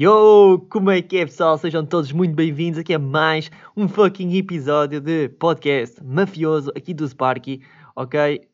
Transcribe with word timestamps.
Yo, 0.00 0.64
como 0.70 0.92
é 0.92 1.02
que 1.02 1.16
é 1.16 1.26
pessoal? 1.26 1.58
Sejam 1.58 1.84
todos 1.84 2.12
muito 2.12 2.32
bem-vindos 2.32 2.78
aqui 2.78 2.94
a 2.94 3.00
mais 3.00 3.50
um 3.76 3.88
fucking 3.88 4.32
episódio 4.36 5.00
de 5.00 5.28
podcast 5.28 6.00
mafioso 6.04 6.70
aqui 6.76 6.94
do 6.94 7.04
Sparky, 7.04 7.62
ok? 7.96 8.47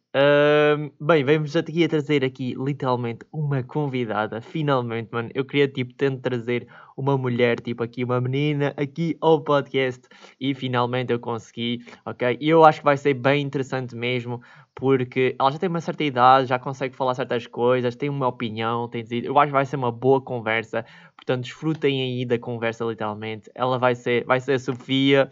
Bem, 1.00 1.24
vamos 1.24 1.56
aqui 1.56 1.82
a 1.82 1.88
trazer 1.88 2.24
aqui 2.24 2.54
literalmente 2.56 3.26
uma 3.32 3.64
convidada, 3.64 4.40
finalmente, 4.40 5.08
mano. 5.10 5.28
Eu 5.34 5.44
queria 5.44 5.66
tipo 5.66 5.92
tanto 5.92 6.20
trazer 6.22 6.68
uma 6.96 7.18
mulher, 7.18 7.58
tipo 7.58 7.82
aqui 7.82 8.04
uma 8.04 8.20
menina 8.20 8.72
aqui 8.76 9.16
ao 9.20 9.42
podcast 9.42 10.02
e 10.40 10.54
finalmente 10.54 11.12
eu 11.12 11.18
consegui, 11.18 11.84
ok? 12.06 12.38
E 12.40 12.48
eu 12.48 12.64
acho 12.64 12.78
que 12.78 12.84
vai 12.84 12.96
ser 12.96 13.14
bem 13.14 13.42
interessante 13.42 13.96
mesmo, 13.96 14.40
porque 14.72 15.34
ela 15.36 15.50
já 15.50 15.58
tem 15.58 15.68
uma 15.68 15.80
certa 15.80 16.04
idade, 16.04 16.46
já 16.46 16.60
consegue 16.60 16.94
falar 16.94 17.14
certas 17.14 17.48
coisas, 17.48 17.96
tem 17.96 18.08
uma 18.08 18.28
opinião, 18.28 18.86
tem 18.88 19.02
dizer, 19.02 19.24
eu 19.24 19.36
acho 19.36 19.48
que 19.48 19.52
vai 19.52 19.66
ser 19.66 19.74
uma 19.74 19.90
boa 19.90 20.20
conversa, 20.20 20.86
portanto 21.16 21.42
desfrutem 21.42 22.02
aí 22.02 22.24
da 22.24 22.38
conversa 22.38 22.84
literalmente. 22.84 23.50
Ela 23.52 23.80
vai 23.80 23.96
ser, 23.96 24.24
vai 24.26 24.38
ser 24.38 24.52
a 24.52 24.58
Sofia, 24.60 25.28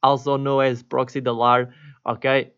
also 0.00 0.38
known 0.38 0.60
as 0.60 0.80
Proxy 0.80 1.20
Dalar, 1.20 1.74
ok? 2.04 2.52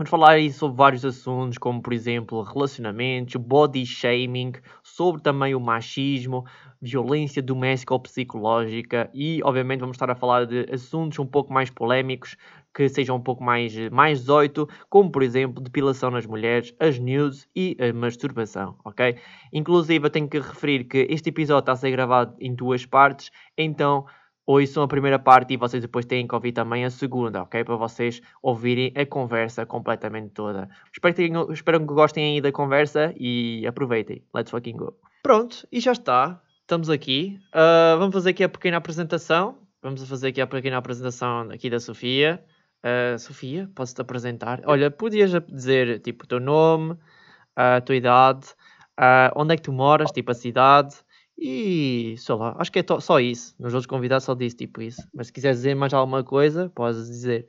Vamos 0.00 0.08
falar 0.08 0.30
aí 0.30 0.50
sobre 0.50 0.78
vários 0.78 1.04
assuntos, 1.04 1.58
como 1.58 1.82
por 1.82 1.92
exemplo 1.92 2.40
relacionamentos, 2.40 3.36
body 3.36 3.84
shaming, 3.84 4.52
sobre 4.82 5.20
também 5.20 5.54
o 5.54 5.60
machismo, 5.60 6.46
violência 6.80 7.42
doméstica 7.42 7.92
ou 7.92 8.00
psicológica 8.00 9.10
e, 9.12 9.42
obviamente, 9.44 9.80
vamos 9.80 9.96
estar 9.96 10.10
a 10.10 10.14
falar 10.14 10.46
de 10.46 10.66
assuntos 10.72 11.18
um 11.18 11.26
pouco 11.26 11.52
mais 11.52 11.68
polémicos, 11.68 12.34
que 12.74 12.88
sejam 12.88 13.16
um 13.16 13.20
pouco 13.20 13.44
mais, 13.44 13.76
mais 13.90 14.20
18, 14.20 14.66
como 14.88 15.12
por 15.12 15.22
exemplo 15.22 15.62
depilação 15.62 16.10
nas 16.10 16.24
mulheres, 16.24 16.74
as 16.80 16.98
nudes 16.98 17.46
e 17.54 17.76
a 17.78 17.92
masturbação, 17.92 18.78
ok? 18.82 19.16
Inclusive, 19.52 20.06
eu 20.06 20.10
tenho 20.10 20.30
que 20.30 20.38
referir 20.38 20.84
que 20.84 21.06
este 21.10 21.28
episódio 21.28 21.60
está 21.60 21.72
a 21.72 21.76
ser 21.76 21.90
gravado 21.90 22.34
em 22.40 22.54
duas 22.54 22.86
partes, 22.86 23.30
então 23.54 24.06
ouçam 24.46 24.82
a 24.82 24.88
primeira 24.88 25.18
parte 25.18 25.54
e 25.54 25.56
vocês 25.56 25.82
depois 25.82 26.04
têm 26.04 26.26
que 26.26 26.34
ouvir 26.34 26.52
também 26.52 26.84
a 26.84 26.90
segunda, 26.90 27.42
ok? 27.42 27.62
Para 27.64 27.76
vocês 27.76 28.20
ouvirem 28.42 28.92
a 28.96 29.06
conversa 29.06 29.64
completamente 29.64 30.30
toda. 30.30 30.68
Espero 30.92 31.14
que, 31.14 31.22
tenham- 31.22 31.52
espero 31.52 31.78
que 31.80 31.86
gostem 31.86 32.34
aí 32.34 32.40
da 32.40 32.50
conversa 32.50 33.14
e 33.16 33.66
aproveitem. 33.66 34.24
Let's 34.34 34.50
fucking 34.50 34.76
go. 34.76 34.96
Pronto, 35.22 35.66
e 35.70 35.80
já 35.80 35.92
está. 35.92 36.40
Estamos 36.62 36.88
aqui. 36.90 37.38
Ah, 37.52 37.96
vamos 37.98 38.14
fazer 38.14 38.30
aqui 38.30 38.44
a 38.44 38.48
pequena 38.48 38.76
apresentação. 38.78 39.58
Vamos 39.82 40.06
fazer 40.08 40.28
aqui 40.28 40.40
a 40.40 40.46
pequena 40.46 40.76
apresentação 40.78 41.50
aqui 41.50 41.68
da 41.70 41.80
Sofia. 41.80 42.42
Ah, 42.82 43.16
Sofia, 43.18 43.70
posso-te 43.74 44.00
apresentar? 44.00 44.62
Olha, 44.64 44.90
podias 44.90 45.30
dizer 45.48 46.00
tipo 46.00 46.24
o 46.24 46.26
teu 46.26 46.40
nome, 46.40 46.96
a 47.54 47.80
tua 47.80 47.94
idade, 47.96 48.46
ah, 48.96 49.32
onde 49.36 49.54
é 49.54 49.56
que 49.56 49.62
tu 49.62 49.72
moras, 49.72 50.10
tipo 50.10 50.30
a 50.30 50.34
cidade 50.34 50.94
e 51.40 52.16
sei 52.18 52.34
lá, 52.36 52.54
acho 52.58 52.70
que 52.72 52.78
é 52.80 52.84
só 53.00 53.18
isso. 53.20 53.54
Nos 53.58 53.74
outros 53.74 53.86
convidados 53.86 54.24
só 54.24 54.34
disse 54.34 54.56
tipo 54.56 54.82
isso. 54.82 55.08
Mas 55.14 55.28
se 55.28 55.32
quiseres 55.32 55.58
dizer 55.58 55.74
mais 55.74 55.92
alguma 55.94 56.22
coisa, 56.24 56.68
podes 56.70 57.06
dizer. 57.08 57.48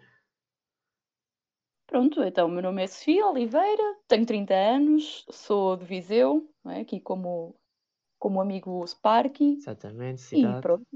Pronto, 1.87 2.23
então 2.23 2.47
o 2.47 2.49
meu 2.51 2.61
nome 2.63 2.81
é 2.83 2.87
Sofia 2.87 3.27
Oliveira, 3.27 3.83
tenho 4.07 4.25
30 4.25 4.53
anos, 4.55 5.25
sou 5.29 5.75
de 5.77 5.85
Viseu, 5.85 6.49
não 6.63 6.71
é? 6.71 6.81
aqui 6.81 6.99
como, 6.99 7.55
como 8.19 8.41
amigo 8.41 8.85
Sparky, 8.87 9.57
Exatamente, 9.59 10.21
e 10.31 10.41
cidade 10.41 10.61
pronto, 10.61 10.87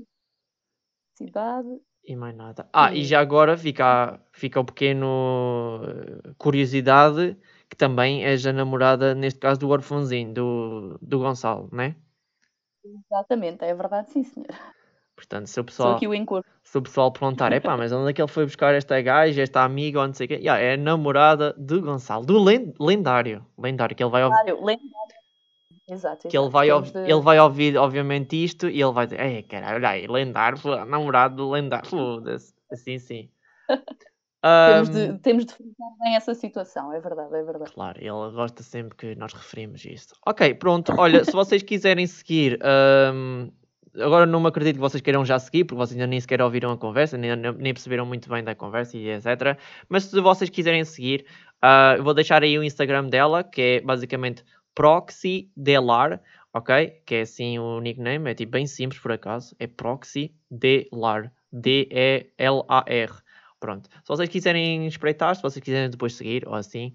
cidade. 1.16 1.82
e 2.04 2.16
mais 2.16 2.36
nada. 2.36 2.70
Ah, 2.74 2.94
e 2.94 3.04
E- 3.04 3.08
já 3.12 3.20
agora 3.20 3.58
fica, 3.58 4.20
fica 4.32 4.60
o 4.60 4.66
pequeno 4.66 5.82
eh, 5.84 6.34
curiosidade 6.38 7.38
que 7.70 7.76
também 7.76 8.24
és 8.24 8.46
a 8.46 8.54
namorada, 8.54 9.16
neste 9.16 9.40
caso, 9.40 9.60
do 9.60 9.70
orfãozinho, 9.70 10.34
do, 10.34 10.98
do 11.02 11.20
Gonçalo, 11.20 11.68
né? 11.72 11.96
Exatamente, 12.86 13.66
é 13.66 13.74
verdade, 13.74 14.12
sim, 14.12 14.24
senhor. 14.24 14.48
Portanto, 15.16 15.48
se 15.48 15.60
o 15.60 15.64
pessoal, 15.64 15.98
o 15.98 16.42
se 16.62 16.78
o 16.78 16.82
pessoal 16.82 17.12
perguntar, 17.12 17.52
epá, 17.54 17.78
mas 17.78 17.92
onde 17.92 18.12
é 18.12 18.14
que 18.14 18.22
ele 18.22 18.28
foi 18.28 18.46
buscar 18.46 18.76
esta 18.76 19.02
gaja, 19.02 19.42
esta 19.42 19.64
amiga, 19.64 20.02
ou 20.02 20.08
não 20.08 20.14
sei 20.14 20.26
o 20.26 20.28
quê? 20.28 20.36
Yeah, 20.36 20.62
é 20.62 20.74
a 20.74 20.78
namorada 20.78 21.54
do 21.54 21.82
Gonçalo, 21.82 22.26
do 22.26 22.44
len- 22.44 22.74
lendário, 22.80 23.46
lendário, 23.58 23.96
que 23.96 24.04
ele 24.04 24.12
vai 24.12 24.24
ouvir. 24.24 24.36
Lendário. 24.54 24.86
Exato, 25.88 26.28
que 26.28 26.38
ele 26.38 26.50
vai, 26.50 26.68
Temos 26.68 26.90
ouv- 26.90 26.94
de- 26.94 27.12
ele 27.12 27.22
vai 27.22 27.40
ouvir, 27.40 27.78
obviamente, 27.78 28.44
isto 28.44 28.68
e 28.68 28.82
ele 28.82 28.92
vai 28.92 29.06
dizer: 29.06 29.22
Ei, 29.22 29.44
caralho, 29.44 29.76
olha 29.76 29.90
aí, 29.90 30.08
lendário, 30.08 30.58
namorado 30.86 31.36
do 31.36 31.50
lendário, 31.52 31.88
foda-se. 31.90 32.54
Assim, 32.72 32.98
sim. 33.00 33.30
Temos 34.46 34.90
de, 34.90 35.18
temos 35.20 35.46
de 35.46 35.54
frisar 35.54 35.90
bem 36.00 36.16
essa 36.16 36.36
situação, 36.36 36.94
é 36.94 37.00
verdade, 37.00 37.36
é 37.36 37.44
verdade. 37.44 37.72
Claro, 37.72 37.98
ele 38.00 38.36
gosta 38.36 38.62
sempre 38.62 38.96
que 38.96 39.16
nós 39.16 39.34
referimos 39.34 39.84
isto. 39.84 40.16
Ok, 40.26 40.54
pronto. 40.56 40.94
Olha, 40.98 41.26
se 41.26 41.32
vocês 41.32 41.64
quiserem 41.64 42.06
seguir, 42.06 42.60
ahm, 42.62 43.50
agora 44.00 44.28
não 44.28 44.40
me 44.40 44.48
acredito 44.48 44.76
que 44.76 44.82
vocês 44.82 45.02
queiram 45.02 45.26
já 45.26 45.40
seguir, 45.40 45.64
porque 45.64 45.78
vocês 45.78 45.98
ainda 45.98 46.08
nem 46.08 46.20
sequer 46.20 46.44
ouviram 46.44 46.72
a 46.72 46.78
conversa, 46.78 47.18
nem, 47.18 47.36
nem 47.36 47.74
perceberam 47.74 48.06
muito 48.06 48.30
bem 48.30 48.44
da 48.44 48.54
conversa 48.54 48.96
e 48.98 49.10
etc. 49.10 49.58
Mas 49.90 50.04
se 50.04 50.22
vocês 50.22 50.50
quiserem 50.50 50.86
seguir, 50.86 51.26
eu 51.98 52.04
vou 52.04 52.14
deixar 52.14 52.44
aí 52.44 52.58
o 52.60 52.64
Instagram 52.64 53.08
dela, 53.08 53.44
que 53.44 53.62
é 53.62 53.82
basicamente 53.82 54.44
Proxy 54.76 55.50
Delar, 55.58 56.22
ok? 56.54 57.02
Que 57.04 57.16
é 57.16 57.22
assim 57.22 57.58
o 57.58 57.80
nickname, 57.80 58.30
é 58.30 58.36
tipo 58.36 58.52
bem 58.52 58.68
simples 58.68 59.02
por 59.02 59.12
acaso, 59.12 59.56
é 59.58 59.66
Proxy 59.66 60.36
Delar, 60.52 61.32
D-E-L-A-R. 61.52 63.25
Pronto. 63.66 63.90
Se 63.90 64.08
vocês 64.08 64.30
quiserem 64.30 64.86
espreitar, 64.86 65.36
se 65.36 65.42
vocês 65.42 65.64
quiserem 65.64 65.90
depois 65.90 66.14
seguir, 66.14 66.48
ou 66.48 66.54
assim, 66.54 66.94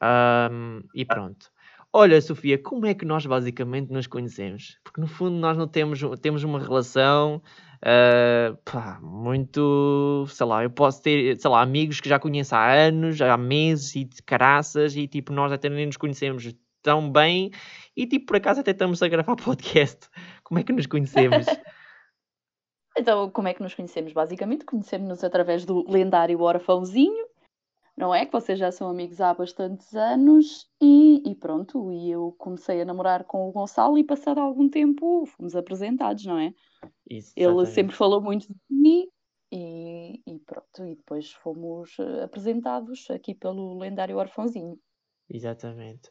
ahm, 0.00 0.80
e 0.94 1.02
pronto. 1.04 1.50
Olha, 1.92 2.20
Sofia, 2.20 2.58
como 2.58 2.84
é 2.84 2.92
que 2.92 3.06
nós 3.06 3.24
basicamente 3.24 3.90
nos 3.90 4.06
conhecemos? 4.06 4.78
Porque 4.84 5.00
no 5.00 5.06
fundo 5.06 5.36
nós 5.38 5.56
não 5.56 5.66
temos, 5.66 6.00
temos 6.20 6.44
uma 6.44 6.60
relação 6.60 7.42
ah, 7.82 8.54
pá, 8.64 8.98
muito, 9.02 10.26
sei 10.28 10.46
lá, 10.46 10.62
eu 10.62 10.70
posso 10.70 11.02
ter, 11.02 11.40
sei 11.40 11.50
lá, 11.50 11.62
amigos 11.62 12.00
que 12.00 12.08
já 12.08 12.18
conheço 12.18 12.54
há 12.54 12.70
anos, 12.70 13.20
há 13.22 13.36
meses 13.38 13.96
e 13.96 14.04
de 14.04 14.22
caraças, 14.22 14.94
e 14.96 15.08
tipo, 15.08 15.32
nós 15.32 15.50
até 15.50 15.68
nem 15.70 15.86
nos 15.86 15.96
conhecemos 15.96 16.54
tão 16.82 17.10
bem, 17.10 17.50
e 17.96 18.06
tipo, 18.06 18.26
por 18.26 18.36
acaso 18.36 18.60
até 18.60 18.72
estamos 18.72 19.02
a 19.02 19.08
gravar 19.08 19.36
podcast. 19.36 20.08
Como 20.44 20.60
é 20.60 20.62
que 20.62 20.72
nos 20.72 20.86
conhecemos? 20.86 21.46
Então, 22.96 23.30
como 23.30 23.48
é 23.48 23.54
que 23.54 23.62
nos 23.62 23.74
conhecemos? 23.74 24.12
Basicamente, 24.12 24.64
conhecemos-nos 24.64 25.22
através 25.22 25.64
do 25.64 25.88
lendário 25.88 26.40
Orfãozinho, 26.40 27.26
não 27.96 28.14
é? 28.14 28.26
Que 28.26 28.32
vocês 28.32 28.58
já 28.58 28.72
são 28.72 28.88
amigos 28.88 29.20
há 29.20 29.32
bastantes 29.32 29.94
anos 29.94 30.68
e, 30.80 31.22
e 31.30 31.34
pronto, 31.34 31.92
e 31.92 32.10
eu 32.10 32.34
comecei 32.38 32.80
a 32.80 32.84
namorar 32.84 33.24
com 33.24 33.48
o 33.48 33.52
Gonçalo 33.52 33.98
e 33.98 34.04
passado 34.04 34.38
algum 34.38 34.68
tempo 34.68 35.26
fomos 35.26 35.54
apresentados, 35.54 36.24
não 36.24 36.38
é? 36.38 36.54
Isso, 37.08 37.32
Ele 37.36 37.66
sempre 37.66 37.94
falou 37.94 38.20
muito 38.20 38.48
de 38.48 38.54
mim 38.70 39.06
e, 39.52 40.22
e 40.26 40.38
pronto, 40.40 40.86
e 40.86 40.94
depois 40.94 41.32
fomos 41.32 41.96
eh, 41.98 42.22
apresentados 42.24 43.10
aqui 43.10 43.34
pelo 43.34 43.78
lendário 43.78 44.16
Orfãozinho. 44.16 44.78
Exatamente. 45.28 46.10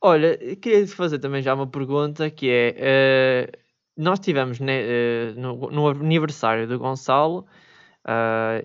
Olha, 0.00 0.36
queria 0.56 0.86
fazer 0.86 1.18
também 1.18 1.42
já 1.42 1.54
uma 1.54 1.66
pergunta 1.66 2.30
que 2.30 2.48
é, 2.48 2.74
eh, 2.76 3.52
nós 3.96 4.20
tivemos 4.20 4.60
né, 4.60 4.82
eh, 4.82 5.34
no, 5.36 5.70
no 5.70 5.88
aniversário 5.88 6.66
do 6.68 6.78
Gonçalo 6.78 7.46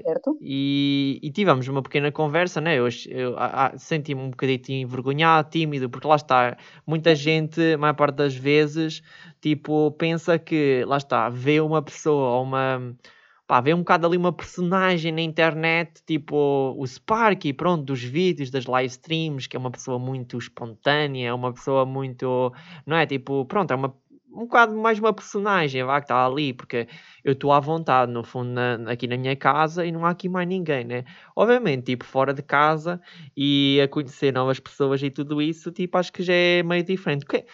Certo? 0.05 0.37
e, 0.39 1.19
e 1.23 1.31
tivemos 1.31 1.67
uma 1.67 1.81
pequena 1.81 2.11
conversa, 2.11 2.61
né? 2.61 2.77
Eu, 2.77 2.87
eu 3.09 3.35
senti-me 3.75 4.21
um 4.21 4.29
bocadinho 4.29 4.83
envergonhado, 4.83 5.49
tímido, 5.49 5.89
porque 5.89 6.07
lá 6.07 6.15
está, 6.15 6.55
muita 6.85 7.15
gente, 7.15 7.59
a 7.73 7.77
maior 7.77 7.95
parte 7.95 8.17
das 8.17 8.35
vezes, 8.35 9.01
tipo, 9.41 9.91
pensa 9.93 10.37
que, 10.37 10.85
lá 10.85 10.97
está, 10.97 11.27
vê 11.29 11.59
uma 11.59 11.81
pessoa 11.81 12.37
ou 12.37 12.43
uma, 12.43 12.95
pá, 13.47 13.59
vê 13.61 13.73
um 13.73 13.79
bocado 13.79 14.05
ali 14.05 14.15
uma 14.15 14.31
personagem 14.31 15.11
na 15.11 15.21
internet, 15.21 16.03
tipo 16.05 16.75
o 16.77 16.85
Sparky, 16.85 17.51
pronto, 17.51 17.83
dos 17.85 18.03
vídeos, 18.03 18.51
das 18.51 18.67
live 18.67 18.89
streams, 18.89 19.47
que 19.49 19.55
é 19.57 19.59
uma 19.59 19.71
pessoa 19.71 19.97
muito 19.97 20.37
espontânea, 20.37 21.29
é 21.29 21.33
uma 21.33 21.51
pessoa 21.51 21.83
muito, 21.83 22.53
não 22.85 22.95
é? 22.95 23.07
Tipo, 23.07 23.43
pronto, 23.45 23.71
é 23.71 23.75
uma, 23.75 23.95
um 24.33 24.39
bocado 24.45 24.75
mais 24.75 24.99
uma 24.99 25.13
personagem, 25.13 25.83
vá, 25.83 25.99
que 25.99 26.05
está 26.05 26.25
ali, 26.25 26.53
porque 26.53 26.87
eu 27.23 27.33
estou 27.33 27.51
à 27.53 27.59
vontade, 27.59 28.11
no 28.11 28.23
fundo, 28.23 28.49
na- 28.51 28.91
aqui 28.91 29.07
na 29.07 29.17
minha 29.17 29.35
casa 29.35 29.85
e 29.85 29.91
não 29.91 30.05
há 30.05 30.11
aqui 30.11 30.29
mais 30.29 30.47
ninguém, 30.47 30.83
né? 30.85 31.03
Obviamente, 31.35 31.85
tipo, 31.85 32.05
fora 32.05 32.33
de 32.33 32.41
casa 32.41 33.01
e 33.35 33.79
a 33.83 33.87
conhecer 33.87 34.31
novas 34.33 34.59
pessoas 34.59 35.01
e 35.03 35.09
tudo 35.11 35.41
isso, 35.41 35.71
tipo, 35.71 35.97
acho 35.97 36.11
que 36.13 36.23
já 36.23 36.33
é 36.33 36.63
meio 36.63 36.83
diferente. 36.83 37.23
O 37.23 37.27
que- 37.27 37.45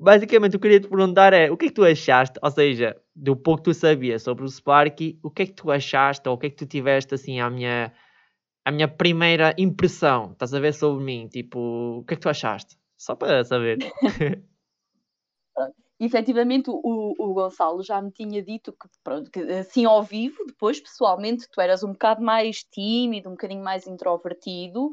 Basicamente, 0.00 0.56
o 0.56 0.60
que 0.60 0.66
eu 0.66 0.70
queria 0.70 0.80
te 0.80 0.88
perguntar 0.88 1.32
é 1.32 1.50
o 1.50 1.56
que 1.56 1.66
é 1.66 1.68
que 1.68 1.74
tu 1.74 1.84
achaste, 1.84 2.38
ou 2.42 2.50
seja, 2.50 2.96
do 3.14 3.36
pouco 3.36 3.62
que 3.62 3.70
tu 3.70 3.74
sabias 3.74 4.22
sobre 4.22 4.44
o 4.44 4.48
Sparky, 4.48 5.18
o 5.22 5.30
que 5.30 5.42
é 5.42 5.46
que 5.46 5.52
tu 5.52 5.70
achaste 5.70 6.28
ou 6.28 6.34
o 6.34 6.38
que 6.38 6.46
é 6.48 6.50
que 6.50 6.56
tu 6.56 6.66
tiveste 6.66 7.14
assim 7.14 7.40
à 7.40 7.48
minha, 7.48 7.92
à 8.64 8.72
minha 8.72 8.88
primeira 8.88 9.54
impressão, 9.58 10.32
estás 10.32 10.54
a 10.54 10.60
ver 10.60 10.74
sobre 10.74 11.04
mim? 11.04 11.28
Tipo, 11.28 11.58
o 12.00 12.04
que 12.04 12.14
é 12.14 12.16
que 12.16 12.22
tu 12.22 12.28
achaste? 12.30 12.76
Só 12.98 13.14
para 13.16 13.44
saber. 13.44 13.78
efetivamente 15.98 16.70
o, 16.70 17.14
o 17.18 17.34
Gonçalo 17.34 17.82
já 17.82 18.00
me 18.00 18.10
tinha 18.10 18.42
dito 18.42 18.72
que, 18.72 18.88
pronto, 19.02 19.30
que 19.30 19.40
assim 19.40 19.84
ao 19.84 20.02
vivo, 20.02 20.44
depois 20.46 20.80
pessoalmente, 20.80 21.48
tu 21.50 21.60
eras 21.60 21.82
um 21.82 21.92
bocado 21.92 22.22
mais 22.22 22.64
tímido, 22.64 23.28
um 23.28 23.32
bocadinho 23.32 23.62
mais 23.62 23.86
introvertido, 23.86 24.90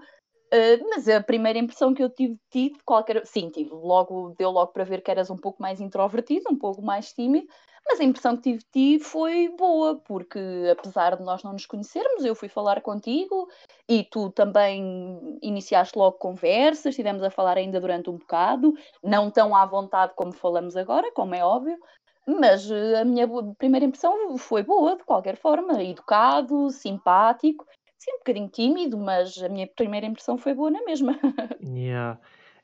Uh, 0.53 0.77
mas 0.87 1.09
a 1.09 1.19
primeira 1.19 1.57
impressão 1.57 1.95
que 1.95 2.03
eu 2.03 2.11
tive 2.11 2.35
de 2.35 2.69
ti, 2.69 2.75
qualquer... 2.85 3.25
sim, 3.25 3.49
tive 3.49 3.71
logo, 3.71 4.35
deu 4.37 4.51
logo 4.51 4.71
para 4.71 4.83
ver 4.83 5.01
que 5.01 5.09
eras 5.09 5.31
um 5.31 5.35
pouco 5.35 5.59
mais 5.59 5.81
introvertido, 5.81 6.43
um 6.51 6.55
pouco 6.55 6.79
mais 6.79 7.11
tímido, 7.11 7.47
Mas 7.85 7.99
a 7.99 8.03
impressão 8.03 8.35
que 8.37 8.43
tive 8.43 8.59
de 8.59 8.97
ti 8.97 8.99
foi 9.03 9.49
boa, 9.57 9.95
porque 10.05 10.39
apesar 10.71 11.17
de 11.17 11.23
nós 11.23 11.43
não 11.43 11.53
nos 11.53 11.65
conhecermos, 11.65 12.23
eu 12.23 12.33
fui 12.35 12.47
falar 12.47 12.81
contigo 12.81 13.47
e 13.89 14.03
tu 14.05 14.29
também 14.31 15.37
iniciaste 15.41 15.97
logo 15.97 16.17
conversas, 16.17 16.87
estivemos 16.87 17.21
a 17.23 17.29
falar 17.29 17.57
ainda 17.57 17.79
durante 17.81 18.09
um 18.09 18.17
bocado, 18.17 18.73
não 19.03 19.29
tão 19.29 19.55
à 19.55 19.65
vontade 19.65 20.13
como 20.15 20.31
falamos 20.33 20.77
agora, 20.77 21.11
como 21.13 21.35
é 21.35 21.43
óbvio, 21.43 21.77
mas 22.25 22.69
eh, 22.71 23.01
a 23.01 23.05
minha 23.05 23.27
primeira 23.57 23.85
impressão 23.85 24.37
foi 24.37 24.63
boa, 24.63 24.95
de 24.95 25.03
qualquer 25.03 25.35
forma, 25.35 25.81
educado, 25.83 26.69
simpático, 26.69 27.65
sim, 27.97 28.11
um 28.13 28.17
bocadinho 28.19 28.49
tímido, 28.49 28.97
mas 28.97 29.37
a 29.43 29.49
minha 29.49 29.67
primeira 29.67 30.05
impressão 30.05 30.37
foi 30.37 30.53
boa 30.53 30.71
na 30.71 30.81
mesma. 30.83 31.19
Yeah. 31.63 32.17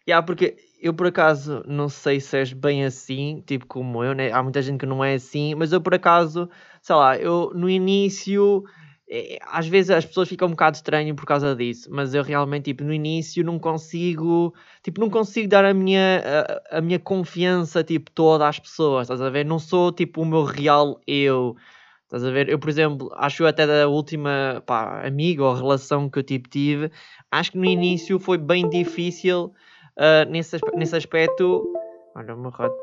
Yeah, 0.09 0.25
porque 0.25 0.57
eu 0.81 0.91
por 0.91 1.05
acaso 1.05 1.63
não 1.67 1.87
sei 1.87 2.19
se 2.19 2.35
és 2.35 2.51
bem 2.51 2.83
assim, 2.83 3.43
tipo 3.45 3.67
como 3.67 4.03
eu, 4.03 4.15
né? 4.15 4.31
Há 4.31 4.41
muita 4.41 4.59
gente 4.59 4.79
que 4.79 4.85
não 4.87 5.03
é 5.03 5.13
assim, 5.13 5.53
mas 5.53 5.71
eu 5.71 5.79
por 5.79 5.93
acaso, 5.93 6.49
sei 6.81 6.95
lá, 6.95 7.15
eu 7.15 7.51
no 7.53 7.69
início, 7.69 8.63
eh, 9.07 9.37
às 9.43 9.67
vezes 9.67 9.91
as 9.91 10.03
pessoas 10.05 10.27
ficam 10.27 10.47
um 10.47 10.51
bocado 10.51 10.77
estranho 10.77 11.13
por 11.15 11.25
causa 11.27 11.55
disso, 11.55 11.89
mas 11.91 12.15
eu 12.15 12.23
realmente, 12.23 12.65
tipo, 12.65 12.83
no 12.83 12.91
início 12.91 13.43
não 13.43 13.59
consigo, 13.59 14.51
tipo, 14.81 14.99
não 14.99 15.11
consigo 15.11 15.47
dar 15.47 15.63
a 15.63 15.75
minha, 15.75 16.23
a, 16.71 16.79
a 16.79 16.81
minha 16.81 16.97
confiança, 16.97 17.83
tipo, 17.83 18.09
toda 18.09 18.47
às 18.47 18.57
pessoas, 18.57 19.03
estás 19.03 19.21
a 19.21 19.29
ver? 19.29 19.45
Não 19.45 19.59
sou, 19.59 19.91
tipo, 19.91 20.23
o 20.23 20.25
meu 20.25 20.43
real 20.43 20.99
eu. 21.05 21.55
Estás 22.05 22.23
a 22.23 22.31
ver? 22.31 22.49
Eu, 22.49 22.57
por 22.57 22.69
exemplo, 22.69 23.11
acho 23.15 23.45
até 23.45 23.67
da 23.67 23.87
última 23.87 24.63
pá, 24.65 25.05
amiga 25.05 25.43
ou 25.43 25.53
relação 25.53 26.09
que 26.09 26.17
eu 26.17 26.23
tipo, 26.23 26.49
tive, 26.49 26.91
acho 27.29 27.51
que 27.51 27.57
no 27.59 27.65
início 27.65 28.19
foi 28.19 28.37
bem 28.39 28.67
difícil 28.67 29.53
uh, 29.99 30.29
nesse, 30.29 30.57
nesse 30.75 30.95
aspecto. 30.95 31.63
Olha, 32.15 32.33
o 32.33 32.39
meu 32.39 32.49
rato, 32.49 32.75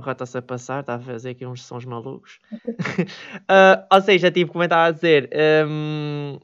rato 0.00 0.24
está-se 0.24 0.38
a 0.38 0.42
passar, 0.42 0.80
está 0.80 0.94
a 0.94 1.00
fazer 1.00 1.30
aqui 1.30 1.46
uns 1.46 1.64
sons 1.64 1.84
malucos. 1.84 2.38
uh, 2.54 3.82
ou 3.92 4.00
seja, 4.00 4.30
tipo, 4.30 4.52
como 4.52 4.62
eu 4.62 4.66
estava 4.66 4.86
a 4.86 4.90
dizer, 4.92 5.30
um, 5.66 6.38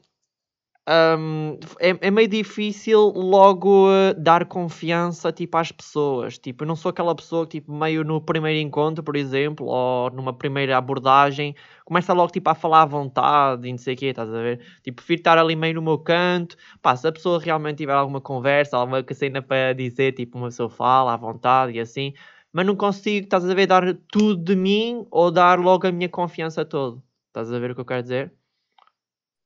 um, 0.89 1.59
é, 1.79 1.89
é, 2.07 2.11
meio 2.11 2.27
difícil 2.27 2.99
logo 3.15 3.87
uh, 3.87 4.13
dar 4.17 4.45
confiança 4.45 5.31
tipo, 5.31 5.55
às 5.57 5.71
pessoas. 5.71 6.39
Tipo, 6.39 6.63
eu 6.63 6.67
não 6.67 6.75
sou 6.75 6.89
aquela 6.89 7.13
pessoa 7.15 7.45
que, 7.45 7.59
tipo, 7.59 7.71
meio 7.71 8.03
no 8.03 8.19
primeiro 8.19 8.59
encontro, 8.59 9.03
por 9.03 9.15
exemplo, 9.15 9.67
ou 9.67 10.09
numa 10.09 10.33
primeira 10.33 10.77
abordagem, 10.77 11.55
começa 11.85 12.11
logo 12.11 12.31
tipo, 12.31 12.49
a 12.49 12.55
falar 12.55 12.81
à 12.83 12.85
vontade 12.85 13.67
e 13.67 13.71
não 13.71 13.77
sei 13.77 13.93
o 13.93 13.97
quê, 13.97 14.07
estás 14.07 14.33
a 14.33 14.41
ver? 14.41 14.61
Tipo, 14.83 14.95
prefiro 14.97 15.19
estar 15.19 15.37
ali 15.37 15.55
meio 15.55 15.75
no 15.75 15.81
meu 15.83 15.99
canto. 15.99 16.57
Pá, 16.81 16.95
se 16.95 17.07
a 17.07 17.11
pessoa 17.11 17.39
realmente 17.39 17.77
tiver 17.77 17.93
alguma 17.93 18.19
conversa, 18.19 18.75
alguma 18.75 19.05
cena 19.13 19.41
para 19.43 19.73
dizer, 19.73 20.13
tipo, 20.13 20.37
uma 20.39 20.47
pessoa 20.47 20.69
fala 20.71 21.13
à 21.13 21.17
vontade 21.17 21.73
e 21.73 21.79
assim, 21.79 22.13
mas 22.51 22.65
não 22.65 22.75
consigo, 22.75 23.25
estás 23.25 23.47
a 23.47 23.53
ver, 23.53 23.67
dar 23.67 23.93
tudo 24.11 24.43
de 24.43 24.55
mim 24.55 25.05
ou 25.11 25.29
dar 25.31 25.59
logo 25.59 25.85
a 25.87 25.91
minha 25.91 26.09
confiança 26.09 26.65
toda. 26.65 27.01
Estás 27.27 27.53
a 27.53 27.59
ver 27.59 27.71
o 27.71 27.75
que 27.75 27.81
eu 27.81 27.85
quero 27.85 28.01
dizer? 28.01 28.38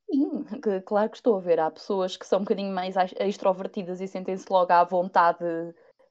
Sim, 0.10 0.44
claro 0.86 1.10
que 1.10 1.18
estou 1.18 1.38
a 1.38 1.40
ver. 1.40 1.60
Há 1.60 1.72
pessoas 1.72 2.16
que 2.18 2.26
são 2.26 2.40
um 2.40 2.44
bocadinho 2.44 2.74
mais 2.74 2.96
extrovertidas 3.20 4.02
e 4.02 4.08
sentem-se 4.08 4.46
logo 4.50 4.72
à 4.72 4.84
vontade 4.84 5.44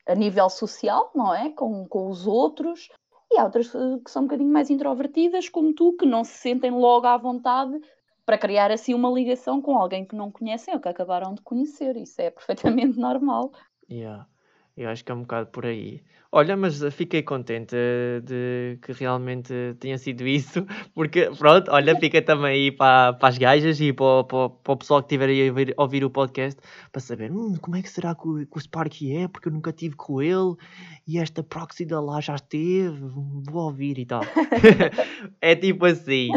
a 0.06 0.14
nível 0.14 0.48
social, 0.50 1.10
não 1.14 1.34
é? 1.34 1.50
Com, 1.50 1.86
com 1.86 2.08
os 2.08 2.26
outros. 2.26 2.88
E 3.32 3.38
há 3.38 3.44
outras 3.44 3.74
eh, 3.74 3.98
que 4.04 4.10
são 4.10 4.22
um 4.22 4.26
bocadinho 4.26 4.52
mais 4.52 4.70
introvertidas, 4.70 5.48
como 5.48 5.72
tu, 5.72 5.94
que 5.96 6.04
não 6.04 6.24
se 6.24 6.32
sentem 6.32 6.70
logo 6.70 7.06
à 7.06 7.16
vontade 7.16 7.80
para 8.26 8.38
criar 8.38 8.70
assim 8.70 8.94
uma 8.94 9.10
ligação 9.10 9.60
com 9.60 9.76
alguém 9.76 10.04
que 10.04 10.14
não 10.14 10.30
conhecem 10.30 10.74
ou 10.74 10.80
que 10.80 10.88
acabaram 10.88 11.34
de 11.34 11.42
conhecer. 11.42 11.96
Isso 11.96 12.20
é 12.20 12.30
perfeitamente 12.30 12.98
normal. 13.00 13.52
Yeah. 13.90 14.26
Eu 14.76 14.88
acho 14.88 15.04
que 15.04 15.12
é 15.12 15.14
um 15.14 15.20
bocado 15.22 15.48
por 15.48 15.66
aí. 15.66 16.02
Olha, 16.34 16.56
mas 16.56 16.82
fiquei 16.94 17.22
contente 17.22 17.76
de 18.24 18.78
que 18.80 18.92
realmente 18.92 19.52
tenha 19.78 19.98
sido 19.98 20.26
isso, 20.26 20.64
porque 20.94 21.30
pronto, 21.38 21.70
olha, 21.70 21.94
fica 22.00 22.22
também 22.22 22.52
aí 22.52 22.72
para, 22.72 23.12
para 23.12 23.28
as 23.28 23.36
gajas 23.36 23.78
e 23.82 23.92
para, 23.92 24.24
para, 24.24 24.48
para 24.48 24.72
o 24.72 24.76
pessoal 24.78 25.02
que 25.02 25.08
estiver 25.08 25.28
aí 25.28 25.46
a 25.46 25.50
ouvir, 25.50 25.74
ouvir 25.76 26.04
o 26.06 26.08
podcast 26.10 26.58
para 26.90 27.02
saber 27.02 27.30
hum, 27.30 27.54
como 27.60 27.76
é 27.76 27.82
que 27.82 27.90
será 27.90 28.14
que 28.14 28.26
o, 28.26 28.46
que 28.46 28.56
o 28.56 28.60
Sparky 28.60 29.14
é, 29.14 29.28
porque 29.28 29.48
eu 29.48 29.52
nunca 29.52 29.74
tive 29.74 29.94
com 29.94 30.22
ele 30.22 30.56
e 31.06 31.18
esta 31.18 31.42
proxy 31.42 31.84
da 31.84 32.00
lá 32.00 32.18
já 32.18 32.34
esteve, 32.34 32.98
vou 33.50 33.64
ouvir 33.64 33.98
e 33.98 34.06
tal. 34.06 34.22
é 35.38 35.54
tipo 35.54 35.84
assim. 35.84 36.30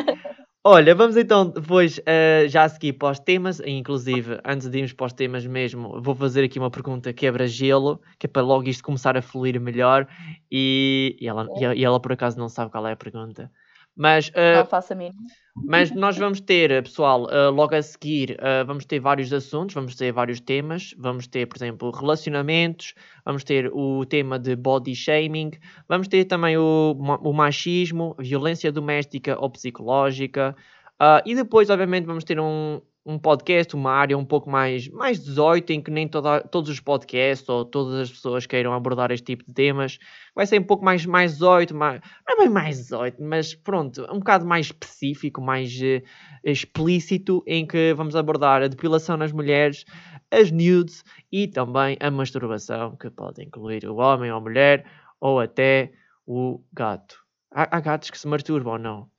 Olha, 0.68 0.96
vamos 0.96 1.16
então 1.16 1.48
depois 1.48 2.00
uh, 2.00 2.48
já 2.48 2.68
seguir 2.68 2.94
para 2.94 3.12
os 3.12 3.20
temas, 3.20 3.60
inclusive 3.60 4.40
antes 4.44 4.68
de 4.68 4.80
irmos 4.80 4.94
para 4.94 5.06
os 5.06 5.14
temas 5.14 5.46
mesmo, 5.46 6.02
vou 6.02 6.16
fazer 6.16 6.44
aqui 6.44 6.58
uma 6.58 6.72
pergunta 6.72 7.14
quebra-gelo, 7.14 8.02
que 8.18 8.26
é 8.26 8.30
para 8.30 8.42
logo 8.42 8.68
isto 8.68 8.84
começar 8.84 9.16
a 9.16 9.22
fluir 9.22 9.62
melhor 9.62 10.08
e, 10.52 11.16
e, 11.22 11.28
ela, 11.28 11.48
e 11.76 11.86
ela 11.86 12.00
por 12.00 12.14
acaso 12.14 12.40
não 12.40 12.50
sabe 12.50 12.72
qual 12.72 12.88
é 12.88 12.94
a 12.94 12.96
pergunta. 12.96 13.52
Mas, 13.96 14.28
uh, 14.30 14.58
não 14.58 14.66
faço 14.66 14.94
a 14.94 14.96
mínima. 14.96 15.16
Mas 15.64 15.90
nós 15.92 16.18
vamos 16.18 16.42
ter, 16.42 16.84
pessoal, 16.84 17.24
uh, 17.24 17.50
logo 17.50 17.74
a 17.74 17.82
seguir, 17.82 18.32
uh, 18.32 18.66
vamos 18.66 18.84
ter 18.86 19.00
vários 19.00 19.32
assuntos, 19.32 19.74
vamos 19.74 19.96
ter 19.96 20.12
vários 20.12 20.42
temas. 20.42 20.94
Vamos 20.98 21.28
ter, 21.28 21.46
por 21.46 21.56
exemplo, 21.58 21.92
relacionamentos, 21.92 22.94
vamos 23.24 23.44
ter 23.46 23.72
o 23.74 24.06
tema 24.06 24.38
de 24.38 24.54
body 24.56 24.94
shaming, 24.94 25.52
vamos 25.88 26.10
ter 26.10 26.26
também 26.26 26.58
o, 26.58 26.92
o 27.22 27.32
machismo, 27.32 28.16
violência 28.20 28.70
doméstica 28.70 29.38
ou 29.40 29.50
psicológica. 29.50 30.54
Uh, 31.02 31.24
e 31.26 31.34
depois, 31.34 31.70
obviamente, 31.70 32.06
vamos 32.06 32.26
ter 32.26 32.38
um, 32.38 32.82
um 33.06 33.20
podcast, 33.20 33.76
uma 33.76 33.92
área 33.92 34.18
um 34.18 34.26
pouco 34.26 34.50
mais, 34.50 34.88
mais 34.90 35.24
18, 35.24 35.70
em 35.72 35.82
que 35.82 35.92
nem 35.92 36.08
toda, 36.08 36.42
todos 36.42 36.72
os 36.72 36.80
podcasts 36.80 37.48
ou 37.48 37.64
todas 37.64 37.94
as 38.00 38.12
pessoas 38.12 38.48
queiram 38.48 38.74
abordar 38.74 39.12
este 39.12 39.26
tipo 39.26 39.46
de 39.46 39.54
temas. 39.54 40.00
Vai 40.34 40.48
ser 40.48 40.60
um 40.60 40.64
pouco 40.64 40.84
mais, 40.84 41.06
mais 41.06 41.34
18, 41.34 41.76
mais, 41.76 42.02
não 42.28 42.36
é 42.36 42.38
bem 42.40 42.50
mais 42.50 42.78
18, 42.78 43.22
mas 43.22 43.54
pronto, 43.54 44.02
um 44.12 44.18
bocado 44.18 44.46
mais 44.46 44.66
específico, 44.68 45.40
mais 45.40 45.72
uh, 45.80 46.02
explícito, 46.44 47.44
em 47.46 47.68
que 47.68 47.94
vamos 47.94 48.16
abordar 48.16 48.64
a 48.64 48.68
depilação 48.68 49.16
nas 49.18 49.32
mulheres, 49.32 49.86
as 50.32 50.50
nudes 50.50 51.04
e 51.32 51.48
também 51.48 51.98
a 52.00 52.10
masturbação, 52.10 52.96
que 52.98 53.12
pode 53.12 53.44
incluir 53.44 53.86
o 53.86 53.98
homem 53.98 54.32
ou 54.32 54.38
a 54.38 54.42
mulher, 54.42 54.84
ou 55.22 55.40
até 55.40 55.92
o 56.26 56.60
gato. 56.74 57.24
Há, 57.52 57.78
há 57.78 57.80
gatos 57.80 58.10
que 58.10 58.18
se 58.18 58.28
masturbam 58.28 58.74
ou 58.74 58.80
não? 58.80 59.10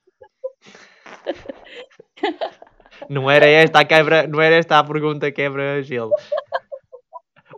Não 3.09 3.29
era 3.29 3.45
esta 3.45 3.79
a 3.79 3.85
quebra, 3.85 4.27
não 4.27 4.41
era 4.41 4.55
esta 4.55 4.79
a 4.79 4.83
pergunta 4.83 5.31
quebra-gelo. 5.31 6.11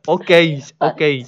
Ok, 0.07 0.63
ok. 0.80 1.25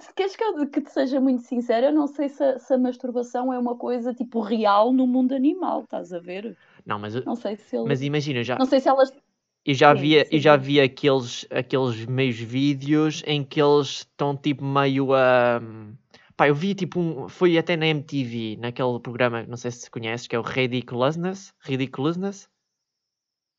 Se 0.00 0.14
queres 0.14 0.36
que, 0.36 0.44
eu, 0.44 0.68
que 0.68 0.80
te 0.80 0.90
seja 0.90 1.20
muito 1.20 1.42
sincera, 1.42 1.86
eu 1.86 1.92
não 1.92 2.06
sei 2.06 2.28
se 2.28 2.42
a, 2.42 2.58
se 2.58 2.74
a, 2.74 2.78
masturbação 2.78 3.52
é 3.52 3.58
uma 3.58 3.76
coisa 3.76 4.12
tipo 4.12 4.40
real 4.40 4.92
no 4.92 5.06
mundo 5.06 5.34
animal, 5.34 5.82
estás 5.82 6.12
a 6.12 6.18
ver? 6.18 6.56
Não, 6.84 6.98
mas, 6.98 7.14
não 7.24 7.36
sei 7.36 7.56
se 7.56 7.76
eles... 7.76 7.88
mas 7.88 8.02
imagina, 8.02 8.42
já. 8.42 8.58
Não 8.58 8.66
sei 8.66 8.80
se 8.80 8.88
elas. 8.88 9.12
Eu 9.64 9.74
já 9.74 9.94
via, 9.94 10.26
eu 10.30 10.38
já 10.38 10.56
vi 10.56 10.80
aqueles, 10.80 11.46
aqueles 11.50 12.04
meios 12.06 12.38
vídeos 12.38 13.22
em 13.26 13.44
que 13.44 13.60
eles 13.60 13.88
estão 13.88 14.36
tipo 14.36 14.64
meio 14.64 15.14
a. 15.14 15.60
Uh 15.62 16.00
Pá, 16.40 16.48
eu 16.48 16.54
vi 16.54 16.74
tipo 16.74 16.98
um. 16.98 17.28
Foi 17.28 17.58
até 17.58 17.76
na 17.76 17.86
MTV, 17.88 18.56
naquele 18.58 18.98
programa, 18.98 19.44
não 19.46 19.58
sei 19.58 19.70
se 19.70 19.90
conheces, 19.90 20.26
que 20.26 20.34
é 20.34 20.38
o 20.38 20.42
Ridiculousness. 20.42 21.52
Ridiculousness? 21.60 22.48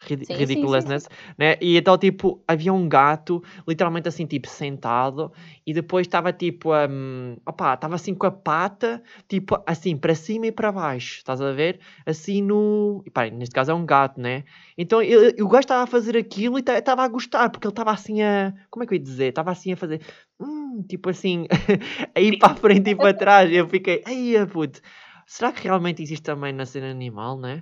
Rid 0.04 0.26
sim, 0.26 0.34
ridiculousness, 0.34 1.04
sim, 1.04 1.10
sim. 1.10 1.34
né? 1.38 1.58
E 1.62 1.78
então, 1.78 1.96
tipo, 1.98 2.44
havia 2.48 2.74
um 2.74 2.90
gato, 2.90 3.44
literalmente 3.68 4.08
assim, 4.08 4.26
tipo, 4.26 4.48
sentado, 4.48 5.32
e 5.66 5.74
depois 5.74 6.08
estava 6.08 6.34
tipo, 6.34 6.72
um, 6.74 7.38
opá, 7.46 7.76
estava 7.76 7.96
assim 7.96 8.16
com 8.16 8.26
a 8.26 8.32
pata, 8.32 9.04
tipo, 9.28 9.62
assim, 9.66 9.96
para 9.96 10.16
cima 10.16 10.48
e 10.48 10.52
para 10.52 10.72
baixo, 10.72 11.18
estás 11.18 11.40
a 11.40 11.52
ver? 11.52 11.80
Assim 12.06 12.42
no. 12.42 13.04
E, 13.06 13.12
pá, 13.12 13.30
neste 13.30 13.54
caso 13.54 13.72
é 13.72 13.74
um 13.76 13.86
gato, 13.86 14.20
né? 14.20 14.44
Então 14.76 15.02
eu, 15.04 15.30
o 15.46 15.48
gajo 15.48 15.62
estava 15.62 15.84
a 15.84 15.88
fazer 15.88 16.18
aquilo 16.18 16.58
e 16.58 16.64
estava 16.68 17.04
a 17.04 17.08
gostar, 17.08 17.50
porque 17.50 17.68
ele 17.68 17.72
estava 17.72 17.92
assim 17.92 18.24
a. 18.24 18.54
Como 18.70 18.84
é 18.84 18.88
que 18.88 18.94
eu 18.96 18.98
ia 18.98 19.04
dizer? 19.04 19.28
Estava 19.28 19.52
assim 19.52 19.74
a 19.74 19.78
fazer. 19.78 20.02
Hum, 20.40 20.84
tipo 20.88 21.10
assim, 21.12 21.46
a 22.16 22.20
ir 22.20 22.40
para 22.40 22.54
a 22.54 22.56
frente 22.56 22.90
e 22.90 22.96
para 22.96 23.14
trás. 23.14 23.52
Eu 23.52 23.68
fiquei, 23.68 24.02
ai, 24.06 24.46
puto, 24.48 24.82
será 25.28 25.52
que 25.52 25.64
realmente 25.64 26.02
existe 26.02 26.24
também 26.24 26.54
na 26.54 26.66
cena 26.66 26.90
animal, 26.90 27.38
né? 27.38 27.62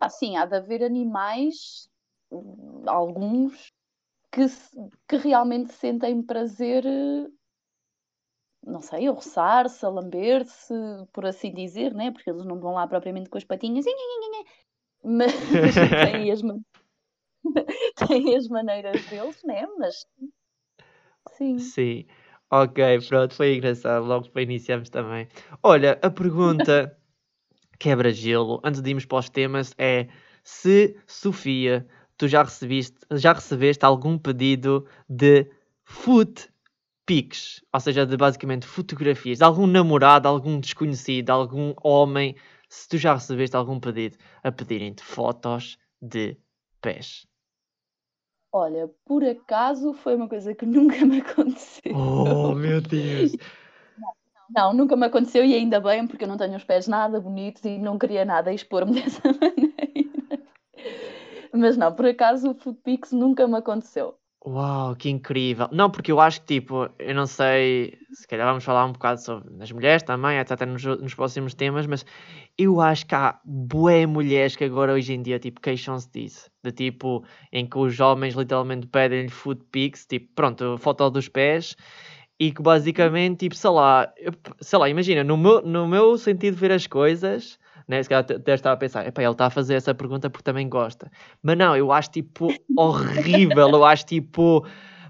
Assim, 0.00 0.36
há 0.36 0.44
de 0.46 0.56
haver 0.56 0.82
animais, 0.82 1.88
alguns, 2.86 3.72
que, 4.32 4.46
que 5.08 5.16
realmente 5.16 5.72
sentem 5.72 6.22
prazer, 6.22 6.84
não 8.64 8.80
sei, 8.80 9.08
a 9.08 9.12
roçar-se, 9.12 9.84
a 9.84 9.88
lamber-se, 9.88 10.74
por 11.12 11.26
assim 11.26 11.52
dizer, 11.52 11.94
né? 11.94 12.10
Porque 12.10 12.30
eles 12.30 12.44
não 12.44 12.60
vão 12.60 12.74
lá 12.74 12.86
propriamente 12.86 13.30
com 13.30 13.38
as 13.38 13.44
patinhas, 13.44 13.84
mas 15.02 15.32
têm 16.00 16.30
as, 16.30 16.40
têm 18.08 18.36
as 18.36 18.48
maneiras 18.48 19.06
deles, 19.06 19.42
né? 19.44 19.66
Mas 19.78 20.06
sim. 21.36 21.58
Sim. 21.58 22.06
Ok, 22.50 23.00
pronto, 23.08 23.34
foi 23.34 23.56
engraçado. 23.56 24.06
Logo 24.06 24.30
para 24.30 24.42
iniciarmos 24.42 24.88
também. 24.88 25.28
Olha, 25.62 25.98
a 26.02 26.10
pergunta 26.10 26.97
quebra-gelo, 27.78 28.60
antes 28.64 28.80
de 28.80 28.90
irmos 28.90 29.04
para 29.04 29.18
os 29.18 29.28
temas, 29.28 29.74
é 29.78 30.08
se, 30.42 30.96
Sofia, 31.06 31.86
tu 32.16 32.26
já 32.26 32.42
recebiste, 32.42 32.98
já 33.12 33.32
recebeste 33.32 33.84
algum 33.84 34.18
pedido 34.18 34.86
de 35.08 35.50
foot 35.84 36.48
pics, 37.06 37.64
ou 37.72 37.80
seja, 37.80 38.04
de 38.04 38.16
basicamente 38.16 38.66
fotografias 38.66 39.38
de 39.38 39.44
algum 39.44 39.66
namorado, 39.66 40.28
algum 40.28 40.60
desconhecido, 40.60 41.30
algum 41.30 41.72
homem, 41.82 42.36
se 42.68 42.88
tu 42.88 42.98
já 42.98 43.14
recebeste 43.14 43.56
algum 43.56 43.80
pedido 43.80 44.16
a 44.42 44.52
pedirem-te 44.52 45.02
fotos 45.02 45.78
de 46.02 46.36
pés. 46.82 47.26
Olha, 48.52 48.90
por 49.04 49.24
acaso 49.24 49.92
foi 49.92 50.14
uma 50.16 50.28
coisa 50.28 50.54
que 50.54 50.64
nunca 50.66 51.04
me 51.04 51.20
aconteceu. 51.20 51.94
Oh, 51.94 52.54
meu 52.54 52.80
Deus! 52.80 53.32
Não, 54.50 54.72
nunca 54.72 54.96
me 54.96 55.06
aconteceu 55.06 55.44
e 55.44 55.54
ainda 55.54 55.80
bem, 55.80 56.06
porque 56.06 56.24
eu 56.24 56.28
não 56.28 56.36
tenho 56.36 56.56
os 56.56 56.64
pés 56.64 56.88
nada 56.88 57.20
bonitos 57.20 57.64
e 57.64 57.78
não 57.78 57.98
queria 57.98 58.24
nada 58.24 58.52
expor-me 58.52 58.94
dessa 59.02 59.22
maneira. 59.24 60.42
Mas 61.52 61.76
não, 61.76 61.92
por 61.92 62.06
acaso 62.06 62.50
o 62.50 62.54
Footpix 62.54 63.12
nunca 63.12 63.46
me 63.46 63.56
aconteceu. 63.56 64.18
Uau, 64.46 64.94
que 64.94 65.10
incrível. 65.10 65.68
Não, 65.72 65.90
porque 65.90 66.12
eu 66.12 66.20
acho 66.20 66.40
que, 66.40 66.46
tipo, 66.60 66.88
eu 66.98 67.14
não 67.14 67.26
sei, 67.26 67.98
se 68.12 68.26
calhar 68.26 68.46
vamos 68.46 68.64
falar 68.64 68.86
um 68.86 68.92
bocado 68.92 69.20
sobre 69.20 69.62
as 69.62 69.70
mulheres 69.72 70.02
também, 70.04 70.38
até 70.38 70.64
nos, 70.64 70.84
nos 70.84 71.12
próximos 71.14 71.54
temas, 71.54 71.86
mas 71.86 72.06
eu 72.56 72.80
acho 72.80 73.04
que 73.04 73.14
há 73.14 73.38
bué 73.44 74.06
mulheres 74.06 74.54
que 74.54 74.64
agora 74.64 74.92
hoje 74.92 75.12
em 75.12 75.22
dia, 75.22 75.38
tipo, 75.38 75.60
queixam-se 75.60 76.08
disso. 76.10 76.50
De 76.62 76.70
tipo, 76.70 77.24
em 77.52 77.66
que 77.66 77.78
os 77.78 77.98
homens 77.98 78.34
literalmente 78.34 78.86
pedem-lhe 78.86 79.28
food 79.28 79.60
tipo, 80.08 80.32
pronto, 80.34 80.78
foto 80.78 81.10
dos 81.10 81.28
pés, 81.28 81.76
e 82.40 82.52
que 82.52 82.62
basicamente, 82.62 83.38
tipo, 83.40 83.54
sei 83.56 83.70
lá, 83.70 84.12
eu- 84.18 84.32
sei 84.60 84.78
lá, 84.78 84.88
imagina, 84.88 85.24
no 85.24 85.36
meu, 85.36 85.62
no 85.62 85.88
meu 85.88 86.16
sentido 86.16 86.54
de 86.54 86.60
ver 86.60 86.72
as 86.72 86.86
coisas, 86.86 87.58
né, 87.86 88.02
se 88.02 88.08
calhar 88.08 88.24
até 88.24 88.54
estava 88.54 88.74
a 88.74 88.76
pensar, 88.76 89.06
epá, 89.06 89.22
ele 89.22 89.32
está 89.32 89.46
a 89.46 89.50
fazer 89.50 89.74
essa 89.74 89.94
pergunta 89.94 90.30
porque 90.30 90.44
também 90.44 90.68
gosta. 90.68 91.10
Mas 91.42 91.56
não, 91.58 91.76
eu 91.76 91.90
acho 91.92 92.10
tipo 92.10 92.48
horrível, 92.76 93.68
eu 93.70 93.84
acho 93.84 94.06
tipo, 94.06 94.64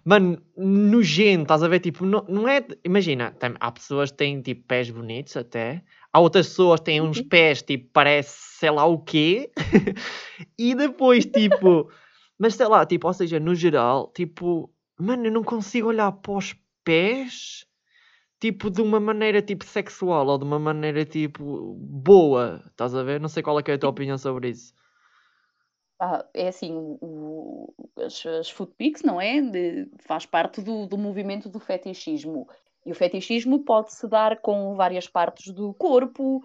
mano, 0.05 0.39
nojento, 0.57 1.43
estás 1.43 1.63
a 1.63 1.69
ver? 1.69 1.81
Tipo, 1.81 2.07
não, 2.07 2.25
não 2.29 2.49
é. 2.49 2.65
Imagina, 2.85 3.33
tem- 3.33 3.55
há 3.61 3.71
pessoas 3.73 4.11
que 4.11 4.17
têm 4.17 4.41
tipo 4.41 4.65
pés 4.67 4.91
bonitos 4.91 5.37
até, 5.37 5.83
há 6.13 6.21
outras 6.21 6.49
pessoas 6.49 6.81
que 6.81 6.87
têm 6.87 7.01
uns 7.03 7.19
Uhum. 7.19 7.29
pés 7.29 7.63
tipo, 7.63 7.91
parece 7.93 8.37
sei 8.59 8.71
lá 8.71 8.85
o 8.87 8.99
quê, 8.99 9.51
e 10.59 10.75
depois 10.75 11.25
tipo, 11.27 11.91
mas 12.39 12.55
sei 12.55 12.67
lá, 12.67 12.87
tipo, 12.87 13.07
ou 13.07 13.13
seja, 13.13 13.39
no 13.41 13.55
geral, 13.55 14.11
tipo, 14.15 14.71
mano, 14.99 15.27
eu 15.27 15.33
não 15.33 15.43
consigo 15.45 15.89
olhar 15.89 16.11
para 16.13 16.33
os 16.33 16.55
pés. 16.89 17.67
Tipo, 18.41 18.71
de 18.71 18.83
uma 18.83 19.01
maneira 19.01 19.43
tipo 19.43 19.65
sexual 19.65 20.27
ou 20.29 20.39
de 20.39 20.45
uma 20.45 20.59
maneira 20.59 21.05
tipo 21.05 21.75
boa, 21.77 22.63
estás 22.69 22.95
a 22.95 23.03
ver? 23.03 23.21
Não 23.21 23.29
sei 23.29 23.43
qual 23.43 23.59
é, 23.61 23.63
é 23.67 23.75
a 23.75 23.79
tua 23.79 23.91
opinião 23.91 24.19
sobre 24.19 24.51
isso. 24.51 24.75
Ah, 26.01 26.25
é 26.33 26.49
assim, 26.49 26.73
o, 27.01 27.75
as, 27.97 28.25
as 28.25 28.55
não 29.05 29.21
é? 29.21 29.41
De- 29.41 29.91
faz 30.01 30.25
parte 30.25 30.63
do, 30.63 30.87
do 30.87 30.97
movimento 30.97 31.49
do 31.49 31.59
fetichismo. 31.59 32.47
E 32.87 32.93
o 32.93 32.95
fetichismo 32.95 33.65
pode-se 33.65 34.07
dar 34.09 34.41
com 34.41 34.77
várias 34.77 35.09
partes 35.09 35.53
do 35.53 35.75
corpo, 35.75 36.41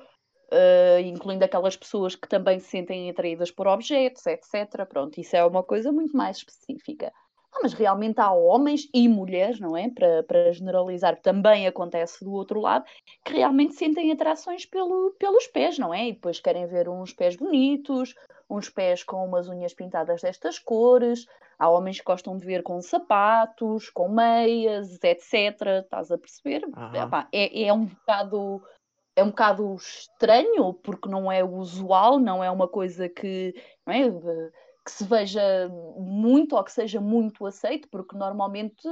eh, 0.51 1.01
incluindo 1.01 1.45
aquelas 1.45 1.77
pessoas 1.77 2.15
que 2.15 2.27
também 2.27 2.59
se 2.59 2.67
sentem 2.69 3.09
atraídas 3.09 3.51
por 3.51 3.67
objetos, 3.67 4.25
etc. 4.25 4.85
Pronto, 4.87 5.19
isso 5.19 5.35
é 5.35 5.45
uma 5.45 5.63
coisa 5.63 5.91
muito 5.91 6.17
mais 6.17 6.37
específica. 6.37 7.13
Ah, 7.53 7.59
mas 7.61 7.73
realmente 7.73 8.19
há 8.19 8.31
homens 8.31 8.89
e 8.93 9.07
mulheres, 9.07 9.59
não 9.59 9.77
é? 9.77 9.89
Para, 9.89 10.23
para 10.23 10.51
generalizar, 10.51 11.19
também 11.21 11.67
acontece 11.67 12.23
do 12.23 12.33
outro 12.33 12.59
lado, 12.59 12.85
que 13.23 13.33
realmente 13.33 13.75
sentem 13.75 14.11
atrações 14.11 14.65
pelo, 14.65 15.15
pelos 15.19 15.45
pés, 15.47 15.77
não 15.77 15.93
é? 15.93 16.07
E 16.07 16.13
depois 16.13 16.39
querem 16.39 16.65
ver 16.65 16.89
uns 16.89 17.13
pés 17.13 17.35
bonitos, 17.35 18.15
uns 18.49 18.69
pés 18.69 19.03
com 19.03 19.23
umas 19.25 19.47
unhas 19.47 19.73
pintadas 19.73 20.21
destas 20.21 20.57
cores. 20.57 21.25
Há 21.59 21.69
homens 21.69 21.99
que 21.99 22.05
gostam 22.05 22.35
de 22.37 22.45
ver 22.45 22.63
com 22.63 22.81
sapatos, 22.81 23.89
com 23.91 24.09
meias, 24.09 24.97
etc. 25.03 25.83
Estás 25.83 26.11
a 26.11 26.17
perceber? 26.17 26.63
Epá, 26.93 27.27
é, 27.31 27.67
é 27.67 27.71
um 27.73 27.85
bocado 27.85 28.61
é 29.15 29.23
um 29.23 29.29
bocado 29.29 29.75
estranho 29.75 30.73
porque 30.73 31.07
não 31.07 31.31
é 31.31 31.43
usual, 31.43 32.19
não 32.19 32.43
é 32.43 32.49
uma 32.49 32.67
coisa 32.67 33.07
que, 33.07 33.53
não 33.85 33.93
é, 33.93 34.09
que 34.83 34.91
se 34.91 35.03
veja 35.05 35.69
muito 35.97 36.55
ou 36.55 36.63
que 36.63 36.71
seja 36.71 36.99
muito 36.99 37.45
aceito, 37.45 37.87
porque 37.89 38.17
normalmente 38.17 38.87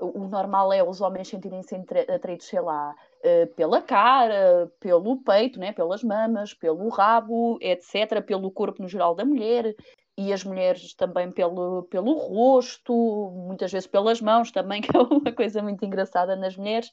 o 0.00 0.26
normal 0.26 0.72
é 0.72 0.82
os 0.82 1.00
homens 1.00 1.28
sentirem-se 1.28 1.74
atraídos, 2.12 2.46
sei 2.46 2.60
lá, 2.60 2.94
eh, 3.22 3.46
pela 3.46 3.80
cara, 3.80 4.70
pelo 4.80 5.22
peito, 5.22 5.60
né, 5.60 5.72
pelas 5.72 6.02
mamas, 6.02 6.52
pelo 6.52 6.88
rabo, 6.88 7.56
etc., 7.60 8.20
pelo 8.20 8.50
corpo 8.50 8.82
no 8.82 8.88
geral 8.88 9.14
da 9.14 9.24
mulher. 9.24 9.74
E 10.18 10.32
as 10.32 10.44
mulheres 10.44 10.92
também 10.94 11.30
pelo, 11.30 11.84
pelo 11.84 12.12
rosto, 12.14 12.92
muitas 13.46 13.72
vezes 13.72 13.86
pelas 13.86 14.20
mãos 14.20 14.50
também, 14.50 14.82
que 14.82 14.94
é 14.96 15.00
uma 15.00 15.32
coisa 15.32 15.62
muito 15.62 15.84
engraçada 15.84 16.34
nas 16.36 16.56
mulheres 16.56 16.90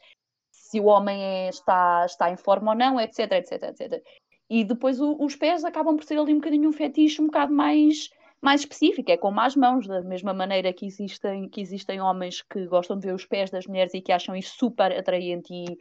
se 0.51 0.79
o 0.79 0.86
homem 0.86 1.22
é- 1.22 1.50
está, 1.50 2.05
está 2.05 2.29
em 2.31 2.38
forma 2.38 2.72
ou 2.72 2.77
não, 2.77 3.00
etc, 3.00 3.31
etc, 3.34 3.63
etc. 3.63 4.03
E 4.50 4.63
depois 4.63 5.00
o- 5.01 5.17
os 5.19 5.36
pés 5.36 5.63
acabam 5.65 5.96
por 5.96 6.03
ser 6.05 6.17
ali 6.19 6.31
um 6.34 6.38
bocadinho 6.38 6.69
um 6.69 6.74
fetiche 6.74 7.22
um 7.22 7.25
bocado 7.25 7.53
mais, 7.53 8.10
mais 8.41 8.62
específico, 8.62 9.12
é 9.12 9.17
como 9.17 9.39
as 9.39 9.55
mãos, 9.55 9.88
da 9.88 10.01
mesma 10.01 10.34
maneira 10.34 10.72
que 10.72 10.86
existem, 10.86 11.50
que 11.50 11.62
existem 11.62 12.00
homens 12.00 12.41
que 12.41 12.65
gostam 12.67 12.98
de 12.98 13.08
ver 13.08 13.13
os 13.13 13.25
pés 13.25 13.50
das 13.50 13.67
mulheres 13.67 13.93
e 13.93 14.01
que 14.01 14.12
acham 14.12 14.36
isso 14.36 14.55
super 14.58 14.98
atraente 14.98 15.53
e 15.53 15.77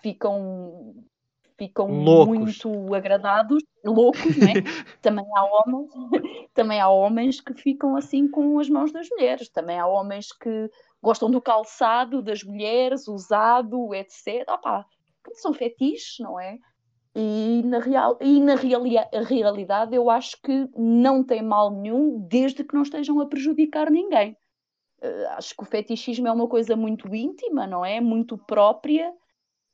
ficam, 0.00 0.94
ficam 1.56 1.86
Loucos. 1.86 2.62
muito 2.62 2.94
agradados, 2.94 3.62
loucos, 3.84 4.36
não 4.36 4.48
é? 4.48 4.52
também 5.00 5.24
há 5.34 5.44
homens, 5.44 5.90
também 6.54 6.80
há 6.80 6.88
homens 6.88 7.40
que 7.40 7.54
ficam 7.54 7.96
assim 7.96 8.28
com 8.28 8.58
as 8.58 8.68
mãos 8.68 8.92
das 8.92 9.08
mulheres, 9.08 9.48
também 9.48 9.78
há 9.78 9.86
homens 9.86 10.28
que 10.32 10.70
gostam 11.02 11.30
do 11.30 11.40
calçado 11.40 12.22
das 12.22 12.42
mulheres, 12.42 13.08
usado, 13.08 13.94
etc. 13.94 14.46
Opa, 14.48 14.86
são 15.34 15.54
fetiches, 15.54 16.16
não 16.18 16.38
é? 16.38 16.58
E 17.16 17.62
na, 17.64 17.78
real, 17.78 18.18
e 18.20 18.40
na 18.40 18.56
realia- 18.56 19.08
realidade 19.12 19.94
eu 19.94 20.10
acho 20.10 20.36
que 20.42 20.68
não 20.76 21.22
tem 21.22 21.42
mal 21.42 21.70
nenhum 21.70 22.18
desde 22.28 22.64
que 22.64 22.74
não 22.74 22.82
estejam 22.82 23.20
a 23.20 23.26
prejudicar 23.26 23.88
ninguém. 23.90 24.36
Eh, 25.00 25.26
acho 25.36 25.54
que 25.56 25.62
o 25.62 25.66
fetichismo 25.66 26.26
é 26.26 26.32
uma 26.32 26.48
coisa 26.48 26.74
muito 26.74 27.14
íntima, 27.14 27.66
não 27.66 27.84
é? 27.84 28.00
Muito 28.00 28.36
própria, 28.36 29.12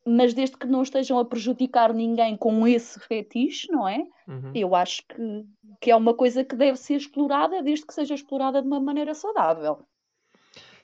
mas 0.06 0.35
desde 0.35 0.56
que 0.56 0.66
não 0.66 0.82
estejam 0.82 1.18
a 1.18 1.25
prejudicar 1.25 1.94
ninguém 1.94 2.37
com 2.37 2.66
esse 2.66 3.00
fetiche, 3.00 3.70
não 3.70 3.88
é? 3.88 4.04
Uhum. 4.28 4.52
Eu 4.54 4.75
acho 4.75 5.02
que, 5.06 5.47
que 5.80 5.90
é 5.90 5.97
uma 5.97 6.12
coisa 6.12 6.44
que 6.44 6.56
deve 6.56 6.76
ser 6.76 6.97
explorada 6.97 7.62
desde 7.62 7.87
que 7.87 7.94
seja 7.94 8.14
explorada 8.14 8.61
de 8.61 8.66
uma 8.66 8.80
maneira 8.80 9.14
saudável. 9.14 9.78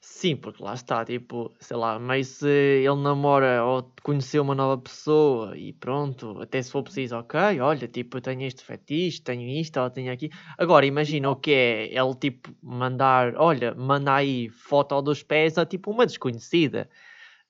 Sim, 0.01 0.37
porque 0.37 0.63
lá 0.63 0.75
está, 0.75 1.05
tipo, 1.05 1.53
sei 1.59 1.77
lá, 1.77 1.99
mas 1.99 2.29
se 2.29 2.49
ele 2.49 2.97
namora 2.97 3.65
ou 3.65 3.93
conheceu 4.03 4.43
uma 4.43 4.55
nova 4.55 4.81
pessoa 4.81 5.57
e 5.57 5.73
pronto, 5.73 6.41
até 6.41 6.63
se 6.63 6.71
for 6.71 6.83
preciso, 6.83 7.17
ok, 7.17 7.61
olha, 7.61 7.89
tipo, 7.89 8.17
eu 8.17 8.21
tenho 8.21 8.43
este 8.43 8.63
fetiche, 8.63 9.21
tenho 9.23 9.43
isto, 9.49 9.79
ou 9.81 9.91
tenho 9.91 10.13
aqui. 10.13 10.31
Agora, 10.59 10.87
imagina 10.87 11.31
o 11.31 11.37
que 11.37 11.51
é 11.53 11.87
ele, 11.95 12.15
tipo, 12.15 12.55
mandar, 12.63 13.35
olha, 13.37 13.75
manda 13.75 14.15
aí 14.15 14.49
foto 14.51 15.01
dos 15.03 15.23
pés 15.23 15.59
a, 15.59 15.67
tipo, 15.67 15.91
uma 15.91 16.07
desconhecida, 16.07 16.89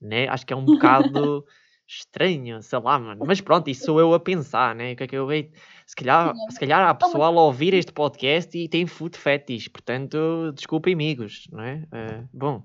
né? 0.00 0.28
Acho 0.28 0.46
que 0.46 0.52
é 0.52 0.56
um 0.56 0.64
bocado 0.66 1.44
estranho, 1.86 2.62
sei 2.62 2.78
lá, 2.80 2.98
mano. 2.98 3.24
Mas 3.26 3.40
pronto, 3.42 3.68
isso 3.68 3.84
sou 3.86 4.00
eu 4.00 4.12
a 4.14 4.20
pensar, 4.20 4.74
né? 4.74 4.92
O 4.92 4.96
que 4.96 5.02
é 5.04 5.06
que 5.06 5.16
eu 5.16 5.30
hei... 5.32 5.52
Se 5.86 5.94
calhar, 5.94 6.30
é 6.30 6.50
se 6.52 6.58
calhar 6.58 6.80
há 6.80 6.86
uma- 6.86 6.94
pessoal 6.94 7.38
a 7.38 7.42
ouvir 7.44 7.72
este 7.74 7.92
podcast 7.92 8.56
e 8.58 8.68
tem 8.68 8.86
food 8.86 9.16
fetiche, 9.16 9.70
portanto, 9.70 10.50
desculpem 10.52 10.94
amigos, 10.94 11.46
não 11.52 11.62
é? 11.62 11.84
Eh, 11.92 12.24
bom, 12.32 12.62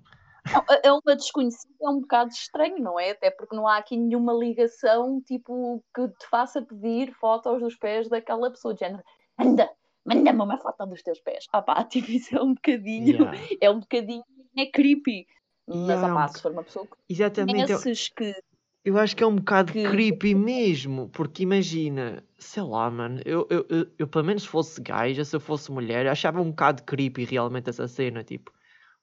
é- 0.70 0.88
É 0.88 0.92
uma 0.92 1.16
desconhecida, 1.16 1.72
é 1.80 1.88
um 1.90 2.02
bocado 2.02 2.32
estranho, 2.32 2.80
não 2.80 3.00
é? 3.00 3.12
Até 3.12 3.30
porque 3.30 3.56
não 3.56 3.68
há 3.68 3.78
aqui 3.78 3.96
nenhuma 3.96 4.34
ligação, 4.34 5.22
tipo, 5.22 5.84
que 5.96 6.08
te 6.08 6.28
faça 6.32 6.64
pedir 6.64 7.14
fotos 7.14 7.60
dos 7.62 7.76
pés 7.76 8.10
daquela 8.10 8.50
pessoa, 8.50 8.74
de 8.74 8.80
género, 8.80 9.04
anda, 9.40 9.70
manda-me 10.04 10.42
uma 10.42 10.58
foto 10.58 10.84
dos 10.88 11.04
teus 11.04 11.20
pés. 11.20 11.46
Ah 11.54 11.62
pá, 11.62 11.84
tipo, 11.86 12.10
isso 12.10 12.36
é 12.36 12.42
um 12.42 12.56
bocadinho, 12.56 13.22
yeah. 13.22 13.38
é 13.62 13.70
um 13.70 13.80
bocadinho, 13.82 14.24
é 14.58 14.66
creepy. 14.66 15.28
Mas, 15.68 15.78
Yeah, 15.78 16.02
ah 16.06 16.10
é 16.10 16.12
um 16.12 16.16
pá, 16.16 16.26
boc- 16.26 16.36
se 16.38 16.42
for 16.42 16.52
uma 16.54 16.64
pessoa 16.64 16.88
que 16.88 16.94
Exatamente, 17.08 17.72
eu, 17.72 17.80
conheces, 17.80 18.10
que, 18.10 18.36
eu 18.84 18.98
acho 18.98 19.16
que 19.16 19.24
é 19.24 19.28
um 19.28 19.36
bocado 19.36 19.72
que 19.72 19.84
creepy 19.84 20.34
mesmo, 20.34 21.10
porque 21.10 21.44
imagina, 21.44 22.24
sei 22.38 22.64
lá, 22.64 22.90
mano, 22.90 23.22
eu, 23.26 23.48
eu, 23.50 23.66
eu, 23.70 23.88
eu, 24.00 24.08
pelo 24.08 24.26
menos 24.26 24.44
se 24.44 24.50
fosse 24.50 24.82
gaja, 24.82 25.24
se 25.24 25.36
eu 25.36 25.40
fosse 25.40 25.72
mulher, 25.72 26.06
eu 26.06 26.12
achava 26.12 26.42
um 26.42 26.50
bocado 26.50 26.84
creepy 26.84 27.26
realmente 27.26 27.70
essa 27.70 27.88
cena, 27.88 28.24
tipo, 28.24 28.52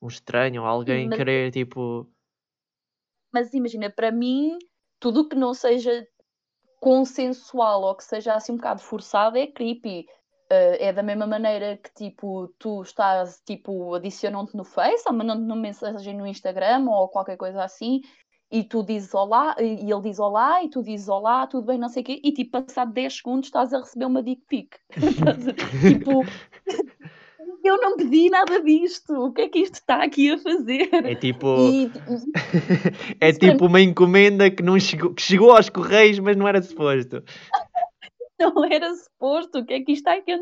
um 0.03 0.09
estranho, 0.09 0.65
alguém 0.65 1.09
mas, 1.09 1.17
querer, 1.17 1.51
tipo, 1.53 2.11
mas 3.33 3.53
imagina, 3.53 3.91
para 3.91 4.11
mim, 4.11 4.59
tudo 4.99 5.21
o 5.21 5.29
que 5.29 5.37
não 5.37 5.55
seja 5.55 6.07
consensual 6.81 7.83
ou 7.83 7.95
que 7.95 8.05
seja 8.05 8.35
assim 8.35 8.53
um 8.53 8.57
bocado 8.57 8.83
forçado 8.83 9.37
é 9.37 9.47
creepy. 9.47 10.07
Uh, 10.51 10.81
é 10.81 10.93
da 10.95 11.03
mesma 11.03 11.27
maneira 11.27 11.77
que 11.77 11.93
tipo 11.93 12.49
tu 12.59 12.81
estás 12.81 13.43
tipo 13.45 13.95
adicionam-te 13.95 14.57
no 14.57 14.65
Face 14.65 15.05
ou 15.07 15.13
mandam-te 15.13 15.43
uma 15.43 15.55
mensagem 15.55 16.17
no 16.17 16.27
Instagram 16.27 16.87
ou 16.89 17.07
qualquer 17.11 17.37
coisa 17.37 17.63
assim 17.63 18.01
e 18.51 18.65
tu 18.65 18.83
dizes 18.83 19.13
olá 19.15 19.55
e 19.61 19.91
ele 19.91 20.03
diz 20.03 20.19
olá 20.19 20.63
e 20.65 20.69
tu 20.69 20.83
dizes 20.83 21.09
olá, 21.09 21.47
tudo 21.47 21.67
bem, 21.67 21.79
não 21.79 21.89
sei 21.89 22.03
o 22.03 22.07
quê 22.07 22.21
e 22.23 22.33
tipo 22.33 22.63
passado 22.63 22.93
10 22.93 23.17
segundos 23.17 23.49
estás 23.49 23.73
a 23.73 23.79
receber 23.81 24.07
uma 24.07 24.23
dick 24.23 24.43
pic 24.49 24.77
tipo 25.89 26.25
eu 27.69 27.77
não 27.79 27.97
pedi 27.97 28.31
nada 28.31 28.63
disto, 28.63 29.13
o 29.13 29.33
que 29.33 29.43
é 29.43 29.49
que 29.49 29.59
isto 29.61 29.75
está 29.75 30.03
aqui 30.03 30.31
a 30.33 30.39
fazer? 30.39 30.89
É 30.93 31.15
tipo. 31.15 31.57
E, 31.71 31.91
é 33.21 33.33
tipo 33.33 33.67
uma 33.67 33.81
encomenda 33.81 34.51
que, 34.51 34.63
não 34.63 34.79
chegou, 34.79 35.13
que 35.13 35.23
chegou 35.23 35.53
aos 35.53 35.69
Correios, 35.69 36.19
mas 36.19 36.37
não 36.37 36.49
era 36.49 36.63
suposto. 36.63 37.23
não 38.39 38.65
era 38.65 38.95
suposto, 38.95 39.59
o 39.59 39.65
que 39.65 39.75
é 39.75 39.81
que 39.81 39.93
isto 39.93 40.09
está 40.09 40.15
aqui? 40.15 40.33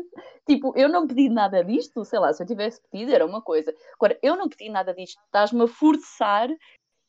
Tipo, 0.47 0.73
eu 0.77 0.87
não 0.87 1.07
pedi 1.07 1.29
nada 1.29 1.63
disto, 1.63 2.05
sei 2.05 2.19
lá, 2.19 2.31
se 2.31 2.41
eu 2.41 2.47
tivesse 2.47 2.81
pedido 2.89 3.11
era 3.13 3.25
uma 3.25 3.41
coisa. 3.41 3.73
Agora, 3.95 4.17
eu 4.21 4.35
não 4.37 4.47
pedi 4.47 4.69
nada 4.69 4.93
disto, 4.93 5.19
estás-me 5.25 5.63
a 5.63 5.67
forçar 5.67 6.49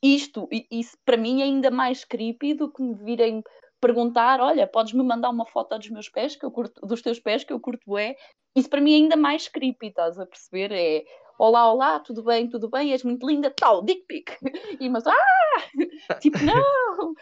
isto, 0.02 0.48
e 0.52 0.66
isso 0.70 0.96
para 1.04 1.16
mim 1.16 1.40
é 1.40 1.44
ainda 1.44 1.70
mais 1.70 2.04
creepy 2.04 2.54
do 2.54 2.70
que 2.70 2.82
me 2.82 2.94
virem 2.94 3.42
perguntar, 3.80 4.40
olha, 4.40 4.66
podes-me 4.66 5.02
mandar 5.02 5.30
uma 5.30 5.46
foto 5.46 5.78
dos 5.78 5.90
meus 5.90 6.08
pés, 6.08 6.36
que 6.36 6.44
eu 6.44 6.50
curto, 6.50 6.80
dos 6.86 7.02
teus 7.02 7.20
pés, 7.20 7.44
que 7.44 7.52
eu 7.52 7.60
curto 7.60 7.96
é. 7.96 8.16
Isso 8.54 8.68
para 8.68 8.80
mim 8.80 8.92
é 8.92 8.96
ainda 8.96 9.16
mais 9.16 9.48
creepy, 9.48 9.88
estás 9.88 10.18
a 10.18 10.26
perceber? 10.26 10.72
É 10.72 11.04
olá, 11.38 11.72
olá, 11.72 12.00
tudo 12.00 12.22
bem, 12.22 12.48
tudo 12.48 12.68
bem, 12.68 12.92
és 12.92 13.04
muito 13.04 13.26
linda, 13.26 13.50
tal, 13.50 13.82
dick 13.84 14.04
pic. 14.06 14.30
E 14.80 14.88
mas, 14.88 15.06
ah! 15.06 15.14
Tipo, 16.20 16.38
não! 16.44 17.12
O 17.12 17.14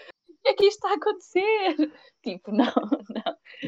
que 0.43 0.49
é 0.49 0.55
que 0.55 0.67
isto 0.67 0.87
está 0.87 0.91
a 0.91 0.95
acontecer? 0.95 1.93
Tipo, 2.23 2.53
não, 2.53 2.73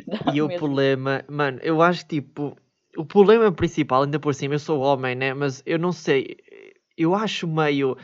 não. 0.06 0.34
e 0.34 0.40
o 0.40 0.48
problema, 0.48 1.24
mano, 1.28 1.58
eu 1.62 1.82
acho 1.82 2.06
tipo, 2.06 2.56
o 2.96 3.04
problema 3.04 3.50
principal, 3.52 4.02
ainda 4.02 4.18
por 4.18 4.34
cima, 4.34 4.54
eu 4.54 4.58
sou 4.58 4.80
homem, 4.80 5.14
né? 5.14 5.34
Mas 5.34 5.62
eu 5.66 5.78
não 5.78 5.92
sei, 5.92 6.36
eu 6.96 7.14
acho 7.14 7.46
meio 7.48 7.96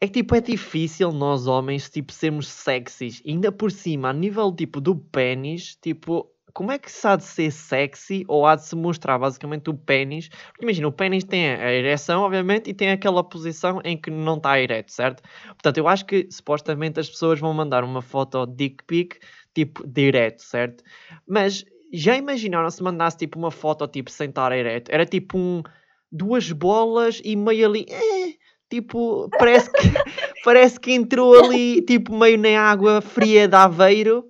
é 0.00 0.06
que 0.06 0.14
tipo, 0.14 0.34
é 0.34 0.40
difícil 0.40 1.12
nós 1.12 1.46
homens, 1.46 1.88
tipo, 1.88 2.12
sermos 2.12 2.48
sexys. 2.48 3.22
ainda 3.26 3.50
por 3.50 3.70
cima, 3.70 4.10
a 4.10 4.12
nível 4.12 4.52
tipo 4.54 4.80
do 4.80 4.94
pênis, 4.96 5.76
tipo, 5.76 6.30
como 6.52 6.72
é 6.72 6.78
que 6.78 6.90
se 6.90 7.06
há 7.06 7.16
de 7.16 7.24
ser 7.24 7.50
sexy 7.50 8.24
ou 8.28 8.46
há 8.46 8.56
de 8.56 8.64
se 8.64 8.74
mostrar 8.74 9.18
basicamente 9.18 9.68
o 9.68 9.74
pênis? 9.74 10.28
Porque 10.28 10.64
imagina, 10.64 10.88
o 10.88 10.92
pênis 10.92 11.24
tem 11.24 11.50
a 11.50 11.72
ereção, 11.72 12.22
obviamente, 12.22 12.70
e 12.70 12.74
tem 12.74 12.90
aquela 12.90 13.22
posição 13.22 13.80
em 13.84 13.96
que 13.96 14.10
não 14.10 14.36
está 14.36 14.58
ereto, 14.58 14.92
certo? 14.92 15.22
Portanto, 15.48 15.78
eu 15.78 15.88
acho 15.88 16.06
que 16.06 16.28
supostamente 16.30 17.00
as 17.00 17.08
pessoas 17.08 17.40
vão 17.40 17.52
mandar 17.52 17.84
uma 17.84 18.00
foto 18.00 18.46
dick 18.46 18.84
pic, 18.84 19.16
tipo, 19.54 19.86
direto, 19.86 20.40
certo? 20.42 20.82
Mas 21.26 21.64
já 21.92 22.16
imaginaram 22.16 22.70
se 22.70 22.82
mandasse 22.82 23.18
tipo 23.18 23.38
uma 23.38 23.50
foto 23.50 23.86
tipo 23.86 24.10
sem 24.10 24.28
estar 24.28 24.52
ereto? 24.52 24.90
Era 24.92 25.06
tipo 25.06 25.38
um 25.38 25.62
duas 26.10 26.50
bolas 26.52 27.20
e 27.24 27.36
meio 27.36 27.66
ali. 27.66 27.86
Eh, 27.88 28.34
Tipo, 28.68 29.28
parece 29.38 29.70
que, 29.70 29.78
parece 30.44 30.80
que 30.80 30.92
entrou 30.92 31.44
ali, 31.44 31.82
tipo, 31.82 32.16
meio 32.16 32.36
na 32.38 32.60
água 32.60 33.00
fria 33.00 33.46
de 33.46 33.54
Aveiro 33.54 34.28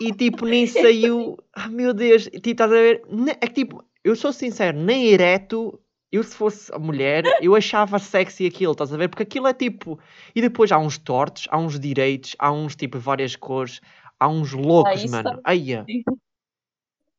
e 0.00 0.12
tipo, 0.12 0.44
nem 0.46 0.66
saiu. 0.66 1.38
Ah, 1.52 1.68
meu 1.68 1.92
Deus, 1.94 2.24
tipo, 2.24 2.50
estás 2.50 2.70
a 2.70 2.74
ver? 2.74 3.02
É 3.40 3.46
que 3.46 3.54
tipo, 3.54 3.84
eu 4.02 4.16
sou 4.16 4.32
sincero, 4.32 4.78
nem 4.78 5.06
ereto, 5.08 5.78
eu 6.10 6.22
se 6.22 6.34
fosse 6.34 6.72
a 6.74 6.78
mulher, 6.78 7.24
eu 7.40 7.54
achava 7.54 7.98
sexy 7.98 8.46
aquilo, 8.46 8.72
estás 8.72 8.92
a 8.92 8.96
ver? 8.96 9.08
Porque 9.08 9.22
aquilo 9.22 9.46
é 9.46 9.54
tipo. 9.54 9.98
E 10.34 10.40
depois 10.40 10.72
há 10.72 10.78
uns 10.78 10.98
tortos, 10.98 11.46
há 11.50 11.58
uns 11.58 11.78
direitos, 11.78 12.34
há 12.38 12.52
uns 12.52 12.74
tipo 12.76 12.98
várias 12.98 13.36
cores, 13.36 13.80
há 14.18 14.28
uns 14.28 14.52
loucos, 14.52 15.04
ah, 15.04 15.22
mano. 15.22 15.40
Aia. 15.44 15.86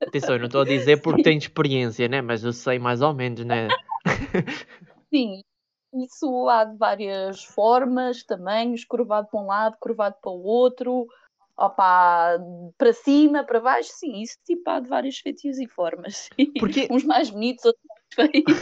Atenção, 0.02 0.36
eu 0.36 0.40
não 0.40 0.46
estou 0.48 0.62
a 0.62 0.66
dizer 0.66 1.02
porque 1.02 1.24
tenho 1.24 1.38
experiência, 1.38 2.08
né? 2.08 2.22
Mas 2.22 2.44
eu 2.44 2.54
sei 2.54 2.78
mais 2.78 3.02
ou 3.02 3.14
menos, 3.14 3.46
né? 3.46 3.68
Sim, 5.16 5.42
isso 5.94 6.50
há 6.50 6.66
de 6.66 6.78
várias 6.78 7.42
formas, 7.42 8.22
tamanhos, 8.22 8.84
curvado 8.84 9.30
para 9.32 9.40
um 9.40 9.46
lado, 9.46 9.78
curvado 9.80 10.18
para 10.22 10.30
o 10.30 10.44
outro, 10.44 11.08
opa, 11.56 12.38
para 12.78 12.92
cima, 12.92 13.46
para 13.46 13.62
baixo, 13.62 13.92
sim, 13.94 14.22
isso 14.22 14.38
tipo 14.46 14.70
há 14.70 14.82
de 14.82 14.90
vários 14.90 15.18
feitios 15.20 15.58
e 15.58 15.68
formas. 15.68 16.30
Porque... 16.60 16.90
Uns 16.92 17.06
mais 17.06 17.30
bonitos, 17.30 17.64
outros 17.64 17.86
mais 17.88 17.95
feios, 18.32 18.62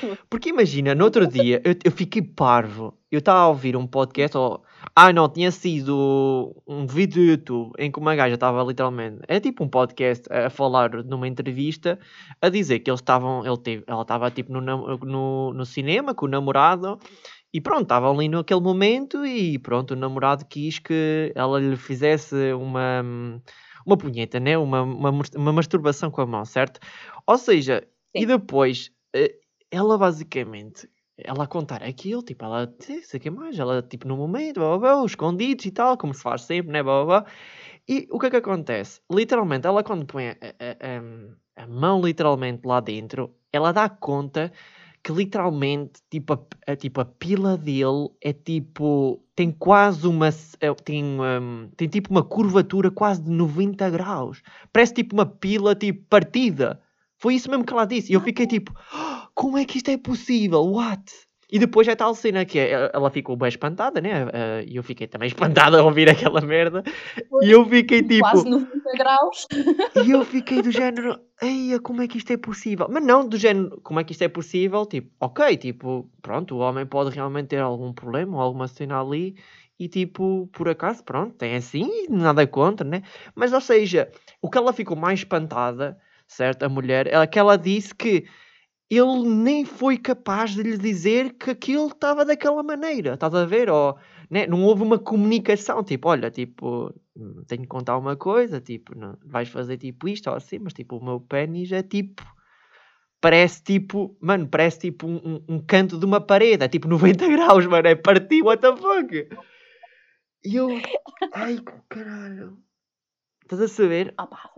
tudo. 0.00 0.18
Porque 0.28 0.50
imagina, 0.50 0.94
no 0.94 1.04
outro 1.04 1.26
dia 1.26 1.60
eu, 1.64 1.74
eu 1.84 1.90
fiquei 1.90 2.22
parvo, 2.22 2.96
eu 3.10 3.18
estava 3.18 3.40
a 3.40 3.48
ouvir 3.48 3.76
um 3.76 3.86
podcast, 3.86 4.36
ou 4.36 4.62
ah, 4.94 5.12
não, 5.12 5.28
tinha 5.28 5.50
sido 5.50 6.54
um 6.66 6.86
vídeo 6.86 7.22
do 7.22 7.30
YouTube 7.30 7.72
em 7.78 7.90
que 7.90 7.98
uma 7.98 8.14
gaja 8.14 8.34
estava 8.34 8.62
literalmente. 8.62 9.18
É 9.26 9.40
tipo 9.40 9.64
um 9.64 9.68
podcast 9.68 10.24
a 10.32 10.48
falar 10.50 10.90
numa 11.04 11.26
entrevista 11.26 11.98
a 12.40 12.48
dizer 12.48 12.80
que 12.80 12.90
eles 12.90 13.00
estavam. 13.00 13.44
Ele 13.44 13.58
teve, 13.58 13.84
ela 13.86 14.02
estava 14.02 14.30
tipo 14.30 14.52
no, 14.52 14.60
no, 14.60 15.52
no 15.52 15.66
cinema 15.66 16.14
com 16.14 16.26
o 16.26 16.28
namorado 16.28 16.98
e 17.52 17.60
pronto, 17.60 17.82
estava 17.84 18.10
ali 18.10 18.28
naquele 18.28 18.60
momento 18.60 19.24
e 19.24 19.58
pronto, 19.58 19.92
o 19.92 19.96
namorado 19.96 20.44
quis 20.44 20.78
que 20.78 21.32
ela 21.34 21.58
lhe 21.58 21.76
fizesse 21.76 22.52
uma, 22.52 23.02
uma 23.86 23.96
punheta, 23.96 24.38
né? 24.38 24.58
uma, 24.58 24.82
uma, 24.82 25.22
uma 25.34 25.52
masturbação 25.52 26.10
com 26.10 26.20
a 26.20 26.26
mão, 26.26 26.44
certo? 26.44 26.80
Ou 27.26 27.38
seja, 27.38 27.82
Sim. 28.16 28.22
e 28.22 28.26
depois 28.26 28.90
eh, 29.14 29.34
ela 29.70 29.98
basicamente 29.98 30.88
ela 31.18 31.44
a 31.44 31.46
contar 31.46 31.82
aquilo, 31.82 32.22
tipo, 32.22 32.44
ela, 32.44 32.70
sei 32.78 33.18
que 33.18 33.30
mais, 33.30 33.58
ela, 33.58 33.82
tipo, 33.82 34.06
no 34.06 34.16
momento, 34.16 34.60
blá, 34.60 34.78
blá, 34.78 34.96
blá, 34.96 35.06
escondidos 35.06 35.64
e 35.64 35.70
tal, 35.70 35.96
como 35.96 36.12
se 36.12 36.22
faz 36.22 36.42
sempre, 36.42 36.72
né, 36.72 36.82
blá, 36.82 37.04
blá, 37.04 37.22
blá. 37.22 37.32
E 37.88 38.06
o 38.10 38.18
que 38.18 38.26
é 38.26 38.30
que 38.30 38.36
acontece? 38.36 39.00
Literalmente, 39.10 39.66
ela 39.66 39.82
quando 39.82 40.04
põe 40.06 40.28
a, 40.28 40.32
a, 40.32 41.60
a, 41.60 41.64
a 41.64 41.66
mão 41.66 42.02
literalmente 42.02 42.66
lá 42.66 42.80
dentro, 42.80 43.34
ela 43.52 43.72
dá 43.72 43.88
conta 43.88 44.52
que 45.02 45.12
literalmente, 45.12 46.00
tipo, 46.10 46.32
a, 46.34 46.72
a, 46.72 46.76
tipo, 46.76 47.00
a 47.00 47.04
pila 47.04 47.56
dele 47.56 48.10
é 48.20 48.32
tipo, 48.32 49.22
tem 49.36 49.52
quase 49.52 50.06
uma, 50.06 50.28
é, 50.60 50.74
tem, 50.74 51.04
um, 51.04 51.70
tem 51.76 51.88
tipo 51.88 52.10
uma 52.10 52.24
curvatura 52.24 52.90
quase 52.90 53.22
de 53.22 53.30
90 53.30 53.88
graus. 53.88 54.42
Parece 54.72 54.94
tipo 54.94 55.14
uma 55.14 55.24
pila, 55.24 55.74
tipo, 55.76 56.04
partida. 56.08 56.80
Foi 57.18 57.34
isso 57.34 57.50
mesmo 57.50 57.64
que 57.64 57.72
ela 57.72 57.86
disse. 57.86 58.12
E 58.12 58.14
eu 58.14 58.20
fiquei 58.20 58.46
tipo, 58.46 58.72
oh, 58.92 59.28
como 59.34 59.58
é 59.58 59.64
que 59.64 59.78
isto 59.78 59.90
é 59.90 59.96
possível? 59.96 60.62
What? 60.64 61.12
E 61.50 61.60
depois 61.60 61.86
é 61.86 61.94
tal 61.94 62.14
cena 62.14 62.44
que 62.44 62.58
é, 62.58 62.90
ela 62.92 63.08
ficou 63.08 63.36
bem 63.36 63.48
espantada, 63.48 64.00
né? 64.00 64.28
Eh, 64.32 64.64
e 64.66 64.76
eu 64.76 64.82
fiquei 64.82 65.06
também 65.06 65.28
espantada 65.68 65.78
a 65.78 65.84
ouvir 65.84 66.08
aquela 66.08 66.40
merda. 66.40 66.82
Foi 67.28 67.46
e 67.46 67.50
eu 67.52 67.64
fiquei 67.64 68.02
tipo. 68.02 68.20
Quase 68.20 68.48
90 68.48 68.70
graus. 68.98 69.46
E 70.04 70.10
eu 70.10 70.24
fiquei 70.24 70.60
do 70.60 70.70
género, 70.70 71.18
eia, 71.40 71.80
como 71.80 72.02
é 72.02 72.08
que 72.08 72.18
isto 72.18 72.32
é 72.32 72.36
possível? 72.36 72.86
Mas 72.90 73.04
não 73.04 73.26
do 73.26 73.36
género, 73.36 73.80
como 73.82 74.00
é 74.00 74.04
que 74.04 74.12
isto 74.12 74.22
é 74.22 74.28
possível? 74.28 74.84
Tipo, 74.84 75.10
ok, 75.20 75.56
tipo, 75.56 76.10
pronto, 76.20 76.56
o 76.56 76.58
homem 76.58 76.84
pode 76.84 77.14
realmente 77.14 77.48
ter 77.48 77.60
algum 77.60 77.92
problema 77.92 78.36
ou 78.36 78.42
alguma 78.42 78.68
cena 78.68 79.00
ali. 79.00 79.36
E 79.78 79.88
tipo, 79.88 80.48
por 80.52 80.68
acaso, 80.68 81.04
pronto, 81.04 81.34
tem 81.34 81.54
assim, 81.54 82.06
nada 82.08 82.46
contra, 82.46 82.86
né? 82.86 83.02
Mas 83.34 83.52
ou 83.52 83.60
seja, 83.60 84.10
o 84.40 84.50
que 84.50 84.58
ela 84.58 84.72
ficou 84.72 84.96
mais 84.96 85.20
espantada 85.20 85.98
certo? 86.26 86.64
A 86.64 86.68
mulher, 86.68 87.06
ela, 87.06 87.26
que 87.26 87.38
ela 87.38 87.56
disse 87.56 87.94
que 87.94 88.26
ele 88.88 89.28
nem 89.28 89.64
foi 89.64 89.98
capaz 89.98 90.54
de 90.54 90.62
lhe 90.62 90.78
dizer 90.78 91.34
que 91.34 91.50
aquilo 91.50 91.88
estava 91.88 92.24
daquela 92.24 92.62
maneira, 92.62 93.14
estás 93.14 93.34
a 93.34 93.44
ver? 93.44 93.68
Ou, 93.68 93.98
né? 94.30 94.46
Não 94.46 94.62
houve 94.64 94.82
uma 94.82 94.98
comunicação, 94.98 95.82
tipo, 95.82 96.08
olha, 96.08 96.30
tipo, 96.30 96.94
hum, 97.16 97.42
tenho 97.46 97.62
que 97.62 97.68
contar 97.68 97.98
uma 97.98 98.16
coisa, 98.16 98.60
tipo, 98.60 98.96
não, 98.96 99.16
vais 99.24 99.48
fazer 99.48 99.76
tipo 99.78 100.08
isto 100.08 100.30
ou 100.30 100.36
assim, 100.36 100.58
mas 100.60 100.72
tipo, 100.72 100.96
o 100.96 101.04
meu 101.04 101.20
pênis 101.20 101.72
é 101.72 101.82
tipo, 101.82 102.22
parece 103.20 103.62
tipo, 103.62 104.16
mano, 104.20 104.48
parece 104.48 104.78
tipo 104.80 105.06
um, 105.06 105.16
um, 105.16 105.44
um, 105.56 105.66
canto 105.66 105.98
de 105.98 106.04
uma 106.04 106.20
parede, 106.20 106.64
é 106.64 106.68
tipo 106.68 106.88
90 106.88 107.26
graus, 107.28 107.66
mano, 107.66 107.88
é 107.88 107.94
partir, 107.94 108.42
what 108.42 108.60
the 108.60 108.76
fuck? 108.76 109.28
E 110.44 110.54
eu, 110.56 110.68
ai, 111.32 111.58
caralho, 111.88 112.56
estás 113.42 113.62
a 113.62 113.68
saber? 113.68 114.14
Pá, 114.14 114.50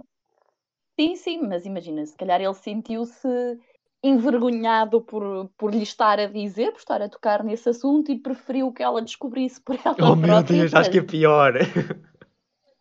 Sim, 0.98 1.14
sim, 1.14 1.46
mas 1.46 1.64
imagina, 1.64 2.04
se 2.04 2.16
calhar 2.16 2.40
ele 2.40 2.54
sentiu-se 2.54 3.28
envergonhado 4.02 5.00
por, 5.00 5.48
por 5.56 5.72
lhe 5.72 5.82
estar 5.82 6.18
a 6.18 6.26
dizer, 6.26 6.72
por 6.72 6.78
estar 6.78 7.00
a 7.00 7.08
tocar 7.08 7.44
nesse 7.44 7.68
assunto 7.68 8.10
e 8.10 8.18
preferiu 8.18 8.72
que 8.72 8.82
ela 8.82 9.00
descobrisse 9.00 9.60
por 9.60 9.76
ela 9.76 9.94
Oh 10.00 10.16
meu 10.16 10.42
Deus, 10.42 10.74
acho 10.74 10.90
que 10.90 10.98
é 10.98 11.02
pior. 11.02 11.54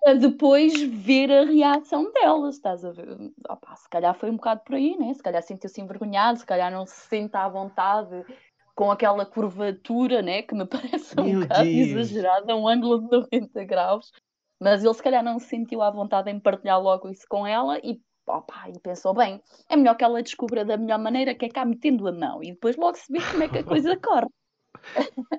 A 0.06 0.14
depois 0.14 0.82
ver 0.82 1.32
a 1.32 1.44
reação 1.44 2.12
dela, 2.12 2.50
estás 2.50 2.84
a 2.86 2.92
ver? 2.92 3.08
Opa, 3.50 3.76
se 3.76 3.90
calhar 3.90 4.16
foi 4.16 4.32
um 4.32 4.38
bocado 4.38 4.62
por 4.66 4.76
aí, 4.76 4.96
né? 4.98 5.14
Se 5.14 5.22
calhar 5.22 5.44
sentiu-se 5.44 5.82
envergonhado, 5.82 6.40
se 6.40 6.46
calhar 6.46 6.72
não 6.72 6.86
se 6.86 6.96
sente 6.96 7.36
à 7.36 7.48
vontade 7.48 8.26
com 8.74 8.90
aquela 8.90 9.26
curvatura, 9.26 10.22
né? 10.22 10.42
Que 10.42 10.56
me 10.56 10.66
parece 10.66 11.20
um 11.20 11.24
meu 11.24 11.42
bocado 11.42 11.64
Deus. 11.66 11.90
exagerada, 11.90 12.56
um 12.56 12.68
ângulo 12.68 13.02
de 13.02 13.12
90 13.12 13.64
graus. 13.66 14.12
Mas 14.60 14.84
ele 14.84 14.94
se 14.94 15.04
calhar 15.04 15.24
não 15.24 15.40
se 15.40 15.48
sentiu 15.48 15.82
à 15.82 15.92
vontade 15.92 16.32
em 16.32 16.40
partilhar 16.40 16.82
logo 16.82 17.10
isso 17.10 17.26
com 17.30 17.46
ela 17.46 17.78
e 17.80 18.02
opa, 18.28 18.70
e 18.70 18.80
pensou 18.80 19.14
bem, 19.14 19.42
é 19.70 19.76
melhor 19.76 19.96
que 19.96 20.04
ela 20.04 20.22
descubra 20.22 20.66
da 20.66 20.78
melhor 20.78 21.00
maneira 21.00 21.34
que 21.34 21.46
é 21.46 21.50
cá 21.50 21.66
metendo 21.66 22.08
a 22.08 22.12
mão 22.12 22.44
e 22.44 22.52
depois 22.52 22.76
logo 22.76 22.98
se 22.98 23.12
vê 23.12 23.20
como 23.32 23.44
é 23.44 23.50
que 23.50 23.60
a 23.60 23.64
coisa 23.64 23.96
corre. 23.98 24.28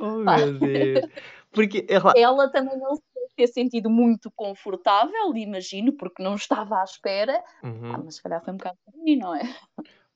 Oh 0.00 0.18
meu 0.18 0.58
Deus! 0.58 1.06
Porque 1.52 1.86
ela... 1.88 2.12
ela 2.16 2.50
também 2.50 2.76
não 2.78 2.96
se 2.96 3.02
ter 3.36 3.46
sentido 3.46 3.88
muito 3.88 4.30
confortável, 4.32 5.34
imagino, 5.36 5.92
porque 5.92 6.22
não 6.22 6.34
estava 6.34 6.80
à 6.80 6.84
espera, 6.84 7.42
uhum. 7.62 7.94
ah, 7.94 7.98
mas 8.04 8.16
se 8.16 8.22
calhar 8.22 8.44
foi 8.44 8.52
um 8.52 8.56
bocado 8.56 8.76
por 8.84 8.96
mim, 9.02 9.16
não 9.16 9.34
é? 9.34 9.42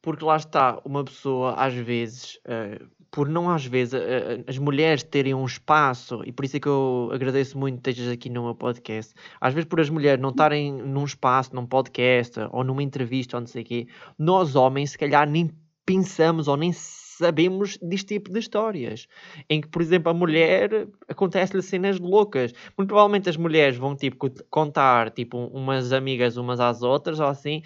Porque 0.03 0.25
lá 0.25 0.37
está, 0.37 0.81
uma 0.85 1.05
pessoa 1.05 1.55
às 1.55 1.73
vezes, 1.73 2.37
uh, 2.39 2.91
por 3.13 3.29
não 3.29 3.51
às 3.51 3.67
vezes 3.67 4.01
as 4.49 4.57
mulheres 4.57 5.03
terem 5.03 5.35
um 5.35 5.45
espaço, 5.45 6.23
e 6.25 6.33
por 6.33 6.47
isso 6.47 6.57
é 6.57 6.61
que 6.61 6.67
eu 6.67 7.11
agradeço 7.13 7.59
muito 7.59 7.75
que 7.81 7.91
estejas 7.91 8.11
aqui 8.11 8.31
no 8.31 8.43
meu 8.43 8.55
podcast, 8.55 9.15
às 9.39 9.53
vezes 9.53 9.69
por 9.69 9.81
as 9.81 9.91
mulheres 9.91 10.21
não 10.21 10.31
estarem 10.31 10.73
num 10.73 11.05
espaço, 11.05 11.55
num 11.55 11.67
podcast, 11.67 12.41
ou 12.51 12.65
numa 12.65 12.83
entrevista, 12.83 13.37
ou 13.37 13.43
não 13.43 13.47
sei 13.47 13.63
o 13.63 13.65
quê, 13.67 13.87
nós 14.19 14.57
homens 14.57 14.93
se 14.93 14.99
calhar 14.99 15.29
nem 15.29 15.51
pensamos 15.85 16.49
ou 16.49 16.57
nem 16.57 16.73
sabemos 16.73 17.77
deste 17.83 18.15
tipo 18.15 18.33
de 18.33 18.39
histórias, 18.39 19.07
em 19.49 19.61
que, 19.61 19.69
por 19.69 19.83
exemplo, 19.83 20.11
a 20.11 20.15
mulher 20.15 20.89
acontece-lhe 21.07 21.63
cenas 21.63 22.01
loucas. 22.01 22.53
Muito 22.77 22.89
provavelmente 22.89 23.29
as 23.29 23.37
mulheres 23.37 23.77
vão 23.77 23.95
tipo 23.95 24.17
contar 24.49 25.11
tipo 25.11 25.37
umas 25.49 25.93
amigas 25.93 26.37
umas 26.37 26.59
às 26.59 26.83
outras 26.83 27.21
ou 27.21 27.27
assim, 27.27 27.63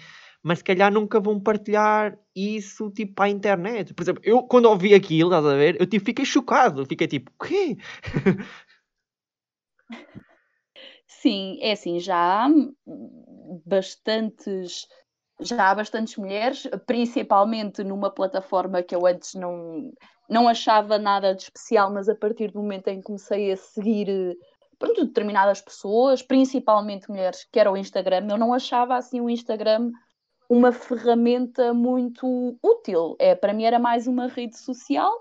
mas 0.47 0.59
se 0.59 0.63
calhar 0.63 0.89
nunca 0.91 1.19
vão 1.19 1.37
partilhar 1.41 2.17
isso 2.33 2.89
tipo 2.91 3.21
a 3.21 3.27
internet. 3.27 3.93
Por 3.93 4.01
exemplo, 4.01 4.21
eu 4.25 4.43
quando 4.43 4.69
ouvi 4.69 4.93
aquilo, 4.93 5.29
estás 5.29 5.45
a 5.45 5.55
ver, 5.55 5.75
eu 5.77 5.85
tipo, 5.85 6.05
fiquei 6.05 6.23
chocado, 6.23 6.85
fiquei 6.85 7.05
tipo, 7.05 7.29
o 7.37 7.43
quê? 7.43 7.75
Sim, 11.05 11.57
é 11.61 11.73
assim, 11.73 11.99
já 11.99 12.15
há 12.15 12.47
bastantes 13.65 14.87
já 15.41 15.69
há 15.69 15.75
bastantes 15.75 16.15
mulheres, 16.15 16.65
principalmente 16.85 17.83
numa 17.83 18.09
plataforma 18.09 18.81
que 18.81 18.95
eu 18.95 19.05
antes 19.05 19.33
não, 19.33 19.91
não 20.29 20.47
achava 20.47 20.97
nada 20.97 21.35
de 21.35 21.43
especial, 21.43 21.93
mas 21.93 22.07
a 22.07 22.15
partir 22.15 22.51
do 22.51 22.61
momento 22.61 22.87
em 22.87 22.99
que 22.99 23.03
comecei 23.03 23.51
a 23.51 23.57
seguir 23.57 24.07
pronto, 24.79 25.05
determinadas 25.05 25.61
pessoas, 25.61 26.21
principalmente 26.21 27.09
mulheres, 27.09 27.45
que 27.51 27.59
era 27.59 27.71
o 27.71 27.77
Instagram, 27.77 28.27
eu 28.29 28.37
não 28.37 28.53
achava 28.53 28.95
assim 28.95 29.19
o 29.19 29.29
Instagram 29.29 29.91
uma 30.49 30.71
ferramenta 30.71 31.73
muito 31.73 32.57
útil. 32.63 33.15
É, 33.19 33.35
para 33.35 33.53
mim 33.53 33.63
era 33.63 33.79
mais 33.79 34.07
uma 34.07 34.27
rede 34.27 34.57
social, 34.57 35.11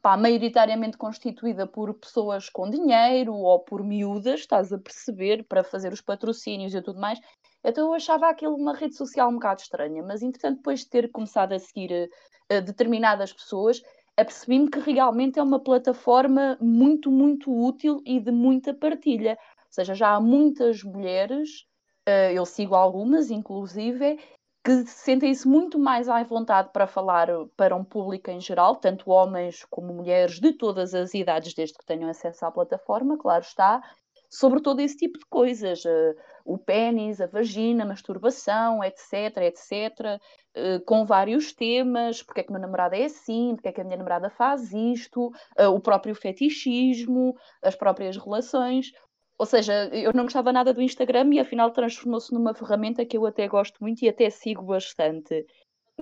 pá, 0.00 0.16
maioritariamente 0.16 0.96
constituída 0.96 1.66
por 1.66 1.92
pessoas 1.94 2.48
com 2.48 2.70
dinheiro 2.70 3.34
ou 3.34 3.60
por 3.60 3.84
miúdas, 3.84 4.40
estás 4.40 4.72
a 4.72 4.78
perceber, 4.78 5.44
para 5.44 5.64
fazer 5.64 5.92
os 5.92 6.00
patrocínios 6.00 6.74
e 6.74 6.82
tudo 6.82 7.00
mais. 7.00 7.18
Então 7.64 7.88
eu 7.88 7.94
achava 7.94 8.28
aquilo 8.28 8.54
uma 8.54 8.74
rede 8.74 8.96
social 8.96 9.28
um 9.28 9.34
bocado 9.34 9.60
estranha, 9.60 10.02
mas 10.02 10.22
entretanto, 10.22 10.56
depois 10.56 10.80
de 10.80 10.88
ter 10.88 11.10
começado 11.10 11.52
a 11.52 11.58
seguir 11.58 12.08
uh, 12.50 12.62
determinadas 12.62 13.32
pessoas, 13.32 13.82
apercebi-me 14.16 14.70
que 14.70 14.78
realmente 14.78 15.38
é 15.38 15.42
uma 15.42 15.60
plataforma 15.60 16.56
muito, 16.60 17.10
muito 17.10 17.52
útil 17.52 18.00
e 18.06 18.20
de 18.20 18.30
muita 18.30 18.72
partilha. 18.72 19.36
Ou 19.58 19.72
seja, 19.72 19.94
já 19.94 20.14
há 20.14 20.20
muitas 20.20 20.82
mulheres, 20.82 21.66
uh, 22.08 22.32
eu 22.32 22.46
sigo 22.46 22.74
algumas, 22.74 23.30
inclusive, 23.30 24.18
que 24.62 24.84
sentem-se 24.86 25.48
muito 25.48 25.78
mais 25.78 26.08
à 26.08 26.22
vontade 26.22 26.70
para 26.72 26.86
falar 26.86 27.28
para 27.56 27.74
um 27.74 27.84
público 27.84 28.30
em 28.30 28.40
geral, 28.40 28.76
tanto 28.76 29.10
homens 29.10 29.64
como 29.70 29.92
mulheres 29.92 30.38
de 30.38 30.52
todas 30.52 30.94
as 30.94 31.14
idades, 31.14 31.54
desde 31.54 31.78
que 31.78 31.86
tenham 31.86 32.10
acesso 32.10 32.44
à 32.44 32.50
plataforma, 32.50 33.16
claro 33.16 33.42
está, 33.42 33.82
sobre 34.30 34.60
todo 34.60 34.80
esse 34.80 34.96
tipo 34.96 35.18
de 35.18 35.26
coisas, 35.26 35.84
uh, 35.84 36.14
o 36.44 36.56
pênis, 36.56 37.20
a 37.20 37.26
vagina, 37.26 37.82
a 37.82 37.86
masturbação, 37.86 38.84
etc, 38.84 39.38
etc, 39.38 40.20
uh, 40.56 40.84
com 40.84 41.04
vários 41.04 41.52
temas, 41.52 42.22
porque 42.22 42.40
é 42.40 42.44
que 42.44 42.52
meu 42.52 42.60
namorado 42.60 42.94
é 42.94 43.06
assim, 43.06 43.54
porque 43.56 43.68
é 43.68 43.72
que 43.72 43.80
a 43.80 43.84
minha 43.84 43.96
namorada 43.96 44.30
faz 44.30 44.72
isto, 44.72 45.32
uh, 45.58 45.68
o 45.74 45.80
próprio 45.80 46.14
fetichismo, 46.14 47.34
as 47.60 47.74
próprias 47.74 48.16
relações, 48.16 48.92
ou 49.40 49.46
seja, 49.46 49.88
eu 49.90 50.12
não 50.12 50.24
gostava 50.24 50.52
nada 50.52 50.70
do 50.70 50.82
Instagram 50.82 51.32
e 51.32 51.40
afinal 51.40 51.70
transformou-se 51.70 52.30
numa 52.30 52.52
ferramenta 52.52 53.06
que 53.06 53.16
eu 53.16 53.24
até 53.24 53.48
gosto 53.48 53.78
muito 53.80 54.02
e 54.02 54.08
até 54.10 54.28
sigo 54.28 54.62
bastante. 54.64 55.46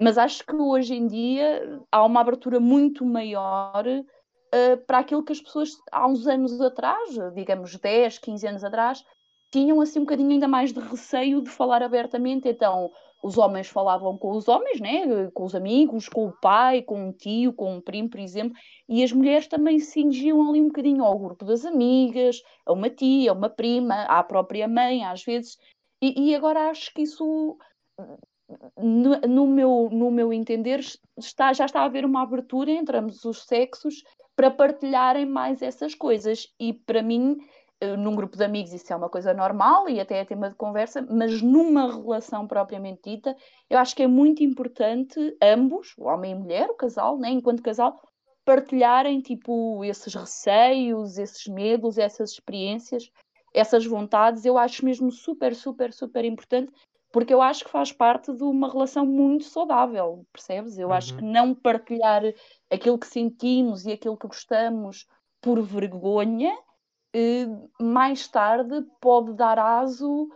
Mas 0.00 0.18
acho 0.18 0.44
que 0.44 0.56
hoje 0.56 0.96
em 0.96 1.06
dia 1.06 1.80
há 1.92 2.04
uma 2.04 2.20
abertura 2.20 2.58
muito 2.58 3.06
maior 3.06 3.84
uh, 3.86 4.76
para 4.88 4.98
aquilo 4.98 5.22
que 5.22 5.30
as 5.30 5.40
pessoas 5.40 5.70
há 5.92 6.04
uns 6.08 6.26
anos 6.26 6.60
atrás, 6.60 7.16
digamos 7.32 7.76
10, 7.76 8.18
15 8.18 8.48
anos 8.48 8.64
atrás, 8.64 9.04
tinham 9.52 9.80
assim 9.80 10.00
um 10.00 10.04
bocadinho 10.04 10.32
ainda 10.32 10.48
mais 10.48 10.72
de 10.72 10.80
receio 10.80 11.40
de 11.40 11.48
falar 11.48 11.80
abertamente. 11.80 12.48
Então, 12.48 12.90
os 13.22 13.36
homens 13.36 13.68
falavam 13.68 14.16
com 14.16 14.30
os 14.32 14.46
homens, 14.48 14.80
né? 14.80 15.30
com 15.32 15.44
os 15.44 15.54
amigos, 15.54 16.08
com 16.08 16.26
o 16.26 16.32
pai, 16.40 16.82
com 16.82 17.08
um 17.08 17.12
tio, 17.12 17.52
com 17.52 17.74
um 17.74 17.80
primo, 17.80 18.08
por 18.08 18.20
exemplo, 18.20 18.56
e 18.88 19.02
as 19.02 19.12
mulheres 19.12 19.48
também 19.48 19.78
se 19.78 19.92
cingiam 19.92 20.48
ali 20.48 20.60
um 20.60 20.68
bocadinho 20.68 21.04
ao 21.04 21.18
grupo 21.18 21.44
das 21.44 21.64
amigas, 21.64 22.40
a 22.64 22.72
uma 22.72 22.88
tia, 22.88 23.30
a 23.30 23.34
uma 23.34 23.48
prima, 23.48 24.02
à 24.04 24.22
própria 24.22 24.68
mãe, 24.68 25.04
às 25.04 25.24
vezes. 25.24 25.56
E, 26.00 26.30
e 26.30 26.34
agora 26.34 26.70
acho 26.70 26.94
que 26.94 27.02
isso, 27.02 27.58
no, 28.76 29.20
no, 29.20 29.46
meu, 29.46 29.88
no 29.90 30.10
meu 30.10 30.32
entender, 30.32 30.80
está, 31.18 31.52
já 31.52 31.66
está 31.66 31.80
a 31.80 31.84
haver 31.86 32.04
uma 32.04 32.22
abertura 32.22 32.70
entre 32.70 32.96
ambos 32.96 33.24
os 33.24 33.44
sexos 33.44 34.04
para 34.36 34.52
partilharem 34.52 35.26
mais 35.26 35.60
essas 35.60 35.94
coisas. 35.94 36.46
E 36.60 36.72
para 36.72 37.02
mim 37.02 37.36
num 37.96 38.14
grupo 38.14 38.36
de 38.36 38.44
amigos 38.44 38.72
isso 38.72 38.92
é 38.92 38.96
uma 38.96 39.08
coisa 39.08 39.32
normal 39.32 39.88
e 39.88 40.00
até 40.00 40.18
é 40.18 40.24
tema 40.24 40.50
de 40.50 40.56
conversa, 40.56 41.06
mas 41.08 41.40
numa 41.40 41.92
relação 41.92 42.46
propriamente 42.46 43.02
dita, 43.04 43.36
eu 43.70 43.78
acho 43.78 43.94
que 43.94 44.02
é 44.02 44.06
muito 44.06 44.42
importante 44.42 45.36
ambos, 45.40 45.94
o 45.96 46.04
homem 46.04 46.32
e 46.32 46.34
a 46.34 46.38
mulher, 46.38 46.70
o 46.70 46.74
casal, 46.74 47.18
né, 47.18 47.30
enquanto 47.30 47.62
casal, 47.62 48.00
partilharem 48.44 49.20
tipo 49.20 49.84
esses 49.84 50.14
receios, 50.14 51.18
esses 51.18 51.46
medos, 51.46 51.98
essas 51.98 52.32
experiências, 52.32 53.10
essas 53.52 53.84
vontades. 53.84 54.44
Eu 54.44 54.56
acho 54.56 54.84
mesmo 54.84 55.12
super, 55.12 55.54
super, 55.54 55.92
super 55.92 56.24
importante, 56.24 56.72
porque 57.12 57.32
eu 57.32 57.42
acho 57.42 57.64
que 57.64 57.70
faz 57.70 57.92
parte 57.92 58.32
de 58.32 58.42
uma 58.42 58.70
relação 58.70 59.04
muito 59.06 59.44
saudável, 59.44 60.26
percebes? 60.32 60.78
Eu 60.78 60.88
uhum. 60.88 60.94
acho 60.94 61.16
que 61.16 61.22
não 61.22 61.54
partilhar 61.54 62.22
aquilo 62.70 62.98
que 62.98 63.06
sentimos 63.06 63.86
e 63.86 63.92
aquilo 63.92 64.16
que 64.16 64.26
gostamos 64.26 65.06
por 65.40 65.62
vergonha 65.62 66.52
eh, 66.52 66.67
mais 67.80 68.28
tarde 68.28 68.84
pode 69.00 69.32
dar 69.34 69.58
aso 69.58 70.28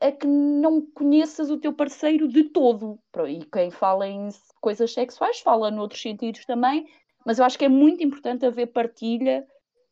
a 0.00 0.10
que 0.10 0.26
não 0.26 0.84
conheças 0.94 1.50
o 1.50 1.58
teu 1.58 1.72
parceiro 1.72 2.28
de 2.28 2.44
todo. 2.44 2.98
E 3.28 3.44
quem 3.44 3.70
fala 3.70 4.06
em 4.06 4.28
coisas 4.60 4.92
sexuais 4.92 5.40
fala 5.40 5.70
noutros 5.70 6.02
sentidos 6.02 6.44
também, 6.44 6.86
mas 7.24 7.38
eu 7.38 7.44
acho 7.44 7.58
que 7.58 7.64
é 7.64 7.68
muito 7.68 8.02
importante 8.02 8.44
haver 8.44 8.66
partilha 8.66 9.46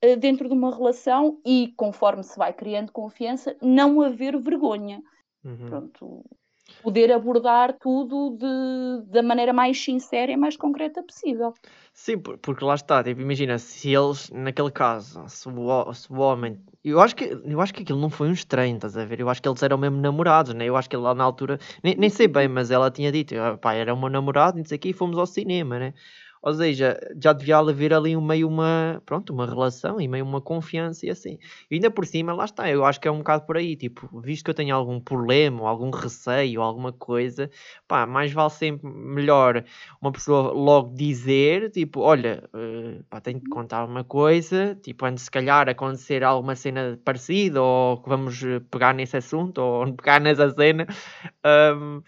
uh, 0.05 0.17
dentro 0.17 0.49
de 0.49 0.55
uma 0.55 0.75
relação 0.75 1.41
e, 1.45 1.73
conforme 1.77 2.23
se 2.23 2.37
vai 2.37 2.53
criando 2.53 2.93
confiança, 2.93 3.57
não 3.63 4.01
haver 4.01 4.39
vergonha. 4.39 5.03
Uhum. 5.45 5.69
Pronto, 5.69 6.25
poder 6.83 7.13
abordar 7.13 7.77
tudo 7.79 8.37
de, 8.37 9.11
da 9.11 9.23
maneira 9.23 9.53
mais 9.53 9.83
sincera 9.83 10.33
e 10.33 10.37
mais 10.37 10.57
concreta 10.57 11.03
possível. 11.03 11.53
Sim, 11.93 12.19
porque 12.19 12.65
lá 12.65 12.75
está, 12.75 13.03
tipo, 13.03 13.21
imagina, 13.21 13.59
se 13.59 13.93
eles, 13.93 14.31
naquele 14.31 14.71
caso, 14.71 15.25
se 15.29 15.49
o, 15.49 15.93
se 15.93 16.13
o 16.13 16.19
homem. 16.19 16.59
Eu 16.85 17.01
acho, 17.01 17.17
que, 17.17 17.25
eu 17.25 17.61
acho 17.61 17.75
que 17.75 17.83
aquilo 17.83 18.01
não 18.01 18.09
foi 18.09 18.29
um 18.29 18.33
estranho, 18.33 18.77
estás 18.77 18.97
a 18.97 19.05
ver? 19.05 19.21
Eu 19.21 19.29
acho 19.29 19.43
que 19.43 19.49
eles 19.49 19.63
eram 19.63 19.77
mesmo 19.77 20.01
namorados, 20.01 20.55
né? 20.55 20.65
Eu 20.65 20.77
acho 20.77 20.89
que 20.89 20.97
lá 20.97 21.15
na 21.15 21.25
altura, 21.25 21.59
nem, 21.83 21.97
nem 21.97 22.09
sei 22.09 22.29
bem, 22.29 22.47
mas 22.47 22.71
ela 22.71 22.91
tinha 22.91 23.11
dito, 23.11 23.35
ah, 23.35 23.59
pá, 23.59 23.75
era 23.75 23.93
o 23.93 23.99
meu 23.99 24.09
namorado, 24.09 24.59
não 24.59 24.65
sei 24.65 24.77
o 24.77 24.81
quê, 24.81 24.91
e 24.91 24.93
fomos 24.93 25.19
ao 25.19 25.27
cinema, 25.27 25.79
né? 25.79 25.95
Ou 26.43 26.55
seja, 26.55 26.99
já 27.21 27.33
devia 27.33 27.59
haver 27.59 27.93
ali 27.93 28.17
meio 28.17 28.49
uma, 28.49 29.03
pronto, 29.05 29.33
uma 29.33 29.47
relação 29.47 30.01
e 30.01 30.09
meio 30.09 30.25
uma 30.25 30.41
confiança 30.41 31.07
e 31.07 31.11
assim. 31.11 31.39
E 31.71 31.75
ainda 31.77 31.91
por 31.91 32.07
cima, 32.07 32.33
lá 32.33 32.45
está, 32.45 32.71
eu 32.71 32.85
acho 32.85 33.01
que 33.01 33.09
é 33.09 33.11
um 33.11 33.19
bocado 33.19 33.45
por 33.47 33.57
aí, 33.57 33.77
tipo, 33.77 34.09
visto 34.21 34.45
que 34.45 34.51
eu 34.51 34.55
tenho 34.55 34.75
algum 34.75 35.01
problema, 35.01 35.63
ou 35.63 35.67
algum 35.67 35.91
receio, 35.91 36.63
alguma 36.63 36.93
coisa, 36.93 37.51
pá, 37.87 38.07
mais 38.07 38.33
vale 38.33 38.51
sempre 38.51 38.89
melhor 38.89 39.65
uma 40.01 40.13
pessoa 40.13 40.53
logo 40.53 40.95
dizer, 40.95 41.71
tipo, 41.71 42.01
olha, 42.01 42.49
uh, 42.55 43.03
pá, 43.11 43.21
tenho 43.21 43.41
que 43.41 43.49
contar 43.49 43.85
uma 43.85 44.05
coisa, 44.05 44.75
tipo, 44.83 45.05
antes 45.05 45.25
se 45.25 45.31
calhar 45.31 45.69
acontecer 45.69 46.23
alguma 46.25 46.55
cena 46.57 46.99
parecida, 47.05 47.63
ou 47.63 47.99
que 48.03 48.09
vamos 48.09 48.43
eh, 48.43 48.61
pegar 48.71 48.95
nesse 48.95 49.17
assunto, 49.17 49.59
ou 49.59 49.93
pegar 49.95 50.21
nessa 50.21 50.51
cena, 50.51 50.87
um, 51.75 52.03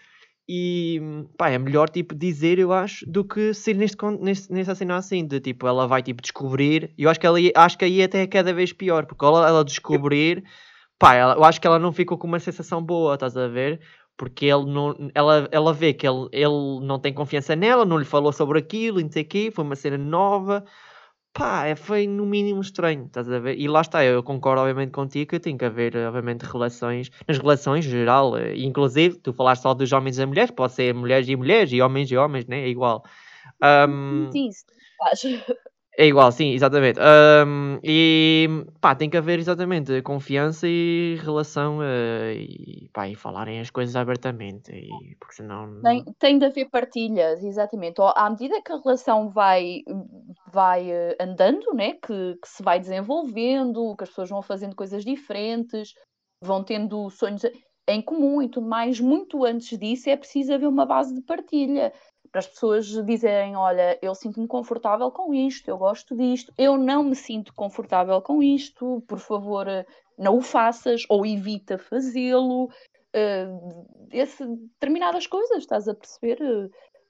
e 0.47 0.99
pá, 1.37 1.49
é 1.49 1.57
melhor 1.57 1.89
tipo 1.89 2.15
dizer, 2.15 2.59
eu 2.59 2.73
acho, 2.73 3.05
do 3.09 3.23
que 3.23 3.53
ser 3.53 3.75
neste, 3.75 3.97
neste, 4.19 4.51
nesta 4.51 4.75
cena 4.75 4.97
assim, 4.97 5.25
de 5.25 5.39
tipo, 5.39 5.67
ela 5.67 5.87
vai 5.87 6.01
tipo 6.03 6.21
descobrir. 6.21 6.93
Eu 6.97 7.09
acho 7.09 7.19
que 7.19 7.25
ela 7.25 7.37
acho 7.55 7.77
que 7.77 7.85
aí 7.85 8.03
até 8.03 8.21
é 8.23 8.27
cada 8.27 8.53
vez 8.53 8.73
pior, 8.73 9.05
porque 9.05 9.23
ela, 9.23 9.47
ela 9.47 9.63
descobrir, 9.63 10.43
pá, 10.99 11.15
ela, 11.15 11.35
eu 11.35 11.43
acho 11.43 11.61
que 11.61 11.67
ela 11.67 11.79
não 11.79 11.93
ficou 11.93 12.17
com 12.17 12.27
uma 12.27 12.39
sensação 12.39 12.83
boa, 12.83 13.13
estás 13.15 13.37
a 13.37 13.47
ver? 13.47 13.81
Porque 14.17 14.45
ele 14.45 14.65
não, 14.65 14.95
ela, 15.15 15.47
ela 15.51 15.73
vê 15.73 15.93
que 15.93 16.07
ele, 16.07 16.27
ele 16.31 16.85
não 16.85 16.99
tem 16.99 17.13
confiança 17.13 17.55
nela, 17.55 17.85
não 17.85 17.97
lhe 17.97 18.05
falou 18.05 18.31
sobre 18.33 18.59
aquilo, 18.59 19.01
não 19.01 19.11
sei 19.11 19.23
o 19.23 19.27
quê, 19.27 19.51
foi 19.53 19.63
uma 19.63 19.75
cena 19.75 19.97
nova 19.97 20.65
pá, 21.33 21.65
é, 21.65 21.75
foi 21.75 22.07
no 22.07 22.25
mínimo 22.25 22.61
estranho, 22.61 23.05
estás 23.05 23.29
a 23.31 23.39
ver? 23.39 23.57
E 23.57 23.67
lá 23.67 23.81
está, 23.81 24.03
eu 24.03 24.21
concordo 24.23 24.61
obviamente 24.61 24.91
contigo 24.91 25.29
que 25.31 25.39
tem 25.39 25.57
que 25.57 25.65
haver, 25.65 25.95
obviamente, 25.95 26.43
relações, 26.43 27.09
nas 27.27 27.37
relações 27.37 27.85
geral, 27.85 28.37
eh, 28.37 28.55
inclusive, 28.57 29.17
tu 29.17 29.33
falaste 29.33 29.61
só 29.63 29.73
dos 29.73 29.91
homens 29.91 30.19
e 30.19 30.25
mulheres, 30.25 30.51
pode 30.51 30.73
ser 30.73 30.93
mulheres 30.93 31.27
e 31.27 31.35
mulheres, 31.35 31.71
e 31.71 31.81
homens 31.81 32.11
e 32.11 32.17
homens, 32.17 32.45
né? 32.47 32.61
É 32.61 32.67
igual. 32.67 33.03
Um, 33.63 34.29
sim, 34.31 34.49
faz. 34.97 35.21
É 35.97 36.07
igual, 36.07 36.31
sim, 36.31 36.53
exatamente. 36.53 36.99
Um, 36.99 37.77
e 37.83 38.47
pá, 38.79 38.95
tem 38.95 39.09
que 39.09 39.17
haver 39.17 39.39
exatamente 39.39 40.01
confiança 40.01 40.65
e 40.65 41.17
relação 41.21 41.79
uh, 41.79 42.31
e, 42.33 42.89
pá, 42.93 43.09
e 43.09 43.15
falarem 43.15 43.59
as 43.59 43.69
coisas 43.69 43.95
abertamente, 43.95 44.71
e, 44.71 45.15
porque 45.19 45.35
senão. 45.35 45.81
Tem, 45.81 46.03
tem 46.17 46.39
de 46.39 46.45
haver 46.45 46.69
partilhas, 46.69 47.43
exatamente. 47.43 48.01
À 48.15 48.29
medida 48.29 48.61
que 48.61 48.71
a 48.71 48.77
relação 48.77 49.29
vai, 49.29 49.81
vai 50.51 50.89
uh, 50.89 51.15
andando, 51.19 51.73
né? 51.73 51.93
Que, 51.93 52.37
que, 52.41 52.47
se 52.47 52.63
vai 52.63 52.79
desenvolvendo, 52.79 53.93
que 53.97 54.03
as 54.03 54.09
pessoas 54.09 54.29
vão 54.29 54.41
fazendo 54.41 54.75
coisas 54.75 55.03
diferentes, 55.03 55.93
vão 56.41 56.63
tendo 56.63 57.09
sonhos 57.09 57.41
em 57.89 58.01
comum 58.01 58.41
e 58.41 58.47
tudo 58.47 58.65
mais. 58.65 58.99
Muito 58.99 59.43
antes 59.43 59.77
disso 59.77 60.09
é 60.09 60.15
preciso 60.15 60.53
haver 60.53 60.67
uma 60.67 60.85
base 60.85 61.13
de 61.13 61.21
partilha. 61.21 61.91
Para 62.31 62.39
as 62.39 62.47
pessoas 62.47 62.87
dizerem, 63.05 63.55
olha, 63.55 63.99
eu 64.01 64.15
sinto-me 64.15 64.47
confortável 64.47 65.11
com 65.11 65.33
isto, 65.33 65.67
eu 65.67 65.77
gosto 65.77 66.15
disto, 66.15 66.53
eu 66.57 66.77
não 66.77 67.03
me 67.03 67.15
sinto 67.15 67.53
confortável 67.53 68.21
com 68.21 68.41
isto, 68.41 69.03
por 69.07 69.19
favor, 69.19 69.67
eh, 69.67 69.85
não 70.17 70.37
o 70.37 70.41
faças 70.41 71.03
ou 71.09 71.25
evita 71.25 71.77
fazê-lo. 71.77 72.69
Uh, 73.13 73.85
determinadas 74.09 75.27
coisas, 75.27 75.57
estás 75.57 75.87
a 75.89 75.93
perceber? 75.93 76.39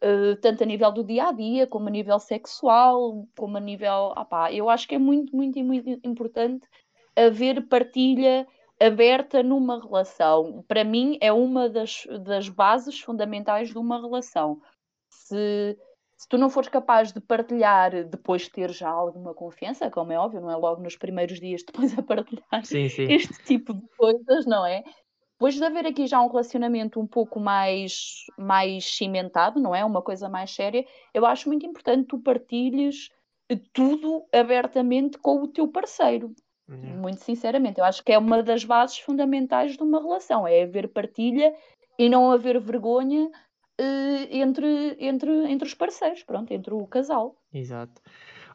Uh, 0.03 0.36
tanto 0.41 0.63
a 0.63 0.65
nível 0.65 0.91
do 0.91 1.03
dia 1.03 1.27
a 1.27 1.31
dia, 1.31 1.67
como 1.67 1.88
a 1.88 1.91
nível 1.91 2.17
sexual, 2.17 3.27
como 3.38 3.57
a 3.57 3.60
nível. 3.60 4.13
Opá, 4.17 4.51
eu 4.51 4.67
acho 4.67 4.88
que 4.88 4.95
é 4.95 4.97
muito, 4.97 5.36
muito, 5.36 5.63
muito 5.63 5.88
importante 6.03 6.67
haver 7.15 7.67
partilha 7.67 8.47
aberta 8.79 9.43
numa 9.43 9.79
relação. 9.79 10.63
Para 10.67 10.84
mim, 10.84 11.17
é 11.21 11.31
uma 11.31 11.69
das, 11.69 12.07
das 12.23 12.49
bases 12.49 12.99
fundamentais 12.99 13.69
de 13.69 13.77
uma 13.77 14.01
relação. 14.01 14.60
Se, 15.12 15.78
se 16.17 16.28
tu 16.28 16.38
não 16.38 16.50
fores 16.50 16.69
capaz 16.69 17.12
de 17.12 17.19
partilhar 17.19 18.06
depois 18.06 18.43
de 18.43 18.52
ter 18.52 18.71
já 18.71 18.89
alguma 18.89 19.34
confiança, 19.34 19.91
como 19.91 20.12
é 20.12 20.17
óbvio, 20.17 20.41
não 20.41 20.50
é 20.50 20.56
logo 20.56 20.82
nos 20.82 20.95
primeiros 20.95 21.39
dias 21.39 21.63
depois 21.63 21.97
a 21.97 22.02
partilhar 22.02 22.65
sim, 22.65 22.89
sim. 22.89 23.04
este 23.12 23.43
tipo 23.43 23.74
de 23.74 23.88
coisas, 23.97 24.45
não 24.45 24.65
é? 24.65 24.84
Depois 25.34 25.56
de 25.56 25.63
haver 25.63 25.88
aqui 25.88 26.06
já 26.06 26.21
um 26.21 26.28
relacionamento 26.28 27.00
um 27.00 27.08
pouco 27.08 27.39
mais, 27.39 28.26
mais 28.38 28.86
cimentado, 28.95 29.60
não 29.60 29.74
é? 29.74 29.84
Uma 29.84 30.02
coisa 30.02 30.30
mais 30.30 30.52
séria, 30.52 30.86
eu 31.13 31.26
acho 31.26 31.50
muito 31.50 31.65
importante 31.65 32.08
tu 32.08 32.19
partilhes 32.19 33.10
tudo 33.74 34.24
abertamente 34.32 35.17
com 35.17 35.41
o 35.41 35.47
teu 35.47 35.67
parceiro. 35.67 36.34
Uhum. 36.69 37.02
Muito 37.02 37.21
sinceramente, 37.21 37.80
eu 37.80 37.84
acho 37.84 38.04
que 38.04 38.12
é 38.12 38.17
uma 38.17 38.41
das 38.41 38.63
bases 38.63 39.00
fundamentais 39.00 39.76
de 39.76 39.84
uma 39.84 40.00
relação, 40.00 40.47
é 40.47 40.62
haver 40.62 40.88
partilha 40.88 41.54
e 41.97 42.08
não 42.08 42.32
haver 42.32 42.60
vergonha 42.60 43.30
entre, 44.31 44.95
entre, 44.99 45.31
entre 45.51 45.67
os 45.67 45.73
parceiros, 45.73 46.23
pronto, 46.23 46.51
entre 46.51 46.73
o 46.73 46.85
casal. 46.87 47.35
Exato. 47.53 48.01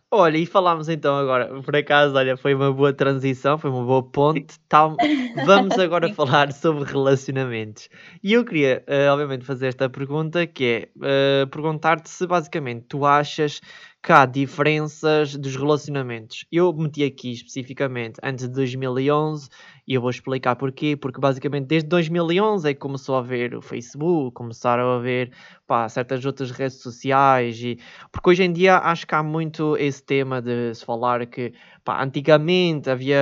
Olha, 0.09 0.39
e 0.39 0.47
falámos 0.47 0.89
então 0.89 1.17
agora, 1.19 1.61
por 1.63 1.75
acaso, 1.75 2.15
olha, 2.15 2.37
foi 2.37 2.55
uma 2.55 2.73
boa 2.73 2.93
transição, 2.93 3.59
foi 3.59 3.71
uma 3.71 3.85
boa 3.85 4.03
ponte. 4.05 4.57
Tal, 4.69 4.97
vamos 5.45 5.77
agora 5.81 6.15
falar 6.15 6.53
sobre 6.53 6.85
relacionamentos. 6.85 7.89
E 8.23 8.33
eu 8.33 8.45
queria, 8.45 8.85
uh, 8.89 9.13
obviamente, 9.13 9.45
fazer 9.45 9.67
esta 9.67 9.91
pergunta, 9.91 10.47
que 10.47 10.89
é 10.97 11.43
uh, 11.43 11.47
perguntar-te 11.49 12.09
se 12.09 12.25
basicamente 12.25 12.87
tu 12.89 13.05
achas 13.05 13.61
que 14.07 14.13
há 14.13 14.25
diferenças 14.25 15.35
dos 15.35 15.57
relacionamentos. 15.57 16.47
Eu 16.53 16.73
meti 16.73 17.03
aqui 17.03 17.33
especificamente 17.33 18.21
antes 18.23 18.47
de 18.47 18.55
2011 18.55 19.49
e 19.85 19.95
eu 19.95 20.01
vou 20.01 20.11
explicar 20.11 20.55
porquê. 20.55 20.97
Porque 20.97 21.21
basicamente 21.21 21.67
desde 21.67 21.89
2011 21.89 22.71
é 22.71 22.73
que 22.73 22.79
começou 22.79 23.17
a 23.17 23.19
haver 23.19 23.53
o 23.57 23.61
Facebook, 23.61 24.33
começaram 24.33 24.93
a 24.93 24.97
haver 24.99 25.33
pá, 25.67 25.89
certas 25.89 26.25
outras 26.25 26.53
redes 26.53 26.77
sociais. 26.77 27.61
E... 27.61 27.81
Porque 28.13 28.31
hoje 28.31 28.45
em 28.45 28.53
dia 28.53 28.79
acho 28.79 29.09
que 29.09 29.15
há 29.17 29.25
muito 29.25 29.77
esse 29.77 30.05
tema 30.05 30.41
de 30.41 30.73
se 30.73 30.85
falar 30.85 31.27
que 31.27 31.53
pá, 31.85 32.01
antigamente 32.01 32.89
havia 32.89 33.19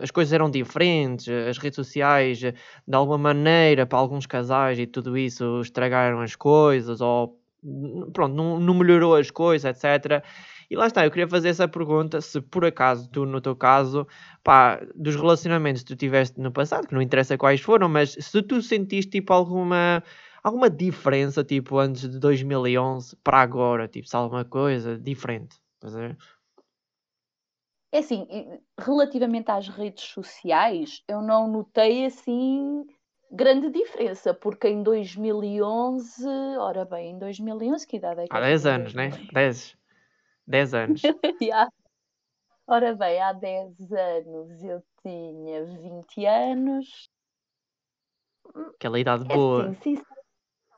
as 0.00 0.10
coisas 0.10 0.32
eram 0.32 0.50
diferentes, 0.50 1.28
as 1.28 1.56
redes 1.56 1.76
sociais 1.76 2.40
de 2.40 2.52
alguma 2.92 3.16
maneira 3.16 3.86
para 3.86 3.96
alguns 4.00 4.26
casais 4.26 4.76
e 4.76 4.88
tudo 4.88 5.16
isso 5.16 5.60
estragaram 5.60 6.20
as 6.20 6.34
coisas 6.34 7.00
ou 7.00 7.45
pronto, 8.12 8.34
não, 8.34 8.58
não 8.58 8.74
melhorou 8.74 9.14
as 9.14 9.30
coisas, 9.30 9.64
etc. 9.64 10.22
E 10.70 10.76
lá 10.76 10.86
está, 10.86 11.04
eu 11.04 11.10
queria 11.10 11.28
fazer 11.28 11.48
essa 11.48 11.68
pergunta: 11.68 12.20
se 12.20 12.40
por 12.40 12.64
acaso 12.64 13.08
tu, 13.10 13.24
no 13.24 13.40
teu 13.40 13.56
caso, 13.56 14.06
pá, 14.42 14.80
dos 14.94 15.16
relacionamentos 15.16 15.82
que 15.82 15.88
tu 15.88 15.96
tiveste 15.96 16.40
no 16.40 16.52
passado, 16.52 16.86
que 16.88 16.94
não 16.94 17.02
interessa 17.02 17.38
quais 17.38 17.60
foram, 17.60 17.88
mas 17.88 18.16
se 18.18 18.42
tu 18.42 18.62
sentiste 18.62 19.12
tipo 19.12 19.32
alguma 19.32 20.02
alguma 20.42 20.70
diferença, 20.70 21.42
tipo, 21.42 21.76
antes 21.78 22.08
de 22.08 22.20
2011 22.20 23.16
para 23.16 23.40
agora, 23.40 23.88
tipo, 23.88 24.08
se 24.08 24.14
alguma 24.14 24.44
coisa 24.44 24.96
diferente? 24.96 25.56
É 27.92 27.98
assim, 27.98 28.26
relativamente 28.78 29.50
às 29.50 29.68
redes 29.68 30.04
sociais, 30.04 31.02
eu 31.08 31.20
não 31.20 31.50
notei 31.50 32.06
assim 32.06 32.86
grande 33.30 33.70
diferença, 33.70 34.32
porque 34.32 34.68
em 34.68 34.82
2011, 34.82 36.26
ora 36.58 36.84
bem, 36.84 37.12
em 37.12 37.18
2011, 37.18 37.86
que 37.86 37.96
idade 37.96 38.22
é 38.22 38.26
que 38.26 38.36
Há 38.36 38.40
10 38.40 38.66
anos, 38.66 38.94
né? 38.94 39.10
10. 39.32 39.76
10 40.46 40.74
anos. 40.74 41.02
yeah. 41.42 41.70
Ora 42.66 42.94
bem, 42.94 43.20
há 43.20 43.32
10 43.32 43.92
anos 43.92 44.62
eu 44.62 44.82
tinha 45.02 45.64
20 45.64 46.26
anos. 46.26 47.08
Aquela 48.74 48.98
idade 48.98 49.24
é 49.28 49.34
boa. 49.34 49.72
Sim, 49.74 49.96
sim, 49.96 50.02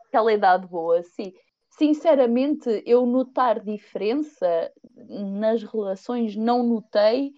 aquela 0.07 0.33
idade 0.33 0.67
boa, 0.67 1.03
sim. 1.03 1.33
Sinceramente, 1.71 2.83
eu 2.85 3.07
notar 3.07 3.61
diferença 3.61 4.73
nas 4.97 5.63
relações 5.63 6.35
não 6.35 6.63
notei, 6.63 7.33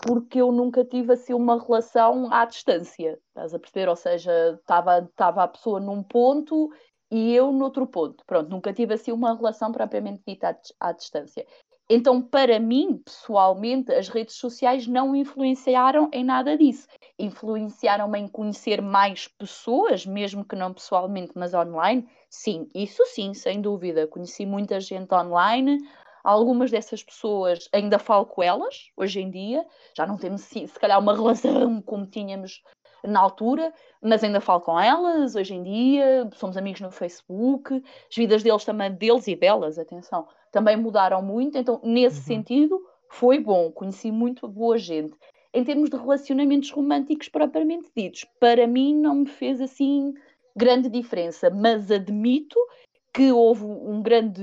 porque 0.00 0.40
eu 0.40 0.50
nunca 0.50 0.84
tive 0.84 1.12
assim 1.12 1.34
uma 1.34 1.60
relação 1.60 2.32
à 2.32 2.44
distância, 2.44 3.18
estás 3.28 3.54
a 3.54 3.58
perceber? 3.58 3.88
Ou 3.88 3.96
seja, 3.96 4.58
estava 4.60 5.42
a 5.42 5.48
pessoa 5.48 5.80
num 5.80 6.02
ponto 6.02 6.70
e 7.10 7.34
eu 7.34 7.52
noutro 7.52 7.86
ponto. 7.86 8.24
Pronto, 8.26 8.48
nunca 8.48 8.72
tive 8.72 8.94
assim 8.94 9.12
uma 9.12 9.36
relação 9.36 9.70
propriamente 9.70 10.22
dita 10.26 10.58
à, 10.80 10.88
à 10.88 10.92
distância. 10.92 11.46
Então, 11.90 12.22
para 12.22 12.58
mim, 12.58 13.02
pessoalmente, 13.04 13.92
as 13.92 14.08
redes 14.08 14.36
sociais 14.36 14.86
não 14.86 15.14
influenciaram 15.14 16.08
em 16.10 16.24
nada 16.24 16.56
disso. 16.56 16.86
Influenciaram-me 17.18 18.18
em 18.18 18.28
conhecer 18.28 18.80
mais 18.80 19.28
pessoas, 19.28 20.06
mesmo 20.06 20.42
que 20.42 20.56
não 20.56 20.72
pessoalmente, 20.72 21.32
mas 21.34 21.52
online. 21.52 22.08
Sim, 22.30 22.66
isso 22.74 23.04
sim, 23.06 23.34
sem 23.34 23.60
dúvida. 23.60 24.06
Conheci 24.06 24.46
muita 24.46 24.80
gente 24.80 25.12
online, 25.14 25.78
Algumas 26.22 26.70
dessas 26.70 27.02
pessoas 27.02 27.68
ainda 27.72 27.98
falo 27.98 28.26
com 28.26 28.42
elas 28.42 28.90
hoje 28.96 29.20
em 29.20 29.30
dia, 29.30 29.66
já 29.96 30.06
não 30.06 30.16
temos 30.16 30.42
se 30.42 30.66
calhar 30.80 30.98
uma 30.98 31.14
relação 31.14 31.80
como 31.82 32.06
tínhamos 32.06 32.62
na 33.04 33.20
altura, 33.20 33.72
mas 34.00 34.22
ainda 34.22 34.40
falo 34.40 34.60
com 34.60 34.78
elas 34.78 35.34
hoje 35.34 35.54
em 35.54 35.62
dia, 35.62 36.28
somos 36.34 36.56
amigos 36.56 36.80
no 36.80 36.90
Facebook, 36.90 37.82
as 38.08 38.16
vidas 38.16 38.42
deles 38.42 38.64
também, 38.64 38.92
deles 38.92 39.26
e 39.26 39.34
delas, 39.34 39.78
atenção, 39.78 40.26
também 40.52 40.76
mudaram 40.76 41.20
muito, 41.20 41.58
então 41.58 41.80
nesse 41.82 42.18
uhum. 42.18 42.24
sentido 42.24 42.80
foi 43.08 43.38
bom, 43.38 43.70
conheci 43.70 44.10
muito 44.10 44.46
boa 44.46 44.78
gente. 44.78 45.14
Em 45.52 45.64
termos 45.64 45.90
de 45.90 45.96
relacionamentos 45.96 46.70
românticos 46.70 47.28
propriamente 47.28 47.90
ditos, 47.94 48.24
para 48.40 48.66
mim 48.66 48.94
não 48.94 49.16
me 49.16 49.26
fez 49.26 49.60
assim 49.60 50.14
grande 50.56 50.88
diferença, 50.88 51.50
mas 51.50 51.90
admito 51.90 52.58
que 53.12 53.30
houve 53.30 53.64
um 53.64 54.02
grande, 54.02 54.42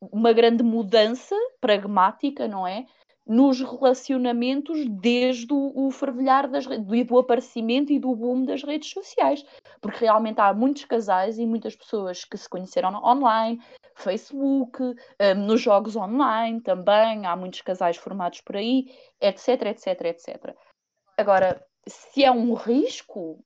uma 0.00 0.32
grande 0.32 0.62
mudança 0.62 1.36
pragmática, 1.60 2.48
não 2.48 2.66
é? 2.66 2.86
Nos 3.26 3.60
relacionamentos 3.60 4.84
desde 4.86 5.52
o, 5.52 5.86
o 5.86 5.90
fervilhar 5.90 6.50
das, 6.50 6.66
do, 6.66 7.04
do 7.04 7.18
aparecimento 7.18 7.92
e 7.92 7.98
do 7.98 8.14
boom 8.14 8.44
das 8.44 8.62
redes 8.62 8.90
sociais. 8.90 9.44
Porque 9.80 10.04
realmente 10.04 10.40
há 10.40 10.52
muitos 10.52 10.84
casais 10.84 11.38
e 11.38 11.46
muitas 11.46 11.76
pessoas 11.76 12.24
que 12.24 12.36
se 12.36 12.48
conheceram 12.48 13.02
online, 13.02 13.62
Facebook, 13.94 14.82
um, 14.82 14.94
nos 15.46 15.60
jogos 15.60 15.94
online 15.96 16.60
também, 16.60 17.24
há 17.24 17.36
muitos 17.36 17.60
casais 17.60 17.96
formados 17.96 18.40
por 18.40 18.56
aí, 18.56 18.86
etc, 19.20 19.66
etc, 19.66 19.86
etc. 20.06 20.54
Agora, 21.16 21.64
se 21.86 22.24
é 22.24 22.30
um 22.30 22.54
risco, 22.54 23.38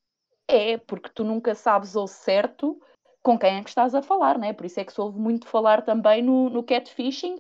é, 0.48 0.78
porque 0.78 1.10
tu 1.10 1.22
nunca 1.22 1.54
sabes 1.54 1.94
ao 1.94 2.06
certo 2.06 2.80
com 3.28 3.38
quem 3.38 3.58
é 3.58 3.62
que 3.62 3.68
estás 3.68 3.94
a 3.94 4.00
falar, 4.00 4.38
né? 4.38 4.54
Por 4.54 4.64
isso 4.64 4.80
é 4.80 4.84
que 4.84 4.90
se 4.90 4.98
ouve 4.98 5.18
muito 5.20 5.46
falar 5.46 5.82
também 5.82 6.22
no, 6.22 6.48
no 6.48 6.62
catfishing, 6.62 7.36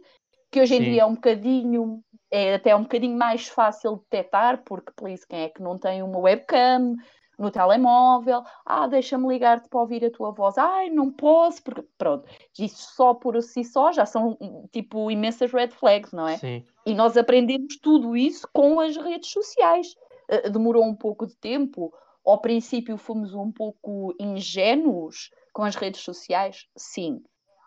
que 0.50 0.60
hoje 0.60 0.74
em 0.74 0.84
Sim. 0.84 0.90
dia 0.90 1.00
é 1.00 1.06
um 1.06 1.14
bocadinho, 1.14 2.04
é 2.30 2.56
até 2.56 2.76
um 2.76 2.82
bocadinho 2.82 3.16
mais 3.16 3.48
fácil 3.48 3.96
de 3.96 4.02
detectar, 4.02 4.62
porque, 4.66 4.92
please, 4.94 5.26
quem 5.26 5.44
é 5.44 5.48
que 5.48 5.62
não 5.62 5.78
tem 5.78 6.02
uma 6.02 6.18
webcam 6.18 6.94
no 7.38 7.50
telemóvel? 7.50 8.42
Ah, 8.66 8.86
deixa-me 8.86 9.28
ligar-te 9.28 9.66
para 9.70 9.80
ouvir 9.80 10.04
a 10.04 10.10
tua 10.10 10.30
voz. 10.30 10.58
Ai, 10.58 10.90
não 10.90 11.10
posso, 11.10 11.62
porque, 11.62 11.82
pronto, 11.96 12.28
isso 12.58 12.92
só 12.94 13.14
por 13.14 13.42
si 13.42 13.64
só 13.64 13.90
já 13.90 14.04
são, 14.04 14.36
tipo, 14.70 15.10
imensas 15.10 15.50
red 15.50 15.68
flags, 15.68 16.12
não 16.12 16.28
é? 16.28 16.36
Sim. 16.36 16.64
E 16.84 16.92
nós 16.92 17.16
aprendemos 17.16 17.78
tudo 17.80 18.14
isso 18.14 18.46
com 18.52 18.78
as 18.78 18.94
redes 18.94 19.30
sociais. 19.30 19.94
Uh, 20.30 20.50
demorou 20.50 20.84
um 20.84 20.94
pouco 20.94 21.26
de 21.26 21.34
tempo, 21.34 21.90
ao 22.26 22.42
princípio 22.42 22.98
fomos 22.98 23.32
um 23.32 23.50
pouco 23.50 24.14
ingênuos, 24.20 25.30
com 25.58 25.64
as 25.64 25.74
redes 25.74 26.02
sociais? 26.02 26.68
Sim. 26.76 27.16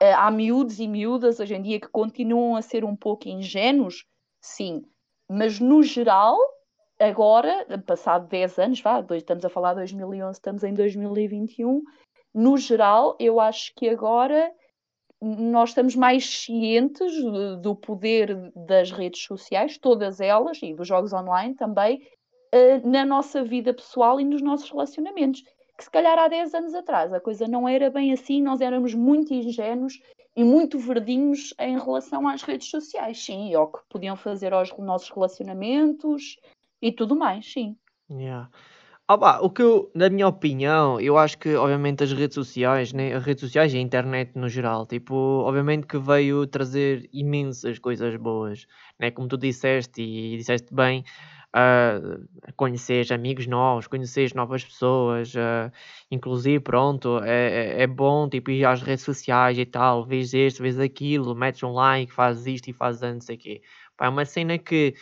Uh, 0.01 0.15
há 0.15 0.31
miúdos 0.31 0.79
e 0.79 0.87
miúdas 0.87 1.41
hoje 1.41 1.55
em 1.55 1.61
dia 1.61 1.77
que 1.77 1.89
continuam 1.89 2.55
a 2.55 2.61
ser 2.61 2.85
um 2.85 2.95
pouco 2.95 3.27
ingênuos? 3.27 4.05
Sim. 4.39 4.85
Mas 5.29 5.59
no 5.59 5.83
geral, 5.83 6.37
agora, 6.97 7.65
passado 7.85 8.29
10 8.29 8.59
anos, 8.59 8.79
vá, 8.79 9.05
estamos 9.11 9.43
a 9.43 9.49
falar 9.49 9.73
de 9.73 9.81
2011, 9.81 10.31
estamos 10.31 10.63
em 10.63 10.73
2021, 10.73 11.81
no 12.33 12.57
geral, 12.57 13.17
eu 13.19 13.41
acho 13.41 13.73
que 13.75 13.89
agora 13.89 14.49
nós 15.21 15.71
estamos 15.71 15.93
mais 15.93 16.43
cientes 16.45 17.13
do 17.61 17.75
poder 17.75 18.53
das 18.55 18.89
redes 18.89 19.21
sociais, 19.21 19.77
todas 19.77 20.21
elas, 20.21 20.59
e 20.63 20.73
dos 20.73 20.87
jogos 20.87 21.11
online 21.11 21.55
também, 21.55 22.07
uh, 22.55 22.89
na 22.89 23.03
nossa 23.03 23.43
vida 23.43 23.73
pessoal 23.73 24.17
e 24.17 24.23
nos 24.23 24.41
nossos 24.41 24.69
relacionamentos. 24.69 25.43
Que 25.81 25.85
se 25.85 25.89
calhar 25.89 26.15
há 26.19 26.27
10 26.27 26.53
anos 26.53 26.75
atrás 26.75 27.11
a 27.11 27.19
coisa 27.19 27.47
não 27.47 27.67
era 27.67 27.89
bem 27.89 28.13
assim, 28.13 28.39
nós 28.39 28.61
éramos 28.61 28.93
muito 28.93 29.33
ingênuos 29.33 29.99
e 30.35 30.43
muito 30.43 30.77
verdinhos 30.77 31.55
em 31.59 31.75
relação 31.75 32.27
às 32.27 32.43
redes 32.43 32.69
sociais, 32.69 33.25
sim, 33.25 33.49
e 33.49 33.55
ao 33.55 33.71
que 33.71 33.79
podiam 33.89 34.15
fazer 34.15 34.53
aos 34.53 34.71
nossos 34.77 35.09
relacionamentos 35.09 36.37
e 36.79 36.91
tudo 36.91 37.15
mais, 37.15 37.51
sim. 37.51 37.75
Yeah. 38.11 38.47
Ah, 39.07 39.39
o 39.41 39.49
que 39.49 39.63
eu, 39.63 39.91
na 39.95 40.07
minha 40.07 40.27
opinião, 40.27 41.01
eu 41.01 41.17
acho 41.17 41.39
que, 41.39 41.55
obviamente, 41.55 42.03
as 42.03 42.13
redes 42.13 42.35
sociais, 42.35 42.93
né? 42.93 43.13
As 43.15 43.25
redes 43.25 43.41
sociais 43.41 43.73
e 43.73 43.77
a 43.77 43.81
internet 43.81 44.33
no 44.35 44.47
geral, 44.47 44.85
tipo, 44.85 45.15
obviamente 45.15 45.87
que 45.87 45.97
veio 45.97 46.45
trazer 46.45 47.09
imensas 47.11 47.79
coisas 47.79 48.15
boas, 48.17 48.67
né? 48.99 49.09
Como 49.09 49.27
tu 49.27 49.35
disseste 49.35 49.99
e 50.03 50.37
disseste 50.37 50.73
bem, 50.73 51.03
uh, 51.55 52.53
conheces 52.55 53.11
amigos 53.11 53.47
novos, 53.47 53.87
conheces 53.87 54.33
novas 54.33 54.63
pessoas, 54.63 55.33
uh, 55.35 55.71
inclusive, 56.09 56.59
pronto, 56.59 57.19
é, 57.23 57.79
é, 57.79 57.83
é 57.83 57.87
bom, 57.87 58.29
tipo, 58.29 58.51
ir 58.51 58.65
às 58.65 58.81
redes 58.81 59.03
sociais 59.03 59.57
e 59.57 59.65
tal, 59.65 60.05
vês 60.05 60.33
isto, 60.33 60.61
vês 60.61 60.79
aquilo, 60.79 61.35
metes 61.35 61.61
um 61.63 61.71
like, 61.73 62.11
fazes 62.11 62.45
isto 62.47 62.69
e 62.69 62.73
fazes 62.73 63.01
não 63.01 63.21
sei 63.21 63.35
o 63.35 63.39
quê. 63.39 63.61
Pá, 63.97 64.05
é 64.05 64.09
uma 64.09 64.25
cena 64.25 64.57
que 64.57 64.95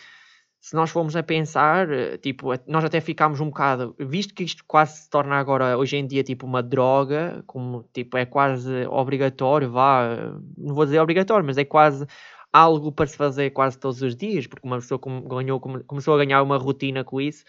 se 0.61 0.75
nós 0.75 0.89
formos 0.89 1.15
a 1.15 1.23
pensar, 1.23 1.89
eh, 1.89 2.17
tipo, 2.17 2.49
nós 2.67 2.83
até 2.83 2.99
ficámos 2.99 3.39
um 3.39 3.45
bocado, 3.45 3.95
visto 3.97 4.33
que 4.33 4.43
isto 4.43 4.63
quase 4.67 5.03
se 5.03 5.09
torna 5.09 5.35
agora, 5.37 5.77
hoje 5.77 5.95
em 5.95 6.05
dia, 6.05 6.21
tipo 6.21 6.45
uma 6.45 6.61
droga, 6.61 7.43
como, 7.47 7.83
tipo, 7.93 8.17
é 8.17 8.25
quase 8.25 8.85
obrigatório, 8.87 9.71
vá, 9.71 10.33
não 10.57 10.75
vou 10.75 10.83
dizer 10.85 10.99
obrigatório, 10.99 11.45
mas 11.45 11.57
é 11.57 11.63
quase 11.63 12.05
algo 12.51 12.91
para 12.91 13.07
se 13.07 13.15
fazer 13.17 13.51
quase 13.51 13.77
todos 13.77 14.01
os 14.01 14.15
dias, 14.15 14.47
porque 14.47 14.67
uma 14.67 14.77
pessoa 14.77 14.99
ganhou, 15.27 15.59
começou 15.59 16.15
a 16.15 16.17
ganhar 16.17 16.41
uma 16.41 16.57
rotina 16.57 17.03
com 17.03 17.21
isso, 17.21 17.43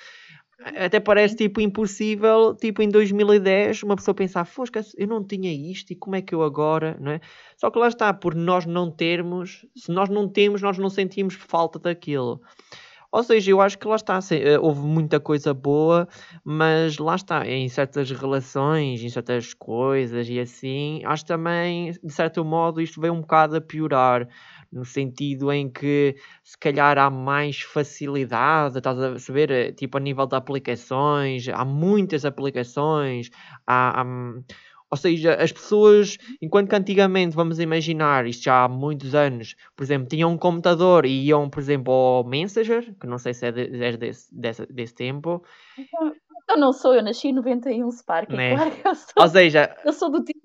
até 0.77 1.01
parece 1.01 1.37
tipo 1.37 1.61
impossível, 1.61 2.55
tipo 2.55 2.83
em 2.83 2.89
2010, 2.89 3.83
uma 3.83 3.97
pessoa 3.97 4.15
pensar, 4.15 4.45
fosca, 4.45 4.83
eu 4.97 5.07
não 5.07 5.25
tinha 5.25 5.51
isto 5.53 5.91
e 5.93 5.97
como 5.97 6.17
é 6.17 6.23
que 6.23 6.35
eu 6.35 6.43
agora, 6.43 6.99
não 7.01 7.13
é? 7.13 7.21
Só 7.57 7.71
que 7.71 7.79
lá 7.79 7.89
está, 7.89 8.13
por 8.13 8.35
nós 8.35 8.67
não 8.67 8.91
termos, 8.91 9.65
se 9.75 9.91
nós 9.91 10.11
não 10.11 10.29
temos, 10.29 10.61
nós 10.61 10.77
não 10.77 10.91
sentimos 10.91 11.35
falta 11.35 11.79
daquilo. 11.79 12.43
Ou 13.13 13.25
seja, 13.25 13.51
eu 13.51 13.61
acho 13.61 13.77
que 13.77 13.89
lá 13.89 13.97
está, 13.97 14.21
eh, 14.31 14.59
houve 14.61 14.83
muita 14.83 15.19
coisa 15.19 15.53
boa, 15.53 16.07
mas 16.45 16.97
lá 16.99 17.17
está, 17.17 17.45
em 17.47 17.69
certas 17.69 18.09
relações, 18.11 19.03
em 19.03 19.09
certas 19.09 19.53
coisas 19.53 20.29
e 20.29 20.39
assim, 20.39 21.03
acho 21.05 21.25
também, 21.27 21.91
de 21.93 22.13
certo 22.13 22.45
modo, 22.45 22.81
isto 22.81 23.01
veio 23.01 23.13
um 23.13 23.21
bocado 23.21 23.57
a 23.57 23.61
piorar, 23.61 24.29
no 24.73 24.85
sentido 24.85 25.51
em 25.53 25.71
que 25.71 26.15
se 26.45 26.57
calhar 26.59 26.99
há 26.99 27.11
mais 27.11 27.61
facilidade, 27.61 28.79
estás 28.79 28.99
a 28.99 29.19
saber, 29.19 29.51
eh, 29.51 29.73
tipo 29.73 29.99
a 29.99 30.01
nível 30.01 30.27
de 30.27 30.37
aplicações, 30.37 31.49
há 31.49 31.65
muitas 31.65 32.25
aplicações, 32.25 33.31
há, 33.67 34.01
há 34.01 34.05
ou 34.91 34.97
seja, 34.97 35.35
as 35.35 35.53
pessoas, 35.53 36.19
enquanto 36.43 36.69
que 36.69 36.75
antigamente, 36.75 37.37
vamos 37.37 37.61
imaginar, 37.61 38.27
isto 38.27 38.43
já 38.43 38.65
há 38.65 38.69
muitos 38.69 39.15
anos, 39.15 39.55
por 39.77 39.85
exemplo, 39.85 40.09
tinham 40.09 40.33
um 40.33 40.37
computador 40.37 41.07
e 41.07 41.27
iam, 41.27 41.49
por 41.49 41.61
exemplo, 41.61 41.93
ao 41.93 42.25
Messenger, 42.25 42.93
que 43.01 43.07
não 43.07 43.17
sei 43.17 43.33
se 43.33 43.47
é, 43.47 43.53
de, 43.53 43.85
é 43.85 43.97
desse, 43.97 44.35
desse, 44.35 44.67
desse 44.67 44.95
tempo. 44.95 45.45
Eu 46.49 46.59
não 46.59 46.73
sou, 46.73 46.93
eu 46.93 47.03
nasci 47.05 47.29
em 47.29 47.33
91 47.33 47.89
Spark, 47.93 48.31
né? 48.31 48.57
claro 48.57 48.73
eu 48.85 48.95
sou. 48.97 49.13
Ou 49.21 49.29
seja, 49.29 49.77
eu 49.85 49.93
sou 49.93 50.11
do 50.11 50.25
tipo 50.25 50.41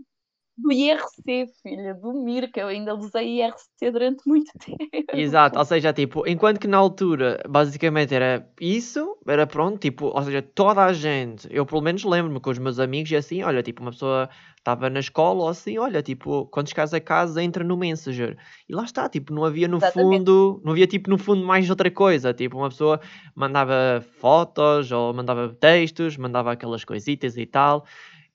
do 0.58 0.72
IRC, 0.72 1.48
filha, 1.62 1.94
do 1.94 2.14
MIR, 2.14 2.52
que 2.52 2.60
eu 2.60 2.68
ainda 2.68 2.96
usei 2.96 3.42
IRC 3.42 3.92
durante 3.92 4.28
muito 4.28 4.52
tempo. 4.60 4.80
Exato, 5.14 5.60
ou 5.60 5.66
seja, 5.66 5.92
tipo, 5.94 6.28
enquanto 6.28 6.60
que 6.60 6.68
na 6.68 6.78
altura 6.78 7.42
basicamente 7.48 8.14
era 8.14 8.48
isso, 8.60 9.18
era 9.28 9.46
pronto, 9.46 9.78
tipo, 9.80 10.08
ou 10.08 10.24
seja, 10.24 10.42
toda 10.42 10.86
a 10.86 10.94
gente, 10.94 11.48
eu 11.52 11.66
pelo 11.66 11.82
menos 11.82 12.04
lembro-me 12.04 12.40
com 12.40 12.50
os 12.50 12.58
meus 12.58 12.80
amigos 12.80 13.12
e 13.12 13.16
assim, 13.16 13.44
olha, 13.44 13.62
tipo, 13.62 13.82
uma 13.82 13.92
pessoa 13.92 14.30
estava 14.58 14.90
na 14.90 15.00
escola 15.00 15.44
ou 15.44 15.50
assim, 15.50 15.78
olha, 15.78 16.02
tipo, 16.02 16.48
quando 16.48 16.70
chegares 16.70 16.94
a 16.94 17.00
casa 17.00 17.44
entra 17.44 17.64
no 17.64 17.78
Messenger. 17.78 18.36
E 18.68 18.74
lá 18.74 18.84
está, 18.84 19.08
tipo, 19.08 19.32
não 19.32 19.46
havia 19.46 19.68
no 19.68 19.78
Exatamente. 19.78 20.18
fundo, 20.18 20.62
não 20.64 20.72
havia 20.72 20.88
tipo 20.88 21.08
no 21.10 21.20
fundo 21.20 21.46
mais 21.46 21.70
outra 21.70 21.92
coisa, 21.92 22.34
tipo, 22.34 22.58
uma 22.58 22.70
pessoa 22.70 23.00
mandava 23.36 24.04
fotos 24.20 24.92
ou 24.92 25.14
mandava 25.14 25.50
textos, 25.50 26.18
mandava 26.18 26.52
aquelas 26.52 26.84
coisitas 26.84 27.38
e 27.38 27.46
tal. 27.46 27.86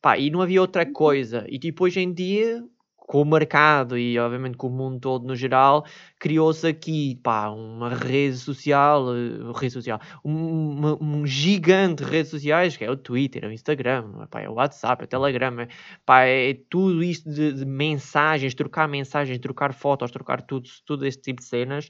Pá, 0.00 0.18
e 0.18 0.30
não 0.30 0.40
havia 0.40 0.60
outra 0.60 0.84
uhum. 0.84 0.92
coisa. 0.92 1.46
E 1.48 1.58
tipo, 1.58 1.84
hoje 1.84 2.00
em 2.00 2.12
dia, 2.12 2.64
com 3.10 3.22
o 3.22 3.24
mercado 3.24 3.98
e 3.98 4.16
obviamente 4.20 4.56
com 4.56 4.68
o 4.68 4.70
mundo 4.70 5.00
todo 5.00 5.26
no 5.26 5.34
geral, 5.34 5.84
criou-se 6.16 6.64
aqui 6.64 7.16
pá, 7.24 7.48
uma 7.48 7.92
rede 7.92 8.36
social, 8.36 9.06
uh, 9.06 9.50
rede 9.50 9.72
social, 9.72 10.00
um, 10.24 10.96
um, 11.00 11.26
gigante 11.26 12.04
de 12.04 12.08
redes 12.08 12.30
sociais, 12.30 12.76
que 12.76 12.84
é 12.84 12.90
o 12.90 12.96
Twitter, 12.96 13.44
é 13.44 13.48
o 13.48 13.52
Instagram, 13.52 14.28
pá, 14.30 14.42
é 14.42 14.48
o 14.48 14.52
WhatsApp, 14.52 15.02
é 15.02 15.04
o 15.06 15.08
Telegram, 15.08 15.58
é, 15.58 15.66
pá, 16.06 16.20
é 16.22 16.54
tudo 16.70 17.02
isto 17.02 17.28
de, 17.28 17.52
de, 17.52 17.66
mensagens, 17.66 18.54
trocar 18.54 18.86
mensagens, 18.86 19.40
trocar 19.40 19.74
fotos, 19.74 20.12
trocar 20.12 20.40
tudo, 20.42 20.70
tudo 20.86 21.04
este 21.04 21.20
tipo 21.20 21.40
de 21.40 21.48
cenas, 21.48 21.88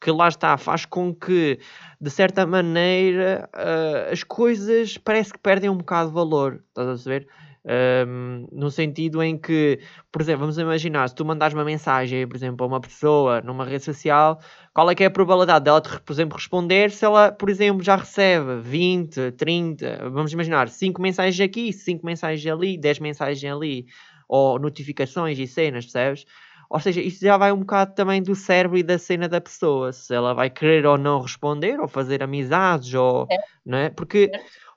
que 0.00 0.10
lá 0.10 0.28
está, 0.28 0.56
faz 0.56 0.86
com 0.86 1.14
que, 1.14 1.58
de 2.00 2.08
certa 2.08 2.46
maneira, 2.46 3.46
uh, 3.54 4.10
as 4.10 4.24
coisas 4.24 4.96
parece 4.96 5.34
que 5.34 5.38
perdem 5.38 5.68
um 5.68 5.76
bocado 5.76 6.08
de 6.08 6.14
valor, 6.14 6.64
estás 6.70 7.06
a 7.06 7.10
ver? 7.10 7.28
Um, 7.64 8.48
no 8.50 8.72
sentido 8.72 9.22
em 9.22 9.38
que, 9.38 9.78
por 10.10 10.20
exemplo, 10.20 10.40
vamos 10.40 10.58
imaginar, 10.58 11.08
se 11.08 11.14
tu 11.14 11.24
mandares 11.24 11.54
uma 11.54 11.64
mensagem, 11.64 12.26
por 12.26 12.34
exemplo, 12.34 12.64
a 12.64 12.68
uma 12.68 12.80
pessoa 12.80 13.40
numa 13.40 13.64
rede 13.64 13.84
social, 13.84 14.40
qual 14.74 14.90
é 14.90 14.96
que 14.96 15.04
é 15.04 15.06
a 15.06 15.10
probabilidade 15.10 15.64
dela, 15.64 15.80
por 15.80 16.12
exemplo, 16.12 16.36
responder 16.36 16.90
se 16.90 17.04
ela, 17.04 17.30
por 17.30 17.48
exemplo, 17.48 17.80
já 17.80 17.94
recebe 17.94 18.60
20, 18.62 19.32
30, 19.32 20.10
vamos 20.10 20.32
imaginar, 20.32 20.68
5 20.68 21.00
mensagens 21.00 21.40
aqui, 21.40 21.72
5 21.72 22.04
mensagens 22.04 22.52
ali, 22.52 22.76
10 22.76 22.98
mensagens 22.98 23.44
ali, 23.52 23.86
ou 24.28 24.58
notificações 24.58 25.38
e 25.38 25.46
cenas, 25.46 25.84
percebes? 25.84 26.26
Ou 26.68 26.80
seja, 26.80 27.02
isso 27.02 27.24
já 27.24 27.36
vai 27.36 27.52
um 27.52 27.58
bocado 27.58 27.94
também 27.94 28.22
do 28.22 28.34
cérebro 28.34 28.78
e 28.78 28.82
da 28.82 28.98
cena 28.98 29.28
da 29.28 29.40
pessoa, 29.40 29.92
se 29.92 30.14
ela 30.14 30.32
vai 30.32 30.48
querer 30.48 30.86
ou 30.86 30.96
não 30.96 31.20
responder, 31.20 31.78
ou 31.78 31.86
fazer 31.86 32.22
amizades, 32.22 32.94
ou, 32.94 33.26
é. 33.30 33.36
não 33.64 33.76
é? 33.76 33.90
Porque, 33.90 34.30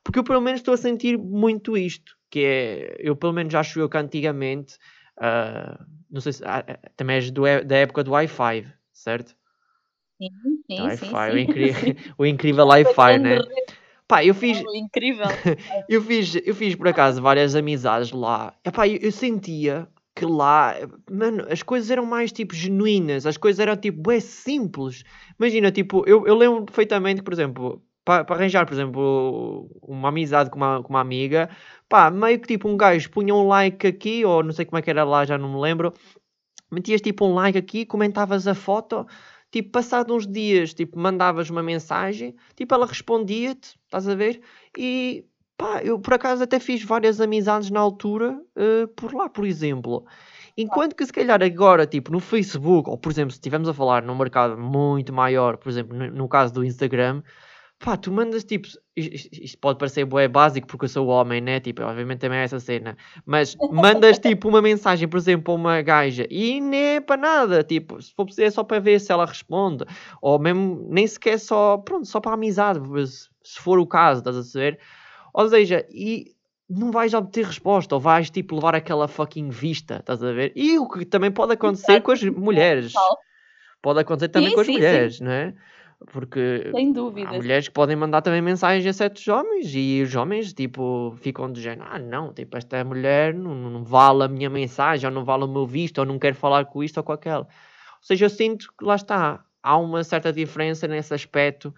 porque 0.05 0.19
eu 0.19 0.23
pelo 0.23 0.39
menos 0.39 0.61
estou 0.61 0.75
a 0.75 0.77
sentir 0.77 1.17
muito 1.17 1.75
isto 1.75 2.15
que 2.29 2.39
é, 2.43 2.95
eu 2.99 3.15
pelo 3.15 3.33
menos 3.33 3.55
acho 3.55 3.79
eu 3.79 3.89
que 3.89 3.97
antigamente, 3.97 4.75
uh, 5.17 5.83
não 6.11 6.21
sei 6.21 6.33
se 6.33 6.43
uh, 6.43 6.47
também 6.95 7.15
és 7.15 7.31
do, 7.31 7.43
da 7.65 7.77
época 7.77 8.03
do 8.03 8.11
Wi-Fi, 8.11 8.67
certo? 8.93 9.35
Sim, 10.21 10.29
sim, 10.69 10.81
Wi-Fi, 10.81 11.07
sim, 11.07 11.31
o, 11.31 11.37
incrível, 11.37 11.95
o 12.19 12.25
incrível 12.25 12.67
Wi-Fi, 12.67 13.19
né? 13.19 13.39
Pá, 14.07 14.23
eu 14.23 14.35
fiz. 14.35 14.61
Oh, 14.63 14.75
incrível. 14.75 15.25
eu, 15.89 16.01
fiz, 16.01 16.35
eu 16.35 16.53
fiz 16.53 16.75
por 16.75 16.87
acaso 16.87 17.21
várias 17.21 17.55
amizades 17.55 18.11
lá. 18.11 18.53
Epá, 18.63 18.87
eu, 18.87 18.97
eu 18.97 19.11
sentia 19.11 19.87
que 20.13 20.25
lá, 20.25 20.75
mano, 21.09 21.45
as 21.49 21.63
coisas 21.63 21.89
eram 21.89 22.05
mais 22.05 22.31
tipo 22.31 22.53
genuínas, 22.53 23.25
as 23.25 23.37
coisas 23.37 23.59
eram 23.59 23.75
tipo, 23.75 24.11
é 24.11 24.19
simples. 24.19 25.03
Imagina, 25.39 25.71
tipo, 25.71 26.03
eu, 26.05 26.27
eu 26.27 26.35
lembro 26.35 26.63
perfeitamente, 26.65 27.23
por 27.23 27.33
exemplo, 27.33 27.81
para, 28.05 28.25
arranjar, 28.35 28.65
por 28.65 28.73
exemplo, 28.73 29.67
uma 29.81 30.09
amizade 30.09 30.51
com 30.51 30.57
uma, 30.57 30.83
com 30.83 30.89
uma 30.89 31.01
amiga, 31.01 31.49
pá, 31.89 32.11
meio 32.11 32.39
que 32.39 32.47
tipo 32.47 32.69
um 32.69 32.77
gajo 32.77 33.09
punha 33.09 33.33
um 33.33 33.47
like 33.47 33.87
aqui, 33.87 34.23
ou 34.23 34.43
não 34.43 34.53
sei 34.53 34.65
como 34.65 34.77
é 34.77 34.81
que 34.83 34.89
era 34.91 35.03
lá, 35.03 35.25
já 35.25 35.37
não 35.37 35.51
me 35.51 35.59
lembro, 35.59 35.91
metias 36.71 37.01
tipo 37.01 37.25
um 37.25 37.33
like 37.33 37.57
aqui, 37.57 37.85
comentavas 37.85 38.47
a 38.47 38.53
foto, 38.53 39.07
tipo, 39.51 39.71
passado 39.71 40.13
uns 40.13 40.27
dias, 40.27 40.73
tipo, 40.73 40.99
mandavas 40.99 41.49
uma 41.49 41.63
mensagem, 41.63 42.35
tipo, 42.55 42.73
ela 42.75 42.85
respondia-te, 42.85 43.77
estás 43.85 44.07
a 44.07 44.13
ver? 44.13 44.41
E 44.77 45.25
pá, 45.57 45.81
eu 45.83 45.99
por 45.99 46.13
acaso 46.13 46.43
até 46.43 46.59
fiz 46.59 46.83
várias 46.83 47.19
amizades 47.21 47.71
na 47.71 47.79
altura 47.79 48.39
uh, 48.55 48.87
por 48.89 49.13
lá, 49.13 49.29
por 49.29 49.45
exemplo. 49.45 50.05
Enquanto 50.57 50.95
que 50.95 51.05
se 51.05 51.11
calhar 51.11 51.41
agora, 51.41 51.85
tipo, 51.87 52.11
no 52.11 52.19
Facebook, 52.19 52.89
ou 52.89 52.97
por 52.97 53.11
exemplo, 53.11 53.31
se 53.31 53.37
estivermos 53.37 53.67
a 53.67 53.73
falar 53.73 54.03
num 54.03 54.15
mercado 54.15 54.57
muito 54.57 55.11
maior, 55.11 55.57
por 55.57 55.69
exemplo, 55.69 55.97
no, 55.97 56.09
no 56.11 56.29
caso 56.29 56.53
do 56.53 56.63
Instagram, 56.63 57.23
Pá, 57.85 57.95
tu 57.95 58.11
mandas 58.11 58.43
tipo. 58.43 58.67
Isto, 58.95 59.29
isto 59.31 59.57
pode 59.59 59.77
parecer 59.77 60.05
bué 60.05 60.27
básico 60.27 60.65
porque 60.65 60.85
eu 60.85 60.89
sou 60.89 61.07
homem, 61.07 61.39
né? 61.39 61.59
Tipo, 61.59 61.83
obviamente 61.83 62.17
também 62.17 62.39
é 62.39 62.43
essa 62.43 62.59
cena. 62.59 62.97
Mas 63.23 63.55
mandas 63.71 64.17
tipo 64.17 64.47
uma 64.49 64.59
mensagem, 64.59 65.07
por 65.07 65.17
exemplo, 65.17 65.53
a 65.53 65.55
uma 65.55 65.81
gaja 65.83 66.25
e 66.27 66.59
nem 66.59 66.95
é 66.95 66.99
para 66.99 67.21
nada. 67.21 67.63
Tipo, 67.63 68.01
se 68.01 68.11
for 68.11 68.25
preciso 68.25 68.47
é 68.47 68.49
só 68.49 68.63
para 68.63 68.79
ver 68.79 68.99
se 68.99 69.11
ela 69.11 69.23
responde. 69.23 69.85
Ou 70.19 70.39
mesmo 70.39 70.87
nem 70.89 71.05
sequer 71.05 71.37
só. 71.37 71.77
Pronto, 71.77 72.07
só 72.07 72.19
para 72.19 72.33
amizade. 72.33 72.79
Se 73.43 73.59
for 73.59 73.77
o 73.77 73.85
caso, 73.85 74.21
estás 74.21 74.35
a 74.35 74.43
saber? 74.43 74.79
Ou 75.31 75.47
seja, 75.47 75.85
e 75.91 76.33
não 76.67 76.91
vais 76.91 77.13
obter 77.13 77.45
resposta, 77.45 77.93
ou 77.93 78.01
vais 78.01 78.31
tipo 78.31 78.55
levar 78.55 78.73
aquela 78.73 79.07
fucking 79.07 79.49
vista, 79.51 79.97
estás 79.97 80.23
a 80.23 80.31
ver? 80.31 80.51
E 80.55 80.79
o 80.79 80.89
que 80.89 81.05
também 81.05 81.29
pode 81.29 81.53
acontecer 81.53 82.01
com 82.01 82.11
as 82.11 82.23
mulheres. 82.23 82.93
Pode 83.79 83.99
acontecer 83.99 84.29
também 84.29 84.49
sim, 84.49 84.55
com 84.55 84.61
as 84.61 84.65
sim, 84.65 84.73
mulheres, 84.73 85.17
sim. 85.17 85.23
não 85.23 85.31
é? 85.31 85.53
Porque 86.11 86.69
Sem 86.71 86.89
há 86.89 86.93
dúvida. 86.93 87.37
mulheres 87.37 87.67
que 87.67 87.73
podem 87.73 87.95
mandar 87.95 88.21
também 88.21 88.41
mensagens 88.41 88.85
a 88.85 88.93
certos 88.93 89.27
homens 89.27 89.71
e 89.73 90.01
os 90.03 90.13
homens, 90.15 90.53
tipo, 90.53 91.15
ficam 91.17 91.51
do 91.51 91.59
género, 91.59 91.87
ah, 91.89 91.97
não, 91.97 92.33
tipo, 92.33 92.57
esta 92.57 92.83
mulher 92.83 93.33
não, 93.33 93.55
não 93.55 93.83
vale 93.83 94.23
a 94.23 94.27
minha 94.27 94.49
mensagem, 94.49 95.07
ou 95.07 95.13
não 95.13 95.23
vale 95.23 95.45
o 95.45 95.47
meu 95.47 95.65
visto, 95.65 95.99
ou 95.99 96.05
não 96.05 96.19
quero 96.19 96.35
falar 96.35 96.65
com 96.65 96.83
isto 96.83 96.97
ou 96.97 97.03
com 97.03 97.13
aquela. 97.13 97.43
Ou 97.43 97.47
seja, 98.01 98.25
eu 98.25 98.29
sinto 98.29 98.67
que 98.77 98.85
lá 98.85 98.95
está, 98.95 99.43
há 99.63 99.77
uma 99.77 100.03
certa 100.03 100.31
diferença 100.33 100.87
nesse 100.87 101.13
aspecto, 101.13 101.73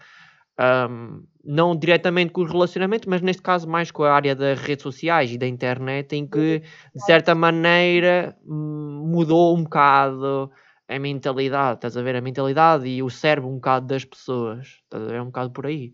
ahm, 0.58 1.22
não 1.44 1.76
diretamente 1.76 2.32
com 2.34 2.42
o 2.42 2.46
relacionamento, 2.46 3.10
mas 3.10 3.22
neste 3.22 3.42
caso 3.42 3.68
mais 3.70 3.92
com 3.92 4.04
a 4.04 4.14
área 4.14 4.36
das 4.36 4.60
redes 4.60 4.84
sociais 4.84 5.32
e 5.32 5.38
da 5.38 5.48
internet, 5.48 6.14
em 6.16 6.28
que, 6.28 6.60
de 6.94 7.06
certa 7.06 7.34
maneira, 7.36 8.36
hum, 8.46 9.04
mudou 9.08 9.56
um 9.56 9.64
bocado 9.64 10.52
a 10.88 11.00
mentalidade, 11.00 11.78
estás 11.78 11.98
a 11.98 12.02
ver? 12.02 12.16
A 12.16 12.22
mentalidade 12.22 12.88
e 12.88 13.02
o 13.04 13.10
cérebro 13.10 13.50
um 13.50 13.56
bocado 13.56 13.88
das 13.88 14.06
pessoas, 14.06 14.68
estás 14.84 15.04
a 15.04 15.08
ver? 15.08 15.16
É 15.16 15.22
um 15.22 15.28
bocado 15.28 15.52
por 15.52 15.66
aí. 15.66 15.94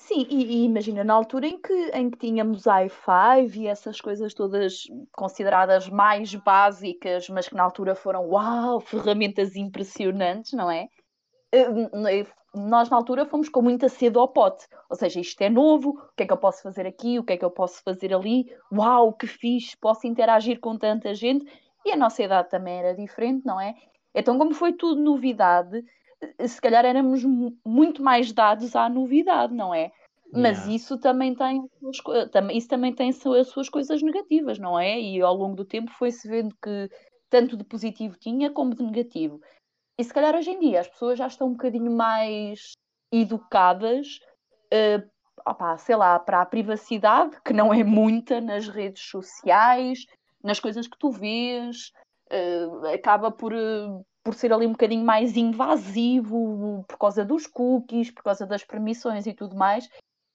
Sim, 0.00 0.26
e, 0.30 0.44
e 0.44 0.64
imagina, 0.64 1.04
na 1.04 1.12
altura 1.14 1.46
em 1.46 1.60
que, 1.60 1.72
em 1.92 2.10
que 2.10 2.18
tínhamos 2.18 2.66
i5 2.66 3.56
e 3.56 3.66
essas 3.66 4.00
coisas 4.00 4.32
todas 4.32 4.84
consideradas 5.12 5.88
mais 5.88 6.34
básicas, 6.34 7.28
mas 7.28 7.48
que 7.48 7.54
na 7.54 7.64
altura 7.64 7.94
foram, 7.94 8.26
uau, 8.28 8.80
ferramentas 8.80 9.54
impressionantes, 9.56 10.52
não 10.52 10.70
é? 10.70 10.88
Eh, 11.52 11.66
Nós 12.54 12.90
na 12.90 12.96
altura 12.96 13.26
fomos 13.26 13.48
com 13.48 13.62
muita 13.62 13.88
sede 13.88 14.18
ao 14.18 14.28
pote, 14.28 14.66
ou 14.90 14.96
seja, 14.96 15.20
isto 15.20 15.40
é 15.42 15.50
novo, 15.50 15.90
o 15.90 16.14
que 16.16 16.24
é 16.24 16.26
que 16.26 16.32
eu 16.32 16.38
posso 16.38 16.62
fazer 16.62 16.86
aqui, 16.86 17.18
o 17.18 17.24
que 17.24 17.34
é 17.34 17.36
que 17.36 17.44
eu 17.44 17.50
posso 17.50 17.82
fazer 17.82 18.14
ali, 18.14 18.46
uau, 18.72 19.12
que 19.12 19.26
fixe, 19.26 19.76
posso 19.76 20.06
interagir 20.06 20.60
com 20.60 20.76
tanta 20.78 21.14
gente, 21.14 21.46
e 21.84 21.92
a 21.92 21.96
nossa 21.96 22.22
idade 22.22 22.50
também 22.50 22.78
era 22.78 22.94
diferente, 22.94 23.44
não 23.46 23.60
é? 23.60 23.74
Então, 24.14 24.36
como 24.38 24.52
foi 24.54 24.72
tudo 24.72 25.00
novidade, 25.00 25.84
se 26.46 26.60
calhar 26.60 26.84
éramos 26.84 27.24
mu- 27.24 27.56
muito 27.64 28.02
mais 28.02 28.32
dados 28.32 28.74
à 28.74 28.88
novidade, 28.88 29.54
não 29.54 29.74
é? 29.74 29.90
Mas 30.32 30.58
Yeah. 30.58 30.72
isso 30.74 30.98
também 30.98 31.34
tem, 31.34 31.64
isso 32.52 32.68
também 32.68 32.92
tem 32.94 33.10
as 33.10 33.48
suas 33.48 33.68
coisas 33.68 34.02
negativas, 34.02 34.58
não 34.58 34.78
é? 34.78 35.00
E 35.00 35.20
ao 35.22 35.34
longo 35.34 35.56
do 35.56 35.64
tempo 35.64 35.90
foi-se 35.92 36.28
vendo 36.28 36.54
que 36.62 36.90
tanto 37.30 37.56
de 37.56 37.64
positivo 37.64 38.16
tinha 38.18 38.50
como 38.50 38.74
de 38.74 38.82
negativo. 38.82 39.40
E 39.98 40.04
se 40.04 40.12
calhar 40.12 40.34
hoje 40.34 40.50
em 40.50 40.60
dia 40.60 40.80
as 40.80 40.88
pessoas 40.88 41.18
já 41.18 41.26
estão 41.26 41.48
um 41.48 41.52
bocadinho 41.52 41.90
mais 41.90 42.72
educadas, 43.12 44.20
eh, 44.70 45.02
opá, 45.46 45.76
sei 45.78 45.96
lá, 45.96 46.18
para 46.18 46.42
a 46.42 46.46
privacidade, 46.46 47.40
que 47.42 47.52
não 47.54 47.72
é 47.72 47.82
muita 47.82 48.40
nas 48.40 48.68
redes 48.68 49.02
sociais, 49.02 50.04
nas 50.48 50.58
coisas 50.58 50.88
que 50.88 50.98
tu 50.98 51.10
vês, 51.10 51.92
eh, 52.30 52.94
acaba 52.94 53.30
por, 53.30 53.52
eh, 53.52 53.86
por 54.24 54.34
ser 54.34 54.52
ali 54.52 54.66
um 54.66 54.72
bocadinho 54.72 55.04
mais 55.04 55.36
invasivo 55.36 56.84
por 56.88 56.98
causa 56.98 57.24
dos 57.24 57.46
cookies, 57.46 58.10
por 58.10 58.22
causa 58.24 58.46
das 58.46 58.64
permissões 58.64 59.26
e 59.26 59.34
tudo 59.34 59.54
mais. 59.54 59.88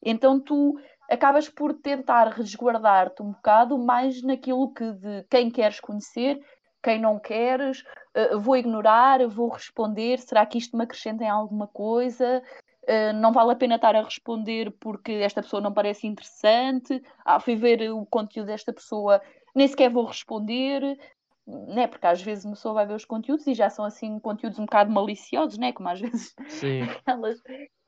Então 0.05 0.39
tu 0.39 0.79
acabas 1.09 1.49
por 1.49 1.73
tentar 1.73 2.27
resguardar-te 2.29 3.23
um 3.23 3.31
bocado 3.31 3.77
mais 3.77 4.21
naquilo 4.21 4.71
que 4.73 4.91
de 4.93 5.23
quem 5.29 5.49
queres 5.49 5.79
conhecer, 5.79 6.39
quem 6.83 6.99
não 6.99 7.19
queres, 7.19 7.83
eh, 8.13 8.35
vou 8.35 8.55
ignorar, 8.55 9.27
vou 9.27 9.49
responder, 9.49 10.19
será 10.19 10.45
que 10.45 10.59
isto 10.59 10.77
me 10.77 10.83
acrescenta 10.83 11.23
em 11.23 11.29
alguma 11.29 11.67
coisa? 11.67 12.43
Eh, 12.85 13.13
não 13.13 13.31
vale 13.31 13.53
a 13.53 13.55
pena 13.55 13.75
estar 13.75 13.95
a 13.95 14.03
responder 14.03 14.71
porque 14.79 15.13
esta 15.13 15.41
pessoa 15.41 15.61
não 15.61 15.73
parece 15.73 16.05
interessante. 16.05 17.01
Ah, 17.25 17.39
fui 17.39 17.55
ver 17.55 17.91
o 17.91 18.05
conteúdo 18.05 18.47
desta 18.47 18.73
pessoa, 18.73 19.21
nem 19.53 19.67
sequer 19.67 19.89
vou 19.89 20.05
responder, 20.05 20.97
né? 21.45 21.87
Porque 21.87 22.07
às 22.07 22.21
vezes 22.21 22.45
uma 22.45 22.53
pessoa 22.53 22.73
vai 22.73 22.87
ver 22.87 22.95
os 22.95 23.05
conteúdos 23.05 23.45
e 23.47 23.53
já 23.53 23.69
são 23.69 23.85
assim 23.85 24.19
conteúdos 24.19 24.59
um 24.59 24.65
bocado 24.65 24.91
maliciosos, 24.91 25.57
né? 25.57 25.71
Como 25.71 25.89
às 25.89 25.99
vezes 25.99 26.33
aquelas, 27.03 27.41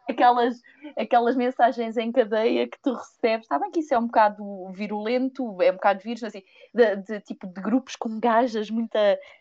aquelas, 0.09 0.61
aquelas 0.97 1.35
mensagens 1.35 1.97
em 1.97 2.11
cadeia 2.11 2.67
que 2.67 2.77
tu 2.81 2.93
recebes. 2.93 3.47
Sabem 3.47 3.71
que 3.71 3.79
isso 3.79 3.93
é 3.93 3.99
um 3.99 4.07
bocado 4.07 4.71
virulento, 4.71 5.61
é 5.61 5.71
um 5.71 5.75
bocado 5.75 6.01
vírus, 6.01 6.23
assim, 6.23 6.43
de, 6.73 6.95
de 6.97 7.19
tipo 7.21 7.47
de 7.47 7.61
grupos 7.61 7.95
com 7.95 8.19
gajas 8.19 8.69
muito 8.69 8.97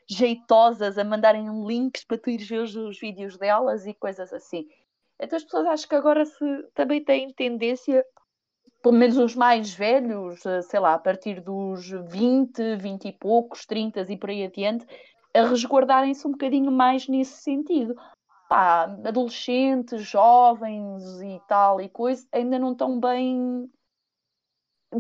jeitosas 0.09 0.99
a 0.99 1.05
mandarem 1.05 1.47
links 1.67 2.05
para 2.05 2.19
tu 2.19 2.31
ires 2.31 2.49
ver 2.49 2.61
os, 2.61 2.75
os 2.75 2.99
vídeos 2.99 3.37
delas 3.37 3.87
e 3.87 3.95
coisas 3.95 4.33
assim. 4.33 4.67
Então 5.21 5.37
as 5.37 5.45
pessoas 5.45 5.67
acho 5.67 5.89
que 5.89 5.95
agora 5.95 6.25
se, 6.25 6.45
também 6.75 7.03
têm 7.05 7.33
tendência, 7.33 8.05
pelo 8.85 8.97
menos 8.97 9.17
os 9.17 9.35
mais 9.35 9.73
velhos, 9.73 10.45
eh, 10.45 10.61
sei 10.61 10.79
lá, 10.79 10.93
a 10.93 10.99
partir 10.99 11.41
dos 11.41 11.89
20, 11.89 12.77
20 12.77 13.09
e 13.09 13.13
poucos, 13.13 13.65
30 13.65 14.03
e 14.03 14.15
por 14.15 14.29
aí 14.29 14.45
adiante, 14.45 14.87
a 15.35 15.43
resguardarem-se 15.43 16.29
um 16.29 16.33
bocadinho 16.33 16.71
mais 16.71 17.09
nesse 17.09 17.43
sentido. 17.43 17.97
Pá, 18.47 18.83
adolescentes, 18.83 20.03
jovens 20.03 21.03
e 21.23 21.41
tal 21.49 21.81
e 21.81 21.89
coisa, 21.89 22.27
ainda 22.31 22.59
não 22.59 22.73
estão 22.73 23.01
bem. 23.01 23.71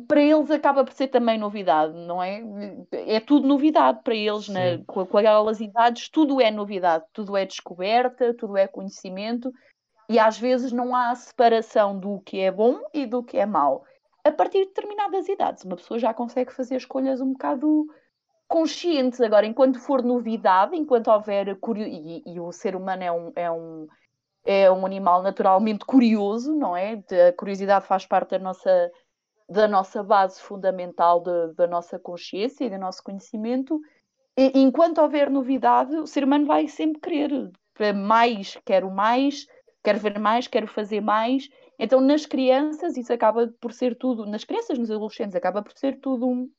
Para 0.08 0.22
eles 0.22 0.50
acaba 0.50 0.82
por 0.82 0.94
ser 0.94 1.08
também 1.08 1.38
novidade, 1.38 1.92
não 1.92 2.22
é? 2.22 2.42
É 2.90 3.20
tudo 3.20 3.46
novidade 3.46 4.00
para 4.02 4.14
eles, 4.14 4.48
né? 4.48 4.78
Com 4.86 5.02
aquelas 5.02 5.60
idades, 5.60 6.08
tudo 6.08 6.40
é 6.40 6.50
novidade, 6.50 7.04
tudo 7.12 7.36
é 7.36 7.44
descoberta, 7.44 8.32
tudo 8.32 8.56
é 8.56 8.66
conhecimento 8.66 9.52
e 10.08 10.18
às 10.18 10.38
vezes 10.38 10.72
não 10.72 10.94
há 10.94 11.14
separação 11.14 11.98
do 11.98 12.20
que 12.20 12.40
é 12.40 12.50
bom 12.50 12.80
e 12.92 13.06
do 13.06 13.22
que 13.22 13.38
é 13.38 13.46
mau. 13.46 13.84
A 14.24 14.32
partir 14.32 14.60
de 14.60 14.66
determinadas 14.66 15.28
idades, 15.28 15.64
uma 15.64 15.76
pessoa 15.76 15.98
já 15.98 16.14
consegue 16.14 16.52
fazer 16.52 16.76
escolhas 16.76 17.20
um 17.20 17.32
bocado 17.32 17.86
conscientes. 18.48 19.20
Agora, 19.20 19.46
enquanto 19.46 19.78
for 19.80 20.02
novidade, 20.02 20.76
enquanto 20.76 21.08
houver 21.08 21.56
curio... 21.60 21.86
e, 21.86 22.22
e 22.26 22.40
o 22.40 22.52
ser 22.52 22.74
humano 22.74 23.02
é 23.02 23.12
um, 23.12 23.32
é 23.36 23.50
um 23.50 23.88
é 24.46 24.70
um 24.70 24.84
animal 24.84 25.22
naturalmente 25.22 25.86
curioso, 25.86 26.54
não 26.54 26.76
é? 26.76 27.02
A 27.28 27.32
curiosidade 27.32 27.86
faz 27.86 28.04
parte 28.04 28.30
da 28.30 28.38
nossa 28.38 28.92
da 29.48 29.68
nossa 29.68 30.02
base 30.02 30.40
fundamental 30.40 31.20
de, 31.20 31.54
da 31.54 31.66
nossa 31.66 31.98
consciência 31.98 32.64
e 32.64 32.70
do 32.70 32.78
nosso 32.78 33.02
conhecimento. 33.02 33.78
E, 34.36 34.58
enquanto 34.58 34.98
houver 34.98 35.28
novidade, 35.30 35.94
o 35.96 36.06
ser 36.06 36.24
humano 36.24 36.46
vai 36.46 36.66
sempre 36.66 37.00
querer 37.00 37.50
mais, 37.94 38.56
quero 38.64 38.90
mais, 38.90 39.46
quero 39.84 39.98
ver 39.98 40.18
mais, 40.18 40.48
quero 40.48 40.66
fazer 40.66 41.00
mais. 41.00 41.48
Então, 41.78 42.00
nas 42.00 42.24
crianças, 42.24 42.96
isso 42.96 43.12
acaba 43.12 43.52
por 43.60 43.72
ser 43.72 43.96
tudo, 43.96 44.26
nas 44.26 44.42
crianças, 44.42 44.78
nos 44.78 44.90
adolescentes, 44.90 45.36
acaba 45.36 45.62
por 45.62 45.72
ser 45.76 46.00
tudo 46.00 46.26
um, 46.26 46.50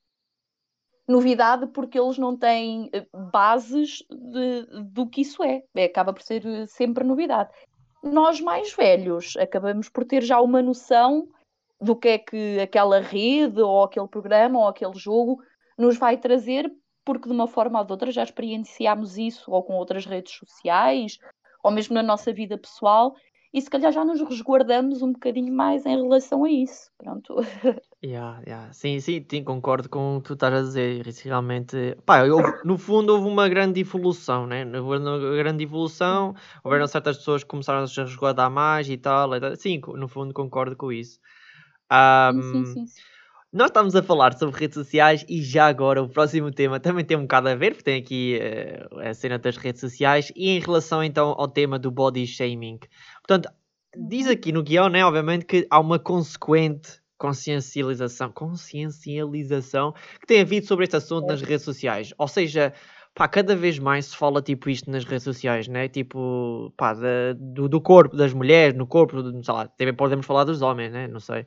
novidade 1.07 1.67
porque 1.67 1.99
eles 1.99 2.17
não 2.17 2.38
têm 2.38 2.89
eh, 2.93 3.05
bases 3.32 4.03
de, 4.09 4.84
do 4.84 5.07
que 5.07 5.21
isso 5.21 5.43
é. 5.43 5.63
é. 5.76 5.86
Acaba 5.86 6.13
por 6.13 6.21
ser 6.21 6.45
eh, 6.45 6.67
sempre 6.67 7.03
novidade. 7.03 7.49
Nós 8.03 8.39
mais 8.39 8.73
velhos 8.73 9.36
acabamos 9.38 9.89
por 9.89 10.05
ter 10.05 10.21
já 10.21 10.39
uma 10.39 10.61
noção 10.61 11.28
do 11.82 11.95
que 11.95 12.07
é 12.07 12.17
que 12.17 12.59
aquela 12.59 12.99
rede 12.99 13.61
ou 13.61 13.84
aquele 13.84 14.07
programa 14.07 14.59
ou 14.59 14.67
aquele 14.67 14.97
jogo 14.97 15.41
nos 15.78 15.97
vai 15.97 16.17
trazer, 16.17 16.71
porque 17.03 17.28
de 17.28 17.34
uma 17.34 17.47
forma 17.47 17.80
ou 17.80 17.86
de 17.86 17.91
outra 17.91 18.11
já 18.11 18.23
experienciámos 18.23 19.17
isso 19.17 19.51
ou 19.51 19.63
com 19.63 19.73
outras 19.73 20.05
redes 20.05 20.34
sociais 20.34 21.17
ou 21.66 21.72
mesmo 21.72 21.95
na 21.95 22.03
nossa 22.03 22.32
vida 22.32 22.57
pessoal 22.57 23.16
e 23.51 23.59
se 23.59 23.70
calhar 23.70 23.91
já 23.91 24.05
nos 24.05 24.22
resguardamos 24.22 25.01
um 25.01 25.11
bocadinho 25.13 25.51
mais 25.51 25.86
em 25.86 25.95
relação 25.95 26.43
a 26.43 26.51
isso. 26.51 26.91
Pronto. 26.97 27.36
Yeah, 28.03 28.39
yeah. 28.45 28.72
Sim, 28.72 28.99
sim, 28.99 29.26
sim, 29.28 29.43
concordo 29.43 29.89
com 29.89 30.18
o 30.18 30.22
que 30.22 30.28
tu 30.28 30.34
estás 30.36 30.53
a 30.53 30.61
dizer. 30.61 31.07
Isso 31.07 31.24
realmente, 31.28 31.97
pá, 32.05 32.22
no 32.63 32.78
fundo 32.78 33.13
houve 33.16 33.28
uma 33.28 33.49
grande 33.49 33.80
evolução, 33.80 34.45
né? 34.45 34.63
Houve 34.80 34.97
uma 34.99 35.36
grande 35.38 35.63
evolução, 35.63 36.36
houveram 36.63 36.86
certas 36.86 37.18
pessoas 37.18 37.43
que 37.43 37.49
começaram 37.49 37.82
a 37.82 37.88
se 37.88 37.99
resguardar 37.99 38.51
mais 38.51 38.88
e 38.88 38.97
tal. 38.97 39.36
e 39.36 39.39
tal. 39.39 39.55
Sim, 39.55 39.82
no 39.95 40.07
fundo 40.07 40.36
concordo 40.36 40.76
com 40.76 40.91
isso. 40.91 41.20
Ahm, 41.89 42.41
sim, 42.41 42.66
sim, 42.66 42.86
sim. 42.86 43.01
Nós 43.55 43.67
estamos 43.67 43.95
a 43.95 44.03
falar 44.03 44.37
sobre 44.37 44.59
redes 44.59 44.75
sociais 44.75 45.25
e 45.29 45.41
já 45.41 45.67
agora 45.67 46.03
o 46.03 46.09
próximo 46.09 46.51
tema 46.51 46.77
também 46.77 47.05
tem 47.05 47.15
um 47.15 47.21
bocado 47.21 47.47
a 47.47 47.55
ver, 47.55 47.71
porque 47.71 47.85
tem 47.85 48.01
aqui 48.01 48.37
eh, 48.37 48.85
a 49.01 49.13
cena 49.13 49.39
das 49.39 49.55
redes 49.55 49.79
sociais 49.79 50.29
e 50.35 50.49
em 50.49 50.59
relação 50.59 51.01
então 51.01 51.33
ao 51.37 51.47
tema 51.47 51.79
do 51.79 51.89
body 51.89 52.27
shaming. 52.27 52.79
Portanto, 53.25 53.47
diz 53.95 54.27
aqui 54.27 54.51
no 54.51 54.61
guião, 54.61 54.89
né, 54.89 55.05
obviamente, 55.05 55.45
que 55.45 55.65
há 55.71 55.79
uma 55.79 55.97
consequente 55.97 56.99
consciencialização, 57.17 58.29
consciencialização 58.29 59.93
que 60.19 60.27
tem 60.27 60.41
havido 60.41 60.67
sobre 60.67 60.83
este 60.83 60.97
assunto 60.97 61.27
nas 61.27 61.41
redes 61.41 61.63
sociais. 61.63 62.13
Ou 62.17 62.27
seja, 62.27 62.73
pá, 63.13 63.25
cada 63.25 63.55
vez 63.55 63.79
mais 63.79 64.07
se 64.07 64.17
fala 64.17 64.41
tipo 64.41 64.69
isto 64.69 64.91
nas 64.91 65.05
redes 65.05 65.23
sociais, 65.23 65.69
né? 65.69 65.87
Tipo, 65.87 66.73
pá, 66.75 66.93
do, 67.37 67.69
do 67.69 67.79
corpo 67.79 68.17
das 68.17 68.33
mulheres, 68.33 68.77
no 68.77 68.85
corpo, 68.85 69.15
sei 69.21 69.53
lá, 69.53 69.65
também 69.65 69.93
podemos 69.93 70.25
falar 70.25 70.43
dos 70.43 70.61
homens, 70.61 70.91
né? 70.91 71.07
Não 71.07 71.21
sei. 71.21 71.45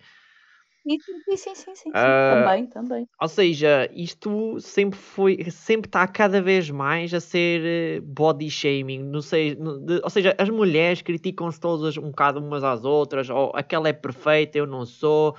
Sim, 0.89 1.37
sim, 1.37 1.55
sim, 1.55 1.75
sim. 1.75 1.91
Ah, 1.95 2.31
Também, 2.37 2.67
também. 2.67 3.09
Ou 3.21 3.29
seja, 3.29 3.91
isto 3.93 4.61
sempre 4.61 4.99
foi, 4.99 5.51
sempre 5.51 5.89
está 5.89 6.07
cada 6.07 6.41
vez 6.41 6.71
mais 6.71 7.13
a 7.13 7.21
ser 7.21 7.63
eh, 7.65 8.01
body 8.01 8.49
shaming, 8.49 9.03
não 9.03 9.21
sei, 9.21 9.59
ou 10.05 10.09
seja, 10.11 10.37
as 10.39 10.49
mulheres 10.49 11.03
criticam-se 11.03 11.59
todas 11.61 11.97
um 11.97 12.11
bocado 12.11 12.39
umas 12.39 12.63
às 12.63 12.85
outras, 12.85 13.29
ou 13.29 13.51
aquela 13.57 13.89
é 13.89 13.93
perfeita, 13.93 14.57
eu 14.59 14.67
não 14.67 14.87
sou, 14.87 15.37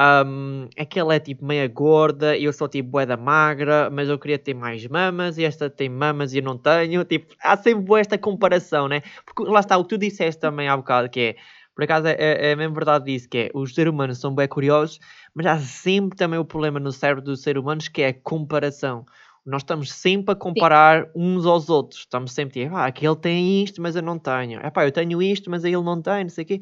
Um, 0.00 0.68
aquela 0.78 1.14
é 1.16 1.18
tipo 1.20 1.44
meia 1.44 1.66
gorda 1.66 2.38
eu 2.38 2.52
sou 2.52 2.68
tipo 2.68 2.88
boeda 2.90 3.16
magra, 3.16 3.90
mas 3.90 4.08
eu 4.08 4.16
queria 4.18 4.38
ter 4.38 4.54
mais 4.54 4.86
mamas 4.86 5.38
e 5.38 5.44
esta 5.44 5.68
tem 5.68 5.88
mamas 5.88 6.32
e 6.32 6.38
eu 6.38 6.42
não 6.44 6.56
tenho. 6.56 7.04
Tipo, 7.04 7.34
há 7.42 7.56
sempre 7.56 8.00
esta 8.00 8.16
comparação, 8.16 8.86
né? 8.88 9.02
Porque 9.26 9.42
lá 9.50 9.60
está 9.60 9.76
o 9.76 9.82
que 9.84 9.90
tu 9.90 9.98
disseste 9.98 10.40
também 10.40 10.68
há 10.68 10.76
bocado, 10.76 11.10
que 11.10 11.20
é 11.20 11.36
por 11.78 11.84
acaso 11.84 12.08
é, 12.08 12.16
é, 12.18 12.50
é 12.50 12.56
mesmo 12.56 12.74
verdade 12.74 13.14
isso, 13.14 13.28
que 13.28 13.38
é 13.38 13.50
os 13.54 13.72
seres 13.72 13.92
humanos 13.92 14.18
são 14.18 14.34
bem 14.34 14.48
curiosos, 14.48 14.98
mas 15.32 15.46
há 15.46 15.60
sempre 15.60 16.18
também 16.18 16.36
o 16.36 16.44
problema 16.44 16.80
no 16.80 16.90
cérebro 16.90 17.22
dos 17.22 17.40
seres 17.40 17.62
humanos 17.62 17.86
que 17.86 18.02
é 18.02 18.08
a 18.08 18.14
comparação. 18.14 19.06
Nós 19.46 19.62
estamos 19.62 19.92
sempre 19.92 20.32
a 20.32 20.34
comparar 20.34 21.04
Sim. 21.04 21.10
uns 21.14 21.46
aos 21.46 21.70
outros. 21.70 22.00
Estamos 22.00 22.32
sempre 22.32 22.62
a 22.62 22.64
dizer, 22.64 22.76
ah, 22.76 22.86
aquele 22.86 23.14
tem 23.14 23.62
isto, 23.62 23.80
mas 23.80 23.94
eu 23.94 24.02
não 24.02 24.18
tenho. 24.18 24.58
Epá, 24.58 24.84
eu 24.84 24.90
tenho 24.90 25.22
isto, 25.22 25.48
mas 25.52 25.62
ele 25.62 25.80
não 25.80 26.02
tem, 26.02 26.24
não 26.24 26.30
sei 26.30 26.42
o 26.42 26.46
quê. 26.48 26.60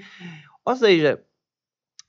Ou 0.66 0.76
seja, 0.76 1.18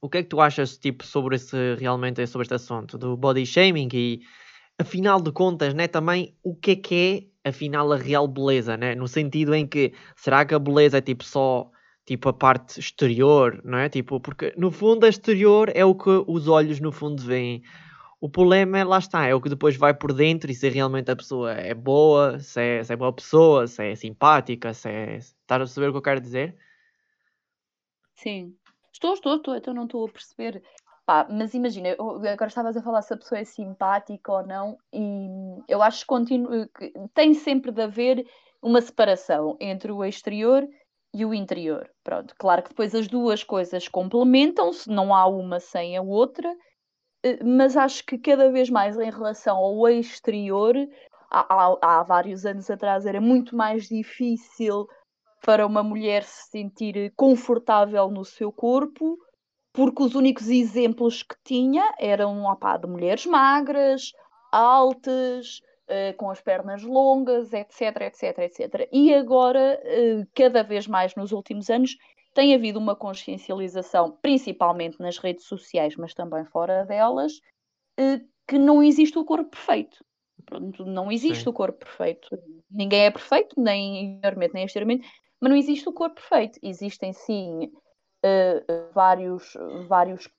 o 0.01 0.09
que 0.09 0.17
é 0.17 0.23
que 0.23 0.27
tu 0.27 0.41
achas 0.41 0.77
tipo, 0.77 1.05
sobre 1.05 1.37
esse, 1.37 1.75
realmente 1.75 2.27
sobre 2.27 2.43
este 2.43 2.55
assunto 2.55 2.97
do 2.97 3.15
body 3.15 3.45
shaming 3.45 3.87
e 3.93 4.19
afinal 4.77 5.21
de 5.21 5.31
contas, 5.31 5.73
né, 5.73 5.87
também 5.87 6.35
o 6.43 6.53
que 6.53 6.71
é 6.71 6.75
que 6.75 7.31
é 7.45 7.49
afinal 7.49 7.89
a 7.93 7.95
real 7.95 8.27
beleza, 8.27 8.75
né? 8.75 8.95
No 8.95 9.07
sentido 9.07 9.55
em 9.55 9.65
que 9.65 9.93
será 10.17 10.43
que 10.43 10.53
a 10.53 10.59
beleza 10.59 10.97
é 10.97 11.01
tipo 11.01 11.23
só 11.23 11.71
tipo 12.07 12.29
a 12.29 12.33
parte 12.33 12.79
exterior, 12.79 13.61
não 13.65 13.77
é? 13.77 13.89
Tipo, 13.89 14.17
porque 14.21 14.53
no 14.57 14.71
fundo 14.71 15.05
a 15.05 15.09
exterior 15.09 15.69
é 15.75 15.83
o 15.83 15.93
que 15.93 16.09
os 16.25 16.47
olhos 16.47 16.79
no 16.79 16.89
fundo 16.89 17.21
veem. 17.21 17.61
O 18.21 18.29
problema 18.29 18.79
é, 18.79 18.83
lá 18.85 18.97
está, 18.97 19.27
é 19.27 19.35
o 19.35 19.41
que 19.41 19.49
depois 19.49 19.75
vai 19.75 19.93
por 19.93 20.13
dentro 20.13 20.49
e 20.49 20.55
se 20.55 20.69
realmente 20.69 21.11
a 21.11 21.15
pessoa 21.17 21.51
é 21.51 21.73
boa, 21.73 22.39
se 22.39 22.61
é, 22.61 22.83
se 22.83 22.93
é 22.93 22.95
boa 22.95 23.11
pessoa, 23.11 23.67
se 23.67 23.83
é 23.83 23.93
simpática, 23.93 24.73
se 24.73 24.89
é. 24.89 25.17
Estás 25.17 25.61
a 25.61 25.67
saber 25.67 25.89
o 25.89 25.91
que 25.91 25.97
eu 25.97 26.01
quero 26.01 26.21
dizer? 26.21 26.55
Sim. 28.15 28.55
Estou, 28.91 29.13
estou, 29.13 29.35
estou, 29.35 29.55
então 29.57 29.73
não 29.73 29.83
estou 29.83 30.05
a 30.05 30.09
perceber. 30.09 30.63
Pá, 31.05 31.27
mas 31.29 31.53
imagina, 31.53 31.89
agora 31.91 32.47
estavas 32.47 32.77
a 32.77 32.81
falar 32.81 33.01
se 33.01 33.13
a 33.13 33.17
pessoa 33.17 33.39
é 33.39 33.43
simpática 33.43 34.31
ou 34.31 34.47
não, 34.47 34.77
e 34.93 35.61
eu 35.67 35.81
acho 35.81 36.01
que, 36.01 36.07
continu... 36.07 36.67
que 36.69 36.93
tem 37.13 37.33
sempre 37.33 37.71
de 37.71 37.81
haver 37.81 38.25
uma 38.61 38.81
separação 38.81 39.57
entre 39.59 39.91
o 39.91 40.03
exterior 40.03 40.67
e 41.17 41.25
o 41.25 41.33
interior. 41.33 41.89
Pronto, 42.03 42.35
claro 42.37 42.61
que 42.61 42.69
depois 42.69 42.93
as 42.93 43.07
duas 43.07 43.43
coisas 43.43 43.87
complementam-se, 43.87 44.87
não 44.87 45.15
há 45.15 45.25
uma 45.25 45.59
sem 45.59 45.97
a 45.97 46.01
outra, 46.01 46.55
eh, 47.23 47.43
mas 47.43 47.75
acho 47.75 48.05
que 48.05 48.19
cada 48.19 48.51
vez 48.51 48.69
mais 48.69 48.99
em 48.99 49.09
relação 49.09 49.57
ao 49.57 49.89
exterior, 49.89 50.75
há, 51.31 51.39
há, 51.49 51.77
há 51.81 52.03
vários 52.03 52.45
anos 52.45 52.69
atrás 52.69 53.07
era 53.07 53.19
muito 53.19 53.55
mais 53.55 53.87
difícil 53.87 54.87
para 55.43 55.65
uma 55.65 55.81
mulher 55.81 56.23
se 56.23 56.51
sentir 56.51 57.11
confortável 57.15 58.11
no 58.11 58.23
seu 58.23 58.51
corpo, 58.51 59.17
porque 59.73 60.03
os 60.03 60.13
únicos 60.13 60.49
exemplos 60.49 61.23
que 61.23 61.35
tinha 61.43 61.95
eram 61.97 62.45
opá, 62.45 62.77
de 62.77 62.87
mulheres 62.87 63.25
magras, 63.25 64.11
altas, 64.51 65.61
uh, 65.89 66.15
com 66.17 66.29
as 66.29 66.41
pernas 66.41 66.83
longas, 66.83 67.53
etc, 67.53 68.01
etc, 68.01 68.37
etc. 68.39 68.89
E 68.91 69.13
agora, 69.13 69.81
uh, 69.83 70.27
cada 70.33 70.63
vez 70.63 70.87
mais 70.87 71.15
nos 71.15 71.31
últimos 71.31 71.69
anos, 71.69 71.97
tem 72.33 72.53
havido 72.53 72.79
uma 72.79 72.95
consciencialização, 72.95 74.17
principalmente 74.21 74.99
nas 74.99 75.17
redes 75.17 75.45
sociais, 75.45 75.95
mas 75.95 76.13
também 76.13 76.45
fora 76.45 76.85
delas, 76.85 77.33
uh, 77.99 78.23
que 78.47 78.57
não 78.57 78.83
existe 78.83 79.17
o 79.17 79.25
corpo 79.25 79.49
perfeito. 79.49 80.05
Pronto, 80.45 80.85
não 80.85 81.11
existe 81.11 81.43
Sim. 81.43 81.49
o 81.49 81.53
corpo 81.53 81.79
perfeito. 81.79 82.29
Ninguém 82.69 83.05
é 83.05 83.11
perfeito, 83.11 83.59
nem 83.59 84.15
interiormente, 84.15 84.53
nem 84.53 84.65
exteriormente, 84.65 85.07
mas 85.41 85.49
não 85.49 85.57
existe 85.57 85.89
o 85.89 85.93
corpo 85.93 86.15
perfeito. 86.15 86.59
Existem 86.63 87.11
sim 87.11 87.71
vários, 88.93 89.57
vários 89.87 90.29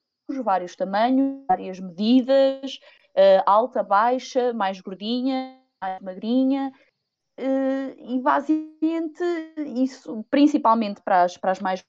vários 0.42 0.76
tamanhos, 0.76 1.44
várias 1.48 1.80
medidas, 1.80 2.78
uh, 3.18 3.42
alta, 3.44 3.82
baixa, 3.82 4.52
mais 4.52 4.80
gordinha, 4.80 5.58
mais 5.82 6.00
magrinha. 6.00 6.72
Uh, 7.38 7.94
e 7.98 8.20
basicamente 8.20 9.22
isso, 9.74 10.24
principalmente 10.30 11.00
para 11.02 11.22
as, 11.22 11.36
para 11.36 11.52
as 11.52 11.60
mais 11.60 11.84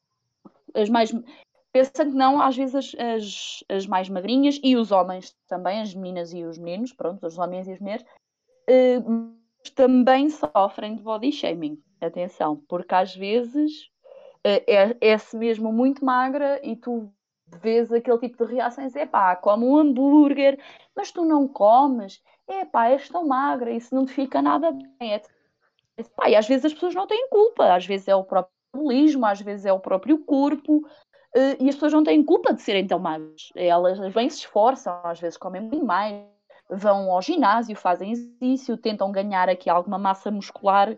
as 0.76 0.90
mais 0.90 1.12
pensando 1.72 2.12
que 2.12 2.18
não, 2.18 2.40
às 2.40 2.56
vezes 2.56 2.76
as, 2.76 2.96
as, 2.96 3.64
as, 3.70 3.88
mais 3.88 4.10
magrinhas 4.10 4.60
e 4.64 4.76
os 4.76 4.92
homens 4.92 5.36
também, 5.48 5.82
as 5.82 5.94
meninas 5.94 6.34
e 6.34 6.44
os 6.44 6.58
meninos, 6.58 6.94
pronto, 6.94 7.26
os 7.26 7.38
homens 7.38 7.68
e 7.68 7.74
as 7.74 7.80
mulheres, 7.80 8.06
uh, 8.70 9.34
também 9.76 10.30
sofrem 10.30 10.96
de 10.96 11.04
body 11.04 11.32
shaming. 11.32 11.82
Atenção, 12.02 12.64
porque 12.68 12.96
às 12.96 13.16
vezes 13.16 13.90
é, 14.44 14.96
é-se 15.02 15.36
mesmo 15.36 15.74
muito 15.74 16.04
magra 16.04 16.62
e 16.64 16.76
tu 16.76 17.12
vês 17.58 17.91
aquele 17.91 18.18
tipo 18.20 18.45
de 18.45 18.54
reações, 18.54 18.95
é 18.95 19.06
pá, 19.06 19.36
come 19.36 19.66
um 19.66 19.78
hambúrguer, 19.78 20.60
mas 20.95 21.12
tu 21.12 21.26
não 21.26 21.47
comes, 21.47 22.22
é 22.47 22.66
pá, 22.66 22.89
és 22.89 23.10
tão 23.10 23.28
magra, 23.28 23.72
isso 23.72 23.93
não 23.93 24.06
te 24.06 24.14
fica 24.14 24.41
nada 24.41 24.72
bem. 24.72 25.14
É, 25.14 25.22
pá, 26.16 26.30
e 26.30 26.36
às 26.36 26.47
vezes 26.47 26.66
as 26.66 26.74
pessoas 26.74 26.95
não 26.95 27.08
têm 27.08 27.30
culpa, 27.30 27.74
às 27.74 27.86
vezes 27.86 28.08
é 28.08 28.16
o 28.16 28.24
próprio 28.24 28.60
metabolismo, 28.74 29.26
às 29.26 29.41
vezes 29.41 29.66
é 29.66 29.74
o 29.74 29.80
próprio 29.80 30.18
corpo, 30.20 30.78
uh, 30.78 31.56
e 31.60 31.70
as 31.70 31.76
pessoas 31.76 31.93
não 31.93 32.04
têm 32.04 32.24
culpa 32.24 32.54
de 32.54 32.62
serem 32.62 32.88
tão 32.88 33.00
magras. 33.00 33.50
Elas 33.56 34.00
bem 34.14 34.30
se 34.30 34.39
esforçam, 34.39 35.00
às 35.04 35.20
vezes 35.20 35.38
comem 35.38 35.62
muito 35.62 35.86
mais, 35.86 36.24
vão 36.70 37.12
ao 37.12 37.22
ginásio, 37.22 37.76
fazem 37.76 38.12
exercício, 38.12 38.78
tentam 38.78 39.12
ganhar 39.12 39.50
aqui 39.50 39.70
alguma 39.70 39.97
massa 39.97 40.30
muscular 40.30 40.95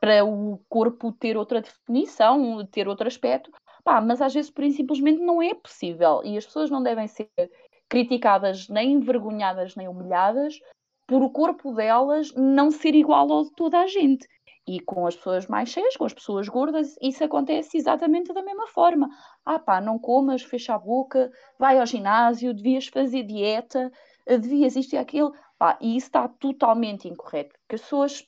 para 0.00 0.24
o 0.24 0.60
corpo 0.68 1.12
ter 1.12 1.36
outra 1.36 1.60
definição, 1.60 2.66
ter 2.66 2.88
outro 2.88 3.06
aspecto, 3.06 3.52
Pá, 3.84 4.00
mas 4.00 4.22
às 4.22 4.32
vezes 4.32 4.50
por 4.50 4.64
simplesmente 4.70 5.20
não 5.20 5.42
é 5.42 5.54
possível 5.54 6.22
e 6.24 6.36
as 6.36 6.46
pessoas 6.46 6.70
não 6.70 6.82
devem 6.82 7.08
ser 7.08 7.28
criticadas, 7.88 8.68
nem 8.68 8.92
envergonhadas, 8.92 9.74
nem 9.74 9.88
humilhadas 9.88 10.58
por 11.06 11.22
o 11.22 11.30
corpo 11.30 11.74
delas 11.74 12.32
não 12.34 12.70
ser 12.70 12.94
igual 12.94 13.30
ao 13.30 13.44
de 13.44 13.52
toda 13.52 13.78
a 13.78 13.86
gente. 13.86 14.26
E 14.66 14.78
com 14.80 15.06
as 15.06 15.16
pessoas 15.16 15.46
mais 15.48 15.68
cheias, 15.68 15.96
com 15.96 16.04
as 16.04 16.14
pessoas 16.14 16.48
gordas, 16.48 16.94
isso 17.02 17.24
acontece 17.24 17.76
exatamente 17.76 18.32
da 18.32 18.42
mesma 18.42 18.66
forma. 18.68 19.10
Ah 19.44 19.58
pá, 19.58 19.80
não 19.80 19.98
comas, 19.98 20.42
fecha 20.42 20.74
a 20.74 20.78
boca, 20.78 21.30
vai 21.58 21.78
ao 21.78 21.86
ginásio, 21.86 22.54
devias 22.54 22.86
fazer 22.86 23.24
dieta, 23.24 23.90
devias 24.26 24.76
isto 24.76 24.94
e 24.94 24.98
aquilo. 24.98 25.34
Pá, 25.58 25.76
e 25.80 25.96
isso 25.96 26.06
está 26.06 26.28
totalmente 26.28 27.08
incorreto. 27.08 27.54
Que 27.68 27.74
as 27.74 27.82
pessoas 27.82 28.24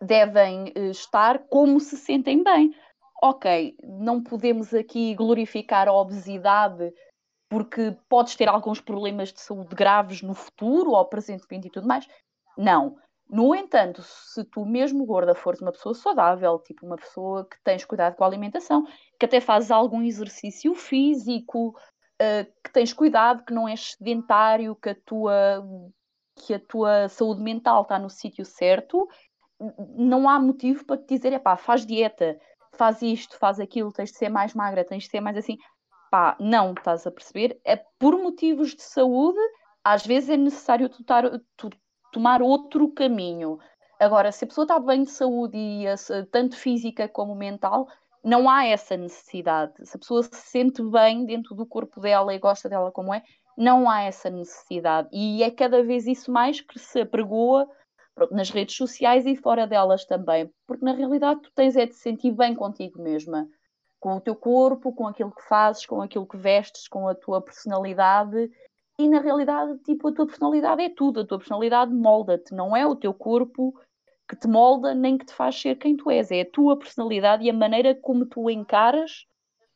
devem 0.00 0.72
eh, 0.74 0.90
estar 0.90 1.40
como 1.48 1.78
se 1.80 1.96
sentem 1.96 2.42
bem 2.42 2.72
ok, 3.22 3.76
não 3.82 4.22
podemos 4.22 4.72
aqui 4.72 5.14
glorificar 5.14 5.88
a 5.88 5.92
obesidade 5.92 6.92
porque 7.48 7.96
podes 8.08 8.36
ter 8.36 8.48
alguns 8.48 8.80
problemas 8.80 9.32
de 9.32 9.40
saúde 9.40 9.74
graves 9.74 10.22
no 10.22 10.34
futuro 10.34 10.92
ou 10.92 11.04
presentemente 11.04 11.66
e 11.66 11.70
tudo 11.70 11.86
mais. 11.86 12.06
Não. 12.56 12.96
No 13.28 13.54
entanto, 13.54 14.02
se 14.02 14.44
tu 14.44 14.64
mesmo 14.64 15.04
gorda 15.04 15.34
fores 15.34 15.60
uma 15.60 15.72
pessoa 15.72 15.94
saudável, 15.94 16.58
tipo 16.60 16.86
uma 16.86 16.96
pessoa 16.96 17.44
que 17.44 17.56
tens 17.62 17.84
cuidado 17.84 18.16
com 18.16 18.24
a 18.24 18.26
alimentação, 18.26 18.84
que 19.18 19.26
até 19.26 19.40
fazes 19.40 19.70
algum 19.70 20.02
exercício 20.02 20.74
físico, 20.74 21.68
uh, 21.68 22.44
que 22.64 22.72
tens 22.72 22.92
cuidado, 22.92 23.44
que 23.44 23.52
não 23.52 23.68
és 23.68 23.92
sedentário, 23.92 24.74
que 24.76 24.90
a 24.90 24.94
tua, 24.94 25.64
que 26.36 26.54
a 26.54 26.60
tua 26.60 27.08
saúde 27.08 27.42
mental 27.42 27.82
está 27.82 27.98
no 27.98 28.10
sítio 28.10 28.44
certo, 28.44 29.08
não 29.96 30.28
há 30.28 30.38
motivo 30.40 30.84
para 30.84 30.96
te 30.96 31.16
dizer, 31.16 31.38
pá, 31.40 31.56
faz 31.56 31.84
dieta, 31.84 32.38
faz 32.80 33.02
isto, 33.02 33.36
faz 33.36 33.60
aquilo, 33.60 33.92
tens 33.92 34.10
de 34.10 34.16
ser 34.16 34.30
mais 34.30 34.54
magra, 34.54 34.82
tens 34.82 35.02
de 35.02 35.10
ser 35.10 35.20
mais 35.20 35.36
assim. 35.36 35.58
Pá, 36.10 36.34
não, 36.40 36.72
estás 36.72 37.06
a 37.06 37.10
perceber? 37.10 37.60
É 37.62 37.76
por 37.76 38.16
motivos 38.16 38.74
de 38.74 38.82
saúde, 38.82 39.38
às 39.84 40.06
vezes 40.06 40.30
é 40.30 40.36
necessário 40.38 40.88
tutar, 40.88 41.24
tu, 41.58 41.68
tomar 42.10 42.40
outro 42.40 42.90
caminho. 42.90 43.58
Agora, 44.00 44.32
se 44.32 44.44
a 44.44 44.48
pessoa 44.48 44.64
está 44.64 44.78
bem 44.78 45.02
de 45.02 45.10
saúde, 45.10 45.58
e 45.58 45.84
tanto 46.32 46.56
física 46.56 47.06
como 47.06 47.34
mental, 47.34 47.86
não 48.24 48.48
há 48.48 48.64
essa 48.64 48.96
necessidade. 48.96 49.74
Se 49.86 49.98
a 49.98 50.00
pessoa 50.00 50.22
se 50.22 50.30
sente 50.32 50.82
bem 50.82 51.26
dentro 51.26 51.54
do 51.54 51.66
corpo 51.66 52.00
dela 52.00 52.34
e 52.34 52.38
gosta 52.38 52.66
dela 52.66 52.90
como 52.90 53.12
é, 53.12 53.22
não 53.58 53.90
há 53.90 54.04
essa 54.04 54.30
necessidade. 54.30 55.10
E 55.12 55.42
é 55.42 55.50
cada 55.50 55.82
vez 55.82 56.06
isso 56.06 56.32
mais 56.32 56.62
que 56.62 56.78
se 56.78 57.02
apregoa 57.02 57.68
nas 58.30 58.50
redes 58.50 58.76
sociais 58.76 59.26
e 59.26 59.36
fora 59.36 59.66
delas 59.66 60.04
também, 60.04 60.50
porque 60.66 60.84
na 60.84 60.92
realidade 60.92 61.40
tu 61.42 61.50
tens 61.54 61.76
é 61.76 61.86
de 61.86 61.94
sentir 61.94 62.32
bem 62.32 62.54
contigo 62.54 63.00
mesma, 63.02 63.48
com 63.98 64.16
o 64.16 64.20
teu 64.20 64.34
corpo, 64.34 64.92
com 64.92 65.06
aquilo 65.06 65.30
que 65.30 65.42
fazes, 65.42 65.86
com 65.86 66.00
aquilo 66.00 66.26
que 66.26 66.36
vestes, 66.36 66.88
com 66.88 67.08
a 67.08 67.14
tua 67.14 67.40
personalidade. 67.40 68.50
E 68.98 69.08
na 69.08 69.20
realidade, 69.20 69.78
tipo, 69.78 70.08
a 70.08 70.12
tua 70.12 70.26
personalidade 70.26 70.82
é 70.82 70.88
tudo, 70.88 71.20
a 71.20 71.26
tua 71.26 71.38
personalidade 71.38 71.92
molda-te, 71.92 72.54
não 72.54 72.76
é 72.76 72.86
o 72.86 72.96
teu 72.96 73.14
corpo 73.14 73.74
que 74.28 74.36
te 74.36 74.46
molda 74.46 74.94
nem 74.94 75.18
que 75.18 75.26
te 75.26 75.34
faz 75.34 75.60
ser 75.60 75.76
quem 75.76 75.96
tu 75.96 76.08
és, 76.08 76.30
é 76.30 76.42
a 76.42 76.50
tua 76.50 76.78
personalidade 76.78 77.44
e 77.44 77.50
a 77.50 77.52
maneira 77.52 77.94
como 77.94 78.24
tu 78.24 78.48
encaras 78.48 79.26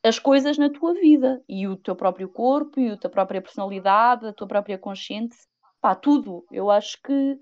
as 0.04 0.18
coisas 0.18 0.58
na 0.58 0.70
tua 0.70 0.94
vida. 0.94 1.42
E 1.48 1.66
o 1.66 1.76
teu 1.76 1.96
próprio 1.96 2.28
corpo 2.28 2.78
e 2.78 2.90
a 2.90 2.96
tua 2.96 3.10
própria 3.10 3.42
personalidade, 3.42 4.26
a 4.26 4.32
tua 4.32 4.46
própria 4.46 4.78
consciência, 4.78 5.48
pá, 5.80 5.94
tudo. 5.94 6.44
Eu 6.52 6.70
acho 6.70 7.02
que 7.02 7.38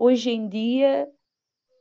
hoje 0.00 0.30
em 0.30 0.48
dia 0.48 1.08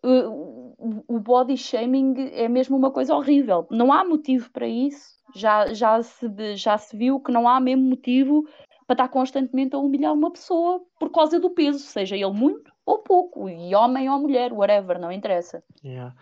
o 0.03 1.19
body 1.19 1.57
shaming 1.57 2.29
é 2.31 2.47
mesmo 2.47 2.77
uma 2.77 2.91
coisa 2.91 3.15
horrível. 3.15 3.67
Não 3.69 3.91
há 3.91 4.03
motivo 4.05 4.49
para 4.51 4.67
isso. 4.67 5.19
Já, 5.35 5.73
já, 5.73 6.01
se, 6.01 6.55
já 6.55 6.77
se 6.77 6.97
viu 6.97 7.19
que 7.19 7.31
não 7.31 7.47
há 7.47 7.59
mesmo 7.59 7.83
motivo 7.83 8.47
para 8.87 8.93
estar 8.95 9.09
constantemente 9.09 9.75
a 9.75 9.79
humilhar 9.79 10.13
uma 10.13 10.31
pessoa 10.31 10.81
por 10.99 11.11
causa 11.11 11.39
do 11.39 11.51
peso, 11.51 11.79
seja 11.79 12.15
ele 12.15 12.31
muito 12.31 12.71
ou 12.85 12.99
pouco, 13.03 13.47
e 13.47 13.75
homem 13.75 14.09
ou 14.09 14.19
mulher, 14.19 14.51
whatever, 14.51 14.99
não 14.99 15.11
interessa. 15.11 15.63
Yeah. 15.83 16.15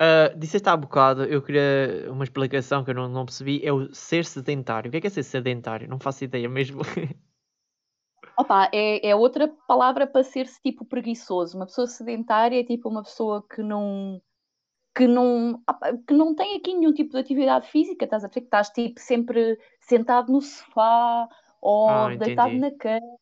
Uh, 0.00 0.38
disseste 0.38 0.68
há 0.68 0.76
bocado, 0.76 1.24
eu 1.24 1.42
queria 1.42 2.06
uma 2.12 2.22
explicação 2.22 2.84
que 2.84 2.90
eu 2.90 2.94
não, 2.94 3.08
não 3.08 3.24
percebi, 3.24 3.60
é 3.64 3.72
o 3.72 3.92
ser 3.92 4.24
sedentário. 4.24 4.88
O 4.88 4.92
que 4.92 4.98
é 4.98 5.00
que 5.00 5.08
é 5.08 5.10
ser 5.10 5.24
sedentário? 5.24 5.88
Não 5.88 5.98
faço 5.98 6.22
ideia 6.22 6.48
mesmo. 6.48 6.82
Opa, 8.38 8.70
é, 8.72 9.08
é 9.08 9.16
outra 9.16 9.48
palavra 9.66 10.06
para 10.06 10.22
ser-se 10.22 10.60
tipo 10.60 10.84
preguiçoso. 10.84 11.56
Uma 11.56 11.66
pessoa 11.66 11.86
sedentária 11.86 12.60
é 12.60 12.64
tipo 12.64 12.88
uma 12.88 13.02
pessoa 13.02 13.44
que 13.48 13.62
não 13.62 14.20
que 14.96 15.06
não, 15.06 15.62
que 16.08 16.14
não 16.14 16.34
tem 16.34 16.56
aqui 16.56 16.72
nenhum 16.74 16.92
tipo 16.92 17.12
de 17.12 17.18
atividade 17.18 17.68
física, 17.68 18.06
estás 18.06 18.24
a 18.24 18.28
ver 18.28 18.40
que 18.40 18.46
estás 18.46 18.70
tipo 18.70 18.98
sempre 18.98 19.58
sentado 19.82 20.32
no 20.32 20.40
sofá 20.40 21.28
ou 21.60 21.88
Ah, 21.90 22.16
deitado 22.16 22.48
entendi. 22.48 22.60
na 22.60 22.70
cama, 22.78 23.18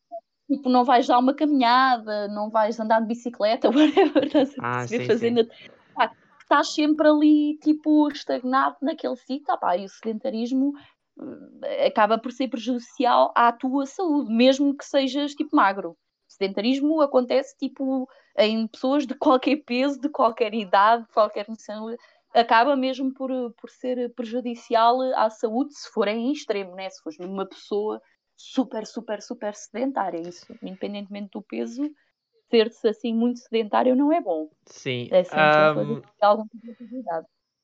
tipo, 0.49 0.69
não 0.69 0.85
vais 0.85 1.07
dar 1.07 1.19
uma 1.19 1.33
caminhada, 1.35 2.27
não 2.29 2.49
vais 2.49 2.79
andar 2.79 3.01
de 3.01 3.07
bicicleta, 3.07 3.69
whatever, 3.71 4.25
estás 4.25 4.51
a 4.57 4.61
Ah, 4.61 4.87
sim, 4.87 5.05
fazendo, 5.05 5.43
sim. 5.45 5.49
pá, 5.95 6.11
estás 6.41 6.73
sempre 6.73 7.07
ali 7.09 7.57
tipo 7.59 8.07
estagnado 8.09 8.77
naquele 8.81 9.15
sítio, 9.17 9.53
ah, 9.53 9.57
pá, 9.57 9.77
e 9.77 9.85
o 9.85 9.89
sedentarismo 9.89 10.73
acaba 11.85 12.17
por 12.17 12.31
ser 12.31 12.49
prejudicial 12.49 13.31
à 13.35 13.51
tua 13.51 13.85
saúde, 13.85 14.33
mesmo 14.33 14.75
que 14.75 14.85
sejas 14.85 15.33
tipo 15.33 15.55
magro. 15.55 15.91
O 15.91 15.97
sedentarismo 16.27 17.01
acontece 17.01 17.55
tipo 17.57 18.07
em 18.37 18.67
pessoas 18.67 19.05
de 19.05 19.15
qualquer 19.15 19.57
peso, 19.57 19.99
de 19.99 20.09
qualquer 20.09 20.53
idade, 20.53 21.05
de 21.05 21.13
qualquer 21.13 21.47
nacionalidade. 21.47 22.01
Acaba 22.33 22.75
mesmo 22.75 23.13
por, 23.13 23.29
por 23.53 23.69
ser 23.69 24.13
prejudicial 24.13 25.01
à 25.15 25.29
saúde 25.29 25.73
se 25.73 25.89
for 25.91 26.07
em 26.07 26.31
extremo, 26.33 26.75
né? 26.75 26.89
Se 26.89 27.01
fores 27.01 27.17
uma 27.19 27.45
pessoa 27.47 28.01
super, 28.35 28.85
super, 28.85 29.21
super 29.21 29.55
sedentária. 29.55 30.19
Isso, 30.19 30.45
independentemente 30.61 31.29
do 31.31 31.41
peso, 31.41 31.89
ser-se 32.49 32.89
assim 32.89 33.13
muito 33.13 33.39
sedentário 33.39 33.95
não 33.95 34.11
é 34.11 34.19
bom. 34.19 34.49
Sim. 34.65 35.07
É 35.11 35.23
sempre 35.23 35.93
um... 35.93 36.01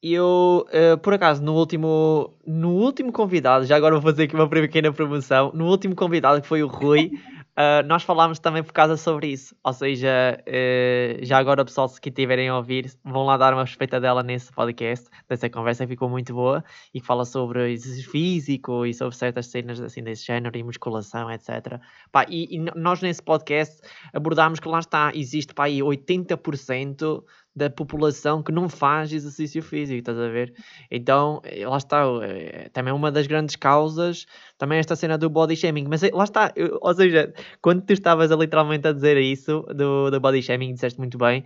Eu, 0.04 0.66
uh, 0.70 0.98
por 0.98 1.14
acaso, 1.14 1.44
no 1.44 1.54
último, 1.54 2.34
no 2.44 2.72
último 2.72 3.12
convidado, 3.12 3.66
já 3.66 3.76
agora 3.76 3.94
vou 3.94 4.02
fazer 4.02 4.24
aqui 4.24 4.34
uma 4.34 4.50
pequena 4.50 4.92
promoção, 4.92 5.52
no 5.54 5.68
último 5.68 5.96
convidado 5.96 6.42
que 6.42 6.48
foi 6.48 6.64
o 6.64 6.68
Rui, 6.68 7.12
uh, 7.56 7.86
nós 7.86 8.02
falámos 8.02 8.40
também 8.40 8.64
por 8.64 8.74
causa 8.74 8.98
sobre 8.98 9.28
isso. 9.28 9.56
Ou 9.64 9.72
seja, 9.72 10.42
uh, 10.42 11.24
já 11.24 11.38
agora, 11.38 11.64
pessoal, 11.64 11.88
se 11.88 12.00
estiverem 12.04 12.50
a 12.50 12.58
ouvir, 12.58 12.92
vão 13.04 13.26
lá 13.26 13.38
dar 13.38 13.54
uma 13.54 13.64
respeita 13.64 14.02
dela 14.02 14.24
nesse 14.24 14.52
podcast, 14.52 15.08
dessa 15.30 15.48
conversa 15.52 15.86
que 15.86 15.94
ficou 15.94 16.10
muito 16.10 16.34
boa 16.34 16.64
e 16.92 17.00
que 17.00 17.06
fala 17.06 17.24
sobre 17.24 17.72
exercício 17.72 18.10
físico 18.10 18.88
e 18.88 18.96
sobre 18.96 19.16
certas 19.16 19.52
cenas 19.52 19.80
assim 19.80 20.02
desse 20.02 20.26
género 20.26 20.58
e 20.58 20.64
musculação, 20.64 21.30
etc. 21.30 21.80
Pá, 22.12 22.26
e, 22.28 22.56
e 22.56 22.58
nós 22.76 23.02
nesse 23.04 23.22
podcast 23.22 23.80
abordámos 24.12 24.60
que 24.60 24.68
lá 24.68 24.80
está, 24.80 25.12
existe 25.14 25.54
pá, 25.54 25.66
aí 25.66 25.78
80% 25.78 27.24
da 27.56 27.70
população 27.70 28.42
que 28.42 28.52
não 28.52 28.70
faz 28.70 29.12
exercício 29.12 29.62
físico, 29.62 30.00
estás 30.00 30.18
a 30.18 30.28
ver? 30.30 30.54
Então, 30.90 31.42
eh, 31.44 31.68
lá 31.68 31.78
está, 31.78 32.04
é, 32.24 32.70
também 32.70 32.94
uma 32.94 33.12
das 33.12 33.28
grandes 33.28 33.56
causas, 33.56 34.26
também 34.58 34.80
esta 34.80 34.96
cena 34.96 35.18
do 35.18 35.30
body 35.30 35.56
shaming, 35.56 35.88
mas 35.90 36.02
lá 36.12 36.24
está, 36.24 36.54
ou 36.82 36.94
seja, 36.94 37.34
quando 37.62 37.82
tu 37.82 37.94
estavas 37.94 38.32
literalmente 38.32 38.88
a 38.88 38.94
dizer 38.94 39.18
isso, 39.18 39.62
do, 39.76 40.10
do 40.10 40.20
body 40.20 40.42
shaming, 40.42 40.74
disseste 40.74 41.00
muito 41.00 41.18
bem, 41.18 41.44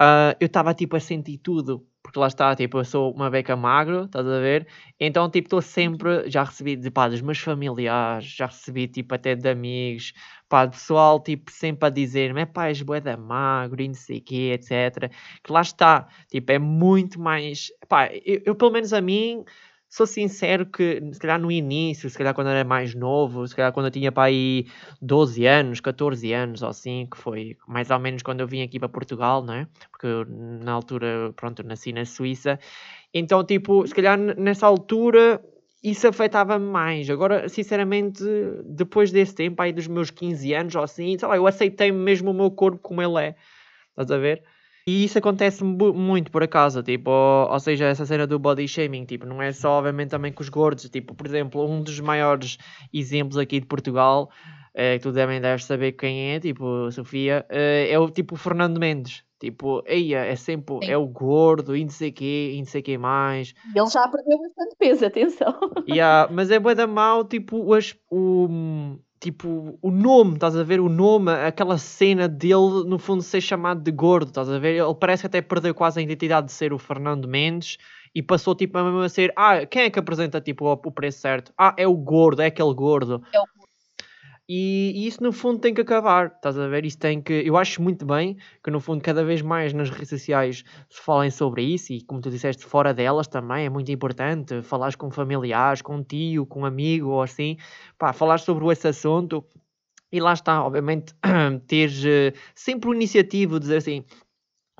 uh, 0.00 0.34
eu 0.40 0.46
estava 0.46 0.72
tipo 0.74 0.96
a 0.96 1.00
sentir 1.00 1.38
tudo, 1.38 1.86
porque 2.02 2.18
lá 2.18 2.28
está, 2.28 2.54
tipo, 2.56 2.78
eu 2.78 2.84
sou 2.84 3.12
uma 3.12 3.28
beca 3.28 3.54
magro, 3.56 4.04
estás 4.04 4.26
a 4.26 4.38
ver? 4.40 4.66
Então, 4.98 5.28
tipo, 5.30 5.46
estou 5.46 5.60
sempre, 5.60 6.30
já 6.30 6.44
recebi 6.44 6.76
de, 6.76 6.90
pá, 6.90 7.08
dos 7.08 7.20
meus 7.20 7.38
familiares, 7.38 8.24
já 8.26 8.46
recebi, 8.46 8.88
tipo, 8.88 9.14
até 9.14 9.34
de 9.34 9.48
amigos, 9.48 10.12
pá, 10.48 10.66
pessoal, 10.66 11.20
tipo, 11.22 11.50
sempre 11.50 11.86
a 11.86 11.90
dizer-me, 11.90 12.46
pá, 12.46 12.68
és 12.68 12.82
bué 12.82 13.00
da 13.00 13.16
magro 13.16 13.82
e 13.82 13.88
não 13.88 13.94
sei 13.94 14.20
quê, 14.20 14.52
etc. 14.54 15.10
Que 15.42 15.52
lá 15.52 15.60
está, 15.60 16.08
tipo, 16.28 16.50
é 16.52 16.58
muito 16.58 17.20
mais, 17.20 17.68
pá, 17.88 18.08
eu, 18.24 18.42
eu 18.46 18.54
pelo 18.54 18.70
menos 18.70 18.92
a 18.92 19.00
mim, 19.00 19.44
sou 19.88 20.06
sincero 20.06 20.66
que, 20.66 21.00
se 21.12 21.18
calhar 21.18 21.40
no 21.40 21.50
início, 21.50 22.10
se 22.10 22.16
calhar 22.16 22.34
quando 22.34 22.48
era 22.50 22.64
mais 22.64 22.94
novo, 22.94 23.46
se 23.46 23.56
calhar 23.56 23.72
quando 23.72 23.86
eu 23.86 23.90
tinha 23.90 24.12
para 24.12 24.24
aí 24.24 24.66
12 25.00 25.46
anos, 25.46 25.80
14 25.80 26.32
anos 26.32 26.62
ou 26.62 26.68
assim, 26.68 27.06
que 27.10 27.16
foi 27.16 27.56
mais 27.66 27.90
ou 27.90 27.98
menos 27.98 28.22
quando 28.22 28.40
eu 28.40 28.46
vim 28.46 28.62
aqui 28.62 28.78
para 28.78 28.88
Portugal, 28.88 29.42
não 29.42 29.54
é? 29.54 29.68
Porque 29.90 30.06
eu, 30.06 30.24
na 30.26 30.72
altura, 30.72 31.32
pronto, 31.36 31.62
nasci 31.62 31.92
na 31.92 32.04
Suíça. 32.04 32.58
Então, 33.14 33.42
tipo, 33.44 33.86
se 33.86 33.94
calhar 33.94 34.18
nessa 34.18 34.66
altura 34.66 35.42
isso 35.82 36.08
afetava-me 36.08 36.66
mais. 36.66 37.08
Agora, 37.10 37.48
sinceramente, 37.48 38.22
depois 38.64 39.10
desse 39.12 39.34
tempo, 39.34 39.60
aí 39.62 39.72
dos 39.72 39.86
meus 39.86 40.10
15 40.10 40.52
anos 40.54 40.74
ou 40.74 40.82
assim, 40.82 41.16
sei 41.18 41.28
lá, 41.28 41.36
eu 41.36 41.46
aceitei 41.46 41.92
mesmo 41.92 42.30
o 42.30 42.34
meu 42.34 42.50
corpo 42.50 42.78
como 42.78 43.02
ele 43.02 43.18
é. 43.18 43.34
Estás 43.90 44.10
a 44.10 44.18
ver? 44.18 44.42
E 44.86 45.04
isso 45.04 45.18
acontece 45.18 45.62
muito 45.62 46.30
por 46.30 46.42
acaso, 46.42 46.82
tipo, 46.82 47.10
ou, 47.10 47.52
ou, 47.52 47.60
seja, 47.60 47.84
essa 47.84 48.06
cena 48.06 48.26
do 48.26 48.38
body 48.38 48.66
shaming, 48.66 49.04
tipo, 49.04 49.26
não 49.26 49.42
é 49.42 49.52
só 49.52 49.72
obviamente 49.72 50.08
também 50.08 50.32
com 50.32 50.42
os 50.42 50.48
gordos, 50.48 50.88
tipo, 50.88 51.14
por 51.14 51.26
exemplo, 51.26 51.68
um 51.70 51.82
dos 51.82 52.00
maiores 52.00 52.56
exemplos 52.90 53.36
aqui 53.36 53.60
de 53.60 53.66
Portugal, 53.66 54.30
é, 54.72 54.96
que 54.96 55.02
tu 55.02 55.12
devem 55.12 55.42
deves 55.42 55.66
saber 55.66 55.92
quem 55.92 56.30
é, 56.32 56.40
tipo, 56.40 56.90
Sofia, 56.90 57.44
é, 57.50 57.90
é 57.90 57.98
o 57.98 58.08
tipo 58.10 58.34
Fernando 58.34 58.80
Mendes, 58.80 59.24
tipo, 59.38 59.82
eia, 59.86 60.24
é 60.24 60.36
sempre, 60.36 60.76
Sim. 60.84 60.90
é 60.90 60.96
o 60.96 61.06
gordo, 61.06 61.76
e 61.76 61.84
não 61.84 61.90
sei 61.90 62.10
quê, 62.10 62.52
e 62.54 62.58
não 62.58 62.66
sei 62.66 62.82
quê 62.82 62.98
mais. 62.98 63.54
Ele 63.74 63.86
já 63.86 64.08
perdeu 64.08 64.38
bastante 64.38 64.76
peso, 64.78 65.06
atenção. 65.06 65.54
Yeah, 65.88 66.30
mas 66.32 66.50
é 66.50 66.58
bué 66.58 66.74
da 66.74 66.86
mal, 66.86 67.24
tipo, 67.24 67.56
o, 67.56 68.98
tipo, 69.20 69.78
o 69.80 69.90
nome, 69.90 70.34
estás 70.34 70.56
a 70.56 70.62
ver? 70.62 70.80
O 70.80 70.88
nome, 70.88 71.32
aquela 71.32 71.78
cena 71.78 72.28
dele, 72.28 72.84
no 72.86 72.98
fundo, 72.98 73.22
ser 73.22 73.40
chamado 73.40 73.80
de 73.80 73.90
gordo, 73.90 74.28
estás 74.28 74.50
a 74.50 74.58
ver? 74.58 74.76
Ele 74.76 74.94
parece 74.94 75.22
que 75.22 75.26
até 75.28 75.40
perdeu 75.40 75.74
quase 75.74 76.00
a 76.00 76.02
identidade 76.02 76.48
de 76.48 76.52
ser 76.52 76.72
o 76.72 76.78
Fernando 76.78 77.26
Mendes 77.26 77.78
e 78.14 78.22
passou, 78.22 78.54
tipo, 78.54 78.76
a 78.78 78.84
mesmo 78.84 79.00
a 79.00 79.08
ser, 79.08 79.32
ah, 79.36 79.64
quem 79.66 79.82
é 79.82 79.90
que 79.90 79.98
apresenta, 79.98 80.40
tipo, 80.40 80.66
o, 80.66 80.72
o 80.72 80.92
preço 80.92 81.20
certo? 81.20 81.52
Ah, 81.56 81.74
é 81.76 81.86
o 81.86 81.94
gordo, 81.94 82.42
é 82.42 82.46
aquele 82.46 82.74
gordo. 82.74 83.22
É 83.32 83.40
o 83.40 83.57
e, 84.48 84.92
e, 84.96 85.06
isso 85.06 85.22
no 85.22 85.30
fundo 85.30 85.60
tem 85.60 85.74
que 85.74 85.80
acabar, 85.82 86.32
estás 86.34 86.58
a 86.58 86.66
ver? 86.68 86.84
Isso 86.86 86.98
tem 86.98 87.20
que. 87.20 87.32
Eu 87.32 87.56
acho 87.56 87.82
muito 87.82 88.06
bem 88.06 88.36
que 88.64 88.70
no 88.70 88.80
fundo 88.80 89.02
cada 89.02 89.22
vez 89.22 89.42
mais 89.42 89.74
nas 89.74 89.90
redes 89.90 90.08
sociais 90.08 90.64
se 90.88 91.02
falem 91.02 91.30
sobre 91.30 91.62
isso 91.62 91.92
e 91.92 92.00
como 92.02 92.20
tu 92.20 92.30
disseste, 92.30 92.64
fora 92.64 92.94
delas 92.94 93.28
também 93.28 93.66
é 93.66 93.68
muito 93.68 93.92
importante. 93.92 94.62
Falares 94.62 94.96
com 94.96 95.10
familiares, 95.10 95.82
com 95.82 96.02
tio, 96.02 96.46
com 96.46 96.64
amigo 96.64 97.08
ou 97.10 97.22
assim, 97.22 97.58
pá, 97.98 98.12
falar 98.14 98.38
sobre 98.38 98.66
esse 98.72 98.88
assunto 98.88 99.44
e 100.10 100.20
lá 100.20 100.32
está, 100.32 100.64
obviamente, 100.64 101.14
teres 101.68 102.02
uh, 102.02 102.38
sempre 102.54 102.88
o 102.88 102.94
iniciativo 102.94 103.54
de 103.54 103.60
dizer 103.60 103.76
assim. 103.76 104.04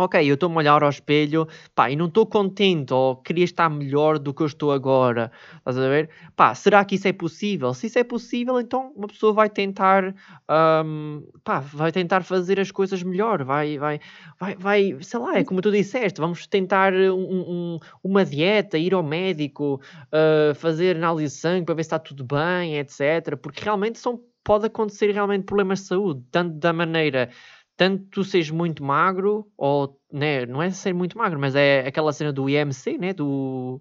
Ok, 0.01 0.31
eu 0.31 0.35
estou 0.35 0.49
a 0.53 0.55
olhar 0.55 0.81
ao 0.85 0.89
espelho, 0.89 1.49
pá, 1.75 1.91
e 1.91 1.97
não 1.97 2.07
estou 2.07 2.25
contente, 2.25 2.95
ou 2.95 3.17
queria 3.17 3.45
estar 3.45 3.69
melhor 3.69 4.17
do 4.17 4.33
que 4.33 4.43
eu 4.43 4.47
estou 4.47 4.71
agora. 4.71 5.33
Estás 5.57 5.77
a 5.77 5.89
ver? 5.89 6.09
Pá, 6.37 6.55
será 6.55 6.85
que 6.85 6.95
isso 6.95 7.09
é 7.09 7.13
possível? 7.13 7.75
Se 7.75 7.89
isso 7.89 7.99
é 7.99 8.05
possível, 8.05 8.61
então 8.61 8.93
uma 8.95 9.09
pessoa 9.09 9.33
vai 9.33 9.51
tentar, 9.51 10.15
um, 10.85 11.27
pá, 11.43 11.59
vai 11.59 11.91
tentar 11.91 12.23
fazer 12.23 12.61
as 12.61 12.71
coisas 12.71 13.03
melhor, 13.03 13.43
vai, 13.43 13.77
vai, 13.77 13.99
vai, 14.39 14.55
vai, 14.55 14.97
sei 15.01 15.19
lá, 15.19 15.37
é 15.37 15.43
como 15.43 15.61
tu 15.61 15.73
disseste, 15.73 16.21
vamos 16.21 16.47
tentar 16.47 16.95
um, 16.95 17.17
um, 17.19 17.79
uma 18.01 18.25
dieta, 18.25 18.79
ir 18.79 18.95
ao 18.95 19.03
médico, 19.03 19.81
uh, 20.13 20.55
fazer 20.55 20.95
análise 20.95 21.35
de 21.35 21.41
sangue 21.41 21.67
para 21.67 21.75
ver 21.75 21.83
se 21.83 21.89
está 21.89 21.99
tudo 21.99 22.25
bem, 22.25 22.79
etc. 22.79 23.37
Porque 23.43 23.65
realmente 23.65 23.99
são, 23.99 24.21
pode 24.45 24.67
acontecer 24.67 25.11
realmente 25.11 25.45
problemas 25.45 25.81
de 25.81 25.87
saúde, 25.87 26.23
tanto 26.31 26.55
da 26.57 26.73
maneira 26.73 27.31
tanto 27.79 28.05
tu 28.11 28.25
seres 28.25 28.51
muito 28.51 28.83
magro, 28.83 29.49
ou 29.57 29.99
né, 30.13 30.45
não 30.45 30.61
é 30.61 30.69
ser 30.69 30.93
muito 30.93 31.17
magro, 31.17 31.39
mas 31.39 31.55
é 31.55 31.87
aquela 31.87 32.13
cena 32.13 32.33
do 32.33 32.51
IMC, 32.51 32.99
né? 32.99 33.13
Do. 33.15 33.81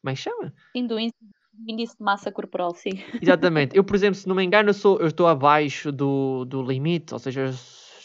Como 0.00 0.10
é 0.10 0.14
que 0.14 0.20
chama? 0.20 0.52
Sim, 0.74 0.86
do 0.86 0.98
índice 0.98 1.96
de 1.96 2.02
massa 2.02 2.32
corporal, 2.32 2.74
sim. 2.74 2.98
Exatamente. 3.20 3.76
Eu, 3.76 3.84
por 3.84 3.94
exemplo, 3.94 4.14
se 4.14 4.26
não 4.26 4.34
me 4.34 4.42
engano, 4.42 4.70
eu, 4.70 4.74
sou, 4.74 4.98
eu 4.98 5.08
estou 5.08 5.26
abaixo 5.26 5.92
do, 5.92 6.46
do 6.46 6.62
limite, 6.62 7.12
ou 7.12 7.18
seja, 7.18 7.52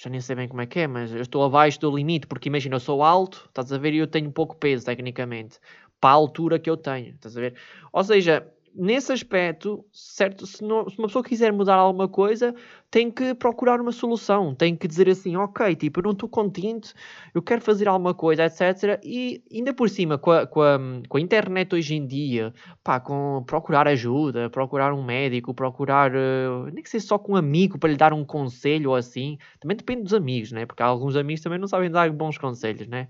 já 0.02 0.10
nem 0.10 0.20
sei 0.20 0.36
bem 0.36 0.48
como 0.48 0.62
é 0.62 0.66
que 0.66 0.80
é, 0.80 0.88
mas 0.88 1.14
eu 1.14 1.22
estou 1.22 1.42
abaixo 1.44 1.80
do 1.80 1.96
limite, 1.96 2.28
porque 2.28 2.50
imagina, 2.50 2.76
eu 2.76 2.80
sou 2.80 3.02
alto, 3.02 3.46
estás 3.48 3.72
a 3.72 3.78
ver, 3.78 3.94
e 3.94 3.98
eu 3.98 4.08
tenho 4.08 4.30
pouco 4.32 4.58
peso, 4.58 4.86
tecnicamente, 4.86 5.58
para 6.02 6.10
a 6.10 6.14
altura 6.14 6.60
que 6.60 6.70
eu 6.70 6.76
tenho, 6.76 7.16
estás 7.16 7.38
a 7.38 7.40
ver? 7.40 7.56
Ou 7.94 8.04
seja, 8.04 8.46
nesse 8.80 9.11
aspecto, 9.11 9.86
certo, 9.91 10.47
se, 10.47 10.63
não, 10.63 10.89
se, 10.89 10.97
uma 10.97 11.07
pessoa 11.07 11.23
quiser 11.23 11.51
mudar 11.51 11.75
alguma 11.75 12.07
coisa, 12.07 12.55
tem 12.89 13.11
que 13.11 13.36
procurar 13.36 13.82
uma 13.82 13.91
solução, 13.91 14.55
tem 14.55 14.75
que 14.75 14.88
dizer 14.88 15.09
assim, 15.09 15.36
ok, 15.36 15.75
tipo, 15.75 15.99
eu 15.99 16.03
não 16.03 16.11
estou 16.11 16.30
contente, 16.30 16.93
eu 17.34 17.41
quero 17.41 17.61
fazer 17.61 17.89
alguma 17.89 18.13
coisa, 18.13 18.45
etc. 18.45 18.99
E 19.03 19.43
ainda 19.51 19.73
por 19.73 19.89
cima, 19.89 20.17
com 20.17 20.32
a, 20.32 20.47
com 20.47 20.61
a, 20.61 20.80
com 21.09 21.17
a 21.17 21.21
internet 21.21 21.75
hoje 21.75 21.93
em 21.95 22.07
dia, 22.07 22.53
pá, 22.82 22.99
com 22.99 23.43
procurar 23.45 23.88
ajuda, 23.88 24.49
procurar 24.49 24.93
um 24.93 25.03
médico, 25.03 25.53
procurar, 25.53 26.11
uh, 26.15 26.65
nem 26.71 26.82
que 26.82 26.89
seja 26.89 27.05
só 27.05 27.19
com 27.19 27.34
um 27.34 27.36
amigo 27.36 27.77
para 27.77 27.89
lhe 27.89 27.97
dar 27.97 28.13
um 28.13 28.23
conselho 28.23 28.91
ou 28.91 28.95
assim, 28.95 29.38
também 29.59 29.75
depende 29.75 30.03
dos 30.03 30.13
amigos, 30.13 30.53
né? 30.53 30.65
Porque 30.65 30.82
alguns 30.82 31.17
amigos 31.17 31.41
também 31.41 31.59
não 31.59 31.67
sabem 31.67 31.91
dar 31.91 32.09
bons 32.11 32.38
conselhos, 32.38 32.88
né? 32.88 33.09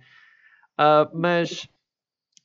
Uh, 0.80 1.10
mas 1.14 1.70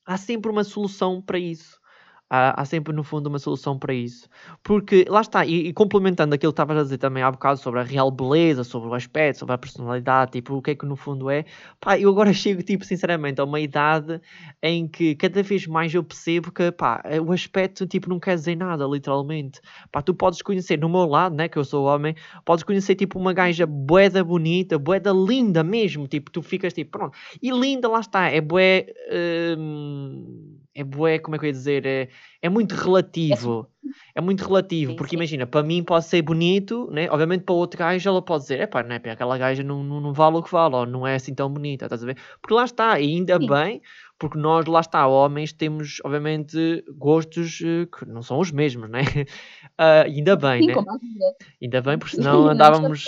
há 0.04 0.18
sempre 0.18 0.50
uma 0.50 0.64
solução 0.64 1.22
para 1.22 1.38
isso. 1.38 1.82
Há, 2.30 2.60
há 2.62 2.64
sempre, 2.64 2.92
no 2.92 3.04
fundo, 3.04 3.28
uma 3.28 3.38
solução 3.38 3.78
para 3.78 3.92
isso. 3.94 4.28
Porque, 4.62 5.04
lá 5.08 5.20
está, 5.20 5.44
e, 5.44 5.68
e 5.68 5.72
complementando 5.72 6.34
aquilo 6.34 6.52
que 6.52 6.54
estavas 6.54 6.78
a 6.78 6.82
dizer 6.82 6.98
também 6.98 7.22
há 7.22 7.30
bocado 7.30 7.60
sobre 7.60 7.80
a 7.80 7.82
real 7.82 8.10
beleza, 8.10 8.64
sobre 8.64 8.88
o 8.88 8.94
aspecto, 8.94 9.38
sobre 9.40 9.54
a 9.54 9.58
personalidade, 9.58 10.32
tipo, 10.32 10.54
o 10.54 10.62
que 10.62 10.70
é 10.72 10.74
que 10.74 10.86
no 10.86 10.96
fundo 10.96 11.28
é, 11.30 11.44
pá, 11.80 11.98
eu 11.98 12.08
agora 12.10 12.32
chego, 12.34 12.62
tipo, 12.62 12.84
sinceramente, 12.84 13.40
a 13.40 13.44
uma 13.44 13.60
idade 13.60 14.20
em 14.62 14.88
que 14.88 15.14
cada 15.14 15.42
vez 15.42 15.66
mais 15.66 15.92
eu 15.94 16.02
percebo 16.02 16.50
que, 16.50 16.72
pá, 16.72 17.02
o 17.24 17.30
aspecto, 17.32 17.86
tipo, 17.86 18.08
não 18.08 18.18
quer 18.18 18.34
dizer 18.36 18.56
nada, 18.56 18.84
literalmente. 18.86 19.60
Pá, 19.92 20.00
tu 20.02 20.14
podes 20.14 20.40
conhecer, 20.42 20.78
no 20.78 20.88
meu 20.88 21.04
lado, 21.06 21.36
né, 21.36 21.48
que 21.48 21.58
eu 21.58 21.64
sou 21.64 21.84
homem, 21.86 22.14
podes 22.44 22.64
conhecer, 22.64 22.94
tipo, 22.94 23.18
uma 23.18 23.32
gaja 23.32 23.66
boeda 23.66 24.24
bonita, 24.24 24.78
boeda 24.78 25.12
linda 25.12 25.62
mesmo, 25.62 26.08
tipo, 26.08 26.30
tu 26.30 26.42
ficas, 26.42 26.72
tipo, 26.72 26.90
pronto. 26.90 27.16
E 27.42 27.50
linda, 27.50 27.88
lá 27.88 28.00
está, 28.00 28.28
é 28.28 28.40
bué... 28.40 28.86
Hum 29.56 30.63
é 30.74 30.82
bué, 30.82 31.18
como 31.18 31.36
é 31.36 31.38
que 31.38 31.44
eu 31.44 31.48
ia 31.48 31.52
dizer? 31.52 31.86
É, 31.86 32.08
é 32.42 32.48
muito 32.48 32.74
relativo. 32.74 33.68
É 34.14 34.20
muito 34.20 34.44
relativo, 34.44 34.92
sim, 34.92 34.96
porque 34.96 35.10
sim. 35.10 35.16
imagina, 35.16 35.46
para 35.46 35.62
mim 35.62 35.84
pode 35.84 36.06
ser 36.06 36.22
bonito, 36.22 36.88
né? 36.90 37.08
Obviamente 37.10 37.44
para 37.44 37.54
outro 37.54 37.78
gajo 37.78 38.08
ela 38.08 38.22
pode 38.22 38.42
dizer, 38.42 38.60
é 38.60 38.66
pá, 38.66 38.82
né? 38.82 38.96
aquela 38.96 39.38
gaja 39.38 39.62
não, 39.62 39.84
não, 39.84 40.00
não 40.00 40.12
vale 40.12 40.36
o 40.36 40.42
que 40.42 40.50
vale, 40.50 40.74
ou 40.74 40.86
não 40.86 41.06
é 41.06 41.14
assim 41.14 41.34
tão 41.34 41.50
bonita, 41.50 41.84
estás 41.84 42.02
a 42.02 42.06
ver? 42.06 42.16
Porque 42.40 42.54
lá 42.54 42.64
está, 42.64 42.98
e 42.98 43.14
ainda 43.14 43.38
sim. 43.38 43.46
bem, 43.46 43.82
porque 44.18 44.38
nós, 44.38 44.66
lá 44.66 44.80
está, 44.80 45.06
homens, 45.06 45.52
temos 45.52 46.00
obviamente 46.04 46.84
gostos 46.96 47.60
uh, 47.60 47.86
que 47.86 48.06
não 48.06 48.22
são 48.22 48.38
os 48.38 48.50
mesmos, 48.50 48.88
né? 48.88 49.02
Uh, 49.78 50.06
ainda 50.06 50.34
bem, 50.34 50.66
né? 50.66 50.74
Ainda 51.62 51.82
bem, 51.82 51.98
porque 51.98 52.16
senão 52.16 52.48
andávamos, 52.48 53.04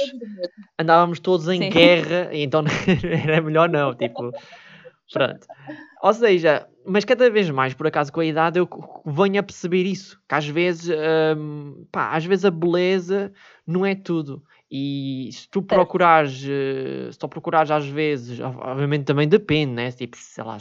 andávamos 0.79 1.19
todos 1.19 1.49
em 1.49 1.69
guerra, 1.71 2.29
então 2.33 2.63
era 3.25 3.41
melhor 3.41 3.69
não, 3.69 3.95
tipo, 3.95 4.31
pronto. 5.13 5.47
Ou 6.03 6.13
seja, 6.13 6.69
mas 6.87 7.05
cada 7.05 7.29
vez 7.31 7.51
mais, 7.51 7.75
por 7.75 7.87
acaso, 7.87 8.13
com 8.13 8.21
a 8.21 8.25
idade, 8.25 8.59
eu 8.59 8.69
venho 9.05 9.41
a 9.41 9.43
perceber 9.43 9.85
isso. 9.85 10.21
Que 10.29 10.35
às 10.35 10.47
vezes, 10.47 10.95
hum, 11.37 11.87
pá, 11.91 12.11
às 12.15 12.25
vezes 12.25 12.45
a 12.45 12.51
beleza 12.51 13.33
não 13.67 13.85
é 13.85 13.95
tudo. 13.95 14.43
E 14.71 15.31
se 15.33 15.49
tu 15.49 15.63
procurares, 15.63 16.45
eh, 16.49 17.09
se 17.13 17.19
tu 17.19 17.29
procurares 17.29 17.71
às 17.71 17.87
vezes, 17.87 18.41
obviamente 18.41 19.05
também 19.05 19.29
depende, 19.29 19.73
né? 19.73 19.93
Tipo, 19.93 20.17
sei 20.17 20.43
lá, 20.45 20.59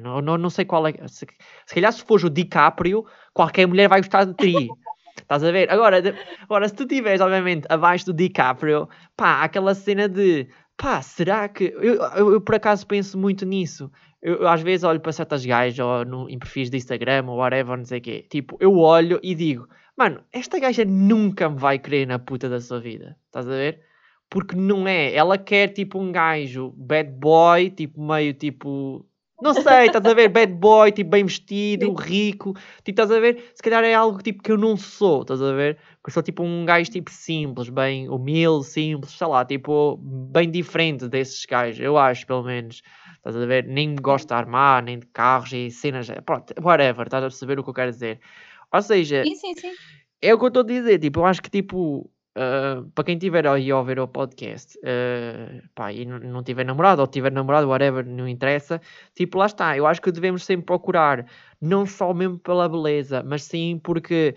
não, 0.00 0.20
não, 0.20 0.38
não 0.38 0.50
sei 0.50 0.64
qual 0.64 0.86
é. 0.86 0.92
Se, 1.08 1.26
se 1.66 1.74
calhar 1.74 1.92
se 1.92 2.04
fores 2.04 2.24
o 2.24 2.30
DiCaprio, 2.30 3.04
qualquer 3.34 3.66
mulher 3.66 3.88
vai 3.88 4.00
gostar 4.00 4.24
de 4.24 4.34
ti. 4.34 4.68
Estás 5.18 5.44
a 5.44 5.50
ver? 5.52 5.70
Agora, 5.70 6.02
agora 6.42 6.68
se 6.68 6.74
tu 6.74 6.84
estiveres, 6.84 7.20
obviamente, 7.20 7.66
abaixo 7.68 8.06
do 8.06 8.12
DiCaprio, 8.12 8.88
pá, 9.16 9.42
aquela 9.42 9.74
cena 9.74 10.08
de 10.08 10.48
pá, 10.82 11.00
será 11.00 11.48
que. 11.48 11.72
Eu, 11.76 11.94
eu, 11.94 12.32
eu, 12.32 12.40
por 12.40 12.56
acaso 12.56 12.84
penso 12.86 13.16
muito 13.16 13.46
nisso. 13.46 13.90
Eu, 14.20 14.48
às 14.48 14.60
vezes 14.60 14.82
olho 14.82 15.00
para 15.00 15.12
certas 15.12 15.46
gajas 15.46 15.78
ou 15.78 16.04
no, 16.04 16.28
em 16.28 16.38
perfis 16.38 16.68
de 16.68 16.76
Instagram 16.76 17.24
ou 17.28 17.38
whatever, 17.38 17.76
não 17.76 17.84
sei 17.84 18.00
o 18.00 18.02
quê. 18.02 18.26
Tipo, 18.28 18.56
eu 18.60 18.76
olho 18.78 19.20
e 19.22 19.34
digo, 19.34 19.68
mano, 19.96 20.22
esta 20.32 20.58
gaja 20.58 20.84
nunca 20.84 21.48
me 21.48 21.56
vai 21.58 21.78
querer 21.78 22.06
na 22.06 22.18
puta 22.18 22.48
da 22.48 22.60
sua 22.60 22.80
vida. 22.80 23.16
Estás 23.26 23.46
a 23.46 23.52
ver? 23.52 23.80
Porque 24.28 24.56
não 24.56 24.88
é. 24.88 25.14
Ela 25.14 25.38
quer 25.38 25.68
tipo 25.68 26.00
um 26.00 26.10
gajo 26.10 26.72
bad 26.76 27.10
boy, 27.12 27.70
tipo 27.70 28.02
meio 28.02 28.34
tipo. 28.34 29.06
Não 29.40 29.54
sei, 29.54 29.86
estás 29.86 30.04
a 30.04 30.14
ver? 30.14 30.28
Bad 30.28 30.52
boy, 30.54 30.92
tipo 30.92 31.10
bem 31.10 31.24
vestido, 31.24 31.92
rico. 31.94 32.52
Tipo, 32.84 32.90
estás 32.90 33.10
a 33.10 33.18
ver? 33.18 33.50
Se 33.54 33.62
calhar 33.62 33.82
é 33.82 33.92
algo 33.92 34.22
tipo 34.22 34.42
que 34.42 34.52
eu 34.52 34.56
não 34.58 34.76
sou, 34.76 35.22
estás 35.22 35.42
a 35.42 35.52
ver? 35.52 35.76
Que 36.02 36.10
eu 36.10 36.12
sou 36.12 36.22
tipo 36.22 36.44
um 36.44 36.64
gajo 36.64 36.90
tipo 36.90 37.10
simples, 37.10 37.68
bem 37.68 38.08
humilde, 38.08 38.66
simples, 38.66 39.12
sei 39.12 39.26
lá, 39.26 39.44
tipo, 39.44 39.96
bem 39.96 40.48
diferente 40.50 41.08
desses 41.08 41.44
gajos, 41.44 41.80
eu 41.80 41.98
acho, 41.98 42.26
pelo 42.26 42.44
menos. 42.44 42.82
Estás 43.16 43.36
a 43.36 43.46
ver? 43.46 43.64
Nem 43.66 43.94
gosto 43.96 44.28
de 44.28 44.34
armar, 44.34 44.82
nem 44.82 44.98
de 44.98 45.06
carros 45.06 45.52
e 45.52 45.70
cenas. 45.70 46.08
Pronto, 46.24 46.52
whatever, 46.60 47.06
estás 47.06 47.22
a 47.24 47.28
perceber 47.28 47.58
o 47.58 47.64
que 47.64 47.70
eu 47.70 47.74
quero 47.74 47.90
dizer. 47.90 48.20
Ou 48.72 48.82
seja, 48.82 49.22
sim, 49.24 49.34
sim, 49.34 49.54
sim. 49.54 49.72
é 50.20 50.34
o 50.34 50.38
que 50.38 50.44
eu 50.44 50.48
estou 50.48 50.62
a 50.62 50.66
dizer. 50.66 50.98
Tipo, 50.98 51.20
eu 51.20 51.26
acho 51.26 51.42
que 51.42 51.50
tipo. 51.50 52.10
Uh, 52.34 52.88
para 52.94 53.04
quem 53.04 53.18
tiver 53.18 53.46
aí 53.46 53.70
a 53.70 53.76
ouvir 53.76 54.00
o 54.00 54.08
podcast 54.08 54.78
uh, 54.78 55.62
pá, 55.74 55.92
e 55.92 56.06
não 56.06 56.42
tiver 56.42 56.64
namorado 56.64 57.02
ou 57.02 57.06
tiver 57.06 57.30
namorado, 57.30 57.68
whatever, 57.68 58.06
não 58.06 58.26
interessa, 58.26 58.80
tipo, 59.14 59.36
lá 59.36 59.46
está. 59.46 59.76
Eu 59.76 59.86
acho 59.86 60.00
que 60.00 60.10
devemos 60.10 60.42
sempre 60.42 60.64
procurar, 60.64 61.26
não 61.60 61.84
só 61.84 62.14
mesmo 62.14 62.38
pela 62.38 62.66
beleza, 62.66 63.22
mas 63.22 63.42
sim 63.42 63.78
porque 63.82 64.34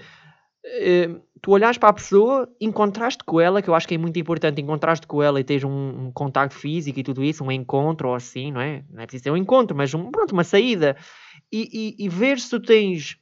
uh, 0.66 1.22
tu 1.42 1.52
olhas 1.52 1.78
para 1.78 1.88
a 1.88 1.94
pessoa, 1.94 2.50
encontraste 2.60 3.24
com 3.24 3.40
ela, 3.40 3.62
que 3.62 3.70
eu 3.70 3.76
acho 3.76 3.88
que 3.88 3.96
é 3.96 3.98
muito 3.98 4.20
importante, 4.20 4.62
encontraste 4.62 5.08
com 5.08 5.24
ela 5.24 5.40
e 5.40 5.44
tens 5.46 5.64
um, 5.64 6.08
um 6.08 6.12
contacto 6.12 6.56
físico 6.56 7.00
e 7.00 7.04
tudo 7.04 7.24
isso, 7.24 7.46
um 7.46 7.52
encontro 7.52 8.10
ou 8.10 8.16
assim, 8.16 8.52
não 8.52 8.60
é? 8.60 8.84
Não 8.92 9.04
é 9.04 9.06
preciso 9.06 9.24
ter 9.24 9.32
um 9.32 9.38
encontro, 9.38 9.78
mas 9.78 9.94
um, 9.94 10.12
pronto, 10.12 10.34
uma 10.34 10.44
saída. 10.44 10.98
E, 11.50 11.96
e, 12.00 12.06
e 12.06 12.10
ver 12.10 12.40
se 12.40 12.50
tu 12.50 12.60
tens. 12.60 13.18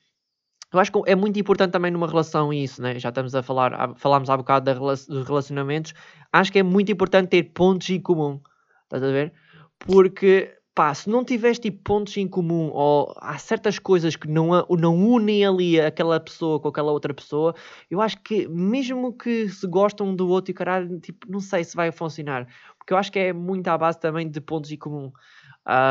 Eu 0.73 0.79
acho 0.79 0.91
que 0.91 0.99
é 1.05 1.15
muito 1.15 1.39
importante 1.39 1.71
também 1.71 1.91
numa 1.91 2.07
relação 2.07 2.51
isso, 2.51 2.81
né? 2.81 2.97
Já 2.97 3.09
estamos 3.09 3.35
a 3.35 3.43
falar, 3.43 3.93
falámos 3.95 4.29
há 4.29 4.35
bocado 4.35 4.65
da, 4.65 4.73
dos 4.73 5.07
relacionamentos. 5.07 5.93
Acho 6.31 6.51
que 6.51 6.59
é 6.59 6.63
muito 6.63 6.91
importante 6.91 7.29
ter 7.29 7.43
pontos 7.43 7.89
em 7.91 8.01
comum. 8.01 8.39
Estás 8.85 9.03
a 9.03 9.11
ver? 9.11 9.33
Porque 9.77 10.57
pá, 10.73 10.93
se 10.93 11.09
não 11.09 11.23
tiveres 11.23 11.59
tipo 11.59 11.83
pontos 11.83 12.17
em 12.17 12.27
comum 12.27 12.71
ou 12.73 13.13
há 13.17 13.37
certas 13.37 13.77
coisas 13.77 14.15
que 14.15 14.27
não, 14.27 14.65
não 14.69 14.95
unem 14.95 15.45
ali 15.45 15.79
aquela 15.79 16.19
pessoa 16.19 16.59
com 16.59 16.67
aquela 16.67 16.91
outra 16.91 17.13
pessoa, 17.13 17.53
eu 17.89 18.01
acho 18.01 18.19
que 18.23 18.47
mesmo 18.47 19.13
que 19.13 19.49
se 19.49 19.67
gostam 19.67 20.07
um 20.07 20.15
do 20.15 20.27
outro 20.27 20.51
e 20.51 20.53
caralho, 20.53 20.99
tipo, 20.99 21.29
não 21.29 21.39
sei 21.39 21.63
se 21.63 21.75
vai 21.75 21.91
funcionar. 21.91 22.47
Porque 22.77 22.93
eu 22.93 22.97
acho 22.97 23.11
que 23.11 23.19
é 23.19 23.33
muito 23.33 23.67
à 23.67 23.77
base 23.77 23.99
também 23.99 24.29
de 24.29 24.41
pontos 24.41 24.71
em 24.71 24.77
comum. 24.77 25.11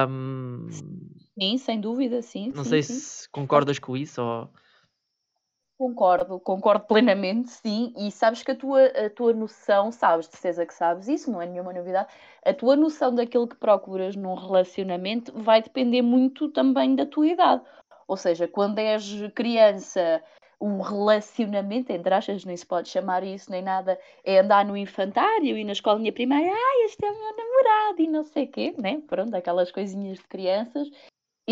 Um... 0.08 0.66
Sim, 1.38 1.56
sem 1.56 1.80
dúvida, 1.80 2.20
sim. 2.20 2.50
Não 2.54 2.64
sim, 2.64 2.70
sei 2.70 2.82
sim. 2.82 2.94
se 2.94 3.28
concordas 3.30 3.78
com 3.78 3.96
isso 3.96 4.20
ou... 4.20 4.50
Concordo, 5.82 6.38
concordo 6.38 6.86
plenamente, 6.86 7.50
sim, 7.50 7.92
e 7.96 8.08
sabes 8.12 8.40
que 8.40 8.52
a 8.52 8.54
tua, 8.54 8.86
a 8.86 9.10
tua 9.10 9.32
noção, 9.32 9.90
sabes 9.90 10.28
de 10.28 10.36
certeza 10.36 10.64
que 10.64 10.72
sabes 10.72 11.08
isso, 11.08 11.28
não 11.28 11.42
é 11.42 11.46
nenhuma 11.46 11.72
novidade, 11.72 12.08
a 12.44 12.54
tua 12.54 12.76
noção 12.76 13.12
daquilo 13.12 13.48
que 13.48 13.56
procuras 13.56 14.14
num 14.14 14.34
relacionamento 14.34 15.32
vai 15.34 15.60
depender 15.60 16.00
muito 16.00 16.48
também 16.50 16.94
da 16.94 17.04
tua 17.04 17.26
idade. 17.26 17.62
Ou 18.06 18.16
seja, 18.16 18.46
quando 18.46 18.78
és 18.78 19.04
criança, 19.34 20.22
um 20.60 20.80
relacionamento, 20.80 21.90
entre 21.90 22.14
aspas, 22.14 22.44
nem 22.44 22.56
se 22.56 22.64
pode 22.64 22.88
chamar 22.88 23.24
isso 23.24 23.50
nem 23.50 23.60
nada, 23.60 23.98
é 24.22 24.38
andar 24.38 24.64
no 24.64 24.76
infantário 24.76 25.58
e 25.58 25.64
na 25.64 25.72
escolinha 25.72 26.12
primária, 26.12 26.52
ah, 26.52 26.84
este 26.84 27.04
é 27.04 27.10
o 27.10 27.18
meu 27.18 27.36
namorado 27.36 28.02
e 28.02 28.06
não 28.06 28.22
sei 28.22 28.44
o 28.44 28.48
quê, 28.48 28.72
né? 28.78 29.02
Pronto, 29.08 29.34
aquelas 29.34 29.72
coisinhas 29.72 30.18
de 30.18 30.28
crianças. 30.28 30.88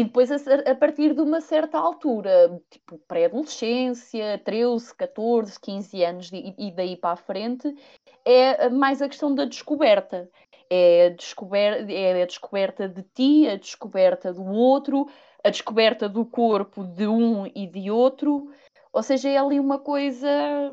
E 0.01 0.05
depois, 0.05 0.30
a, 0.30 0.74
partir 0.74 1.12
de 1.12 1.20
uma 1.20 1.42
certa 1.42 1.76
altura, 1.76 2.59
tipo 2.70 2.96
pré-adolescência, 3.07 4.40
13, 4.42 4.94
14, 4.94 5.61
15 5.61 6.05
anos 6.05 6.30
e 6.32 6.72
daí 6.74 6.96
para 6.96 7.12
a 7.12 7.16
frente, 7.16 7.76
é 8.24 8.70
mais 8.70 9.03
a 9.03 9.09
questão 9.11 9.34
da 9.34 9.44
descoberta. 9.44 10.30
É 10.70 11.09
a, 11.09 11.09
descober 11.11 11.84
é 11.90 12.22
a 12.22 12.24
descoberta 12.24 12.88
de 12.88 13.03
ti, 13.03 13.46
a 13.46 13.57
descoberta 13.57 14.32
do 14.32 14.42
outro, 14.42 15.07
a 15.44 15.51
descoberta 15.51 16.09
do 16.09 16.24
corpo 16.24 16.82
de 16.82 17.07
um 17.07 17.44
e 17.55 17.66
de 17.66 17.90
outro. 17.90 18.51
Ou 18.94 19.03
seja, 19.03 19.28
é 19.28 19.36
ali 19.36 19.61
uma 19.61 19.78
coisa 19.78 20.72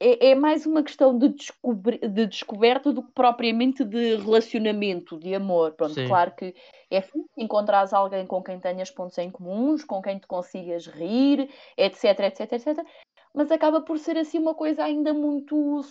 é, 0.00 0.30
é, 0.30 0.34
mais 0.34 0.64
uma 0.64 0.82
questão 0.82 1.16
de, 1.16 1.28
de, 1.28 2.26
descoberta 2.26 2.90
do 2.90 3.02
que 3.02 3.12
propriamente 3.12 3.84
de 3.84 4.16
relacionamento, 4.16 5.18
de 5.18 5.34
amor. 5.34 5.72
Pronto, 5.72 5.92
Sim. 5.92 6.08
claro 6.08 6.32
que 6.34 6.54
é 6.90 7.02
fixe 7.02 7.28
encontrares 7.36 7.92
alguém 7.92 8.26
com 8.26 8.42
quem 8.42 8.58
tenhas 8.58 8.90
pontos 8.90 9.18
em 9.18 9.30
comuns, 9.30 9.84
com 9.84 10.00
quem 10.00 10.18
te 10.18 10.26
consigas 10.26 10.86
rir, 10.86 11.50
etc, 11.76 12.20
etc, 12.20 12.52
etc. 12.52 12.86
Mas 13.34 13.52
acaba 13.52 13.82
por 13.82 13.98
ser 13.98 14.16
assim 14.16 14.38
uma 14.38 14.54
coisa 14.54 14.82
ainda 14.84 15.12
muito 15.12 15.82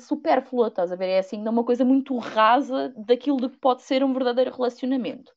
supérflua, 0.00 0.66
estás 0.66 0.90
a 0.90 0.96
ver? 0.96 1.08
É 1.08 1.18
assim 1.20 1.36
ainda 1.36 1.50
uma 1.50 1.64
coisa 1.64 1.84
muito 1.84 2.18
rasa 2.18 2.92
daquilo 2.96 3.40
de 3.40 3.48
que 3.48 3.58
pode 3.58 3.82
ser 3.82 4.02
um 4.02 4.12
verdadeiro 4.12 4.54
relacionamento. 4.54 5.32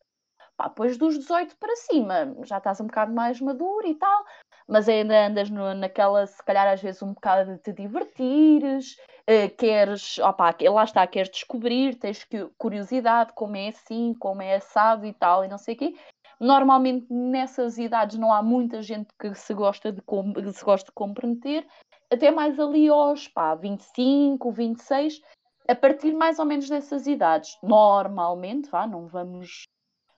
Pá, 0.57 0.67
depois 0.67 0.97
dos 0.97 1.17
18 1.17 1.55
para 1.57 1.73
cima, 1.77 2.35
já 2.43 2.57
estás 2.57 2.81
um 2.81 2.87
bocado 2.87 3.13
mais 3.13 3.39
maduro 3.39 3.87
e 3.87 3.95
tal, 3.95 4.25
mas 4.69 4.87
ainda 4.87 5.25
andas 5.25 5.49
no, 5.49 5.73
naquela, 5.73 6.27
se 6.27 6.43
calhar 6.43 6.67
às 6.67 6.79
vezes 6.79 7.01
um 7.01 7.11
bocado 7.11 7.53
de 7.53 7.57
te 7.57 7.73
divertires, 7.73 8.97
uh, 9.27 9.55
queres, 9.57 10.19
opa, 10.19 10.55
lá 10.61 10.83
está, 10.83 11.07
queres 11.07 11.31
descobrir, 11.31 11.95
tens 11.95 12.25
curiosidade, 12.55 13.33
como 13.33 13.57
é 13.57 13.69
assim, 13.69 14.13
como 14.19 14.43
é 14.43 14.55
assado 14.55 15.07
e 15.07 15.13
tal, 15.13 15.43
e 15.43 15.47
não 15.47 15.57
sei 15.57 15.73
o 15.73 15.77
quê. 15.77 15.95
Normalmente 16.39 17.11
nessas 17.11 17.79
idades 17.79 18.19
não 18.19 18.31
há 18.31 18.43
muita 18.43 18.79
gente 18.83 19.07
que 19.19 19.33
se 19.33 19.53
gosta 19.55 19.91
de, 19.91 20.01
que 20.01 20.53
se 20.53 20.63
gosta 20.63 20.85
de 20.85 20.93
comprometer, 20.93 21.65
até 22.11 22.29
mais 22.29 22.59
ali 22.59 22.87
aos 22.89 23.27
pá, 23.27 23.55
25, 23.55 24.51
26, 24.51 25.19
a 25.67 25.73
partir 25.73 26.13
mais 26.13 26.37
ou 26.37 26.45
menos 26.45 26.69
dessas 26.69 27.07
idades. 27.07 27.57
Normalmente, 27.63 28.69
vá, 28.69 28.85
não 28.85 29.07
vamos, 29.07 29.63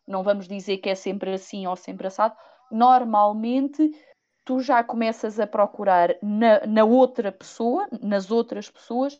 não 0.05 0.23
vamos 0.23 0.45
dizer 0.45 0.77
que 0.79 0.89
é 0.89 0.95
sempre 0.95 1.33
assim 1.33 1.65
ou 1.67 1.77
sempre 1.77 2.07
assado, 2.07 2.35
normalmente 2.69 3.91
tu 4.45 4.59
já 4.59 4.83
começas 4.83 5.39
a 5.39 5.47
procurar 5.47 6.15
na, 6.21 6.65
na 6.65 6.83
outra 6.83 7.31
pessoa, 7.31 7.87
nas 8.01 8.31
outras 8.31 8.69
pessoas, 8.69 9.19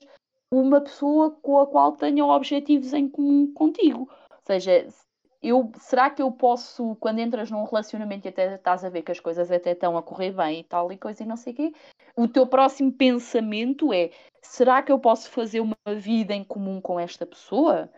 uma 0.52 0.82
pessoa 0.82 1.32
com 1.42 1.60
a 1.60 1.68
qual 1.68 1.94
tenham 1.94 2.30
objetivos 2.30 2.94
em 2.94 3.08
comum 3.08 3.52
contigo. 3.54 4.10
Ou 4.30 4.38
seja, 4.46 4.88
eu, 5.42 5.72
será 5.80 6.10
que 6.10 6.22
eu 6.22 6.32
posso, 6.32 6.96
quando 7.00 7.20
entras 7.20 7.50
num 7.50 7.64
relacionamento 7.64 8.28
e 8.28 8.30
até 8.30 8.56
estás 8.56 8.84
a 8.84 8.90
ver 8.90 9.02
que 9.02 9.12
as 9.12 9.20
coisas 9.20 9.52
até 9.52 9.72
estão 9.72 9.98
a 9.98 10.04
correr 10.04 10.32
bem 10.32 10.60
e 10.60 10.64
tal 10.64 10.92
e 10.92 10.98
coisa 10.98 11.24
e 11.24 11.26
não 11.26 11.38
sei 11.38 11.54
o 11.54 11.56
quê, 11.56 11.74
o 12.16 12.28
teu 12.28 12.46
próximo 12.46 12.92
pensamento 12.92 13.94
é: 13.94 14.12
será 14.42 14.84
que 14.84 14.92
eu 14.92 15.00
posso 15.00 15.30
fazer 15.30 15.62
uma 15.62 15.96
vida 15.96 16.34
em 16.34 16.44
comum 16.44 16.80
com 16.82 17.00
esta 17.00 17.26
pessoa? 17.26 17.90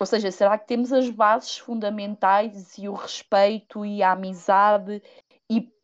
Ou 0.00 0.06
seja, 0.06 0.30
será 0.30 0.58
que 0.58 0.66
temos 0.66 0.92
as 0.92 1.08
bases 1.08 1.56
fundamentais 1.56 2.76
e 2.78 2.88
o 2.88 2.94
respeito 2.94 3.86
e 3.86 4.02
a 4.02 4.12
amizade 4.12 5.00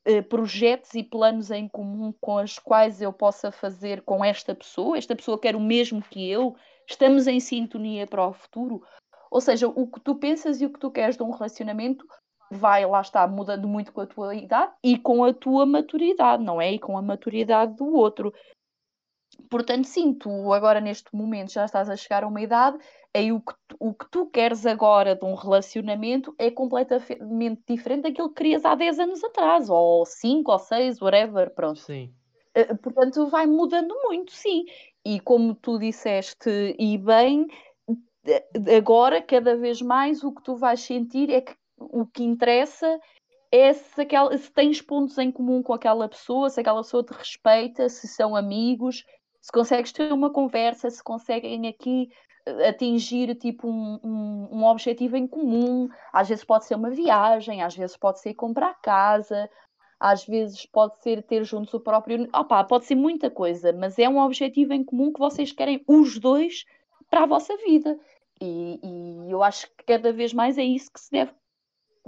eh, 0.05 0.23
projetos 0.23 0.95
e 0.95 1.03
planos 1.03 1.51
em 1.51 1.69
comum 1.69 2.13
com 2.21 2.39
as 2.39 2.59
quais 2.59 3.03
eu 3.03 3.13
possa 3.13 3.53
fazer 3.53 4.03
com 4.03 4.25
esta 4.25 4.55
pessoa? 4.55 4.97
Esta 4.97 5.15
pessoa 5.15 5.39
quer 5.39 5.55
o 5.55 5.61
mesmo 5.61 6.03
que 6.03 6.29
eu? 6.31 6.57
Estamos 6.89 7.27
em 7.27 7.39
sintonia 7.39 8.07
para 8.07 8.27
o 8.27 8.33
futuro? 8.33 8.83
Ou 9.31 9.41
seja, 9.41 9.69
o 9.69 9.87
que 9.87 10.01
tu 10.01 10.17
pensas 10.17 10.61
e 10.61 10.67
o 10.67 10.73
que 10.73 10.81
tu 10.81 10.91
queres 10.91 11.17
de 11.17 11.23
um 11.23 11.31
relacionamento 11.31 12.05
vai, 12.51 12.85
lá 12.85 13.01
está, 13.01 13.27
mudando 13.29 13.69
muito 13.69 13.93
com 13.93 14.01
a 14.01 14.07
tua 14.07 14.35
idade 14.35 14.73
e 14.83 14.99
com 14.99 15.23
a 15.23 15.33
tua 15.33 15.65
maturidade, 15.65 16.43
não 16.43 16.61
é? 16.61 16.73
E 16.73 16.79
com 16.79 16.99
a 16.99 17.03
maturidade 17.03 17.77
do 17.77 17.95
outro. 17.95 18.33
Portanto, 19.49 19.85
sim, 19.85 20.13
tu 20.13 20.53
agora 20.53 20.81
neste 20.81 21.15
momento 21.15 21.53
já 21.53 21.65
estás 21.65 21.89
a 21.89 21.97
chegar 21.97 22.25
a 22.25 22.27
uma 22.27 22.41
idade, 22.41 22.79
aí 23.15 23.33
o 23.33 23.41
que, 23.41 23.55
o 23.79 23.93
que 23.95 24.09
tu 24.11 24.27
queres 24.27 24.65
agora 24.67 25.17
de 25.17 25.25
um 25.25 25.35
relacionamento 25.35 26.35
é 26.39 26.51
completamente 26.51 27.63
diferente 27.69 28.03
daquilo 28.03 28.29
que 28.29 28.37
querias 28.37 28.65
há 28.65 28.75
10 28.75 28.99
anos 28.99 29.25
atrás, 29.25 29.69
ou 29.69 30.07
5 30.07 30.53
ou 30.53 30.59
6, 30.59 31.01
whatever, 31.01 31.55
pronto. 31.55 31.81
Sim. 31.81 32.13
Uh, 32.57 32.77
portanto, 32.79 33.27
vai 33.29 33.47
mudando 33.47 33.95
muito, 34.05 34.33
sim. 34.33 34.65
E 35.05 35.19
como 35.21 35.55
tu 35.55 35.79
disseste, 35.79 36.77
e 36.79 36.99
bem, 36.99 37.47
agora, 38.77 39.23
cada 39.23 39.57
vez 39.57 39.81
mais, 39.81 40.23
o 40.23 40.33
que 40.33 40.43
tu 40.43 40.57
vais 40.57 40.81
sentir 40.81 41.31
é 41.31 41.41
que 41.41 41.55
o 41.79 42.07
que 42.07 42.23
interessa 42.23 43.01
é 43.51 43.73
se, 43.73 44.01
aquela, 44.01 44.37
se 44.37 44.53
tens 44.53 44.81
pontos 44.81 45.19
em 45.19 45.31
comum 45.33 45.63
com 45.63 45.73
aquela 45.73 46.09
pessoa, 46.09 46.51
se 46.51 46.61
aquela 46.61 46.83
pessoa 46.83 47.03
te 47.03 47.13
respeita, 47.13 47.89
se 47.89 48.07
são 48.07 48.37
amigos, 48.37 49.05
se 49.41 49.51
consegues 49.51 49.93
ter 49.93 50.13
uma 50.13 50.31
conversa, 50.31 50.91
se 50.91 51.03
conseguem 51.03 51.67
aqui 51.67 52.11
eh, 52.11 52.30
atingir 52.69 53.35
tipo 53.35 53.69
um, 53.69 53.99
um, 54.03 54.49
um, 54.53 54.65
objetivo 54.65 55.17
em 55.17 55.27
comum. 55.27 55.89
Às 56.13 56.29
vezes 56.29 56.45
pode 56.45 56.65
ser 56.67 56.75
uma 56.75 56.91
viagem, 56.91 57.63
às 57.63 57.77
vezes 57.77 57.97
pode 57.97 58.21
ser 58.21 58.35
comprar 58.35 58.75
casa, 58.81 59.49
às 59.99 60.25
vezes 60.25 60.67
pode 60.67 60.99
ser 61.03 61.23
ter 61.23 61.45
juntos 61.45 61.75
o 61.75 61.81
próprio. 61.81 62.29
Opa, 62.35 62.65
pode 62.65 62.87
ser 62.87 62.95
muita 62.95 63.31
coisa, 63.31 63.73
mas 63.73 63.99
é 63.99 64.09
um 64.09 64.19
objetivo 64.19 64.73
em 64.73 64.85
comum 64.85 65.13
que 65.13 65.21
vocês 65.21 65.53
querem 65.53 65.83
os 65.87 66.19
dois 66.19 66.65
para 67.09 67.25
a 67.25 67.27
vossa 67.27 67.57
vida. 67.59 67.99
E, 68.41 68.81
e 68.83 69.31
eu 69.31 69.43
acho 69.43 69.67
que 69.77 69.85
cada 69.85 70.13
vez 70.13 70.33
mais 70.33 70.57
é 70.57 70.65
isso 70.65 70.91
que 70.91 71.01
se 71.01 71.11
deve 71.11 71.33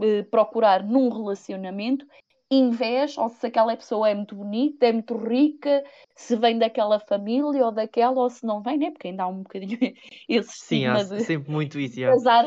eh, 0.01 0.23
procurar 0.23 0.83
num 0.83 1.11
relacionamento, 1.11 2.07
em 2.55 2.71
vez, 2.71 3.17
ou 3.17 3.31
se 3.31 3.47
aquela 3.47 3.75
pessoa 3.75 4.11
é 4.11 4.15
muito 4.15 4.35
bonita, 4.37 4.87
é 4.87 4.93
muito 4.93 5.17
rica, 5.17 5.83
se 6.15 6.37
vem 6.37 6.59
daquela 6.59 7.01
família 7.01 7.65
ou 7.65 7.73
daquela, 7.73 8.21
ou 8.21 8.29
se 8.29 8.45
não 8.45 8.63
vem, 8.63 8.77
né? 8.77 8.91
Porque 8.91 9.09
ainda 9.09 9.23
há 9.25 9.29
um 9.29 9.43
bocadinho 9.43 9.79
esse 10.29 10.53
Sim, 10.53 10.87
há 10.87 11.03
de 11.03 11.25
sempre 11.25 11.51
muito 11.51 11.81
isso. 11.81 11.99
Casar, 12.01 12.45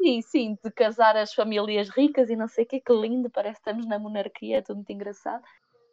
sim, 0.00 0.20
sim, 0.22 0.58
de 0.64 0.70
casar 0.72 1.16
as 1.16 1.32
famílias 1.32 1.88
ricas 1.90 2.28
e 2.28 2.36
não 2.36 2.48
sei 2.48 2.64
o 2.64 2.66
que, 2.66 2.80
que 2.80 2.92
lindo, 2.92 3.30
parece 3.30 3.62
que 3.62 3.70
estamos 3.70 3.86
na 3.86 3.98
monarquia, 4.00 4.58
é 4.58 4.62
tudo 4.62 4.76
muito 4.76 4.92
engraçado. 4.92 5.44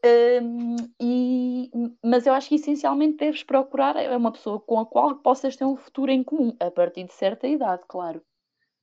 Um, 0.04 0.76
e, 1.00 1.70
mas 2.04 2.26
eu 2.26 2.34
acho 2.34 2.50
que 2.50 2.56
essencialmente 2.56 3.18
deves 3.18 3.44
procurar 3.44 3.96
é 3.98 4.18
uma 4.18 4.32
pessoa 4.32 4.60
com 4.60 4.80
a 4.80 4.86
qual 4.86 5.16
possas 5.18 5.56
ter 5.56 5.66
um 5.66 5.76
futuro 5.78 6.12
em 6.12 6.24
comum, 6.24 6.56
a 6.60 6.72
partir 6.72 7.04
de 7.04 7.14
certa 7.14 7.48
idade, 7.48 7.84
claro. 7.88 8.24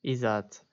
Exato. 0.05 0.68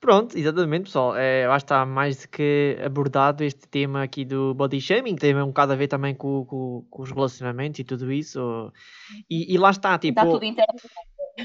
Pronto, 0.00 0.38
exatamente, 0.38 0.84
pessoal. 0.84 1.16
É, 1.16 1.44
eu 1.44 1.52
acho 1.52 1.64
que 1.64 1.72
está 1.72 1.84
mais 1.84 2.22
do 2.22 2.28
que 2.28 2.78
abordado 2.84 3.42
este 3.42 3.66
tema 3.66 4.02
aqui 4.02 4.24
do 4.24 4.54
body 4.54 4.80
shaming, 4.80 5.16
que 5.16 5.20
tem 5.20 5.36
um 5.36 5.48
bocado 5.48 5.72
a 5.72 5.76
ver 5.76 5.88
também 5.88 6.14
com, 6.14 6.44
com, 6.44 6.86
com 6.88 7.02
os 7.02 7.10
relacionamentos 7.10 7.80
e 7.80 7.84
tudo 7.84 8.12
isso. 8.12 8.72
E, 9.28 9.52
e 9.52 9.58
lá 9.58 9.70
está, 9.70 9.98
tipo. 9.98 10.18
Está 10.18 10.30
tudo 10.30 10.44
interno. 10.44 10.78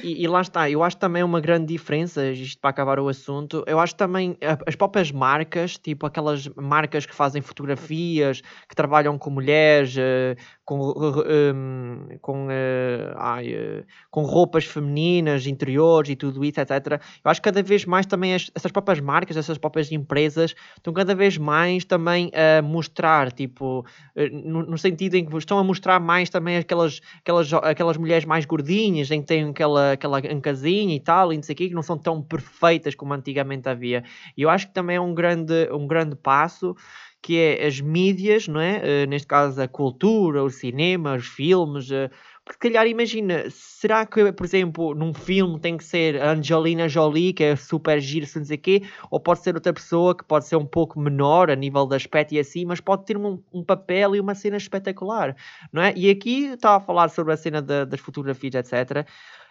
E, 0.02 0.24
e, 0.24 0.28
lá 0.28 0.42
está, 0.42 0.70
eu 0.70 0.82
acho 0.82 0.98
também 0.98 1.22
uma 1.24 1.40
grande 1.40 1.68
diferença, 1.68 2.26
isto 2.32 2.60
para 2.60 2.72
acabar 2.72 3.00
o 3.00 3.08
assunto, 3.08 3.64
eu 3.68 3.80
acho 3.80 3.96
também 3.96 4.38
as 4.66 4.76
próprias 4.76 5.12
marcas, 5.12 5.78
tipo 5.78 6.06
aquelas 6.06 6.48
marcas 6.56 7.06
que 7.06 7.14
fazem 7.14 7.42
fotografias, 7.42 8.42
que 8.68 8.76
trabalham 8.76 9.18
com 9.18 9.30
mulheres, 9.30 9.96
eh, 9.98 10.36
com, 10.66 10.80
um, 10.80 12.18
com, 12.22 12.48
uh, 12.48 13.16
ai, 13.18 13.84
com 14.10 14.24
roupas 14.24 14.66
femininas, 14.66 15.46
interiores 15.46 16.12
e 16.12 16.16
tudo 16.16 16.44
isso, 16.44 16.60
etc. 16.60 17.02
Eu 17.24 17.32
acho 17.32 17.42
que 17.42 17.50
cada 17.50 17.62
vez 17.62 17.86
mais 17.86 18.06
também 18.06 18.34
as, 18.34 18.50
essas 18.56 18.72
próprias 18.72 19.00
marcas, 19.00 19.36
essas 19.36 19.58
próprias 19.58 19.92
empresas 19.92 20.56
estão 20.78 20.94
cada 20.94 21.14
vez 21.14 21.38
mais 21.38 21.84
também 21.84 22.32
a 22.34 22.62
mostrar, 22.62 23.32
tipo, 23.32 23.86
no, 24.32 24.64
no 24.64 24.78
sentido 24.78 25.16
em 25.16 25.26
que 25.26 25.38
estão 25.38 25.60
a 25.60 25.64
mostrar 25.64 26.00
mais 26.00 26.30
também 26.30 26.58
aquelas, 26.58 27.02
aquelas, 27.20 27.52
aquelas 27.54 27.98
mulheres 27.98 28.26
mais 28.26 28.46
gordinhas, 28.46 29.12
em 29.12 29.22
que 29.22 29.28
têm 29.28 29.50
aquela, 29.50 29.83
aquela 29.92 30.20
ancasinha 30.20 30.96
e 30.96 31.00
tal, 31.00 31.34
e 31.34 31.36
não 31.36 31.44
sei 31.44 31.54
o 31.54 31.56
quê, 31.58 31.68
que 31.68 31.76
não 31.76 31.84
são 31.84 31.98
tão 31.98 32.22
perfeitas 32.22 32.96
como 32.96 33.14
antigamente 33.14 33.68
havia. 33.68 34.04
E 34.38 34.42
eu 34.42 34.50
acho 34.50 34.68
que 34.68 34.74
também 34.74 34.96
é 34.96 35.02
um 35.02 35.14
grande, 35.14 35.70
um 35.72 35.86
grande 35.86 36.16
passo 36.16 36.76
que 37.24 37.38
é 37.40 37.66
as 37.66 37.80
mídias, 37.80 38.50
não 38.50 38.60
é? 38.60 38.82
Uh, 39.06 39.10
neste 39.10 39.26
caso 39.26 39.62
a 39.62 39.68
cultura, 39.68 40.44
o 40.44 40.50
cinema, 40.50 41.16
os 41.16 41.26
filmes. 41.26 41.90
Uh, 41.90 42.10
porque, 42.46 42.68
calhar, 42.68 42.86
imagina, 42.86 43.46
será 43.50 44.06
que, 44.06 44.34
por 44.34 44.46
exemplo, 44.46 44.94
num 44.94 45.14
filme 45.14 45.58
tem 45.58 45.78
que 45.78 45.84
ser 45.86 46.22
Angelina 46.22 46.90
Jolie, 46.90 47.32
que 47.32 47.42
é 47.42 47.56
super 47.56 48.02
giro, 48.02 48.26
se 48.26 48.38
não 48.38 48.46
sei 48.46 48.58
quê, 48.58 48.84
ou 49.10 49.18
pode 49.18 49.40
ser 49.40 49.56
outra 49.56 49.72
pessoa 49.72 50.14
que 50.14 50.26
pode 50.26 50.46
ser 50.46 50.58
um 50.58 50.66
pouco 50.66 51.00
menor 51.00 51.50
a 51.50 51.56
nível 51.56 51.88
de 51.88 51.96
aspecto 51.96 52.34
e 52.34 52.40
assim, 52.40 52.66
mas 52.66 52.82
pode 52.82 53.06
ter 53.06 53.16
um, 53.16 53.42
um 53.54 53.64
papel 53.64 54.18
e 54.18 54.20
uma 54.20 54.36
cena 54.36 54.58
espetacular, 54.58 55.38
não 55.72 55.82
é? 55.82 55.94
E 55.96 56.10
aqui 56.10 56.48
estava 56.48 56.84
a 56.84 56.86
falar 56.86 57.08
sobre 57.08 57.34
a 57.34 57.38
cena 57.38 57.62
de, 57.62 57.86
das 57.86 58.02
fotografias, 58.02 58.56
etc. 58.56 59.08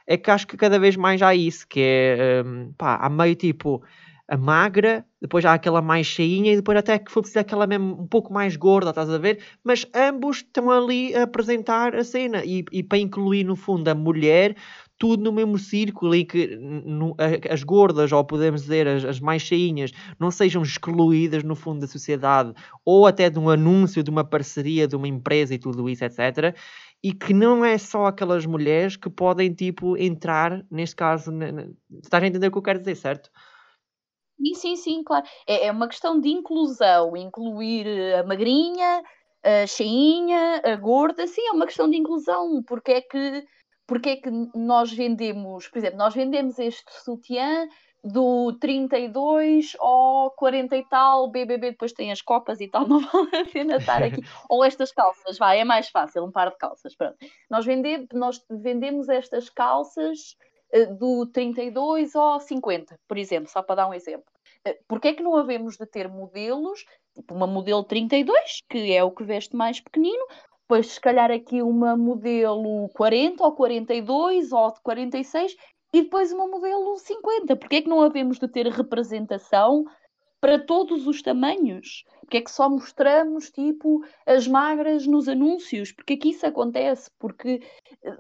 É 0.07 0.17
que 0.17 0.31
acho 0.31 0.47
que 0.47 0.57
cada 0.57 0.79
vez 0.79 0.97
mais 0.97 1.23
há 1.23 1.35
isso, 1.35 1.67
que 1.69 1.81
é, 1.81 2.43
um, 2.45 2.73
pá, 2.73 2.97
há 2.97 3.09
meio 3.09 3.35
tipo 3.35 3.83
a 4.29 4.37
magra, 4.37 5.05
depois 5.21 5.45
há 5.45 5.53
aquela 5.53 5.83
mais 5.83 6.07
cheinha 6.07 6.53
e 6.53 6.57
depois 6.57 6.79
até 6.79 6.99
que 6.99 7.13
for 7.13 7.21
preciso 7.21 7.41
aquela 7.41 7.67
mesmo 7.67 8.01
um 8.01 8.07
pouco 8.07 8.33
mais 8.33 8.57
gorda, 8.57 8.91
estás 8.91 9.11
a 9.11 9.19
ver? 9.19 9.41
Mas 9.63 9.87
ambos 9.95 10.39
estão 10.39 10.71
ali 10.71 11.15
a 11.15 11.25
apresentar 11.25 11.95
a 11.95 12.03
cena 12.03 12.43
e, 12.45 12.65
e 12.73 12.83
para 12.83 12.99
incluir 12.99 13.45
no 13.45 13.57
fundo 13.57 13.89
a 13.89 13.95
mulher 13.95 14.57
tudo 15.03 15.25
no 15.25 15.33
mesmo 15.33 15.59
círculo 15.59 16.15
e 16.15 16.25
que 16.25 16.57
no, 16.57 17.17
as 17.51 17.65
gordas, 17.65 18.13
ou 18.13 18.25
podemos 18.25 18.63
dizer 18.63 18.87
as, 18.87 19.05
as, 19.05 19.19
mais 19.19 19.43
cheinhas, 19.43 19.91
não 20.17 20.31
sejam 20.31 20.63
excluídas 20.63 21.43
no 21.43 21.57
fundo 21.57 21.81
da 21.81 21.89
sociedade, 21.89 22.55
ou 22.85 23.05
até 23.05 23.29
de 23.29 23.37
um 23.37 23.51
anúncio 23.51 24.01
de 24.03 24.11
uma 24.11 24.23
parceria 24.23 24.87
de 24.87 24.95
uma 24.95 25.09
empresa 25.09 25.55
e 25.55 25.59
tudo 25.59 25.91
isso, 25.91 26.05
etc. 26.05 26.57
E 27.03 27.13
que 27.13 27.35
não 27.35 27.65
é 27.65 27.77
só 27.79 28.07
aquelas 28.07 28.47
mulheres 28.47 28.97
que 28.97 29.11
podem, 29.11 29.53
tipo, 29.53 29.97
entrar, 29.97 30.65
neste 30.71 30.95
caso, 30.95 31.33
estás 32.03 32.23
a 32.23 32.27
entender 32.27 32.47
o 32.47 32.53
que 32.53 32.59
eu 32.59 32.63
quero 32.63 32.79
dizer, 32.79 32.95
certo? 32.95 33.31
Sim, 34.39 34.55
sim, 34.55 34.77
sim, 34.77 35.05
claro. 35.05 35.25
É, 35.47 35.67
é 35.67 35.73
uma 35.73 35.89
questão 35.89 36.21
de 36.21 36.29
inclusão, 36.29 37.17
incluir 37.17 37.87
eh, 37.87 38.19
a 38.19 38.25
magrinha, 38.25 39.03
a 39.43 39.67
cheinha, 39.67 40.61
a 40.65 40.77
gorda, 40.77 41.27
sim, 41.27 41.43
é 41.49 41.53
uma 41.53 41.67
questão 41.67 41.89
de 41.89 41.97
inclusão. 41.97 42.63
Porque 42.63 42.93
é 42.93 43.01
que, 43.01 43.47
porque 43.87 44.09
é 44.11 44.17
que 44.17 44.31
nós 44.55 44.93
vendemos, 44.93 45.69
por 45.69 45.79
exemplo, 45.79 45.99
nós 45.99 46.15
vendemos 46.15 46.59
este 46.59 46.91
sutiã 47.05 47.69
do 48.05 48.53
32 48.55 49.77
ao 49.79 50.31
40 50.33 50.77
e 50.77 50.85
tal, 50.85 51.31
BBB 51.31 51.71
depois 51.71 51.93
tem 51.93 52.11
as 52.11 52.21
copas 52.21 52.61
e 52.61 52.69
tal, 52.69 52.87
não 52.89 53.01
vale 53.01 53.37
a 53.37 53.45
pena 53.45 53.77
estar 53.77 54.03
aqui. 54.03 54.23
Ou 54.49 54.65
estas 54.65 54.91
calças, 54.93 55.39
vai, 55.39 55.61
é 55.61 55.65
mais 55.65 55.89
fácil, 55.89 56.25
um 56.25 56.31
par 56.31 56.51
de 56.51 56.59
calças, 56.59 56.95
pronto. 56.97 57.17
Nós, 57.49 57.65
vende, 57.65 58.09
nós 58.13 58.45
vendemos 58.51 59.09
estas 59.09 59.49
calças 59.49 60.37
eh, 60.73 60.87
do 60.87 61.27
32 61.27 62.17
ao 62.17 62.41
50, 62.41 62.99
por 63.07 63.17
exemplo, 63.17 63.49
só 63.49 63.63
para 63.63 63.77
dar 63.77 63.89
um 63.89 63.95
exemplo. 63.95 64.27
Eh, 64.65 64.79
Porquê 64.89 65.09
é 65.09 65.15
que 65.15 65.23
não 65.23 65.37
havemos 65.37 65.77
de 65.77 65.87
ter 65.87 66.09
modelos, 66.09 66.85
tipo 67.15 67.35
uma 67.35 67.47
modelo 67.47 67.85
32, 67.85 68.63
que 68.69 68.93
é 68.93 69.05
o 69.05 69.13
que 69.13 69.23
veste 69.23 69.55
mais 69.55 69.81
pequenino, 69.81 70.27
depois 70.63 70.93
se 70.93 71.01
calhar 71.01 71.31
aqui 71.31 71.61
uma 71.61 71.97
modelo 71.97 72.89
40 72.95 73.45
ou 73.45 73.53
42 73.53 74.53
ou 74.53 74.73
46 74.83 75.55
e 75.93 76.03
depois 76.03 76.33
uma 76.33 76.47
modelo 76.47 76.99
50. 76.99 77.57
Porquê 77.57 77.77
é 77.77 77.83
que 77.83 77.89
não 77.89 78.01
havemos 78.01 78.39
de 78.39 78.49
ter 78.49 78.67
representação 78.67 79.85
para 80.41 80.59
todos 80.59 81.07
os 81.07 81.23
tamanhos? 81.23 82.05
Porque 82.21 82.39
é 82.39 82.41
que 82.41 82.51
só 82.51 82.69
mostramos 82.69 83.51
tipo 83.51 84.03
as 84.27 84.49
magras 84.49 85.07
nos 85.07 85.29
anúncios? 85.29 85.93
Porque 85.93 86.15
é 86.15 86.17
que 86.17 86.31
isso 86.31 86.47
acontece? 86.47 87.11
Porque 87.19 87.63
eh, 88.03 88.17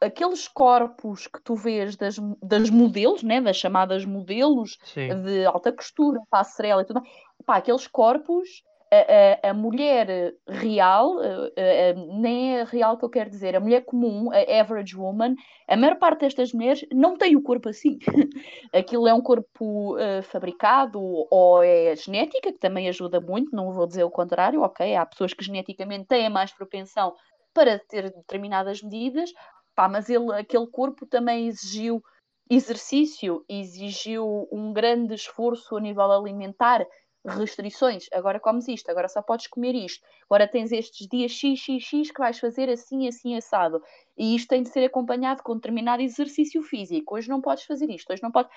aqueles 0.00 0.48
corpos 0.48 1.26
que 1.26 1.40
tu 1.42 1.54
vês 1.54 1.96
das, 1.96 2.16
das 2.42 2.70
modelos, 2.70 3.22
né, 3.22 3.40
das 3.40 3.56
chamadas 3.56 4.04
modelos 4.04 4.78
Sim. 4.84 5.22
de 5.22 5.44
alta 5.44 5.72
costura, 5.72 6.20
passarela 6.30 6.82
e 6.82 6.84
tudo 6.84 7.02
pá, 7.44 7.56
aqueles 7.56 7.86
corpos 7.86 8.62
a, 8.92 9.48
a, 9.48 9.50
a 9.50 9.54
mulher 9.54 10.34
real, 10.48 11.18
a, 11.20 11.92
nem 12.18 12.56
é 12.56 12.64
real 12.64 12.98
que 12.98 13.04
eu 13.04 13.10
quero 13.10 13.30
dizer, 13.30 13.54
a 13.54 13.60
mulher 13.60 13.84
comum, 13.84 14.30
a 14.32 14.60
average 14.60 14.96
woman, 14.96 15.34
a 15.68 15.76
maior 15.76 15.96
parte 15.96 16.22
destas 16.22 16.52
mulheres 16.52 16.84
não 16.92 17.16
tem 17.16 17.36
o 17.36 17.42
corpo 17.42 17.68
assim. 17.68 17.98
Aquilo 18.74 19.06
é 19.06 19.14
um 19.14 19.20
corpo 19.20 19.96
uh, 19.96 20.22
fabricado 20.24 21.00
ou 21.30 21.62
é 21.62 21.94
genética, 21.94 22.52
que 22.52 22.58
também 22.58 22.88
ajuda 22.88 23.20
muito, 23.20 23.54
não 23.54 23.72
vou 23.72 23.86
dizer 23.86 24.02
o 24.02 24.10
contrário, 24.10 24.62
ok? 24.62 24.96
Há 24.96 25.06
pessoas 25.06 25.32
que 25.32 25.44
geneticamente 25.44 26.06
têm 26.06 26.28
mais 26.28 26.52
propensão 26.52 27.14
para 27.54 27.78
ter 27.78 28.10
determinadas 28.10 28.82
medidas, 28.82 29.32
pá, 29.74 29.88
mas 29.88 30.08
ele, 30.08 30.32
aquele 30.34 30.66
corpo 30.66 31.06
também 31.06 31.46
exigiu 31.46 32.02
exercício, 32.50 33.44
exigiu 33.48 34.48
um 34.50 34.72
grande 34.72 35.14
esforço 35.14 35.76
a 35.76 35.80
nível 35.80 36.10
alimentar, 36.10 36.84
restrições, 37.24 38.08
agora 38.12 38.40
comes 38.40 38.66
isto, 38.68 38.90
agora 38.90 39.08
só 39.08 39.20
podes 39.20 39.46
comer 39.46 39.74
isto, 39.74 40.04
agora 40.24 40.48
tens 40.48 40.72
estes 40.72 41.06
dias 41.06 41.32
x, 41.32 41.58
x, 41.58 41.82
x 41.84 42.10
que 42.10 42.18
vais 42.18 42.38
fazer 42.38 42.70
assim, 42.70 43.06
assim, 43.06 43.36
assado. 43.36 43.82
E 44.16 44.34
isto 44.34 44.48
tem 44.48 44.62
de 44.62 44.70
ser 44.70 44.84
acompanhado 44.84 45.42
com 45.42 45.54
determinado 45.54 46.02
exercício 46.02 46.62
físico. 46.62 47.14
Hoje 47.14 47.28
não 47.28 47.40
podes 47.40 47.64
fazer 47.64 47.90
isto, 47.90 48.12
hoje 48.12 48.22
não 48.22 48.32
podes. 48.32 48.50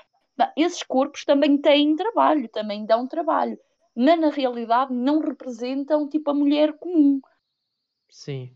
Esses 0.57 0.81
corpos 0.83 1.25
também 1.25 1.57
têm 1.57 1.95
trabalho, 1.95 2.47
também 2.49 2.85
dão 2.85 3.07
trabalho. 3.07 3.59
Mas 3.95 4.19
na 4.19 4.29
realidade 4.29 4.93
não 4.93 5.19
representam 5.19 6.07
tipo 6.09 6.31
a 6.31 6.33
mulher 6.33 6.73
comum. 6.73 7.21
Sim. 8.09 8.51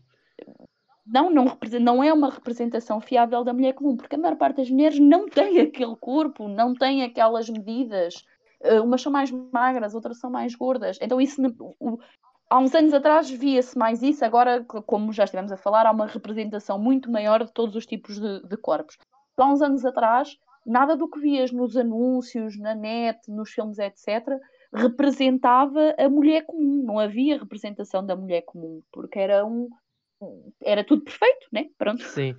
Não, 1.06 1.30
não, 1.30 1.56
não 1.80 2.04
é 2.04 2.12
uma 2.12 2.30
representação 2.30 3.00
fiável 3.00 3.42
da 3.44 3.52
mulher 3.52 3.72
comum, 3.74 3.96
porque 3.96 4.16
a 4.16 4.18
maior 4.18 4.36
parte 4.36 4.56
das 4.56 4.70
mulheres 4.70 4.98
não 4.98 5.26
tem 5.28 5.60
aquele 5.60 5.96
corpo, 5.96 6.48
não 6.48 6.74
tem 6.74 7.02
aquelas 7.02 7.48
medidas 7.48 8.24
Uh, 8.60 8.82
umas 8.82 9.02
são 9.02 9.12
mais 9.12 9.30
magras, 9.30 9.94
outras 9.94 10.18
são 10.18 10.30
mais 10.30 10.54
gordas. 10.54 10.98
Então, 11.00 11.20
isso 11.20 11.40
o, 11.78 11.98
há 12.50 12.58
uns 12.58 12.74
anos 12.74 12.92
atrás 12.92 13.30
via-se 13.30 13.78
mais 13.78 14.02
isso, 14.02 14.24
agora, 14.24 14.64
como 14.64 15.12
já 15.12 15.24
estivemos 15.24 15.52
a 15.52 15.56
falar, 15.56 15.86
há 15.86 15.92
uma 15.92 16.06
representação 16.06 16.78
muito 16.78 17.10
maior 17.10 17.44
de 17.44 17.52
todos 17.52 17.76
os 17.76 17.86
tipos 17.86 18.18
de, 18.18 18.42
de 18.42 18.56
corpos. 18.56 18.96
Há 19.36 19.46
uns 19.46 19.62
anos 19.62 19.84
atrás, 19.84 20.36
nada 20.66 20.96
do 20.96 21.08
que 21.08 21.20
vias 21.20 21.52
nos 21.52 21.76
anúncios, 21.76 22.58
na 22.58 22.74
net, 22.74 23.18
nos 23.28 23.50
filmes, 23.50 23.78
etc., 23.78 24.38
representava 24.72 25.94
a 25.98 26.08
mulher 26.08 26.44
comum. 26.44 26.82
Não 26.84 26.98
havia 26.98 27.38
representação 27.38 28.04
da 28.04 28.16
mulher 28.16 28.42
comum, 28.42 28.82
porque 28.92 29.18
era 29.18 29.44
um. 29.46 29.68
Era 30.60 30.82
tudo 30.82 31.04
perfeito, 31.04 31.46
né? 31.52 31.66
Pronto. 31.78 32.02
Sim. 32.02 32.34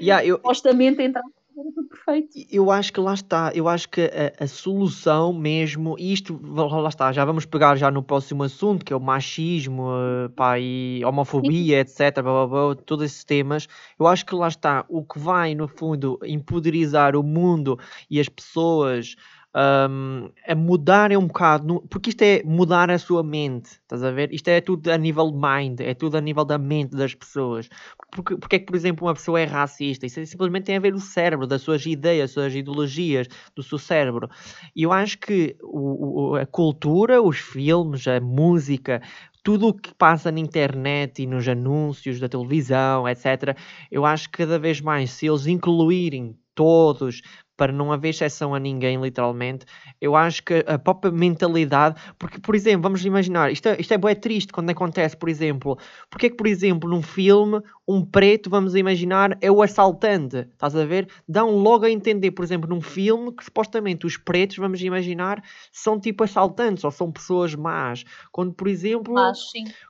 Yeah, 0.00 0.26
eu... 0.26 0.36
Supostamente 0.42 1.02
entrava 1.02 1.30
era 1.56 1.72
tudo 1.72 1.88
perfeito. 1.88 2.38
Eu 2.50 2.70
acho 2.70 2.92
que 2.92 3.00
lá 3.00 3.14
está, 3.14 3.52
eu 3.54 3.68
acho 3.68 3.88
que 3.88 4.00
a, 4.00 4.44
a 4.44 4.46
solução 4.46 5.32
mesmo, 5.32 5.96
e 5.98 6.12
isto, 6.12 6.40
lá 6.42 6.88
está, 6.88 7.12
já 7.12 7.24
vamos 7.24 7.44
pegar 7.44 7.76
já 7.76 7.90
no 7.90 8.02
próximo 8.02 8.42
assunto, 8.42 8.84
que 8.84 8.92
é 8.92 8.96
o 8.96 9.00
machismo, 9.00 9.88
uh, 9.90 10.30
pá, 10.30 10.58
e 10.58 11.04
homofobia, 11.04 11.80
etc, 11.80 12.22
blá, 12.22 12.46
blá, 12.46 12.46
blá, 12.46 12.74
todos 12.86 13.04
esses 13.04 13.24
temas, 13.24 13.68
eu 13.98 14.06
acho 14.06 14.24
que 14.24 14.34
lá 14.34 14.48
está, 14.48 14.84
o 14.88 15.04
que 15.04 15.18
vai, 15.18 15.54
no 15.54 15.68
fundo, 15.68 16.18
empoderizar 16.24 17.16
o 17.16 17.22
mundo 17.22 17.78
e 18.10 18.18
as 18.18 18.28
pessoas 18.28 19.16
um, 19.54 20.30
a 20.48 20.54
mudarem 20.54 21.16
um 21.16 21.26
bocado, 21.26 21.82
porque 21.90 22.10
isto 22.10 22.22
é 22.22 22.42
mudar 22.42 22.90
a 22.90 22.98
sua 22.98 23.22
mente, 23.22 23.72
estás 23.72 24.02
a 24.02 24.10
ver? 24.10 24.32
Isto 24.32 24.48
é 24.48 24.60
tudo 24.60 24.90
a 24.90 24.96
nível 24.96 25.30
mind, 25.30 25.80
é 25.80 25.94
tudo 25.94 26.16
a 26.16 26.20
nível 26.20 26.44
da 26.44 26.56
mente 26.56 26.96
das 26.96 27.14
pessoas. 27.14 27.68
Porque, 28.10 28.36
porque 28.36 28.56
é 28.56 28.58
que, 28.58 28.66
por 28.66 28.76
exemplo, 28.76 29.06
uma 29.06 29.14
pessoa 29.14 29.40
é 29.40 29.44
racista? 29.44 30.06
Isso 30.06 30.20
é, 30.20 30.24
simplesmente 30.24 30.64
tem 30.64 30.76
a 30.76 30.80
ver 30.80 30.94
o 30.94 31.00
cérebro, 31.00 31.46
das 31.46 31.60
suas 31.62 31.84
ideias, 31.84 32.30
das 32.30 32.30
suas 32.32 32.54
ideologias, 32.54 33.28
do 33.54 33.62
seu 33.62 33.78
cérebro. 33.78 34.28
E 34.74 34.82
eu 34.84 34.92
acho 34.92 35.18
que 35.18 35.56
o, 35.62 36.30
o, 36.30 36.36
a 36.36 36.46
cultura, 36.46 37.20
os 37.20 37.38
filmes, 37.38 38.06
a 38.08 38.20
música, 38.20 39.02
tudo 39.42 39.68
o 39.68 39.74
que 39.74 39.94
passa 39.94 40.32
na 40.32 40.40
internet 40.40 41.22
e 41.22 41.26
nos 41.26 41.46
anúncios 41.46 42.18
da 42.18 42.28
televisão, 42.28 43.06
etc., 43.06 43.56
eu 43.90 44.06
acho 44.06 44.30
que 44.30 44.38
cada 44.38 44.58
vez 44.58 44.80
mais, 44.80 45.10
se 45.10 45.26
eles 45.26 45.46
incluírem 45.46 46.36
todos 46.54 47.22
para 47.62 47.70
não 47.70 47.92
haver 47.92 48.08
exceção 48.08 48.56
a 48.56 48.58
ninguém, 48.58 49.00
literalmente. 49.00 49.64
Eu 50.00 50.16
acho 50.16 50.42
que 50.42 50.64
a 50.66 50.76
própria 50.76 51.12
mentalidade, 51.12 51.94
porque, 52.18 52.40
por 52.40 52.56
exemplo, 52.56 52.82
vamos 52.82 53.04
imaginar, 53.04 53.52
isto 53.52 53.68
é, 53.68 53.80
isto 53.80 53.94
é 53.94 53.98
bem 53.98 54.16
triste 54.16 54.52
quando 54.52 54.70
acontece, 54.70 55.16
por 55.16 55.28
exemplo, 55.28 55.78
porque 56.10 56.26
é 56.26 56.30
que, 56.30 56.34
por 56.34 56.48
exemplo, 56.48 56.90
num 56.90 57.00
filme, 57.00 57.60
um 57.86 58.04
preto, 58.04 58.50
vamos 58.50 58.74
imaginar, 58.74 59.38
é 59.40 59.48
o 59.48 59.62
assaltante, 59.62 60.38
estás 60.38 60.74
a 60.74 60.84
ver? 60.84 61.06
Dão 61.28 61.50
logo 61.50 61.84
a 61.84 61.90
entender, 61.90 62.32
por 62.32 62.44
exemplo, 62.44 62.68
num 62.68 62.80
filme, 62.80 63.30
que 63.30 63.44
supostamente 63.44 64.06
os 64.06 64.16
pretos, 64.16 64.56
vamos 64.56 64.82
imaginar, 64.82 65.40
são 65.70 66.00
tipo 66.00 66.24
assaltantes 66.24 66.82
ou 66.82 66.90
são 66.90 67.12
pessoas 67.12 67.54
más. 67.54 68.02
Quando, 68.32 68.52
por 68.54 68.66
exemplo, 68.66 69.14
Mas, 69.14 69.38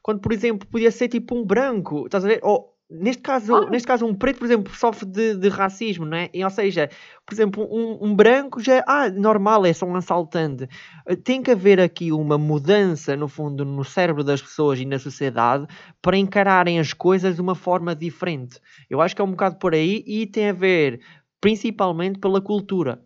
quando, 0.03 0.21
por 0.21 0.31
exemplo, 0.31 0.69
podia 0.69 0.91
ser 0.91 1.09
tipo 1.09 1.35
um 1.35 1.43
branco, 1.43 2.05
estás 2.05 2.23
a 2.23 2.29
ver? 2.29 2.41
Ou, 2.43 2.72
Neste 2.95 3.23
caso, 3.23 3.55
ah. 3.55 3.71
neste 3.71 3.87
caso, 3.87 4.05
um 4.05 4.15
preto, 4.15 4.39
por 4.39 4.45
exemplo, 4.45 4.75
sofre 4.75 5.07
de, 5.07 5.35
de 5.37 5.49
racismo, 5.49 6.05
não 6.05 6.17
é? 6.17 6.29
E, 6.35 6.45
ou 6.45 6.51
seja, 6.51 6.91
por 7.25 7.35
exemplo, 7.35 7.67
um, 7.71 8.07
um, 8.09 8.15
branco 8.15 8.61
já 8.61 8.77
é 8.77 8.85
ah, 8.87 9.09
normal, 9.09 9.65
é 9.65 9.73
só 9.73 9.87
um 9.87 9.97
assaltante. 9.97 10.69
Eh, 11.07 11.17
tem 11.17 11.43
que 11.43 11.51
haver 11.51 11.81
aqui 11.81 12.13
uma 12.13 12.37
mudança, 12.37 13.17
no 13.17 13.29
fundo, 13.29 13.65
no 13.65 13.83
cérebro 13.83 14.23
das 14.23 14.43
pessoas 14.43 14.79
e 14.79 14.85
na 14.85 14.99
sociedade 14.99 15.67
para 16.03 16.19
encararem 16.19 16.79
as 16.79 16.93
coisas 16.93 17.37
de 17.37 17.41
uma 17.41 17.55
forma 17.55 17.95
diferente. 17.95 18.61
Eu 18.91 19.01
acho 19.01 19.17
que 19.17 19.23
é 19.23 19.25
um 19.25 19.31
bocado 19.31 19.57
por 19.57 19.75
aí 19.75 20.05
e 20.07 20.27
tem 20.27 20.51
a 20.51 20.53
ver 20.53 21.01
principalmente 21.41 22.19
pela 22.19 22.41
cultura. 22.41 23.01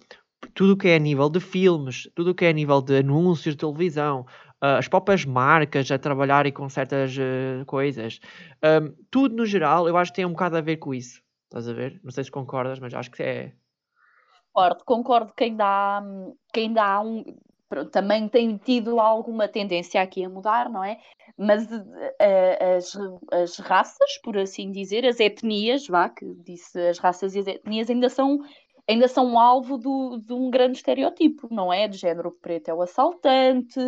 Tudo 0.55 0.73
o 0.73 0.77
que 0.77 0.89
é 0.89 0.97
a 0.97 0.99
nível 0.99 1.29
de 1.29 1.41
filmes, 1.41 2.09
tudo 2.15 2.31
o 2.31 2.35
que 2.35 2.45
é 2.45 2.51
a 2.51 2.53
nível 2.53 2.81
de 2.81 2.99
anúncios 2.99 3.55
de 3.55 3.59
televisão, 3.59 4.27
uh, 4.63 4.79
as 4.79 4.89
próprias 4.89 5.25
marcas 5.25 5.91
a 5.91 5.99
trabalharem 5.99 6.53
com 6.53 6.69
certas 6.69 7.17
uh, 7.17 7.65
coisas. 7.67 8.21
Um, 8.65 8.95
tudo 9.11 9.37
no 9.37 9.47
geral, 9.47 9.89
eu 9.89 9.97
acho 9.97 10.13
que 10.13 10.17
tem 10.17 10.25
um 10.25 10.33
bocado 10.33 10.57
a 10.57 10.61
ver 10.61 10.77
com 10.77 10.95
isso. 10.95 11.21
Estás 11.45 11.69
a 11.69 11.73
ver? 11.73 12.01
Não 12.03 12.11
sei 12.11 12.25
se 12.25 12.31
concordas, 12.31 12.79
mas 12.79 12.93
acho 12.95 13.11
que 13.11 13.23
é. 13.23 13.53
Concordo, 14.53 14.85
concordo 14.85 15.33
que 15.35 15.45
ainda 15.45 15.65
há, 15.65 16.03
que 16.53 16.61
ainda 16.61 16.83
há 16.83 17.01
um. 17.01 17.25
Também 17.91 18.29
tem 18.29 18.57
tido 18.59 19.01
alguma 19.01 19.49
tendência 19.49 20.01
aqui 20.01 20.25
a 20.25 20.29
mudar, 20.29 20.71
não 20.71 20.85
é? 20.85 20.99
Mas 21.37 21.67
uh, 21.67 22.77
as, 22.77 22.97
as 23.33 23.59
raças, 23.59 24.19
por 24.23 24.39
assim 24.39 24.71
dizer, 24.71 25.05
as 25.05 25.19
etnias, 25.19 25.87
vá, 25.87 26.09
que 26.09 26.25
disse 26.45 26.79
as 26.79 26.99
raças 26.99 27.35
e 27.35 27.41
as 27.41 27.47
etnias 27.47 27.91
ainda 27.91 28.09
são 28.09 28.39
ainda 28.89 29.09
são 29.09 29.39
alvo 29.39 29.77
do, 29.77 30.19
de 30.19 30.33
um 30.33 30.51
grande 30.51 30.79
estereotipo, 30.79 31.49
não 31.51 31.73
é? 31.73 31.89
De 31.89 31.97
género 31.97 32.31
preto 32.41 32.69
é 32.69 32.75
o 32.75 32.83
assaltante, 32.83 33.81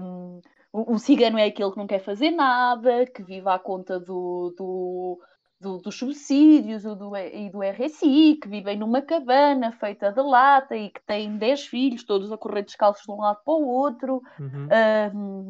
um, 0.00 0.40
o, 0.72 0.94
o, 0.94 0.98
cigano 0.98 1.38
é 1.38 1.46
aquele 1.46 1.70
que 1.70 1.78
não 1.78 1.86
quer 1.86 2.00
fazer 2.00 2.30
nada, 2.30 3.06
que 3.06 3.22
vive 3.22 3.48
à 3.48 3.58
conta 3.58 3.98
do, 3.98 4.54
do, 4.56 5.20
do 5.60 5.78
dos 5.78 5.94
subsídios 5.94 6.82
do, 6.82 7.16
e 7.16 7.50
do 7.50 7.62
RSI, 7.62 8.38
que 8.40 8.48
vivem 8.48 8.76
numa 8.76 9.00
cabana 9.02 9.72
feita 9.72 10.12
de 10.12 10.20
lata 10.20 10.76
e 10.76 10.90
que 10.90 11.00
têm 11.06 11.36
10 11.36 11.66
filhos, 11.66 12.04
todos 12.04 12.30
a 12.30 12.38
correr 12.38 12.62
descalços 12.62 13.04
de 13.04 13.12
um 13.12 13.16
lado 13.16 13.40
para 13.44 13.54
o 13.54 13.66
outro. 13.66 14.22
Uhum. 14.38 14.68
Um, 15.14 15.48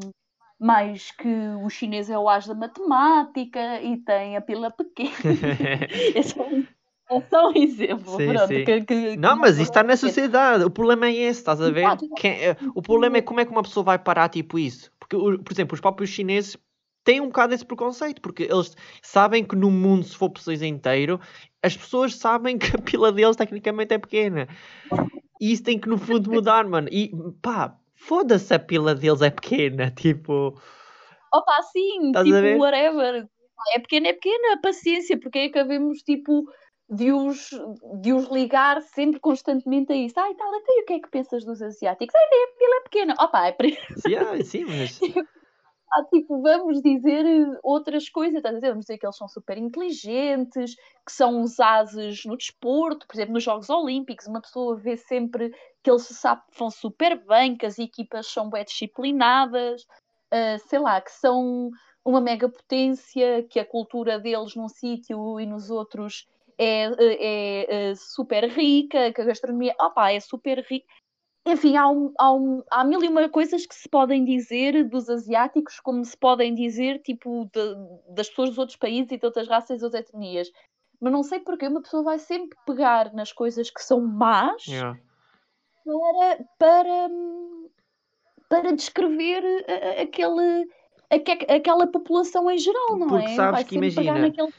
mais 0.58 1.10
que 1.10 1.28
o 1.62 1.68
chinês 1.68 2.08
é 2.08 2.18
o 2.18 2.28
as 2.28 2.46
da 2.46 2.54
matemática 2.54 3.82
e 3.82 3.98
tem 3.98 4.36
a 4.36 4.40
pila 4.40 4.70
pequena. 4.70 5.10
é 6.14 6.22
só 6.22 6.46
é 7.08 7.20
só 7.22 7.50
um 7.50 7.56
exemplo. 7.56 8.16
Sim, 8.16 8.32
pronto, 8.32 8.48
sim. 8.48 8.64
Que, 8.64 8.84
que, 8.84 9.16
não, 9.16 9.36
mas 9.36 9.54
isso 9.54 9.70
está 9.70 9.82
na 9.82 9.96
sociedade. 9.96 10.64
O 10.64 10.70
problema 10.70 11.06
é 11.06 11.14
esse, 11.14 11.40
estás 11.40 11.60
a 11.60 11.70
ver? 11.70 11.86
Quem, 12.16 12.32
é, 12.32 12.56
o 12.74 12.82
problema 12.82 13.18
é 13.18 13.22
como 13.22 13.40
é 13.40 13.44
que 13.44 13.52
uma 13.52 13.62
pessoa 13.62 13.84
vai 13.84 13.98
parar 13.98 14.28
tipo 14.28 14.58
isso. 14.58 14.90
Porque, 14.98 15.16
por 15.16 15.52
exemplo, 15.52 15.74
os 15.74 15.80
próprios 15.80 16.10
chineses 16.10 16.56
têm 17.04 17.20
um 17.20 17.26
bocado 17.26 17.54
esse 17.54 17.64
preconceito, 17.64 18.20
porque 18.20 18.42
eles 18.42 18.76
sabem 19.00 19.44
que 19.44 19.54
no 19.54 19.70
mundo, 19.70 20.04
se 20.04 20.16
for 20.16 20.28
preciso 20.28 20.64
inteiro, 20.64 21.20
as 21.62 21.76
pessoas 21.76 22.16
sabem 22.16 22.58
que 22.58 22.76
a 22.76 22.80
pila 22.80 23.12
deles 23.12 23.36
tecnicamente 23.36 23.94
é 23.94 23.98
pequena. 23.98 24.48
E 25.40 25.52
isso 25.52 25.62
tem 25.62 25.78
que, 25.78 25.88
no 25.88 25.98
fundo, 25.98 26.30
mudar, 26.30 26.66
mano. 26.66 26.88
E 26.90 27.12
pá, 27.40 27.78
foda-se 27.94 28.52
a 28.52 28.58
pila 28.58 28.96
deles 28.96 29.22
é 29.22 29.30
pequena, 29.30 29.92
tipo. 29.94 30.60
Opa, 31.32 31.62
sim, 31.72 32.08
Estás 32.08 32.26
tipo, 32.26 32.58
whatever. 32.58 33.28
É 33.74 33.78
pequena, 33.78 34.08
é 34.08 34.12
pequena, 34.12 34.60
paciência, 34.60 35.18
porque 35.18 35.38
é 35.38 35.48
que 35.48 35.58
havemos, 35.58 36.02
tipo 36.02 36.44
de 36.88 37.12
os, 37.12 37.50
de 38.00 38.12
os 38.12 38.28
ligar 38.28 38.80
sempre 38.82 39.18
constantemente 39.18 39.92
a 39.92 39.96
isso. 39.96 40.18
Ai, 40.18 40.34
tal, 40.34 40.54
até 40.54 40.72
o 40.72 40.84
que 40.86 40.92
é 40.94 41.00
que 41.00 41.10
pensas 41.10 41.44
dos 41.44 41.60
asiáticos? 41.60 42.14
Ai, 42.14 42.22
ele 42.60 42.74
é 42.74 42.80
pequeno. 42.82 43.14
Opa, 43.18 43.46
é 43.46 43.52
para... 43.52 43.68
sim, 43.68 44.44
sim, 44.44 44.64
mas... 44.64 45.00
Ah, 45.92 46.04
tipo, 46.12 46.42
vamos 46.42 46.82
dizer 46.82 47.24
outras 47.62 48.08
coisas, 48.08 48.36
estás 48.36 48.56
a 48.56 48.58
dizer? 48.58 48.70
Vamos 48.70 48.86
dizer 48.86 48.98
que 48.98 49.06
eles 49.06 49.16
são 49.16 49.28
super 49.28 49.56
inteligentes, 49.56 50.74
que 50.74 51.12
são 51.12 51.40
os 51.40 51.60
ases 51.60 52.24
no 52.24 52.36
desporto, 52.36 53.06
por 53.06 53.14
exemplo, 53.14 53.34
nos 53.34 53.44
Jogos 53.44 53.70
Olímpicos, 53.70 54.26
uma 54.26 54.40
pessoa 54.40 54.76
vê 54.76 54.96
sempre 54.96 55.54
que 55.82 55.90
eles 55.90 56.02
se 56.02 56.14
safam 56.14 56.70
super 56.70 57.24
bem, 57.24 57.56
que 57.56 57.64
as 57.64 57.78
equipas 57.78 58.26
são 58.26 58.50
bem 58.50 58.64
disciplinadas, 58.64 59.84
uh, 60.34 60.58
sei 60.68 60.80
lá, 60.80 61.00
que 61.00 61.12
são 61.12 61.70
uma 62.04 62.20
mega 62.20 62.48
potência, 62.48 63.44
que 63.44 63.58
a 63.60 63.64
cultura 63.64 64.18
deles 64.18 64.54
num 64.56 64.68
sítio 64.68 65.40
e 65.40 65.46
nos 65.46 65.70
outros 65.70 66.26
é, 66.58 66.84
é, 66.98 67.90
é, 67.90 67.94
super 67.94 68.44
rica, 68.48 69.12
que 69.12 69.20
a 69.20 69.24
gastronomia 69.24 69.74
opa, 69.80 70.10
é 70.12 70.20
super 70.20 70.64
rica. 70.68 70.86
enfim, 71.46 71.76
há, 71.76 71.88
um, 71.88 72.12
há, 72.18 72.32
um, 72.32 72.62
há 72.70 72.84
mil 72.84 73.02
e 73.04 73.08
uma 73.08 73.28
coisas 73.28 73.66
que 73.66 73.74
se 73.74 73.88
podem 73.88 74.24
dizer 74.24 74.88
dos 74.88 75.08
asiáticos, 75.08 75.78
como 75.80 76.04
se 76.04 76.16
podem 76.16 76.54
dizer, 76.54 77.00
tipo, 77.02 77.48
de, 77.52 78.14
das 78.14 78.28
pessoas 78.28 78.50
dos 78.50 78.58
outros 78.58 78.76
países 78.76 79.12
e 79.12 79.18
de 79.18 79.24
outras 79.26 79.46
raças 79.48 79.80
e 79.80 79.84
outras 79.84 80.08
etnias. 80.08 80.50
Mas 81.00 81.12
não 81.12 81.22
sei 81.22 81.40
porque 81.40 81.68
uma 81.68 81.82
pessoa 81.82 82.02
vai 82.02 82.18
sempre 82.18 82.56
pegar 82.66 83.12
nas 83.12 83.32
coisas 83.32 83.70
que 83.70 83.82
são 83.82 84.00
más 84.00 84.66
Yeah. 84.66 84.98
para, 85.84 86.44
para, 86.58 87.08
para 88.48 88.72
descrever 88.72 89.42
aquele, 90.00 90.66
aque- 91.10 91.46
aquela 91.52 91.86
população 91.86 92.50
em 92.50 92.58
geral, 92.58 92.96
não 92.98 93.08
Porque 93.08 93.24
é? 93.30 93.36
sabes 93.36 93.50
vai 93.52 93.64
que 93.64 93.74
imagina- 93.76 94.26
estereótipos 94.26 94.54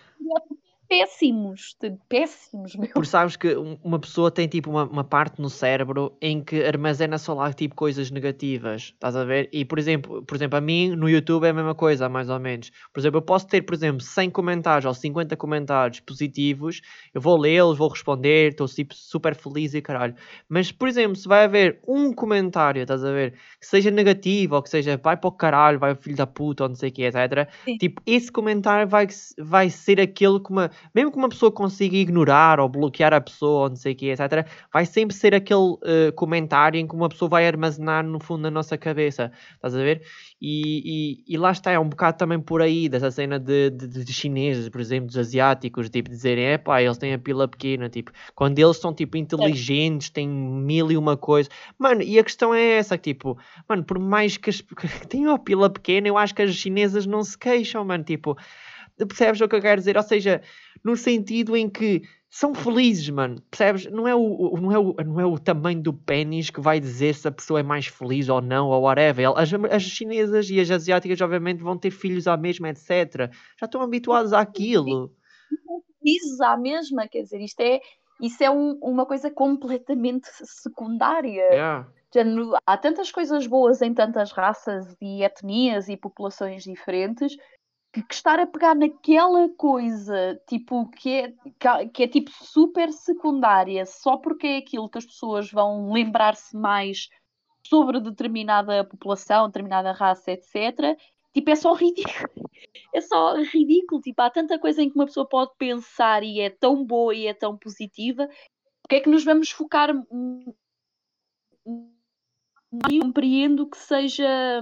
péssimos, 0.87 1.75
péssimos, 2.07 2.75
meu. 2.75 2.89
Porque 2.89 3.07
sabes 3.09 3.35
que 3.35 3.55
um- 3.55 3.77
uma 3.83 3.99
pessoa 3.99 4.31
tem 4.31 4.47
tipo 4.47 4.69
uma, 4.69 4.83
uma 4.85 5.03
parte 5.03 5.41
no 5.41 5.49
cérebro 5.49 6.15
em 6.21 6.41
que 6.43 6.63
armazena 6.63 7.17
só 7.17 7.33
lá 7.33 7.51
tipo 7.53 7.75
coisas 7.75 8.09
negativas, 8.11 8.93
estás 8.93 9.15
a 9.15 9.23
ver? 9.23 9.49
E 9.51 9.65
por 9.65 9.77
exemplo, 9.79 10.23
por 10.23 10.35
exemplo, 10.35 10.57
a 10.57 10.61
mim 10.61 10.89
no 10.95 11.09
YouTube 11.09 11.45
é 11.45 11.49
a 11.49 11.53
mesma 11.53 11.75
coisa, 11.75 12.07
mais 12.09 12.29
ou 12.29 12.39
menos. 12.39 12.71
Por 12.93 12.99
exemplo, 12.99 13.17
eu 13.17 13.21
posso 13.21 13.47
ter, 13.47 13.61
por 13.61 13.73
exemplo, 13.75 14.01
100 14.01 14.29
comentários 14.29 14.85
ou 14.85 14.93
50 14.93 15.35
comentários 15.35 15.99
positivos, 15.99 16.81
eu 17.13 17.19
vou 17.21 17.37
lê-los, 17.37 17.77
vou 17.77 17.89
responder, 17.89 18.51
estou 18.51 18.67
tipo, 18.67 18.93
super 18.95 19.35
feliz 19.35 19.73
e 19.73 19.81
caralho. 19.81 20.15
Mas, 20.47 20.71
por 20.71 20.87
exemplo, 20.87 21.15
se 21.15 21.27
vai 21.27 21.43
haver 21.45 21.79
um 21.87 22.13
comentário, 22.13 22.81
estás 22.81 23.03
a 23.03 23.11
ver, 23.11 23.33
que 23.59 23.65
seja 23.67 23.91
negativo 23.91 24.55
ou 24.55 24.61
que 24.63 24.69
seja 24.69 24.97
vai 25.01 25.17
para 25.17 25.27
o 25.27 25.31
caralho, 25.31 25.79
vai 25.79 25.95
filho 25.95 26.15
da 26.15 26.27
puta 26.27 26.63
ou 26.63 26.69
não 26.69 26.75
sei 26.75 26.89
o 26.89 26.91
que, 26.91 27.03
etc. 27.03 27.49
Sim. 27.65 27.77
Tipo, 27.77 28.01
esse 28.05 28.31
comentário 28.31 28.87
vai, 28.87 29.07
vai 29.37 29.69
ser 29.69 29.99
aquele 29.99 30.39
que 30.39 30.49
uma, 30.51 30.69
mesmo 30.93 31.11
que 31.11 31.17
uma 31.17 31.29
pessoa 31.29 31.51
consiga 31.51 31.95
ignorar 31.95 32.59
ou 32.59 32.69
bloquear 32.69 33.13
a 33.13 33.21
pessoa 33.21 33.63
ou 33.63 33.69
não 33.69 33.75
sei 33.75 33.93
o 33.93 33.95
que, 33.95 34.09
etc., 34.09 34.47
vai 34.71 34.85
sempre 34.85 35.15
ser 35.15 35.33
aquele 35.35 35.77
eh, 35.83 36.11
comentário 36.11 36.79
em 36.79 36.87
que 36.87 36.95
uma 36.95 37.09
pessoa 37.09 37.29
vai 37.29 37.47
armazenar 37.47 38.03
no 38.05 38.19
fundo 38.19 38.41
na 38.41 38.51
nossa 38.51 38.77
cabeça, 38.77 39.31
estás 39.55 39.75
a 39.75 39.79
ver? 39.79 40.01
E, 40.39 41.23
e, 41.27 41.33
e 41.33 41.37
lá 41.37 41.51
está, 41.51 41.71
é 41.71 41.79
um 41.79 41.89
bocado 41.89 42.17
também 42.17 42.39
por 42.39 42.61
aí, 42.61 42.87
dessa 42.87 43.09
cena 43.09 43.39
de, 43.39 43.71
de, 43.71 43.87
de 43.87 44.13
chineses, 44.13 44.69
por 44.69 44.79
exemplo, 44.79 45.07
dos 45.07 45.17
asiáticos, 45.17 45.89
tipo, 45.89 46.09
dizerem, 46.09 46.45
é 46.45 46.57
pá, 46.57 46.81
eles 46.81 46.97
têm 46.97 47.13
a 47.13 47.19
pila 47.19 47.47
pequena, 47.47 47.89
tipo, 47.89 48.11
quando 48.35 48.59
eles 48.59 48.77
são, 48.77 48.93
tipo, 48.93 49.17
inteligentes, 49.17 50.09
têm 50.09 50.29
mil 50.29 50.91
e 50.91 50.97
uma 50.97 51.17
coisa. 51.17 51.49
Mano, 51.77 52.03
e 52.03 52.19
a 52.19 52.23
questão 52.23 52.53
é 52.53 52.77
essa, 52.77 52.97
tipo, 52.97 53.37
mano, 53.67 53.83
por 53.83 53.97
mais 53.97 54.37
que, 54.37 54.49
as, 54.49 54.61
que 54.61 55.07
tenham 55.07 55.33
a 55.33 55.39
pila 55.39 55.69
pequena, 55.69 56.07
eu 56.07 56.17
acho 56.17 56.35
que 56.35 56.41
as 56.43 56.53
chinesas 56.53 57.05
não 57.07 57.23
se 57.23 57.37
queixam, 57.37 57.83
mano, 57.83 58.03
tipo, 58.03 58.37
percebes 59.05 59.41
o 59.41 59.47
que 59.47 59.55
eu 59.55 59.61
quero 59.61 59.79
dizer? 59.79 59.97
Ou 59.97 60.03
seja, 60.03 60.41
no 60.87 60.95
sentido 60.95 61.55
em 61.55 61.69
que 61.69 62.01
são 62.29 62.55
felizes, 62.55 63.09
mano. 63.09 63.41
Percebes? 63.51 63.91
Não 63.91 64.07
é 64.07 64.15
o, 64.15 64.57
não 64.59 64.71
é 64.71 64.79
o, 64.79 64.93
não 65.05 65.19
é 65.19 65.25
o 65.25 65.37
tamanho 65.37 65.81
do 65.81 65.93
pênis 65.93 66.49
que 66.49 66.61
vai 66.61 66.79
dizer 66.79 67.13
se 67.13 67.27
a 67.27 67.31
pessoa 67.31 67.59
é 67.59 67.63
mais 67.63 67.87
feliz 67.87 68.29
ou 68.29 68.41
não, 68.41 68.69
ou 68.69 68.83
whatever. 68.83 69.33
As, 69.35 69.51
as 69.53 69.83
chinesas 69.83 70.49
e 70.49 70.59
as 70.59 70.71
asiáticas, 70.71 71.19
obviamente, 71.21 71.61
vão 71.61 71.77
ter 71.77 71.91
filhos 71.91 72.27
à 72.27 72.37
mesma, 72.37 72.69
etc. 72.69 73.31
Já 73.59 73.65
estão 73.65 73.81
habituados 73.81 74.33
àquilo. 74.33 75.13
Isso 76.03 76.41
à 76.43 76.55
mesma, 76.57 77.07
quer 77.07 77.23
dizer, 77.23 77.41
isto 77.41 77.59
é, 77.59 77.81
isso 78.21 78.41
é 78.41 78.49
um- 78.49 78.77
uma 78.81 79.05
coisa 79.05 79.29
completamente 79.29 80.27
secundária. 80.43 81.43
Yeah. 81.51 81.87
Há 82.65 82.77
tantas 82.77 83.11
coisas 83.11 83.45
boas 83.45 83.81
em 83.81 83.93
tantas 83.93 84.31
raças 84.31 84.95
e 85.01 85.23
etnias 85.23 85.89
e 85.89 85.97
populações 85.97 86.63
diferentes 86.63 87.35
que, 87.97 88.03
que 88.03 88.13
estar 88.13 88.39
a 88.39 88.45
pegar 88.45 88.75
naquela 88.75 89.49
coisa 89.49 90.39
tipo 90.47 90.89
que 90.91 91.09
é, 91.09 91.33
que, 91.59 91.89
que 91.93 92.03
é 92.03 92.07
tipo 92.07 92.31
super 92.31 92.91
secundária 92.91 93.85
só 93.85 94.17
porque 94.17 94.47
é 94.47 94.57
aquilo 94.57 94.89
que 94.89 94.97
as 94.97 95.05
pessoas 95.05 95.51
vão 95.51 95.91
lembrar-se 95.91 96.55
mais 96.55 97.09
sobre 97.67 97.99
determinada 97.99 98.83
população, 98.83 99.47
determinada 99.47 99.91
raça, 99.91 100.31
etc. 100.31 100.97
Tipo, 101.33 101.49
é 101.49 101.55
só 101.55 101.73
ridículo. 101.73 102.27
É 102.93 103.01
só 103.01 103.35
ridículo. 103.35 104.01
Tipo, 104.01 104.21
há 104.21 104.29
tanta 104.29 104.57
coisa 104.57 104.81
em 104.81 104.89
que 104.89 104.95
uma 104.95 105.05
pessoa 105.05 105.27
pode 105.27 105.51
pensar 105.57 106.23
e 106.23 106.39
é 106.39 106.49
tão 106.49 106.83
boa 106.85 107.13
e 107.13 107.27
é 107.27 107.33
tão 107.33 107.57
positiva. 107.57 108.27
Porque 108.81 108.95
é 108.95 108.99
que 109.01 109.09
nos 109.09 109.23
vamos 109.23 109.51
focar 109.51 109.93
hum, 110.11 110.53
eu 112.91 113.01
compreendo 113.01 113.69
que 113.69 113.77
seja. 113.77 114.61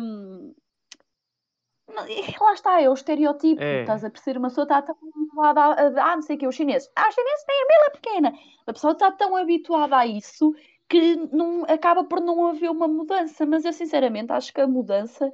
Lá 2.41 2.53
está, 2.53 2.81
é 2.81 2.89
o 2.89 2.93
estereotipo. 2.93 3.61
É. 3.61 3.81
Estás 3.81 4.03
a 4.03 4.09
perceber? 4.09 4.37
Uma 4.39 4.49
pessoa 4.49 4.63
está 4.63 4.81
tão 4.81 4.95
habituada 5.15 5.61
a, 5.61 5.71
a- 5.71 6.11
ah, 6.11 6.15
não 6.15 6.21
sei 6.21 6.35
o 6.35 6.39
que, 6.39 6.47
os 6.47 6.55
chineses. 6.55 6.89
Ah, 6.95 7.07
os 7.09 7.15
chineses 7.15 7.43
têm 7.45 7.55
a 7.55 7.67
mila 7.67 7.91
pequena. 7.91 8.33
A 8.67 8.73
pessoa 8.73 8.93
está 8.93 9.11
tão 9.11 9.35
habituada 9.35 9.97
a 9.97 10.05
isso 10.05 10.53
que 10.87 11.15
não, 11.31 11.63
acaba 11.67 12.03
por 12.03 12.21
não 12.21 12.47
haver 12.47 12.69
uma 12.69 12.87
mudança. 12.87 13.45
Mas 13.45 13.65
eu, 13.65 13.73
sinceramente, 13.73 14.31
acho 14.31 14.53
que 14.53 14.61
a 14.61 14.67
mudança 14.67 15.31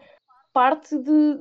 parte 0.54 0.98
de, 0.98 1.38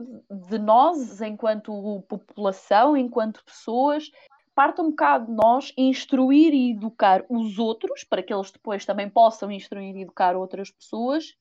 de 0.49 0.59
nós, 0.59 1.21
enquanto 1.21 2.05
população, 2.09 2.97
enquanto 2.97 3.45
pessoas, 3.45 4.11
parte 4.55 4.81
um 4.81 4.91
bocado 4.91 5.27
de 5.27 5.33
nós 5.33 5.73
instruir 5.77 6.53
e 6.55 6.71
educar 6.73 7.25
os 7.29 7.59
outros, 7.59 8.05
para 8.05 8.23
que 8.23 8.33
eles 8.33 8.51
depois 8.51 8.85
também 8.85 9.09
possam 9.09 9.51
instruir 9.51 9.97
e 9.97 10.03
educar 10.03 10.37
outras 10.37 10.71
pessoas, 10.71 11.35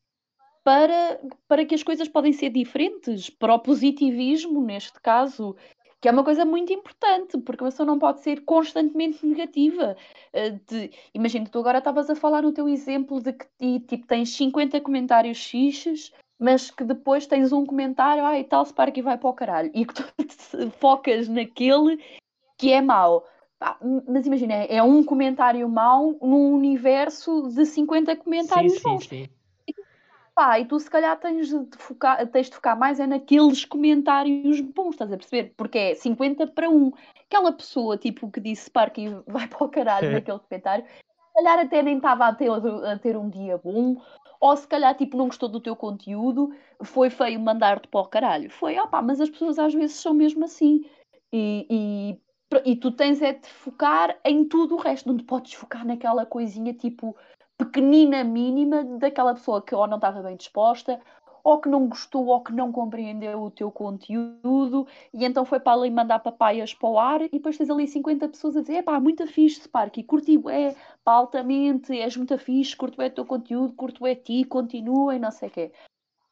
para, 0.64 1.20
para 1.48 1.66
que 1.66 1.76
as 1.76 1.84
coisas 1.84 2.08
podem 2.08 2.34
ser 2.34 2.50
diferentes, 2.50 3.30
para 3.30 3.54
o 3.56 3.60
positivismo, 3.60 4.62
neste 4.62 5.00
caso, 5.02 5.56
que 6.02 6.08
é 6.08 6.12
uma 6.12 6.24
coisa 6.24 6.46
muito 6.46 6.72
importante, 6.72 7.38
porque 7.40 7.64
uma 7.64 7.70
pessoa 7.70 7.86
não 7.88 8.00
pode 8.00 8.22
ser 8.22 8.42
constantemente 8.46 9.26
negativa. 9.26 9.98
Eh, 10.32 10.52
de- 10.68 10.92
imagina, 11.14 11.48
tu 11.50 11.60
agora 11.60 11.80
estavas 11.80 12.10
a 12.10 12.16
falar 12.16 12.42
no 12.44 12.54
teu 12.54 12.68
exemplo 12.70 13.22
de 13.22 13.34
que 13.34 13.46
ti- 13.58 13.80
tipo, 13.82 14.08
tens 14.08 14.30
50 14.36 14.80
comentários 14.80 15.38
xixes, 15.38 16.14
mas 16.40 16.72
que 16.72 16.84
depois 16.86 17.28
tens 17.28 17.52
um 17.52 17.66
comentário, 17.66 18.24
ah, 18.26 18.40
e 18.40 18.44
tal, 18.46 18.66
Sparky 18.66 19.02
vai 19.02 19.18
para 19.18 19.30
o 19.30 19.34
caralho, 19.34 19.72
e 19.74 19.86
que 19.86 19.94
tu 19.94 20.04
focas 20.80 21.28
naquele 21.28 22.00
que 22.58 22.72
é 22.72 22.82
mau. 22.82 23.26
M- 23.82 24.04
mas 24.08 24.26
imagina, 24.26 24.54
é 24.54 24.78
é 24.78 24.84
um 24.84 25.04
comentário 25.04 25.68
mau 25.68 26.18
num 26.22 26.54
universo 26.54 27.50
de 27.50 27.66
50 27.66 28.16
Sim, 28.16 28.22
comentários 28.22 28.74
sim, 28.76 28.84
bons. 28.84 29.08
sim. 29.08 29.28
Pá, 30.40 30.58
e 30.58 30.64
tu 30.64 30.80
se 30.80 30.90
calhar 30.90 31.20
tens 31.20 31.50
de 31.50 31.78
focar, 31.78 32.26
tens 32.28 32.50
de 32.50 32.56
focar 32.56 32.80
mais 32.80 32.98
é 32.98 33.06
naqueles 33.06 33.66
comentários 33.66 34.62
bons, 34.62 34.92
estás 34.92 35.12
a 35.12 35.18
perceber? 35.18 35.54
Porque 35.58 35.78
é 35.78 35.96
50 35.96 36.48
para 36.48 36.70
1. 36.70 36.94
Aquela 37.26 37.52
pessoa, 37.52 37.98
tipo, 37.98 38.32
que 38.32 38.40
disse 38.40 38.68
Sparky 38.68 39.10
vai 39.28 39.50
para 39.50 39.66
o 39.66 39.68
caralho 39.68 40.14
naquele 40.14 40.40
comentário, 40.40 40.86
se 40.86 41.34
calhar 41.36 41.60
até 41.60 41.84
nem 41.84 41.98
estava 41.98 42.26
a 42.26 42.34
ter, 42.34 42.50
a 42.50 42.98
ter 42.98 43.18
um 43.18 43.30
dia 43.30 43.58
bom, 43.58 44.02
ou 44.40 44.56
se 44.56 44.66
calhar, 44.66 44.96
tipo, 44.96 45.18
não 45.18 45.26
gostou 45.26 45.50
do 45.50 45.60
teu 45.60 45.76
conteúdo, 45.76 46.56
foi 46.84 47.10
feio 47.10 47.38
mandar-te 47.38 47.90
para 47.90 48.00
o 48.00 48.08
caralho. 48.08 48.50
Foi, 48.50 48.80
opá, 48.80 49.02
mas 49.02 49.20
as 49.20 49.30
pessoas 49.30 49.60
às 49.60 49.74
vezes 49.74 49.98
são 49.98 50.14
mesmo 50.14 50.46
assim. 50.46 50.86
E, 51.34 52.18
e, 52.56 52.72
e 52.72 52.76
tu 52.78 52.92
tens 52.92 53.22
é 53.22 53.34
de 53.34 53.50
focar 53.50 54.18
em 54.24 54.46
tudo 54.46 54.76
o 54.76 54.80
resto, 54.80 55.10
não 55.10 55.18
te 55.18 55.26
podes 55.26 55.54
focar 55.54 55.86
naquela 55.86 56.26
coisinha, 56.26 56.74
tipo, 56.74 57.14
pequenina, 57.60 58.24
mínima, 58.24 58.86
daquela 58.98 59.34
pessoa 59.34 59.62
que 59.62 59.76
ou 59.76 59.86
não 59.86 59.98
estava 59.98 60.24
bem 60.24 60.38
disposta, 60.38 61.00
ou 61.44 61.60
que 61.60 61.68
não 61.68 61.88
gostou, 61.88 62.28
ou 62.28 62.42
que 62.42 62.54
não 62.54 62.72
compreendeu 62.72 63.42
o 63.42 63.52
teu 63.52 63.70
conteúdo, 63.70 64.88
e 65.14 65.26
então 65.26 65.44
foi 65.44 65.60
para 65.60 65.78
ali 65.78 65.92
mandar 65.92 66.20
papaias 66.20 66.74
para 66.74 66.90
o 66.90 66.98
ar, 66.98 67.22
e 67.22 67.30
depois 67.30 67.58
tens 67.58 67.70
ali 67.70 67.86
50 67.86 68.30
pessoas 68.30 68.56
a 68.56 68.62
dizer: 68.62 68.76
é 68.76 68.82
pá, 68.82 69.00
muito 69.00 69.28
fixe, 69.28 69.62
Sparky, 69.62 70.04
curti, 70.04 70.40
é, 70.50 70.74
pá, 71.04 71.14
altamente, 71.14 71.92
és 71.98 72.16
muito 72.16 72.38
fixe, 72.38 72.76
curto 72.76 73.02
é 73.02 73.08
o 73.08 73.12
teu 73.12 73.26
conteúdo, 73.26 73.74
curto 73.74 74.08
é 74.08 74.16
ti, 74.16 74.46
continua 74.46 75.16
e 75.16 75.20
não 75.20 75.32
sei 75.32 75.50
o 75.50 75.52
quê. 75.52 75.72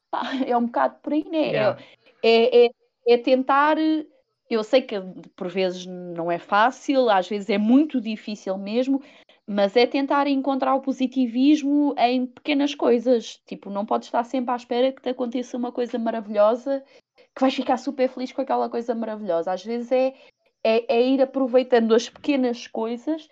Pá, 0.09 0.21
é 0.47 0.55
um 0.55 0.65
bocado 0.65 0.95
por 1.01 1.11
aí, 1.11 1.25
né? 1.30 1.39
É- 1.39 1.51
Yeah. 1.51 1.82
é, 2.23 2.65
é, 2.65 2.69
é 3.07 3.17
tentar. 3.17 3.78
Eu 4.49 4.63
sei 4.63 4.82
que 4.82 4.95
por 5.36 5.49
vezes 5.49 5.86
não 5.86 6.32
é 6.32 6.39
fácil, 6.39 7.09
às 7.09 7.28
vezes 7.28 7.49
é 7.49 7.57
muito 7.57 7.99
difícil 7.99 8.57
mesmo, 8.57 9.01
mas 9.47 9.77
é 9.77 9.87
tentar 9.87 10.27
encontrar 10.27 10.75
o 10.75 10.81
positivismo 10.81 11.95
em 11.97 12.25
pequenas 12.25 12.75
coisas. 12.75 13.41
Tipo, 13.45 13.69
não 13.69 13.85
podes 13.85 14.09
estar 14.09 14.25
sempre 14.25 14.51
à 14.51 14.57
espera 14.57 14.91
que 14.91 15.01
te 15.01 15.09
aconteça 15.09 15.55
uma 15.55 15.71
coisa 15.71 15.97
maravilhosa, 15.97 16.83
que 17.33 17.41
vais 17.41 17.55
ficar 17.55 17.77
super 17.77 18.09
feliz 18.09 18.31
com 18.33 18.41
aquela 18.41 18.69
coisa 18.69 18.93
maravilhosa. 18.93 19.53
Às 19.53 19.63
vezes 19.63 19.91
é, 19.91 20.13
é, 20.63 20.95
é 20.97 21.01
ir 21.01 21.21
aproveitando 21.21 21.95
as 21.95 22.09
pequenas 22.09 22.67
coisas 22.67 23.30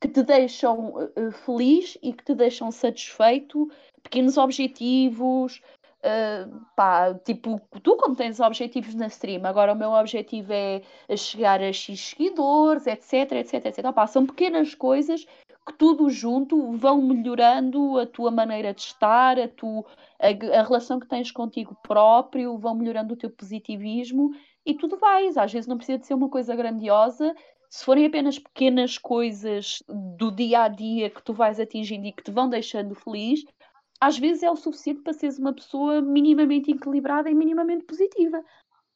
que 0.00 0.08
te 0.08 0.22
deixam 0.22 1.10
eh, 1.16 1.30
feliz 1.44 1.98
e 2.02 2.12
que 2.12 2.24
te 2.24 2.34
deixam 2.34 2.70
satisfeito, 2.70 3.68
pequenos 4.02 4.36
objetivos. 4.38 5.60
eh, 6.02 6.46
pá, 6.76 7.14
tipo, 7.24 7.60
tu 7.82 7.96
como 7.96 8.14
tens 8.14 8.38
objetivos 8.38 8.94
na 8.94 9.08
stream, 9.08 9.44
agora 9.46 9.72
o 9.72 9.76
meu 9.76 9.90
objetivo 9.90 10.52
é 10.52 10.82
chegar 11.16 11.60
a 11.60 11.72
X 11.72 11.98
seguidores, 12.00 12.86
etc, 12.86 13.32
etc, 13.32 13.66
etc. 13.66 14.06
São 14.08 14.24
pequenas 14.26 14.74
coisas 14.74 15.26
que 15.66 15.72
tudo 15.72 16.08
junto 16.08 16.72
vão 16.76 17.02
melhorando 17.02 17.98
a 17.98 18.06
tua 18.06 18.30
maneira 18.30 18.72
de 18.72 18.82
estar, 18.82 19.38
a, 19.38 19.48
tu, 19.48 19.84
a, 20.20 20.58
a 20.58 20.62
relação 20.62 21.00
que 21.00 21.08
tens 21.08 21.30
contigo 21.30 21.76
próprio, 21.82 22.56
vão 22.56 22.74
melhorando 22.74 23.14
o 23.14 23.16
teu 23.16 23.30
positivismo 23.30 24.30
e 24.64 24.74
tudo 24.74 24.96
vais. 24.96 25.36
Às 25.36 25.52
vezes 25.52 25.66
não 25.66 25.76
precisa 25.76 25.98
de 25.98 26.06
ser 26.06 26.14
uma 26.14 26.28
coisa 26.28 26.54
grandiosa, 26.54 27.34
se 27.68 27.84
forem 27.84 28.06
apenas 28.06 28.38
pequenas 28.38 28.96
coisas 28.96 29.82
do 30.16 30.30
dia 30.30 30.62
a 30.62 30.68
dia 30.68 31.10
que 31.10 31.22
tu 31.22 31.32
vais 31.32 31.58
atingindo 31.58 32.06
e 32.06 32.12
que 32.12 32.22
te 32.22 32.30
vão 32.30 32.48
deixando 32.48 32.94
feliz, 32.94 33.44
às 34.00 34.18
vezes 34.18 34.42
é 34.42 34.50
o 34.50 34.56
suficiente 34.56 35.02
para 35.02 35.12
seres 35.12 35.38
uma 35.38 35.52
pessoa 35.52 36.00
minimamente 36.00 36.70
equilibrada 36.70 37.28
e 37.30 37.34
minimamente 37.34 37.84
positiva. 37.84 38.42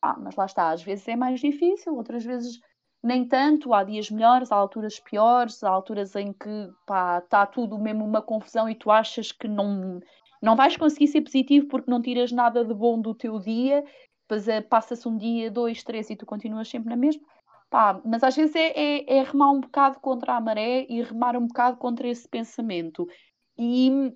Ah, 0.00 0.16
mas 0.18 0.36
lá 0.36 0.46
está, 0.46 0.70
às 0.70 0.82
vezes 0.82 1.06
é 1.08 1.16
mais 1.16 1.40
difícil, 1.40 1.94
outras 1.94 2.24
vezes 2.24 2.60
nem 3.02 3.24
tanto, 3.24 3.72
há 3.72 3.82
dias 3.82 4.10
melhores, 4.10 4.52
há 4.52 4.56
alturas 4.56 5.00
piores, 5.00 5.64
há 5.64 5.70
alturas 5.70 6.14
em 6.16 6.32
que 6.32 6.68
está 6.82 7.46
tudo 7.46 7.78
mesmo 7.78 8.04
uma 8.04 8.20
confusão 8.20 8.68
e 8.68 8.74
tu 8.74 8.90
achas 8.90 9.32
que 9.32 9.48
não, 9.48 10.00
não 10.42 10.54
vais 10.54 10.76
conseguir 10.76 11.08
ser 11.08 11.22
positivo 11.22 11.66
porque 11.66 11.90
não 11.90 12.02
tiras 12.02 12.30
nada 12.30 12.64
de 12.64 12.74
bom 12.74 13.00
do 13.00 13.14
teu 13.14 13.38
dia, 13.38 13.82
depois 14.22 14.46
é, 14.46 14.60
passa-se 14.60 15.08
um 15.08 15.16
dia, 15.16 15.50
dois, 15.50 15.82
três 15.82 16.10
e 16.10 16.16
tu 16.16 16.26
continuas 16.26 16.68
sempre 16.68 16.90
na 16.90 16.96
mesma. 16.96 17.22
Pá, 17.70 18.00
mas 18.04 18.22
às 18.22 18.34
vezes 18.34 18.54
é, 18.54 18.72
é, 18.74 19.18
é, 19.18 19.22
remar 19.22 19.50
um 19.50 19.60
bocado 19.60 20.00
contra 20.00 20.34
a 20.34 20.40
maré 20.40 20.86
e 20.88 21.02
remar 21.02 21.36
um 21.36 21.46
bocado 21.46 21.76
contra 21.76 22.08
esse 22.08 22.28
pensamento 22.28 23.08
e, 23.56 24.12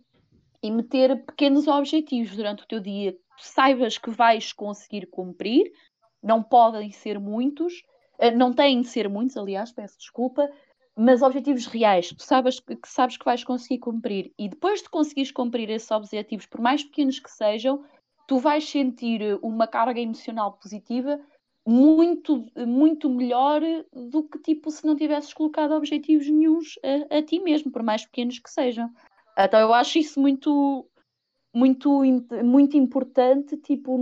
e 0.63 0.71
meter 0.71 1.25
pequenos 1.25 1.69
objetivos 1.69 2.37
durante 2.37 2.65
o 2.65 2.67
teu 2.67 2.81
dia 2.81 3.13
que 3.13 3.19
saibas 3.49 3.97
que 3.97 4.11
vais 4.11 4.53
conseguir 4.53 5.07
cumprir, 5.07 5.71
não 6.23 6.43
podem 6.43 6.91
ser 6.91 7.19
muitos, 7.19 7.75
eh, 7.75 7.94
não 8.37 8.53
têm 8.53 8.81
de 8.81 8.89
ser 8.89 9.09
muitos, 9.09 9.37
aliás, 9.37 9.73
peço 9.73 9.99
desculpa, 9.99 10.51
mas 10.97 11.23
objetivos 11.23 11.67
reais, 11.67 12.09
tu 12.09 12.23
sabes 12.23 12.61
que, 12.61 12.77
que 12.77 12.89
sabes 12.89 13.17
que 13.17 13.25
vais 13.25 13.43
conseguir 13.43 13.79
cumprir. 13.79 14.33
E 14.39 14.49
depois 14.49 14.83
de 14.83 14.89
conseguires 14.89 15.33
cumprir 15.33 15.69
esses 15.71 15.91
objetivos, 15.91 16.47
por 16.47 16.61
mais 16.61 16.85
pequenos 16.85 17.19
que 17.19 17.31
sejam, 17.31 17.85
tu 18.29 18.39
vais 18.39 18.69
sentir 18.69 19.39
uma 19.43 19.67
carga 19.67 20.01
emocional 20.01 20.53
positiva 20.53 21.21
muito, 21.67 22.47
muito 22.67 23.09
melhor 23.09 23.61
do 23.93 24.23
que 24.23 24.39
tipo 24.39 24.71
se 24.71 24.87
não 24.87 24.95
tivesses 24.95 25.33
colocado 25.33 25.73
objetivos 25.73 26.29
nenhums 26.29 26.79
a, 27.11 27.19
a 27.19 27.23
ti 27.23 27.41
mesmo, 27.41 27.71
por 27.71 27.83
mais 27.83 28.05
pequenos 28.05 28.39
que 28.39 28.51
sejam. 28.51 28.91
Então 29.37 29.59
eu 29.59 29.73
acho 29.73 29.99
isso 29.99 30.21
muito 30.21 30.87
muito, 31.55 32.03
muito 32.45 32.77
importante, 32.77 33.57
tipo, 33.57 33.97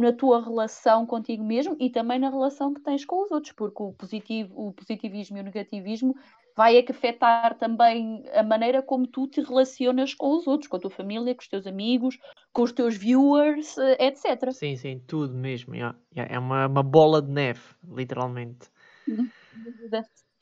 na 0.00 0.12
tua 0.12 0.42
relação 0.42 1.06
contigo 1.06 1.44
mesmo 1.44 1.76
e 1.78 1.88
também 1.88 2.18
na 2.18 2.28
relação 2.28 2.74
que 2.74 2.80
tens 2.80 3.04
com 3.04 3.22
os 3.22 3.30
outros, 3.30 3.52
porque 3.52 3.82
o, 3.82 3.92
positivo, 3.92 4.52
o 4.68 4.72
positivismo 4.72 5.36
e 5.36 5.40
o 5.40 5.44
negativismo 5.44 6.16
vai 6.56 6.78
afetar 6.78 7.56
também 7.58 8.24
a 8.34 8.42
maneira 8.42 8.82
como 8.82 9.06
tu 9.06 9.28
te 9.28 9.42
relacionas 9.42 10.14
com 10.14 10.36
os 10.36 10.46
outros, 10.46 10.68
com 10.68 10.76
a 10.76 10.80
tua 10.80 10.90
família, 10.90 11.34
com 11.34 11.42
os 11.42 11.48
teus 11.48 11.66
amigos, 11.66 12.18
com 12.52 12.62
os 12.62 12.72
teus 12.72 12.96
viewers, 12.96 13.76
eh, 13.78 14.06
etc. 14.06 14.50
Sim, 14.52 14.74
sim, 14.74 14.98
tudo 15.06 15.34
mesmo. 15.34 15.74
Yeah. 15.74 15.96
Yeah. 16.14 16.34
É 16.34 16.38
uma, 16.38 16.66
uma 16.66 16.82
bola 16.82 17.20
de 17.20 17.30
neve, 17.30 17.60
literalmente. 17.88 18.70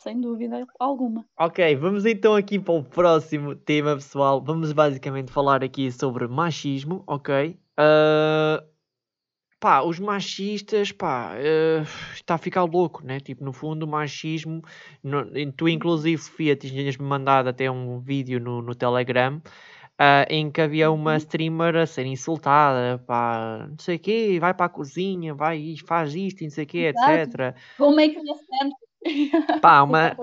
Sem 0.05 0.21
dúvida 0.21 0.67
alguma. 0.79 1.25
Ok, 1.35 1.77
vamos 1.77 2.05
então 2.05 2.35
aqui 2.35 2.59
para 2.59 2.75
o 2.75 2.85
próximo 2.85 3.57
tema, 3.57 3.95
pessoal. 3.95 4.39
Vamos 4.39 4.71
basicamente 4.71 5.33
falar 5.33 5.65
aqui 5.65 5.91
sobre 5.91 6.29
machismo, 6.29 7.03
ok? 7.07 7.59
Uh, 7.81 8.63
pá, 9.59 9.81
os 9.81 9.99
machistas, 9.99 10.93
pá, 10.93 11.33
uh, 11.33 11.83
está 12.13 12.35
a 12.35 12.39
ficar 12.39 12.65
louco, 12.65 13.03
né? 13.03 13.19
Tipo, 13.19 13.47
no 13.47 13.53
fundo, 13.55 13.85
o 13.85 13.89
machismo. 13.89 14.61
No, 15.03 15.25
tu, 15.57 15.71
inclusive, 15.71 16.21
Sofia, 16.21 16.55
tinhas-me 16.55 17.07
mandado 17.07 17.49
até 17.49 17.71
um 17.71 17.99
vídeo 17.99 18.39
no, 18.39 18.61
no 18.61 18.75
Telegram. 18.75 19.41
Uh, 19.99 20.27
em 20.29 20.51
que 20.51 20.61
havia 20.61 20.91
uma 20.91 21.13
uhum. 21.13 21.17
streamer 21.17 21.77
a 21.77 21.87
ser 21.87 22.05
insultada, 22.05 23.03
pá, 23.07 23.69
não 23.71 23.79
sei 23.79 23.97
o 23.97 24.01
quê, 24.01 24.39
vai 24.39 24.53
para 24.53 24.67
a 24.67 24.69
cozinha, 24.69 25.33
vai 25.33 25.57
e 25.57 25.79
faz 25.79 26.15
isto, 26.15 26.43
não 26.43 26.51
sei 26.51 26.65
o 26.65 26.67
quê, 26.67 26.93
etc. 26.93 27.57
Vou 27.79 27.95
make 27.95 28.19
an 28.19 28.71
Pá, 29.61 29.83
uma, 29.85 30.17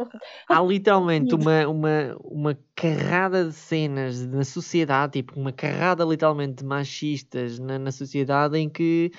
há 0.49 0.61
literalmente 0.61 1.35
uma, 1.35 1.67
uma, 1.69 2.17
uma 2.23 2.59
carrada 2.75 3.45
de 3.45 3.53
cenas 3.53 4.25
na 4.25 4.43
sociedade, 4.43 5.13
tipo, 5.13 5.39
uma 5.39 5.51
carrada 5.51 6.03
literalmente 6.03 6.55
de 6.55 6.65
machistas 6.65 7.59
na, 7.59 7.77
na 7.77 7.91
sociedade 7.91 8.57
em 8.57 8.69
que 8.69 9.11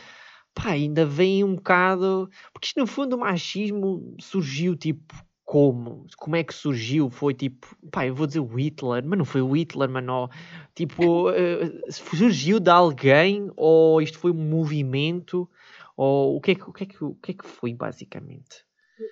pá, 0.55 0.71
ainda 0.71 1.05
vem 1.07 1.45
um 1.45 1.55
bocado. 1.55 2.29
Porque 2.53 2.67
isto, 2.69 2.81
no 2.81 2.87
fundo, 2.87 3.17
o 3.17 3.21
machismo 3.21 4.17
surgiu 4.21 4.77
tipo. 4.77 5.15
Como? 5.45 6.07
Como 6.17 6.37
é 6.37 6.43
que 6.43 6.55
surgiu? 6.55 7.11
Foi 7.11 7.35
tipo, 7.35 7.77
pá, 7.91 8.07
eu 8.07 8.15
vou 8.15 8.27
dizer 8.27 8.41
o 8.41 8.47
Hitler, 8.47 9.05
mas 9.05 9.19
não 9.19 9.25
foi 9.25 9.43
o 9.43 9.55
Hitler, 9.55 9.91
mano. 9.91 10.31
Tipo, 10.75 11.29
uh, 11.29 11.33
surgiu 11.91 12.59
de 12.59 12.71
alguém 12.71 13.51
ou 13.55 14.01
isto 14.01 14.19
foi 14.19 14.31
um 14.31 14.49
movimento? 14.49 15.51
Ou 15.97 16.37
o 16.37 16.41
que 16.41 16.53
é 16.53 16.55
que, 16.55 16.63
o 16.63 16.73
que, 16.73 16.85
é 16.85 16.87
que, 16.87 17.05
o 17.05 17.15
que, 17.17 17.33
é 17.33 17.35
que 17.35 17.47
foi, 17.47 17.75
basicamente? 17.75 18.65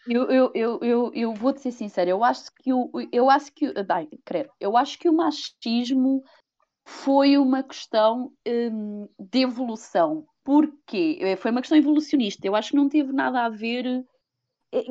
Eu, 0.08 0.30
eu, 0.30 0.50
eu, 0.54 0.78
eu, 0.82 1.12
eu 1.14 1.34
vou-te 1.34 1.60
ser 1.60 1.72
sincera, 1.72 2.10
eu 2.10 2.22
acho 2.22 2.50
que 2.62 2.72
o, 2.72 2.90
eu 3.12 3.30
acho 3.30 3.52
que, 3.52 3.72
creio, 4.24 4.50
eu 4.60 4.76
acho 4.76 4.98
que 4.98 5.08
o 5.08 5.12
machismo 5.12 6.22
foi 6.84 7.38
uma 7.38 7.62
questão 7.62 8.32
hum, 8.46 9.08
de 9.18 9.42
evolução. 9.42 10.26
Porquê? 10.44 11.18
Eh, 11.20 11.36
foi 11.36 11.50
uma 11.50 11.60
questão 11.60 11.78
evolucionista. 11.78 12.46
Eu 12.46 12.56
acho 12.56 12.70
que 12.70 12.76
não 12.76 12.88
teve 12.88 13.12
nada 13.12 13.44
a 13.44 13.48
ver. 13.48 14.04
É, 14.72 14.84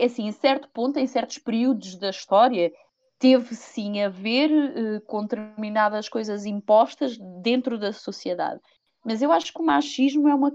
é 0.00 0.04
assim, 0.04 0.26
em 0.26 0.32
certo 0.32 0.68
ponto, 0.72 0.98
em 0.98 1.06
certos 1.06 1.38
períodos 1.38 1.96
da 1.96 2.10
história, 2.10 2.72
teve 3.18 3.54
sim 3.54 4.02
a 4.02 4.08
ver 4.08 4.50
uh, 4.50 5.00
com 5.02 5.22
determinadas 5.22 6.08
coisas 6.08 6.44
impostas 6.46 7.16
dentro 7.42 7.78
da 7.78 7.92
sociedade. 7.92 8.60
Mas 9.04 9.22
eu 9.22 9.30
acho 9.32 9.52
que 9.52 9.60
o 9.60 9.64
machismo 9.64 10.28
é 10.28 10.34
uma. 10.34 10.52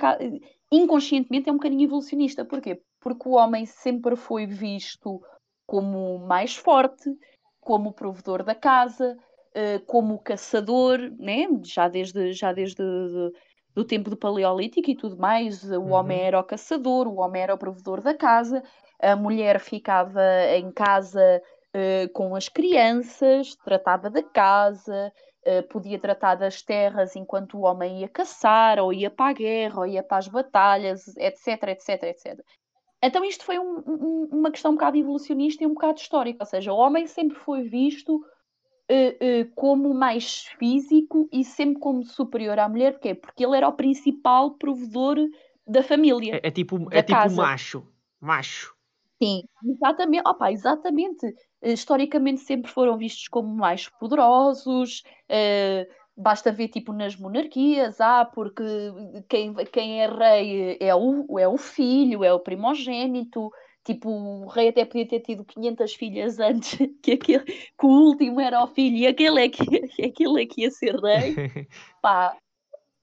inconscientemente 0.72 1.50
é 1.50 1.52
um 1.52 1.58
bocadinho 1.58 1.84
evolucionista. 1.84 2.44
Porquê? 2.44 2.82
Porque 3.02 3.28
o 3.28 3.34
homem 3.34 3.66
sempre 3.66 4.16
foi 4.16 4.46
visto 4.46 5.22
como 5.66 6.20
mais 6.20 6.56
forte, 6.56 7.10
como 7.60 7.94
provedor 7.94 8.44
da 8.44 8.56
casa, 8.56 9.18
eh, 9.54 9.80
como 9.80 10.20
caçador, 10.20 11.00
né? 11.20 11.48
já 11.64 11.88
desde, 11.88 12.32
já 12.32 12.54
desde 12.54 12.82
do 13.74 13.86
tempo 13.86 14.10
do 14.10 14.18
Paleolítico 14.18 14.90
e 14.90 14.96
tudo 14.96 15.18
mais, 15.18 15.64
o 15.64 15.80
uhum. 15.80 15.92
homem 15.92 16.20
era 16.22 16.40
o 16.40 16.44
caçador, 16.44 17.08
o 17.08 17.18
homem 17.18 17.42
era 17.42 17.54
o 17.54 17.58
provedor 17.58 18.02
da 18.02 18.14
casa, 18.14 18.64
a 19.02 19.16
mulher 19.16 19.60
ficava 19.60 20.22
em 20.56 20.72
casa 20.72 21.42
uh, 21.76 22.10
com 22.14 22.36
as 22.36 22.48
crianças, 22.50 23.56
tratava 23.64 24.10
da 24.10 24.22
casa, 24.22 25.12
uh, 25.48 25.68
podia 25.70 26.00
tratar 26.00 26.36
das 26.36 26.62
terras 26.62 27.16
enquanto 27.16 27.58
o 27.58 27.64
homem 27.64 28.02
ia 28.02 28.10
caçar, 28.10 28.80
ou 28.80 28.94
ia 28.94 29.10
para 29.10 29.32
a 29.32 29.34
guerra, 29.34 29.80
ou 29.80 29.88
ia 29.88 30.04
para 30.04 30.18
as 30.18 30.28
batalhas, 30.28 31.08
etc, 31.18 31.64
etc, 31.70 32.04
etc. 32.04 32.40
Então 33.04 33.26
isto 33.26 33.44
foi 33.44 33.58
um, 33.58 33.80
um, 33.88 34.30
uma 34.32 34.52
questão 34.52 34.72
um 34.72 34.76
bocado 34.76 34.98
evolucionista 34.98 35.64
e 35.64 35.68
um 35.68 35.74
bocado 35.74 36.00
histórica, 36.00 36.44
ou 36.44 36.46
seja, 36.46 36.72
o 36.72 36.78
homem 36.78 37.08
sempre 37.08 37.38
foi 37.38 37.64
visto 37.64 38.16
uh, 38.18 38.22
uh, 38.22 39.52
como 39.56 39.94
mais 39.94 40.46
físico 40.60 41.28
e 41.32 41.44
sempre 41.44 41.80
como 41.80 42.04
superior 42.04 42.60
à 42.60 42.70
mulher, 42.70 42.94
porquê? 42.94 43.16
Porque 43.16 43.44
ele 43.44 43.58
era 43.58 43.68
o 43.68 43.74
principal 43.74 44.52
provedor 44.52 45.18
da 45.66 45.82
família. 45.82 46.36
É, 46.36 46.48
é 46.48 46.52
tipo, 46.52 46.88
é 46.92 47.02
tipo 47.02 47.32
macho, 47.32 47.88
macho. 48.20 48.76
Sim, 49.22 49.44
exatamente, 49.64 50.28
opa, 50.28 50.52
exatamente. 50.52 51.26
Uh, 51.26 51.70
historicamente 51.70 52.42
sempre 52.42 52.72
foram 52.72 52.98
vistos 52.98 53.28
como 53.28 53.54
mais 53.54 53.88
poderosos, 53.88 55.04
basta 56.22 56.52
ver 56.52 56.68
tipo 56.68 56.94
nas 56.94 57.16
monarquias, 57.16 58.00
ah, 58.00 58.26
porque 58.26 58.64
quem, 59.28 59.54
quem 59.66 60.02
é 60.02 60.08
rei 60.08 60.78
é 60.80 60.96
o, 60.96 61.40
é 61.40 61.48
o 61.48 61.58
filho, 61.58 62.24
é 62.24 62.34
o 62.34 62.40
primogênito, 62.40 63.52
tipo, 63.84 64.10
o 64.10 64.48
rei 64.48 64.70
até 64.70 64.86
podia 64.86 65.08
ter 65.08 65.22
tido 65.22 65.44
500 65.44 65.94
filhas 65.96 66.40
antes 66.40 66.78
que, 67.02 67.14
aquele, 67.14 67.44
que 67.44 67.86
o 67.86 67.90
último 67.90 68.40
era 68.40 68.64
o 68.64 68.68
filho 68.68 68.98
e 68.98 69.08
aquele 69.08 69.46
é 69.46 69.50
que, 69.50 69.62
aquele 70.06 70.44
é 70.44 70.46
que 70.46 70.62
ia 70.62 70.72
ser 70.72 70.96
rei, 70.96 71.36
pá. 72.02 72.38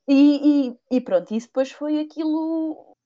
E, 0.06 0.68
e, 0.68 0.96
e 0.96 1.00
pronto, 1.02 1.34
isso 1.34 1.48
depois 1.48 1.70
foi 1.70 2.00
aquilo, 2.00 2.96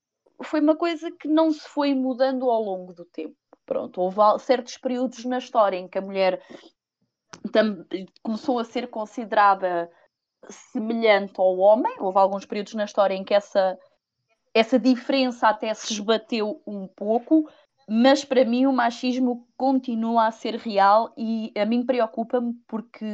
foi 0.45 0.61
uma 0.61 0.77
coisa 0.77 1.11
que 1.11 1.27
não 1.27 1.51
se 1.51 1.69
foi 1.69 1.95
mudando 1.95 2.49
ao 2.49 2.63
longo 2.63 2.93
do 2.93 3.05
tempo. 3.07 3.35
Pronto, 3.67 4.01
houve 4.01 4.19
certos 4.41 4.77
períodos 4.77 5.25
na 5.25 5.39
história 5.39 5.77
em 5.77 5.89
que 5.89 5.99
a 5.99 6.03
mulher 6.03 6.41
começou 8.23 8.59
a 8.59 8.65
ser 8.65 8.89
considerada 8.89 9.91
semelhante 10.49 11.35
ao 11.39 11.57
homem. 11.59 11.95
Houve 11.99 12.19
alguns 12.19 12.45
períodos 12.45 12.75
na 12.75 12.85
história 12.85 13.15
em 13.15 13.25
que 13.25 13.35
essa, 13.35 13.79
essa 14.55 14.79
diferença 14.79 15.49
até 15.49 15.73
se 15.75 15.93
esbateu 15.93 16.63
um 16.67 16.87
pouco, 16.87 17.49
mas 17.89 18.25
para 18.25 18.45
mim 18.45 18.67
o 18.67 18.73
machismo 18.73 19.47
continua 19.57 20.27
a 20.27 20.33
ser 20.33 20.57
real 20.57 21.13
e 21.17 21.53
a 21.57 21.65
mim 21.65 21.85
preocupa-me 21.85 22.55
porque 22.67 23.05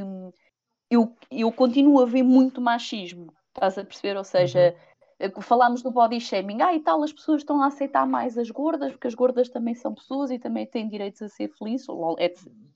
eu, 0.90 1.14
eu 1.30 1.52
continuo 1.52 2.00
a 2.00 2.06
ver 2.06 2.22
muito 2.22 2.60
machismo. 2.60 3.32
Estás 3.48 3.76
a 3.76 3.84
perceber? 3.84 4.16
Ou 4.16 4.24
seja, 4.24 4.74
uhum. 5.20 5.40
falámos 5.40 5.82
do 5.82 5.90
body 5.90 6.20
shaming, 6.20 6.62
ah 6.62 6.74
e 6.74 6.80
tal, 6.80 7.02
as 7.02 7.12
pessoas 7.12 7.42
estão 7.42 7.60
a 7.62 7.66
aceitar 7.66 8.06
mais 8.06 8.38
as 8.38 8.50
gordas, 8.50 8.92
porque 8.92 9.09
as 9.09 9.14
gordas 9.14 9.48
também 9.48 9.74
são 9.74 9.94
pessoas 9.94 10.30
e 10.30 10.38
também 10.38 10.66
têm 10.66 10.88
direitos 10.88 11.20
a 11.22 11.28
ser 11.28 11.48
felizes. 11.59 11.86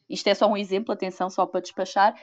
Isto 0.09 0.29
é 0.29 0.35
só 0.35 0.47
um 0.47 0.57
exemplo, 0.57 0.93
atenção, 0.93 1.31
só 1.31 1.47
para 1.47 1.61
despachar 1.61 2.15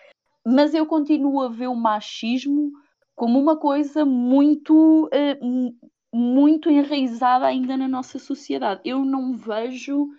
mas 0.46 0.74
eu 0.74 0.86
continuo 0.86 1.42
a 1.42 1.50
ver 1.50 1.68
o 1.68 1.76
machismo 1.76 2.72
como 3.16 3.38
uma 3.40 3.58
coisa 3.58 4.06
muito, 4.06 5.06
uh, 5.08 5.76
muito 6.14 6.70
enraizada 6.70 7.46
ainda 7.46 7.76
na 7.76 7.88
nossa 7.88 8.18
sociedade. 8.18 8.82
Eu 8.86 9.04
não 9.04 9.36
vejo 9.36 10.10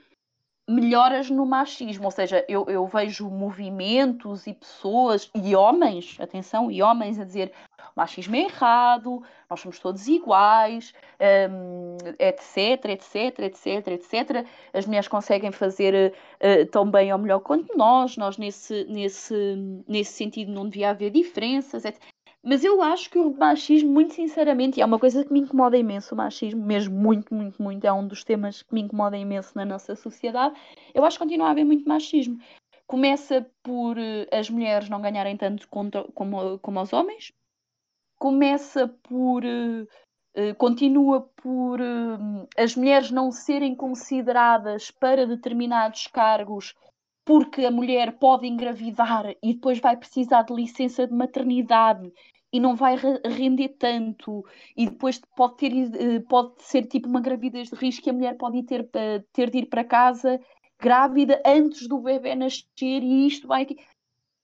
melhoras 0.69 1.29
no 1.29 1.45
machismo, 1.45 2.05
ou 2.05 2.11
seja, 2.11 2.45
eu, 2.49 2.65
eu, 2.69 2.87
vejo 2.87 3.29
movimentos 3.29 4.47
e 4.47 4.55
pessoas 4.55 5.29
e 5.35 5.57
homens, 5.57 6.17
atenção, 6.21 6.71
e 6.71 6.81
homens 6.81 7.19
a 7.19 7.25
dizer 7.25 7.53
machismo 7.97 8.37
é 8.37 8.41
errado, 8.41 9.23
nós 9.49 9.61
somos 9.61 9.79
todos 9.79 10.07
iguais, 10.07 10.95
um, 11.51 11.97
etc, 12.19 12.85
etc, 12.91 13.39
etc, 13.41 13.89
etc. 13.89 14.47
As 14.73 14.87
mulheres 14.87 15.09
conseguem 15.09 15.53
fazer 15.53 16.13
uh, 16.13 16.67
tão 16.67 16.91
bem 16.91 17.13
ou 17.13 17.19
melhor 17.19 17.41
quanto 17.41 17.77
nós, 17.77 18.17
nós 18.17 18.39
nesse, 18.39 18.85
nesse, 18.85 19.57
nesse 19.89 20.13
sentido 20.13 20.53
não 20.53 20.69
devia 20.69 20.91
haver 20.91 21.11
diferenças, 21.11 21.85
etc. 21.85 22.01
Mas 22.43 22.65
eu 22.65 22.81
acho 22.81 23.11
que 23.11 23.19
o 23.19 23.37
machismo, 23.37 23.91
muito 23.93 24.15
sinceramente, 24.15 24.79
e 24.79 24.83
é 24.83 24.87
uma 24.87 24.99
coisa 24.99 25.25
que 25.25 25.33
me 25.33 25.41
incomoda 25.41 25.77
imenso, 25.77 26.15
o 26.15 26.17
machismo, 26.17 26.65
mesmo 26.65 26.97
muito, 26.99 27.35
muito, 27.35 27.63
muito, 27.63 27.85
é 27.87 27.93
um 27.93 28.07
dos 28.07 28.25
temas 28.25 28.63
que 28.63 28.73
me 28.73 28.81
incomoda 28.81 29.17
imenso 29.17 29.53
na 29.55 29.65
nossa 29.65 29.95
sociedade. 29.95 30.55
Eu 30.95 31.05
acho 31.05 31.19
que 31.19 31.25
continua 31.25 31.49
a 31.49 31.51
haver 31.51 31.65
muito 31.65 31.87
machismo. 31.87 32.39
Começa 32.87 33.47
por 33.63 33.99
uh, 33.99 34.27
as 34.33 34.49
mulheres 34.49 34.89
não 34.89 35.03
ganharem 35.03 35.37
tanto 35.37 35.69
como, 35.69 35.91
como 36.61 36.81
os 36.81 36.93
homens, 36.95 37.33
começa 38.21 38.87
por. 38.87 39.43
Uh, 39.45 39.83
uh, 40.37 40.55
continua 40.57 41.23
por 41.43 41.81
as 42.57 42.77
mulheres 42.77 43.11
não 43.11 43.33
serem 43.33 43.75
consideradas 43.75 44.91
para 44.93 45.27
determinados 45.27 46.07
cargos 46.07 46.75
porque 47.25 47.65
a 47.65 47.71
mulher 47.71 48.19
pode 48.19 48.47
engravidar 48.47 49.35
e 49.43 49.55
depois 49.55 49.79
vai 49.81 49.97
precisar 49.97 50.43
de 50.43 50.55
licença 50.55 51.07
de 51.07 51.13
maternidade 51.13 52.13
e 52.53 52.59
não 52.59 52.75
vai 52.75 52.97
render 53.25 53.71
tanto 53.79 54.45
e 54.77 54.87
depois 54.87 55.21
pode 55.37 55.57
ter 55.57 56.23
pode 56.29 56.63
ser 56.63 56.87
tipo 56.87 57.09
uma 57.09 57.21
gravidez 57.21 57.69
de 57.69 57.77
risco 57.77 58.05
que 58.05 58.11
a 58.11 58.13
mulher 58.13 58.37
pode 58.37 58.63
ter, 58.65 58.89
ter 59.33 59.51
de 59.51 59.59
ir 59.59 59.67
para 59.67 59.85
casa 59.85 60.41
grávida 60.81 61.41
antes 61.45 61.87
do 61.87 61.99
bebê 61.99 62.35
nascer 62.35 63.03
e 63.03 63.27
isto 63.27 63.47
vai 63.47 63.67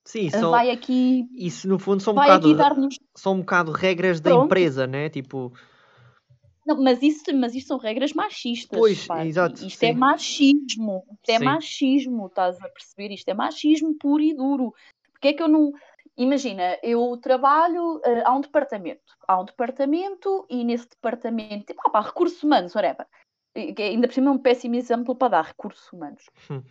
Sim, 0.07 0.31
são, 0.31 0.53
vai 0.53 0.71
aqui 0.71 1.29
isso 1.35 1.69
no 1.69 1.81
fundo 1.81 2.01
são 2.01 2.13
um 2.13 2.17
bocado 2.17 2.57
são 3.15 3.35
um 3.35 3.41
bocado 3.41 3.73
regras 3.73 4.21
Pronto. 4.21 4.39
da 4.39 4.45
empresa, 4.45 4.87
né? 4.87 5.11
Tipo 5.11 5.53
não, 6.67 6.83
mas 6.83 7.01
isso, 7.01 7.23
mas 7.33 7.55
isso 7.55 7.69
são 7.69 7.79
regras 7.79 8.13
machistas. 8.13 8.77
Pois, 8.77 9.07
pá. 9.07 9.25
exato. 9.25 9.65
Isto 9.65 9.85
é 9.85 9.87
sim. 9.87 9.93
é 9.93 9.95
machismo. 9.95 11.05
Isto 11.13 11.31
é 11.31 11.39
sim. 11.39 11.45
machismo, 11.45 12.27
estás 12.27 12.61
a 12.61 12.69
perceber? 12.69 13.15
Isto 13.15 13.29
é 13.29 13.35
machismo 13.35 13.95
puro 13.95 14.21
e 14.21 14.35
duro. 14.35 14.75
Porque 15.13 15.29
é 15.29 15.33
que 15.33 15.43
eu 15.43 15.49
não. 15.49 15.73
Imagina, 16.19 16.77
eu 16.83 17.17
trabalho, 17.19 17.99
uh, 17.99 18.23
há 18.25 18.35
um 18.35 18.41
departamento. 18.41 19.15
Há 19.29 19.41
um 19.41 19.45
departamento 19.45 20.45
e 20.51 20.65
nesse 20.65 20.89
departamento, 20.89 21.67
tipo, 21.67 21.83
ah, 21.87 21.91
pá, 21.91 22.01
recursos 22.01 22.43
humanos, 22.43 22.75
whatever. 22.75 23.07
Que 23.75 23.83
ainda 23.83 24.07
por 24.07 24.15
cima 24.15 24.31
é 24.31 24.33
um 24.33 24.39
péssimo 24.39 24.75
exemplo 24.75 25.15
para 25.15 25.29
dar 25.29 25.45
recursos 25.45 25.91
humanos. 25.93 26.25
Hum. 26.51 26.63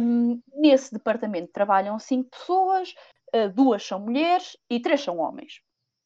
Um, 0.00 0.42
nesse 0.54 0.92
departamento 0.92 1.52
trabalham 1.52 1.98
cinco 1.98 2.30
pessoas, 2.30 2.94
uh, 3.34 3.48
duas 3.54 3.84
são 3.84 4.00
mulheres 4.00 4.56
e 4.68 4.80
três 4.80 5.00
são 5.00 5.18
homens. 5.18 5.60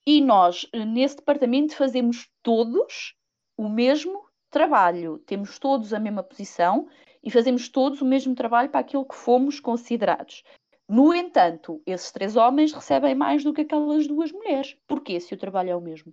E 0.07 0.21
nós, 0.21 0.69
eh, 0.73 0.85
nesse 0.85 1.17
departamento, 1.17 1.75
fazemos 1.75 2.29
todos 2.41 3.17
o 3.57 3.69
mesmo 3.69 4.25
trabalho, 4.51 5.19
temos 5.27 5.59
todos 5.59 5.93
a 5.93 5.99
mesma 5.99 6.23
posição 6.23 6.89
e 7.25 7.31
fazemos 7.31 7.69
todos 7.69 8.01
o 8.01 8.05
mesmo 8.05 8.35
trabalho 8.35 8.71
para 8.71 8.81
aquilo 8.81 9.05
que 9.05 9.17
fomos 9.17 9.59
considerados. 9.59 10.45
No 10.89 11.13
entanto, 11.13 11.83
esses 11.85 12.13
três 12.13 12.37
homens 12.37 12.73
recebem 12.73 13.17
mais 13.17 13.43
do 13.43 13.53
que 13.53 13.63
aquelas 13.63 14.07
duas 14.07 14.31
mulheres. 14.31 14.77
Porquê, 14.87 15.19
se 15.19 15.35
o 15.35 15.37
trabalho 15.37 15.71
é 15.71 15.77
o 15.77 15.81
mesmo? 15.81 16.13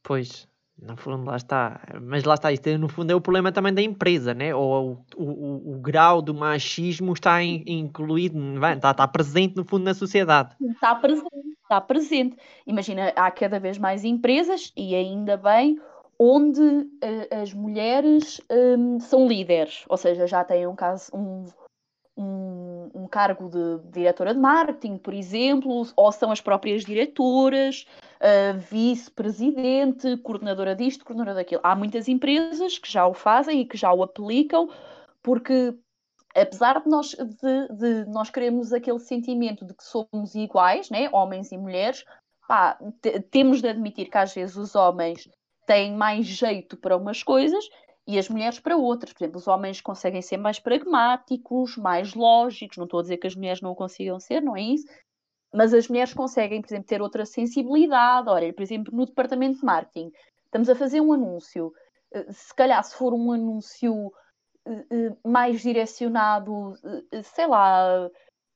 Pois, 0.00 0.48
no 0.80 0.96
fundo, 0.96 1.24
lá 1.24 1.36
está. 1.36 1.80
Mas 2.00 2.24
lá 2.24 2.34
está, 2.34 2.52
isto 2.52 2.78
no 2.78 2.88
fundo 2.88 3.10
é 3.10 3.14
o 3.14 3.20
problema 3.20 3.50
também 3.50 3.74
da 3.74 3.82
empresa, 3.82 4.32
né? 4.32 4.54
Ou 4.54 5.04
o, 5.16 5.24
o, 5.24 5.72
o 5.74 5.80
grau 5.80 6.22
do 6.22 6.32
machismo 6.32 7.12
está 7.12 7.42
in, 7.42 7.64
incluído, 7.66 8.38
está, 8.74 8.92
está 8.92 9.08
presente 9.08 9.56
no 9.56 9.64
fundo 9.64 9.84
na 9.84 9.94
sociedade. 9.94 10.54
Está 10.60 10.94
presente, 10.94 11.56
está 11.62 11.80
presente. 11.80 12.36
Imagina, 12.66 13.12
há 13.16 13.30
cada 13.30 13.58
vez 13.58 13.76
mais 13.78 14.04
empresas, 14.04 14.72
e 14.76 14.94
ainda 14.94 15.36
bem, 15.36 15.80
onde 16.18 16.60
uh, 16.60 17.42
as 17.42 17.52
mulheres 17.52 18.40
um, 18.50 18.98
são 19.00 19.26
líderes, 19.26 19.84
ou 19.88 19.96
seja, 19.96 20.26
já 20.26 20.44
têm 20.44 20.66
um, 20.66 20.74
caso, 20.74 21.10
um, 21.14 21.44
um, 22.16 22.57
um, 22.94 23.06
cargo 23.06 23.48
de 23.48 23.90
diretora 23.90 24.34
de 24.34 24.40
marketing, 24.40 24.98
por 24.98 25.14
exemplo, 25.14 25.86
ou 25.96 26.12
são 26.12 26.30
as 26.30 26.40
próprias 26.40 26.84
diretoras, 26.84 27.86
uh, 28.20 28.58
vice-presidente, 28.58 30.16
coordenadora 30.18 30.74
disto, 30.74 31.04
coordenadora 31.04 31.36
daquilo. 31.36 31.60
Há 31.64 31.74
muitas 31.74 32.08
empresas 32.08 32.78
que 32.78 32.90
já 32.90 33.06
o 33.06 33.14
fazem 33.14 33.60
e 33.60 33.64
que 33.64 33.76
já 33.76 33.92
o 33.92 34.02
aplicam, 34.02 34.70
porque 35.22 35.74
apesar 36.34 36.80
de 36.80 36.88
nós, 36.88 37.10
de, 37.10 37.68
de 37.76 38.10
nós 38.10 38.30
queremos 38.30 38.72
aquele 38.72 38.98
sentimento 38.98 39.64
de 39.64 39.74
que 39.74 39.84
somos 39.84 40.34
iguais, 40.34 40.90
né, 40.90 41.08
homens 41.12 41.50
e 41.52 41.58
mulheres, 41.58 42.04
pá, 42.46 42.78
temos 43.30 43.60
de 43.60 43.68
admitir 43.68 44.10
que 44.10 44.18
às 44.18 44.34
vezes 44.34 44.56
os 44.56 44.74
homens 44.74 45.28
têm 45.66 45.94
mais 45.94 46.26
jeito 46.26 46.76
para 46.76 46.96
umas 46.96 47.22
coisas 47.22 47.64
e 48.08 48.18
as 48.18 48.26
mulheres 48.26 48.58
para 48.58 48.74
outras. 48.74 49.12
Por 49.12 49.22
exemplo, 49.22 49.38
os 49.38 49.46
homens 49.46 49.82
conseguem 49.82 50.22
ser 50.22 50.38
mais 50.38 50.58
pragmáticos, 50.58 51.76
mais 51.76 52.14
lógicos. 52.14 52.78
Não 52.78 52.84
estou 52.84 53.00
a 53.00 53.02
dizer 53.02 53.18
que 53.18 53.26
as 53.26 53.36
mulheres 53.36 53.60
não 53.60 53.72
o 53.72 53.76
consigam 53.76 54.18
ser, 54.18 54.40
não 54.40 54.56
é 54.56 54.62
isso. 54.62 54.86
Mas 55.52 55.74
as 55.74 55.88
mulheres 55.88 56.14
conseguem, 56.14 56.62
por 56.62 56.68
exemplo, 56.68 56.86
ter 56.86 57.02
outra 57.02 57.26
sensibilidade. 57.26 58.30
Olha, 58.30 58.50
por 58.54 58.62
exemplo, 58.62 58.96
no 58.96 59.04
departamento 59.04 59.58
de 59.58 59.64
marketing, 59.64 60.10
estamos 60.46 60.70
a 60.70 60.74
fazer 60.74 61.02
um 61.02 61.12
anúncio. 61.12 61.70
Eh, 62.14 62.32
se 62.32 62.54
calhar, 62.54 62.82
se 62.82 62.96
for 62.96 63.12
um 63.12 63.30
anúncio 63.30 64.10
eh, 64.66 64.86
eh, 64.90 65.16
mais 65.22 65.60
direcionado, 65.60 66.72
sei 67.22 67.46
lá, 67.46 68.08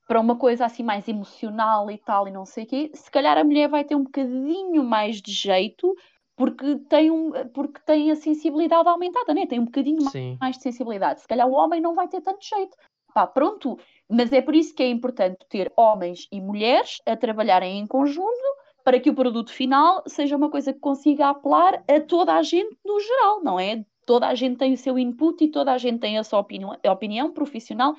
para 0.08 0.20
uma 0.20 0.36
coisa 0.36 0.64
assim 0.64 0.82
mais 0.82 1.06
emocional 1.08 1.90
e 1.90 1.98
tal, 1.98 2.26
e 2.26 2.30
não 2.30 2.46
sei 2.46 2.64
o 2.64 2.66
quê, 2.66 2.90
se 2.94 3.10
calhar 3.10 3.36
a 3.36 3.44
mulher 3.44 3.68
vai 3.68 3.84
ter 3.84 3.96
um 3.96 4.04
bocadinho 4.04 4.82
mais 4.82 5.20
de 5.20 5.30
jeito 5.30 5.94
porque 6.36 6.76
tem, 6.88 7.10
um, 7.10 7.32
porque 7.52 7.80
tem 7.84 8.10
a 8.10 8.16
sensibilidade 8.16 8.88
aumentada, 8.88 9.34
né? 9.34 9.46
tem 9.46 9.60
um 9.60 9.66
bocadinho 9.66 10.00
Sim. 10.10 10.36
mais 10.40 10.56
de 10.56 10.62
sensibilidade. 10.62 11.20
Se 11.20 11.28
calhar 11.28 11.46
o 11.46 11.52
homem 11.52 11.80
não 11.80 11.94
vai 11.94 12.08
ter 12.08 12.20
tanto 12.20 12.44
jeito. 12.44 12.76
Pá, 13.14 13.26
pronto. 13.26 13.78
Mas 14.08 14.32
é 14.32 14.40
por 14.40 14.54
isso 14.54 14.74
que 14.74 14.82
é 14.82 14.88
importante 14.88 15.38
ter 15.48 15.70
homens 15.76 16.26
e 16.32 16.40
mulheres 16.40 17.00
a 17.06 17.16
trabalharem 17.16 17.78
em 17.78 17.86
conjunto 17.86 18.42
para 18.84 18.98
que 18.98 19.10
o 19.10 19.14
produto 19.14 19.52
final 19.52 20.02
seja 20.06 20.36
uma 20.36 20.50
coisa 20.50 20.72
que 20.72 20.80
consiga 20.80 21.28
apelar 21.28 21.84
a 21.88 22.00
toda 22.00 22.34
a 22.34 22.42
gente 22.42 22.76
no 22.84 22.98
geral, 22.98 23.42
não 23.42 23.60
é? 23.60 23.84
Toda 24.04 24.26
a 24.26 24.34
gente 24.34 24.56
tem 24.56 24.72
o 24.72 24.78
seu 24.78 24.98
input 24.98 25.44
e 25.44 25.48
toda 25.48 25.72
a 25.72 25.78
gente 25.78 26.00
tem 26.00 26.18
a 26.18 26.24
sua 26.24 26.40
opinião, 26.40 26.76
opinião 26.90 27.32
profissional 27.32 27.94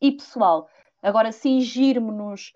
e 0.00 0.12
pessoal. 0.12 0.68
Agora, 1.02 1.32
cingirmos-nos 1.32 2.52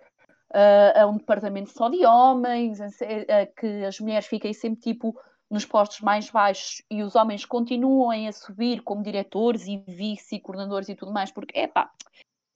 uh, 0.54 1.00
a 1.00 1.06
um 1.06 1.16
departamento 1.16 1.70
só 1.70 1.88
de 1.88 2.04
homens, 2.04 2.80
a, 2.80 2.86
a, 2.86 3.46
que 3.46 3.84
as 3.84 3.98
mulheres 3.98 4.26
fiquem 4.26 4.52
sempre 4.52 4.80
tipo 4.80 5.18
nos 5.50 5.66
postos 5.66 6.00
mais 6.00 6.30
baixos 6.30 6.82
e 6.90 7.02
os 7.02 7.14
homens 7.14 7.44
continuam 7.44 8.26
a 8.26 8.32
subir 8.32 8.82
como 8.82 9.02
diretores 9.02 9.66
e 9.66 9.76
vice 9.86 10.40
coordenadores 10.40 10.88
e 10.88 10.94
tudo 10.94 11.12
mais, 11.12 11.30
porque, 11.30 11.58
é 11.58 11.66
pá, 11.66 11.90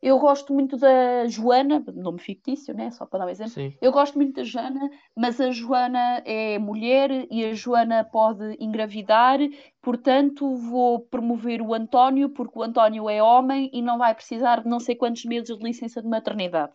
eu 0.03 0.19
gosto 0.19 0.53
muito 0.53 0.77
da 0.77 1.27
Joana, 1.27 1.83
nome 1.95 2.21
fictício, 2.21 2.75
né? 2.75 2.91
Só 2.91 3.07
para 3.07 3.21
dar 3.21 3.27
um 3.27 3.31
exemplo. 3.31 3.53
Sim. 3.53 3.75
Eu 3.81 3.91
gosto 3.91 4.15
muito 4.17 4.35
da 4.35 4.45
Joana, 4.45 4.91
mas 5.17 5.41
a 5.41 5.51
Joana 5.51 6.23
é 6.25 6.59
mulher 6.59 7.27
e 7.31 7.45
a 7.45 7.55
Joana 7.55 8.05
pode 8.05 8.57
engravidar, 8.61 9.39
portanto 9.83 10.55
vou 10.55 11.01
promover 11.01 11.61
o 11.61 11.75
António, 11.75 12.29
porque 12.29 12.59
o 12.59 12.63
António 12.63 13.09
é 13.09 13.23
homem 13.23 13.71
e 13.73 13.83
não 13.83 13.99
vai 13.99 14.15
precisar 14.15 14.63
de 14.63 14.69
não 14.69 14.79
sei 14.79 14.95
quantos 14.95 15.25
meses 15.25 15.57
de 15.57 15.65
licença 15.65 16.01
de 16.01 16.09
maternidade. 16.09 16.73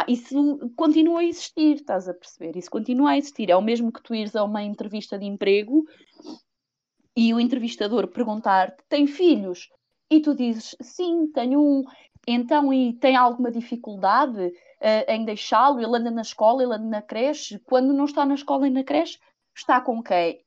Ah, 0.00 0.04
isso 0.08 0.72
continua 0.76 1.20
a 1.20 1.24
existir, 1.24 1.76
estás 1.76 2.08
a 2.08 2.14
perceber? 2.14 2.56
Isso 2.56 2.70
continua 2.70 3.10
a 3.10 3.18
existir. 3.18 3.50
É 3.50 3.56
o 3.56 3.60
mesmo 3.60 3.92
que 3.92 4.02
tu 4.02 4.14
ires 4.14 4.34
a 4.34 4.42
uma 4.42 4.62
entrevista 4.62 5.18
de 5.18 5.26
emprego 5.26 5.84
e 7.14 7.34
o 7.34 7.40
entrevistador 7.40 8.08
perguntar-te: 8.08 8.82
tem 8.88 9.06
filhos? 9.06 9.68
E 10.10 10.20
tu 10.20 10.34
dizes: 10.34 10.74
sim, 10.80 11.30
tenho 11.32 11.60
um. 11.60 11.84
Então, 12.26 12.72
e 12.72 12.94
tem 12.94 13.14
alguma 13.14 13.50
dificuldade 13.50 14.40
uh, 14.46 15.10
em 15.10 15.24
deixá-lo? 15.24 15.80
Ele 15.80 15.96
anda 15.96 16.10
na 16.10 16.22
escola, 16.22 16.62
ele 16.62 16.74
anda 16.74 16.86
na 16.86 17.02
creche. 17.02 17.58
Quando 17.58 17.92
não 17.92 18.06
está 18.06 18.24
na 18.24 18.34
escola 18.34 18.66
e 18.66 18.70
na 18.70 18.82
creche, 18.82 19.18
está 19.54 19.82
com 19.82 20.02
quem? 20.02 20.42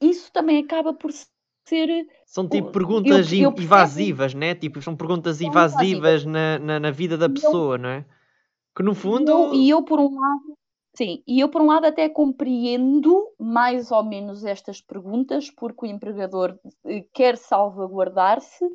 Isso 0.00 0.32
também 0.32 0.64
acaba 0.64 0.92
por 0.92 1.12
ser. 1.12 2.08
São 2.24 2.48
tipo 2.48 2.72
perguntas 2.72 3.32
eu, 3.32 3.52
eu 3.52 3.54
evasivas, 3.56 4.34
né? 4.34 4.52
Tipo, 4.56 4.82
são 4.82 4.96
perguntas 4.96 5.36
são 5.36 5.48
evasivas 5.48 6.24
na, 6.24 6.58
na, 6.58 6.80
na, 6.80 6.90
vida 6.90 7.16
da 7.16 7.28
pessoa, 7.28 7.74
eu, 7.76 7.78
não 7.78 7.88
é? 7.88 8.04
Que 8.76 8.82
no 8.82 8.94
fundo. 8.94 9.30
Eu, 9.30 9.54
e 9.54 9.70
eu, 9.70 9.82
por 9.82 9.98
um 9.98 10.20
lado, 10.20 10.58
sim, 10.94 11.22
e 11.26 11.40
eu, 11.40 11.48
por 11.48 11.62
um 11.62 11.66
lado, 11.66 11.86
até 11.86 12.08
compreendo 12.08 13.26
mais 13.38 13.90
ou 13.90 14.04
menos 14.04 14.44
estas 14.44 14.82
perguntas, 14.82 15.50
porque 15.50 15.86
o 15.86 15.88
empregador 15.88 16.58
eh, 16.84 17.04
quer 17.14 17.38
salvaguardar-se 17.38 18.68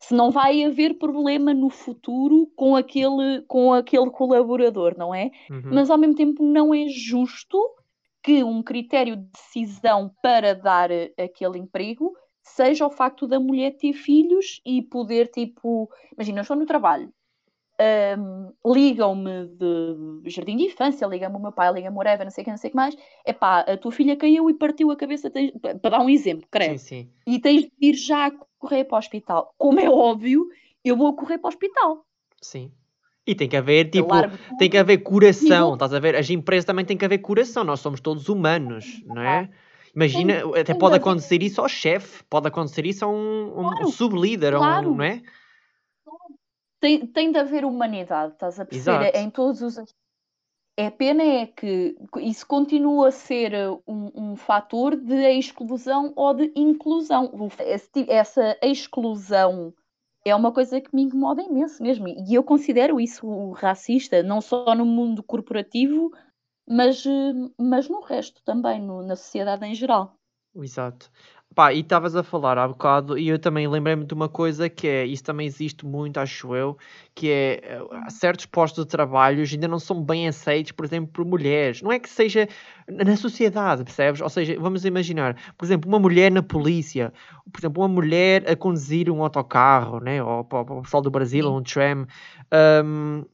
se 0.00 0.14
não 0.14 0.30
vai 0.30 0.64
haver 0.64 0.96
problema 0.96 1.52
no 1.52 1.68
futuro 1.68 2.46
com 2.54 2.76
aquele, 2.76 3.42
com 3.48 3.72
aquele 3.72 4.10
colaborador, 4.10 4.94
não 4.96 5.12
é? 5.12 5.30
Uhum. 5.50 5.70
Mas 5.72 5.90
ao 5.90 5.98
mesmo 5.98 6.14
tempo 6.14 6.44
não 6.44 6.72
é 6.72 6.86
justo 6.86 7.58
que 8.22 8.44
um 8.44 8.62
critério 8.62 9.16
de 9.16 9.26
decisão 9.32 10.12
para 10.22 10.54
dar 10.54 10.90
aquele 11.18 11.58
emprego 11.58 12.12
seja 12.42 12.86
o 12.86 12.90
facto 12.90 13.26
da 13.26 13.40
mulher 13.40 13.76
ter 13.76 13.92
filhos 13.92 14.60
e 14.64 14.82
poder, 14.82 15.28
tipo, 15.28 15.90
imagina, 16.14 16.38
eu 16.38 16.42
estou 16.42 16.56
no 16.56 16.66
trabalho, 16.66 17.12
um, 17.80 18.52
ligam-me 18.74 19.46
de 19.46 20.30
jardim 20.30 20.56
de 20.56 20.64
infância, 20.64 21.06
ligam-me 21.06 21.36
o 21.36 21.40
meu 21.40 21.52
pai, 21.52 21.72
ligam-me 21.72 21.96
whatever, 21.96 22.24
não 22.24 22.30
sei 22.30 22.42
o 22.42 22.44
que, 22.44 22.50
não 22.50 22.58
sei 22.58 22.68
o 22.68 22.70
que 22.72 22.76
mais. 22.76 22.96
É 23.24 23.32
pá, 23.32 23.60
a 23.60 23.76
tua 23.76 23.92
filha 23.92 24.16
caiu 24.16 24.50
e 24.50 24.54
partiu 24.54 24.90
a 24.90 24.96
cabeça, 24.96 25.30
tens... 25.30 25.52
para 25.60 25.90
dar 25.90 26.00
um 26.00 26.08
exemplo, 26.08 26.46
creio. 26.50 26.78
Sim, 26.78 26.86
sim. 26.86 27.10
E 27.26 27.38
tens 27.38 27.62
de 27.62 27.70
ir 27.80 27.94
já 27.94 28.30
correr 28.58 28.84
para 28.84 28.96
o 28.96 28.98
hospital. 28.98 29.54
Como 29.56 29.78
é 29.78 29.88
óbvio, 29.88 30.46
eu 30.84 30.96
vou 30.96 31.14
correr 31.14 31.38
para 31.38 31.48
o 31.48 31.50
hospital. 31.50 32.04
Sim. 32.40 32.72
E 33.26 33.34
tem 33.34 33.48
que 33.48 33.56
haver, 33.56 33.90
tipo, 33.90 34.08
tem 34.58 34.70
que 34.70 34.78
haver 34.78 34.98
coração, 34.98 35.74
estás 35.74 35.92
a 35.92 35.98
ver? 35.98 36.16
As 36.16 36.30
empresas 36.30 36.64
também 36.64 36.84
têm 36.84 36.96
que 36.96 37.04
haver 37.04 37.18
coração, 37.18 37.62
nós 37.62 37.80
somos 37.80 38.00
todos 38.00 38.28
humanos, 38.28 39.02
não 39.04 39.20
é? 39.20 39.50
Imagina, 39.94 40.42
até 40.58 40.72
pode 40.74 40.96
acontecer 40.96 41.42
isso 41.42 41.60
ao 41.60 41.68
chefe, 41.68 42.24
pode 42.30 42.48
acontecer 42.48 42.86
isso 42.86 43.04
a 43.04 43.08
um, 43.08 43.52
claro, 43.52 43.86
um 43.86 43.90
sublíder, 43.90 44.54
claro. 44.54 44.92
um, 44.92 44.96
não 44.96 45.04
é? 45.04 45.20
Tem, 46.80 47.06
tem 47.06 47.32
de 47.32 47.38
haver 47.38 47.64
humanidade, 47.64 48.34
estás 48.34 48.58
a 48.58 48.64
perceber? 48.64 49.16
Em 49.16 49.30
todos 49.30 49.62
os. 49.62 49.76
É 50.76 50.90
pena 50.90 51.24
é 51.24 51.46
que 51.46 51.96
isso 52.18 52.46
continua 52.46 53.08
a 53.08 53.12
ser 53.12 53.52
um, 53.84 54.12
um 54.14 54.36
fator 54.36 54.94
de 54.94 55.28
exclusão 55.36 56.12
ou 56.14 56.32
de 56.32 56.52
inclusão. 56.54 57.32
Essa 58.06 58.56
exclusão 58.62 59.74
é 60.24 60.34
uma 60.34 60.52
coisa 60.52 60.80
que 60.80 60.94
me 60.94 61.02
incomoda 61.02 61.42
imenso 61.42 61.82
mesmo. 61.82 62.06
E 62.06 62.32
eu 62.32 62.44
considero 62.44 63.00
isso 63.00 63.50
racista, 63.52 64.22
não 64.22 64.40
só 64.40 64.72
no 64.72 64.84
mundo 64.84 65.20
corporativo, 65.20 66.12
mas, 66.68 67.02
mas 67.58 67.88
no 67.88 68.00
resto 68.00 68.40
também, 68.44 68.80
no, 68.80 69.02
na 69.02 69.16
sociedade 69.16 69.66
em 69.66 69.74
geral. 69.74 70.14
Exato. 70.54 71.10
Pá, 71.58 71.72
e 71.72 71.80
estavas 71.80 72.14
a 72.14 72.22
falar 72.22 72.56
há 72.56 72.68
bocado, 72.68 73.18
e 73.18 73.26
eu 73.26 73.36
também 73.36 73.66
lembrei-me 73.66 74.04
de 74.04 74.14
uma 74.14 74.28
coisa 74.28 74.68
que 74.68 74.86
é, 74.86 75.04
isso 75.04 75.24
também 75.24 75.44
existe 75.44 75.84
muito, 75.84 76.20
acho 76.20 76.54
eu, 76.54 76.78
que 77.16 77.28
é 77.32 77.54
eh, 77.64 78.10
certos 78.10 78.46
postos 78.46 78.84
de 78.84 78.88
trabalho 78.88 79.42
ainda 79.42 79.66
não 79.66 79.80
são 79.80 80.00
bem 80.00 80.28
aceitos, 80.28 80.70
por 80.70 80.84
exemplo, 80.84 81.10
por 81.12 81.24
mulheres. 81.24 81.82
Não 81.82 81.90
é 81.90 81.98
que 81.98 82.08
seja 82.08 82.46
na 82.86 83.16
sociedade, 83.16 83.82
percebes? 83.82 84.20
Ou 84.20 84.28
seja, 84.28 84.56
vamos 84.60 84.84
imaginar, 84.84 85.36
por 85.58 85.64
exemplo, 85.64 85.88
uma 85.88 85.98
mulher 85.98 86.30
na 86.30 86.44
polícia, 86.44 87.12
por 87.52 87.58
exemplo, 87.58 87.82
uma 87.82 87.88
mulher 87.88 88.48
a 88.48 88.54
conduzir 88.54 89.10
um 89.10 89.20
autocarro, 89.20 89.98
né? 89.98 90.22
ou 90.22 90.44
para 90.44 90.60
o 90.60 90.82
pessoal 90.82 91.02
do 91.02 91.10
Brasil, 91.10 91.42
Sim. 91.44 91.50
um 91.50 91.60
tram. 91.60 92.06
Um, 92.84 93.24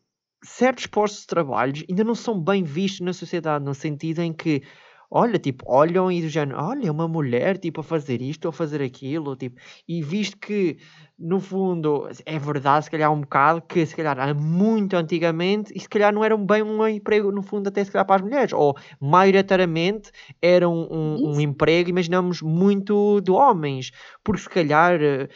certos 0.42 0.86
postos 0.86 1.20
de 1.20 1.26
trabalho 1.26 1.74
ainda 1.86 2.04
não 2.04 2.14
são 2.14 2.40
bem 2.40 2.62
vistos 2.62 3.00
na 3.00 3.12
sociedade, 3.12 3.62
no 3.62 3.74
sentido 3.74 4.22
em 4.22 4.32
que 4.32 4.62
olha, 5.10 5.38
tipo, 5.38 5.64
olham 5.68 6.10
e 6.10 6.20
do 6.22 6.28
género, 6.28 6.58
olha, 6.60 6.90
uma 6.90 7.06
mulher, 7.08 7.58
tipo, 7.58 7.80
a 7.80 7.84
fazer 7.84 8.20
isto 8.22 8.46
ou 8.46 8.50
a 8.50 8.52
fazer 8.52 8.82
aquilo, 8.82 9.36
tipo, 9.36 9.60
e 9.88 10.02
visto 10.02 10.36
que, 10.38 10.78
no 11.18 11.40
fundo, 11.40 12.08
é 12.26 12.38
verdade, 12.38 12.84
se 12.86 12.90
calhar 12.90 13.12
um 13.12 13.20
bocado, 13.20 13.62
que 13.62 13.84
se 13.86 13.94
calhar 13.94 14.34
muito 14.34 14.96
antigamente, 14.96 15.72
e 15.74 15.80
se 15.80 15.88
calhar 15.88 16.12
não 16.12 16.24
era 16.24 16.36
bem 16.36 16.62
um 16.62 16.86
emprego, 16.88 17.30
no 17.30 17.42
fundo, 17.42 17.68
até 17.68 17.84
se 17.84 17.90
calhar 17.90 18.06
para 18.06 18.16
as 18.16 18.22
mulheres, 18.22 18.52
ou 18.52 18.76
maioritariamente 19.00 20.10
era 20.42 20.68
um, 20.68 20.86
um, 20.90 21.34
um 21.34 21.40
emprego, 21.40 21.90
imaginamos, 21.90 22.42
muito 22.42 23.20
de 23.20 23.30
homens, 23.30 23.90
porque 24.22 24.42
se 24.42 24.48
calhar, 24.48 25.00
eh, 25.00 25.28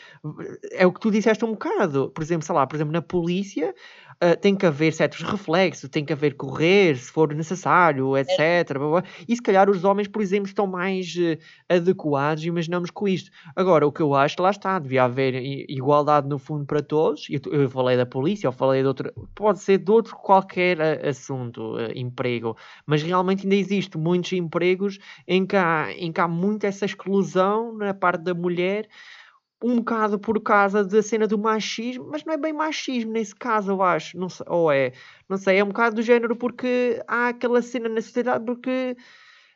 é 0.73 0.87
o 0.87 0.93
que 0.93 1.01
tu 1.01 1.11
disseste 1.11 1.45
um 1.45 1.53
bocado, 1.53 2.11
por 2.11 2.23
exemplo, 2.23 2.45
sei 2.45 2.55
lá, 2.55 2.67
por 2.67 2.77
exemplo, 2.77 2.93
na 2.93 3.03
polícia, 3.03 3.75
uh, 4.23 4.37
tem 4.41 4.55
que 4.55 4.67
haver 4.67 4.93
certos 4.93 5.23
reflexos, 5.23 5.89
tem 5.89 6.05
que 6.05 6.13
haver 6.13 6.35
correr 6.35 6.97
se 6.97 7.11
for 7.11 7.35
necessário, 7.35 8.17
etc. 8.17 8.71
E 9.29 9.35
se 9.35 9.43
calhar 9.43 9.69
os 9.71 9.85
homens, 9.85 10.09
por 10.09 10.23
exemplo, 10.23 10.47
estão 10.47 10.67
mais 10.67 11.15
uh, 11.17 11.39
adequados, 11.69 12.45
imaginamos 12.45 12.91
com 12.91 13.09
isto. 13.09 13.31
Agora, 13.55 13.87
o 13.87 13.93
que 13.93 14.01
eu 14.01 14.15
acho, 14.15 14.41
lá 14.41 14.51
está, 14.51 14.79
devia 14.79 15.05
haver 15.05 15.35
igualdade 15.69 16.29
no 16.29 16.39
fundo 16.39 16.65
para 16.65 16.83
todos. 16.83 17.27
Eu, 17.31 17.41
eu 17.53 17.69
falei 17.69 17.97
da 17.97 18.07
polícia, 18.07 18.47
eu 18.47 18.53
falei 18.53 18.83
de 18.83 18.89
outro, 18.89 19.13
pode 19.35 19.61
ser 19.61 19.79
de 19.79 19.91
outro 19.91 20.17
qualquer 20.17 20.79
uh, 20.79 21.09
assunto, 21.09 21.77
emprego, 21.95 22.57
mas 22.87 23.03
realmente 23.03 23.45
ainda 23.45 23.55
existe 23.55 23.97
muitos 23.97 24.33
empregos 24.33 24.99
em 25.27 25.47
que 25.47 25.57
há, 25.57 25.93
em 25.97 26.13
que 26.13 26.21
há 26.21 26.29
muito 26.29 26.65
essa 26.65 26.85
exclusão 26.85 27.77
na 27.77 27.95
parte 27.95 28.23
da 28.23 28.35
mulher 28.35 28.89
um 29.63 29.77
bocado 29.77 30.19
por 30.19 30.41
causa 30.41 30.85
da 30.85 31.03
cena 31.03 31.27
do 31.27 31.39
machismo, 31.39 32.09
mas 32.11 32.25
não 32.25 32.33
é 32.35 32.37
bem 32.37 32.53
machismo 32.53 33.13
nesse 33.13 33.35
caso, 33.35 33.73
eu 33.73 33.83
acho. 33.83 34.17
Não 34.19 34.29
sei, 34.29 34.47
ou 34.49 34.71
é, 34.71 34.93
não 35.29 35.37
sei, 35.37 35.59
é 35.59 35.65
um 35.65 35.69
bocado 35.69 35.97
do 35.97 36.03
género 36.03 36.37
porque 36.37 37.03
há 37.09 37.29
aquela 37.29 37.61
cena 37.61 37.89
na 37.89 38.01
sociedade 38.01 38.45
porque 38.45 38.97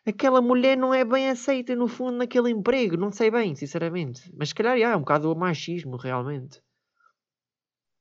aquela 0.04 0.42
mulher 0.42 0.76
não 0.76 0.92
é 0.92 1.04
bem 1.04 1.30
aceita 1.30 1.76
no 1.76 1.86
fundo 1.86 2.18
naquele 2.18 2.50
emprego, 2.50 2.96
não 2.96 3.12
sei 3.12 3.30
bem, 3.30 3.54
sinceramente. 3.54 4.32
Mas 4.36 4.48
se 4.48 4.54
calhar 4.54 4.76
é 4.76 4.96
um 4.96 5.00
bocado 5.00 5.32
o 5.32 5.36
machismo 5.36 5.96
realmente. 5.96 6.60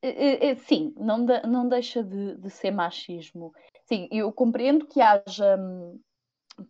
É, 0.04 0.48
é, 0.48 0.56
sim, 0.56 0.94
não, 0.98 1.24
de, 1.24 1.42
não 1.44 1.70
deixa 1.70 2.04
de, 2.04 2.36
de 2.38 2.50
ser 2.50 2.72
machismo. 2.72 3.54
Sim, 3.86 4.08
eu 4.12 4.32
compreendo 4.32 4.88
que 4.88 5.00
haja 5.00 5.56
hum, 5.58 6.00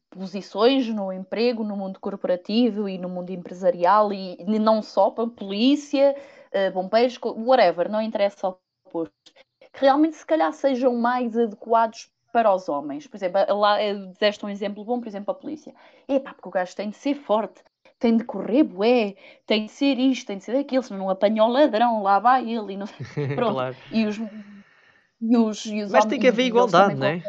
posições 0.10 0.88
no 0.88 1.12
emprego, 1.12 1.64
no 1.64 1.76
mundo 1.76 2.00
corporativo 2.00 2.88
e 2.88 2.98
no 2.98 3.10
mundo 3.10 3.32
empresarial 3.32 4.14
e 4.14 4.38
não 4.60 4.82
só 4.82 5.10
para 5.10 5.28
polícia, 5.28 6.16
uh, 6.54 6.72
bombeiros, 6.74 7.18
whatever, 7.22 7.90
não 7.90 8.02
interessa 8.02 8.48
ao 8.48 8.60
posto, 8.92 9.14
que 9.74 9.82
realmente 9.82 10.16
se 10.16 10.26
calhar 10.26 10.52
sejam 10.54 10.96
mais 10.96 11.38
adequados 11.38 12.10
para 12.32 12.54
os 12.54 12.70
homens. 12.70 13.08
Por 13.08 13.18
exemplo, 13.18 13.42
lá 13.58 13.82
eh, 13.82 13.94
deste 14.20 14.46
um 14.46 14.50
exemplo 14.50 14.86
bom, 14.86 15.00
por 15.00 15.08
exemplo, 15.08 15.32
a 15.32 15.36
polícia. 15.36 15.74
Epá, 16.08 16.34
porque 16.34 16.48
o 16.48 16.52
gajo 16.52 16.76
tem 16.76 16.90
de 16.90 16.96
ser 16.96 17.16
forte, 17.16 17.62
tem 18.00 18.16
de 18.18 18.24
correr 18.24 18.64
bué, 18.64 19.16
tem 19.46 19.66
de 19.66 19.72
ser 19.72 19.98
isto, 20.00 20.28
tem 20.28 20.38
de 20.38 20.44
ser 20.44 20.56
aquilo, 20.56 20.84
senão 20.84 21.02
não 21.02 21.10
apanha 21.10 21.44
o 21.44 21.48
ladrão, 21.48 22.02
lá 22.02 22.20
vai 22.20 22.50
ele 22.50 22.74
e 22.74 22.78
não 22.78 22.88
Pronto. 23.36 23.54
claro. 23.54 23.76
E 23.92 24.06
os, 24.06 24.18
e 24.18 25.38
os, 25.38 25.66
e 25.66 25.84
os 25.84 25.92
Mas 25.92 26.06
tem 26.06 26.20
que 26.20 26.28
haver 26.28 26.46
igualdade, 26.46 26.96
não 26.96 27.08
é? 27.08 27.22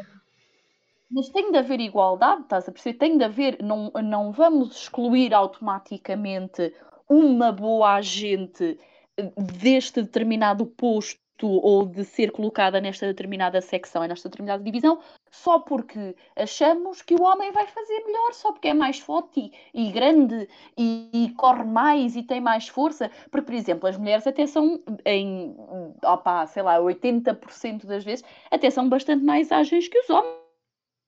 Mas 1.13 1.29
tem 1.29 1.53
de 1.53 1.59
haver 1.59 1.79
igualdade, 1.79 2.43
estás 2.43 2.67
a 2.69 2.73
perceber? 2.73 2.99
Tem 2.99 3.19
de 3.19 3.25
haver, 3.25 3.63
não, 3.63 3.93
não 4.03 4.33
vamos 4.33 4.75
excluir 4.75 5.35
automaticamente 5.35 6.75
uma 7.09 7.53
boa 7.53 7.97
agente 7.97 8.79
eh, 9.19 9.33
deste 9.37 10.01
determinado 10.01 10.65
posto 10.65 11.21
ou 11.45 11.85
de 11.85 12.05
ser 12.05 12.31
colocada 12.31 12.81
nesta 12.81 13.07
determinada 13.07 13.61
secção, 13.61 14.07
nesta 14.07 14.29
determinada 14.29 14.63
divisão, 14.63 15.01
só 15.31 15.59
porque 15.59 16.15
achamos 16.37 17.03
que 17.03 17.15
o 17.15 17.23
homem 17.23 17.51
vai 17.51 17.67
fazer 17.67 18.05
melhor, 18.07 18.33
só 18.33 18.53
porque 18.53 18.69
é 18.69 18.75
mais 18.75 19.01
forte 19.01 19.53
e, 19.75 19.89
e 19.89 19.91
grande 19.91 20.49
e, 20.79 21.11
e, 21.13 21.31
corre 21.35 21.65
mais 21.65 22.15
e 22.17 22.23
tem 22.23 22.41
mais 22.41 22.69
força. 22.69 23.11
Porque, 23.31 23.47
por 23.47 23.55
exemplo, 23.55 23.89
as 23.89 23.97
mulheres 23.97 24.27
até 24.27 24.47
são, 24.47 24.81
em, 25.05 25.57
opa, 26.05 26.47
sei 26.47 26.63
lá, 26.63 26.79
80% 26.79 27.87
das 27.87 28.05
vezes, 28.05 28.25
até 28.51 28.71
são 28.71 28.89
bastante 28.89 29.25
mais 29.25 29.51
ágeis 29.51 29.89
que 29.89 29.99
os 29.99 30.11
homens 30.11 30.42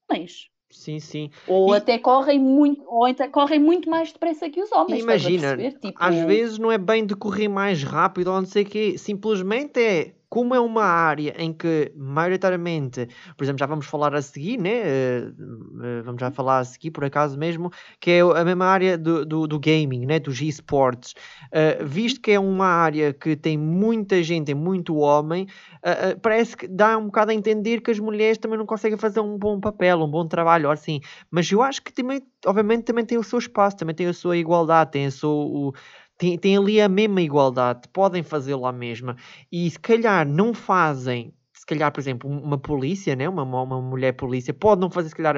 homens. 0.09 0.49
Sim, 0.69 0.99
sim. 0.99 1.29
Ou 1.47 1.73
e... 1.73 1.77
até 1.77 1.97
correm 1.97 2.39
muito, 2.39 2.83
ou 2.87 3.05
até 3.05 3.27
correm 3.27 3.59
muito 3.59 3.89
mais 3.89 4.11
depressa 4.11 4.49
que 4.49 4.61
os 4.61 4.71
homens. 4.71 5.03
Imagina, 5.03 5.55
tipo... 5.71 5.93
às 5.95 6.15
vezes 6.15 6.57
não 6.57 6.71
é 6.71 6.77
bem 6.77 7.05
de 7.05 7.15
correr 7.15 7.47
mais 7.47 7.83
rápido 7.83 8.27
ou 8.27 8.41
não 8.41 8.45
sei 8.45 8.63
o 8.63 8.65
quê, 8.65 8.97
simplesmente 8.97 9.79
é 9.79 10.13
como 10.29 10.55
é 10.55 10.59
uma 10.59 10.83
área 10.83 11.35
em 11.37 11.53
que, 11.53 11.91
maioritariamente, 11.95 13.07
por 13.37 13.43
exemplo, 13.43 13.59
já 13.59 13.65
vamos 13.65 13.85
falar 13.85 14.13
a 14.15 14.21
seguir, 14.21 14.57
né? 14.57 14.81
Uh, 15.19 16.03
vamos 16.03 16.19
já 16.19 16.31
falar 16.31 16.59
a 16.59 16.63
seguir, 16.63 16.91
por 16.91 17.03
acaso 17.03 17.37
mesmo, 17.37 17.71
que 17.99 18.11
é 18.11 18.21
a 18.21 18.43
mesma 18.43 18.65
área 18.65 18.97
do, 18.97 19.25
do, 19.25 19.47
do 19.47 19.59
gaming, 19.59 20.05
né? 20.05 20.19
Dos 20.19 20.41
esportes. 20.41 21.13
Uh, 21.47 21.85
visto 21.85 22.21
que 22.21 22.31
é 22.31 22.39
uma 22.39 22.67
área 22.67 23.13
que 23.13 23.35
tem 23.35 23.57
muita 23.57 24.21
gente, 24.23 24.47
tem 24.47 24.55
muito 24.55 24.95
homem, 24.95 25.47
uh, 25.77 26.19
parece 26.19 26.57
que 26.57 26.67
dá 26.67 26.97
um 26.97 27.05
bocado 27.05 27.31
a 27.31 27.33
entender 27.33 27.81
que 27.81 27.91
as 27.91 27.99
mulheres 27.99 28.37
também 28.37 28.57
não 28.57 28.65
conseguem 28.65 28.97
fazer 28.97 29.19
um 29.19 29.37
bom 29.37 29.59
papel, 29.59 30.01
um 30.01 30.09
bom 30.09 30.27
trabalho, 30.27 30.69
assim. 30.69 30.99
Mas 31.29 31.51
eu 31.51 31.61
acho 31.61 31.81
que 31.81 31.93
também, 31.93 32.21
obviamente, 32.45 32.83
também 32.83 33.05
tem 33.05 33.17
o 33.17 33.23
seu 33.23 33.39
espaço, 33.39 33.77
também 33.77 33.95
tem 33.95 34.07
a 34.07 34.13
sua 34.13 34.37
igualdade, 34.37 34.91
tem 34.91 35.05
a 35.05 35.11
sua. 35.11 35.31
O, 35.31 35.73
tem, 36.17 36.57
ali 36.57 36.79
a 36.81 36.89
mesma 36.89 37.21
igualdade, 37.21 37.87
podem 37.91 38.23
fazê-lo 38.23 38.65
à 38.65 38.71
mesma. 38.71 39.15
E 39.51 39.69
se 39.69 39.79
calhar 39.79 40.27
não 40.27 40.53
fazem 40.53 41.33
se 41.65 41.65
calhar, 41.65 41.91
por 41.91 41.99
exemplo, 41.99 42.29
uma 42.29 42.59
polícia, 42.59 43.15
né? 43.15 43.27
uma, 43.27 43.41
uma 43.41 43.81
mulher 43.81 44.11
polícia, 44.13 44.53
pode 44.53 44.81
não 44.81 44.89
fazer, 44.91 45.09
se 45.09 45.15
calhar, 45.15 45.35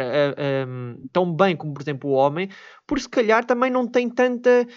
tão 1.14 1.34
bem 1.34 1.56
como, 1.56 1.74
por 1.74 1.82
exemplo, 1.82 2.10
o 2.10 2.14
homem, 2.14 2.50
porque 2.86 3.04
se 3.04 3.10
calhar 3.10 3.46
também 3.46 3.72
não 3.72 3.88
tem 3.88 4.10
tanta. 4.10 4.68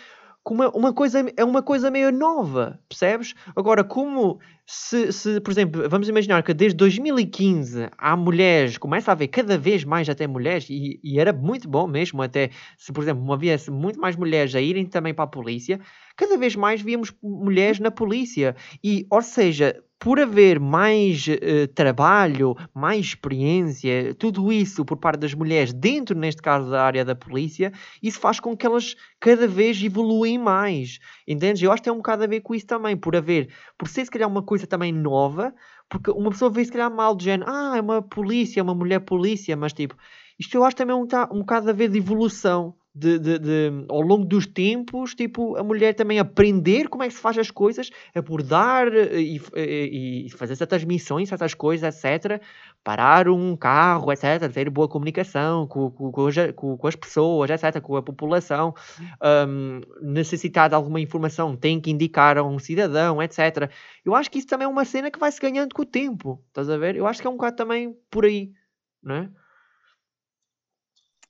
Uma, 0.49 0.69
uma 0.71 0.93
coisa, 0.93 1.25
é 1.37 1.45
uma 1.45 1.63
coisa 1.63 1.91
meio 1.91 2.13
nova, 2.13 2.81
percebes? 2.89 3.35
Agora, 3.55 3.85
como 3.85 4.39
se, 4.73 5.13
se, 5.13 5.41
por 5.41 5.51
exemplo, 5.51 5.89
vamos 5.89 6.09
imaginar 6.09 6.45
que 6.45 6.55
desde 6.55 6.77
2015 6.77 7.89
há 7.99 8.17
mulheres, 8.17 8.79
começa 8.79 9.11
a 9.11 9.15
haver 9.15 9.27
cada 9.27 9.59
vez 9.59 9.83
mais 9.83 10.09
até 10.09 10.29
mulheres, 10.29 10.71
e, 10.71 11.01
e 11.03 11.19
era 11.19 11.33
muito 11.33 11.69
bom 11.69 11.89
mesmo, 11.89 12.23
até 12.23 12.51
se, 12.79 12.93
por 12.93 13.03
exemplo, 13.03 13.33
havia 13.33 13.57
muito 13.69 14.01
mais 14.01 14.15
mulheres 14.15 14.55
a 14.55 14.61
irem 14.61 14.87
também 14.87 15.13
para 15.13 15.25
a 15.25 15.27
polícia, 15.29 15.81
cada 16.17 16.39
vez 16.39 16.55
mais 16.55 16.81
víamos 16.81 17.13
mulheres 17.21 17.81
na 17.81 17.91
polícia. 17.91 18.55
E, 18.85 19.09
ou 19.11 19.21
seja, 19.21 19.83
por 20.01 20.19
haver 20.19 20.59
mais 20.59 21.27
uh, 21.27 21.69
trabalho, 21.75 22.57
mais 22.75 23.05
experiência, 23.05 24.15
tudo 24.15 24.51
isso 24.51 24.83
por 24.83 24.97
parte 24.97 25.21
das 25.21 25.35
mulheres 25.35 25.75
dentro, 25.75 26.19
neste 26.19 26.41
caso, 26.41 26.71
da 26.71 26.83
área 26.83 27.05
da 27.05 27.15
polícia, 27.15 27.71
isso 28.03 28.19
faz 28.19 28.41
com 28.41 28.57
que 28.57 28.65
elas 28.65 28.97
cada 29.21 29.47
vez 29.47 29.81
evoluem 29.83 30.39
mais. 30.39 30.99
Entendes? 31.29 31.63
Eu 31.63 31.71
acho 31.71 31.83
que 31.83 31.85
tem 31.85 31.93
um 31.93 31.99
bocado 31.99 32.25
a 32.25 32.27
ver 32.27 32.41
com 32.41 32.55
isso 32.55 32.67
também, 32.67 32.97
por 32.97 33.15
haver, 33.15 33.51
por 33.79 33.89
ser 33.89 34.07
se 34.07 34.11
calhar 34.11 34.27
uma 34.27 34.43
coisa 34.43 34.60
também 34.67 34.93
nova, 34.93 35.55
porque 35.89 36.11
uma 36.11 36.31
pessoa 36.31 36.51
vê 36.51 36.65
se 36.65 36.73
calhar 36.73 36.91
mal 36.91 37.15
de 37.17 37.25
género, 37.25 37.51
ah, 37.51 37.77
é 37.77 37.81
uma 37.81 38.03
polícia, 38.03 38.61
é 38.61 38.63
uma 38.63 38.75
mulher 38.75 39.01
polícia, 39.01 39.57
mas 39.57 39.73
tipo, 39.73 39.97
isto 40.39 40.55
eu 40.57 40.65
acho 40.65 40.77
também 40.77 40.97
um, 40.97 41.03
um 41.33 41.41
bocado 41.41 41.71
a 41.71 41.73
ver 41.73 41.89
de 41.89 41.99
evolução 41.99 42.75
de, 42.93 43.19
de, 43.21 43.39
de, 43.39 43.85
ao 43.89 44.01
longo 44.01 44.25
dos 44.25 44.47
tempos, 44.47 45.15
tipo, 45.15 45.57
a 45.57 45.63
mulher 45.63 45.95
também 45.95 46.19
aprender 46.19 46.89
como 46.89 47.05
é 47.05 47.09
que 47.09 47.15
se 47.15 47.21
faz 47.21 47.39
as 47.39 47.51
coisas, 47.51 47.91
abordar 48.15 48.89
e, 48.93 49.41
e, 49.57 50.27
e 50.27 50.31
fazer 50.31 50.57
certas 50.57 50.83
missões, 50.83 51.29
certas 51.29 51.55
coisas, 51.55 52.05
etc. 52.05 52.43
Parar 52.83 53.29
um 53.29 53.57
carro, 53.57 54.11
etc. 54.13 54.53
Ter 54.53 54.69
boa 54.71 54.89
comunicação 54.89 55.69
com, 55.69 55.91
com, 55.91 56.11
com, 56.11 56.77
com 56.77 56.87
as 56.87 56.97
pessoas, 56.97 57.51
etc. 57.51 57.81
Com 57.81 57.97
a 57.97 58.03
população. 58.03 58.75
Um, 59.23 59.81
necessitar 60.03 60.69
de 60.69 60.75
alguma 60.75 61.01
informação, 61.01 61.57
tem 61.57 61.81
que 61.81 61.91
indicar 61.91 62.39
a 62.39 62.43
um 62.43 62.59
cidadão, 62.59 63.23
etc. 63.23 63.71
Eu 64.05 64.15
acho 64.17 64.31
que 64.31 64.39
isso 64.39 64.49
também 64.49 64.65
é 64.65 64.69
uma 64.69 64.85
cena 64.85 65.11
que 65.11 65.19
vai 65.19 65.31
se 65.31 65.41
ganhando 65.41 65.75
com 65.75 65.83
o 65.83 65.87
tempo. 65.87 66.43
Estás 66.49 66.69
a 66.69 66.77
ver? 66.77 66.97
Eu 66.97 67.07
acho 67.07 67.21
que 67.21 67.27
é 67.27 67.31
um 67.31 67.37
bocado 67.37 67.57
também 67.57 67.95
por 68.11 68.25
aí, 68.25 68.53
não 69.03 69.15
é? 69.15 69.31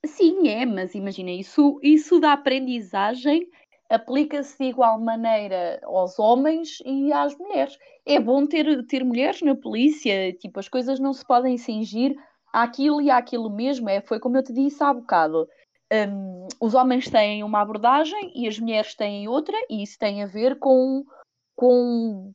Sim, 0.07 0.49
é, 0.49 0.65
mas 0.65 0.95
imagina, 0.95 1.31
isso, 1.31 1.79
isso 1.83 2.19
da 2.19 2.33
aprendizagem 2.33 3.47
aplica-se 3.89 4.57
de 4.57 4.65
igual 4.71 4.99
maneira 5.01 5.81
aos 5.83 6.19
homens 6.19 6.79
e 6.87 7.13
às 7.13 7.37
mulheres. 7.37 7.77
É 8.07 8.19
bom 8.19 8.47
ter, 8.47 8.87
ter 8.87 9.05
mulheres 9.05 9.43
na 9.43 9.55
polícia, 9.55 10.33
tipo, 10.35 10.59
as 10.59 10.69
coisas 10.69 10.99
não 11.01 11.13
se 11.13 11.27
podem 11.27 11.59
cingir 11.59 12.15
àquilo 12.53 13.01
e 13.03 13.11
àquilo 13.11 13.51
mesmo. 13.51 13.89
É, 13.89 14.01
foi 14.01 14.19
como 14.19 14.37
eu 14.37 14.43
te 14.43 14.53
disse 14.53 14.83
há 14.83 14.95
bocado. 14.95 15.47
Um, 15.93 16.47
os 16.61 16.75
homens 16.75 17.11
têm 17.11 17.43
uma 17.43 17.61
abordagem 17.61 18.33
e 18.35 18.47
as 18.47 18.59
mulheres 18.59 18.95
têm 18.95 19.29
outra, 19.29 19.57
e 19.69 19.83
isso 19.83 19.99
tem 19.99 20.23
a 20.23 20.27
ver 20.27 20.57
com, 20.59 21.05
com, 21.57 22.33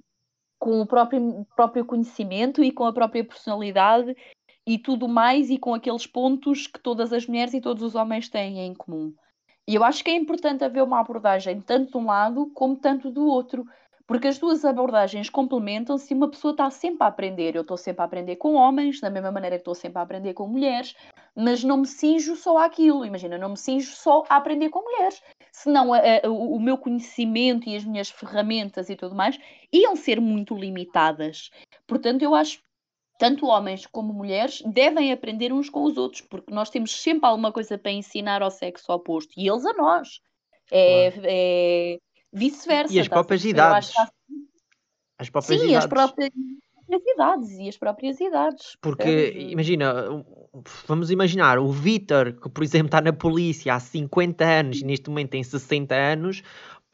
com 0.59 0.81
o 0.81 0.85
próprio, 0.85 1.47
próprio 1.55 1.85
conhecimento 1.85 2.61
e 2.61 2.71
com 2.71 2.85
a 2.85 2.93
própria 2.93 3.23
personalidade 3.23 4.13
e 4.67 4.77
tudo 4.77 5.07
mais, 5.07 5.49
e 5.49 5.57
com 5.57 5.73
aqueles 5.73 6.07
pontos 6.07 6.67
que 6.67 6.79
todas 6.79 7.13
as 7.13 7.27
mulheres 7.27 7.53
e 7.53 7.61
todos 7.61 7.83
os 7.83 7.95
homens 7.95 8.29
têm 8.29 8.59
em 8.59 8.73
comum. 8.73 9.13
E 9.67 9.75
eu 9.75 9.83
acho 9.83 10.03
que 10.03 10.11
é 10.11 10.15
importante 10.15 10.63
haver 10.63 10.83
uma 10.83 10.99
abordagem 10.99 11.59
tanto 11.61 11.91
de 11.91 11.97
um 11.97 12.05
lado 12.05 12.51
como 12.53 12.75
tanto 12.75 13.09
do 13.09 13.25
outro, 13.25 13.65
porque 14.07 14.27
as 14.27 14.37
duas 14.37 14.63
abordagens 14.63 15.29
complementam-se 15.29 16.13
e 16.13 16.17
uma 16.17 16.29
pessoa 16.29 16.51
está 16.51 16.69
sempre 16.69 17.03
a 17.03 17.07
aprender. 17.07 17.55
Eu 17.55 17.61
estou 17.61 17.75
sempre 17.75 18.01
a 18.03 18.05
aprender 18.05 18.35
com 18.35 18.53
homens, 18.53 18.99
da 18.99 19.09
mesma 19.09 19.31
maneira 19.31 19.55
que 19.55 19.61
estou 19.61 19.73
sempre 19.73 19.97
a 19.97 20.03
aprender 20.03 20.33
com 20.33 20.47
mulheres, 20.47 20.95
mas 21.35 21.63
não 21.63 21.77
me 21.77 21.87
cinjo 21.87 22.35
só 22.35 22.59
àquilo. 22.59 23.03
Imagina, 23.03 23.37
não 23.37 23.49
me 23.49 23.57
cinjo 23.57 23.95
só 23.95 24.23
a 24.29 24.35
aprender 24.35 24.69
com 24.69 24.83
mulheres. 24.83 25.21
Senão 25.51 25.91
a, 25.91 25.97
a, 25.97 26.29
o 26.29 26.59
meu 26.59 26.77
conhecimento 26.77 27.67
e 27.67 27.75
as 27.75 27.83
minhas 27.83 28.09
ferramentas 28.09 28.89
e 28.89 28.95
tudo 28.95 29.15
mais 29.15 29.39
iam 29.73 29.95
ser 29.95 30.21
muito 30.21 30.53
limitadas. 30.55 31.49
Portanto, 31.87 32.21
eu 32.21 32.35
acho 32.35 32.59
tanto 33.17 33.45
homens 33.45 33.85
como 33.85 34.13
mulheres, 34.13 34.61
devem 34.65 35.11
aprender 35.11 35.53
uns 35.53 35.69
com 35.69 35.83
os 35.83 35.97
outros, 35.97 36.21
porque 36.21 36.53
nós 36.53 36.69
temos 36.69 36.91
sempre 37.01 37.27
alguma 37.27 37.51
coisa 37.51 37.77
para 37.77 37.91
ensinar 37.91 38.41
ao 38.41 38.51
sexo 38.51 38.91
oposto 38.91 39.33
e 39.37 39.47
eles 39.47 39.65
a 39.65 39.73
nós. 39.73 40.19
É, 40.71 41.11
claro. 41.11 41.27
é 41.29 41.97
vice-versa. 42.33 42.93
E 42.93 42.99
as 42.99 43.07
tá 43.07 43.15
próprias 43.15 43.45
idades. 43.45 43.93
As 45.17 45.29
próprias 45.29 45.61
Sim, 45.61 45.67
idades. 45.67 45.85
as 45.85 45.89
próprias 45.89 46.31
idades 46.89 47.51
e 47.51 47.69
as 47.69 47.77
próprias 47.77 48.19
idades. 48.19 48.77
Porque, 48.81 49.33
imagina, 49.51 50.23
vamos 50.85 51.09
imaginar, 51.09 51.57
o 51.57 51.71
Vitor, 51.71 52.33
que 52.33 52.49
por 52.49 52.63
exemplo 52.63 52.87
está 52.87 53.01
na 53.01 53.13
polícia 53.13 53.73
há 53.73 53.79
50 53.79 54.43
anos 54.43 54.81
e 54.81 54.85
neste 54.85 55.09
momento 55.09 55.31
tem 55.31 55.43
60 55.43 55.95
anos, 55.95 56.43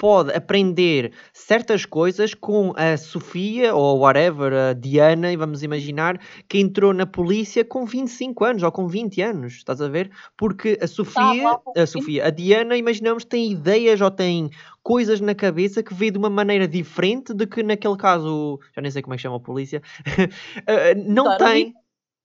pode 0.01 0.33
aprender 0.33 1.13
certas 1.31 1.85
coisas 1.85 2.33
com 2.33 2.73
a 2.75 2.97
Sofia 2.97 3.75
ou 3.75 3.99
whatever, 3.99 4.51
a 4.51 4.73
Diana, 4.73 5.31
e 5.31 5.37
vamos 5.37 5.61
imaginar, 5.61 6.19
que 6.49 6.57
entrou 6.57 6.91
na 6.91 7.05
polícia 7.05 7.63
com 7.63 7.85
25 7.85 8.43
anos 8.43 8.63
ou 8.63 8.71
com 8.71 8.87
20 8.87 9.21
anos, 9.21 9.53
estás 9.57 9.79
a 9.79 9.87
ver? 9.87 10.09
Porque 10.35 10.75
a 10.81 10.87
Sofia, 10.87 11.55
a 11.77 11.85
Sofia, 11.85 12.25
a 12.25 12.29
Diana, 12.31 12.75
imaginamos, 12.75 13.23
tem 13.23 13.51
ideias 13.51 14.01
ou 14.01 14.09
tem 14.09 14.49
coisas 14.81 15.21
na 15.21 15.35
cabeça 15.35 15.83
que 15.83 15.93
vê 15.93 16.09
de 16.09 16.17
uma 16.17 16.31
maneira 16.31 16.67
diferente 16.67 17.31
do 17.31 17.45
que 17.45 17.61
naquele 17.61 17.95
caso, 17.95 18.59
já 18.75 18.81
nem 18.81 18.89
sei 18.89 19.03
como 19.03 19.13
é 19.13 19.17
que 19.17 19.21
chama 19.21 19.35
a 19.35 19.39
polícia, 19.39 19.83
eh, 20.65 20.95
não 20.95 21.37
tem. 21.37 21.75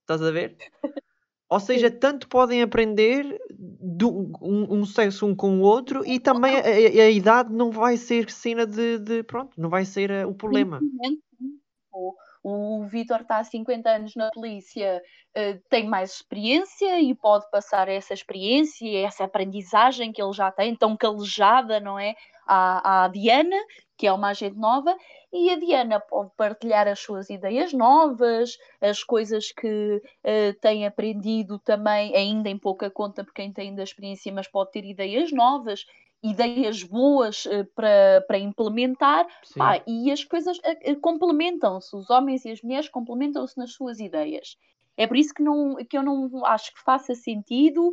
Estás 0.00 0.22
a 0.22 0.30
ver? 0.30 0.56
Ou 1.48 1.60
seja, 1.60 1.90
tanto 1.90 2.28
podem 2.28 2.60
aprender 2.60 3.39
do, 3.51 4.32
um, 4.43 4.78
um, 4.81 4.85
sexo 4.85 5.27
um 5.27 5.35
com 5.35 5.59
o 5.59 5.62
outro 5.62 6.05
e 6.05 6.18
também 6.18 6.56
a, 6.56 6.60
a, 6.60 7.05
a 7.06 7.10
idade 7.10 7.52
não 7.52 7.70
vai 7.70 7.97
ser 7.97 8.31
cena 8.31 8.66
de, 8.66 8.98
de, 8.98 9.23
Pronto, 9.23 9.52
não 9.56 9.70
vai 9.70 9.85
ser 9.85 10.10
uh, 10.10 10.28
o 10.28 10.35
problema. 10.35 10.81
O, 11.93 12.14
o 12.43 12.86
Vitor 12.86 13.20
está 13.20 13.39
há 13.39 13.44
50 13.44 13.89
anos 13.89 14.16
na 14.16 14.28
polícia, 14.31 15.01
uh, 15.36 15.62
tem 15.70 15.86
mais 15.86 16.14
experiência 16.14 17.01
e 17.01 17.14
pode 17.14 17.48
passar 17.48 17.89
essa 17.89 18.12
experiência, 18.12 19.06
essa 19.06 19.24
aprendizagem 19.24 20.12
que 20.12 20.20
ele 20.20 20.32
já 20.32 20.51
tem, 20.51 20.74
tão 20.74 20.97
calejada, 20.97 21.78
não 21.78 21.97
é? 21.97 22.16
À, 22.44 23.05
à 23.05 23.09
Diana, 23.09 23.56
que 23.97 24.06
é 24.06 24.12
uma 24.12 24.28
agente 24.28 24.59
nova, 24.59 24.97
e 25.32 25.51
a 25.51 25.59
Diana 25.59 25.98
pode 25.98 26.31
partilhar 26.36 26.86
as 26.86 27.01
suas 27.01 27.31
ideias 27.31 27.73
novas, 27.73 28.59
as 28.81 29.02
coisas 29.02 29.51
que 29.52 30.02
uh, 30.02 30.60
tem 30.60 30.86
aprendido 30.86 31.59
também, 31.59 32.14
ainda 32.14 32.48
em 32.48 32.59
pouca 32.59 32.90
conta, 32.90 33.24
porque 33.24 33.43
quem 33.43 33.52
tem 33.52 33.74
da 33.74 33.82
experiência, 33.82 34.32
mas 34.32 34.48
pode 34.48 34.70
ter 34.73 34.85
ideias 34.85 35.32
novas, 35.32 35.86
ideias 36.23 36.82
boas 36.82 37.47
uh, 37.47 37.64
para, 37.74 38.24
para 38.27 38.39
implementar, 38.39 39.27
e 39.86 40.10
as 40.10 40.24
coisas 40.24 40.59
uh, 40.59 41.01
complementam-se, 41.01 41.94
os 41.97 42.10
homens 42.10 42.44
e 42.44 42.51
as 42.51 42.62
mulheres 42.62 42.89
complementam-se 42.89 43.56
nas 43.56 43.73
suas 43.73 43.98
ideias. 43.98 44.56
É 44.97 45.06
por 45.06 45.16
isso 45.16 45.35
que, 45.35 45.43
não, 45.43 45.77
que 45.77 45.97
eu 45.98 46.02
não 46.02 46.44
acho 46.47 46.73
que 46.73 46.81
faça 46.81 47.14
sentido 47.14 47.93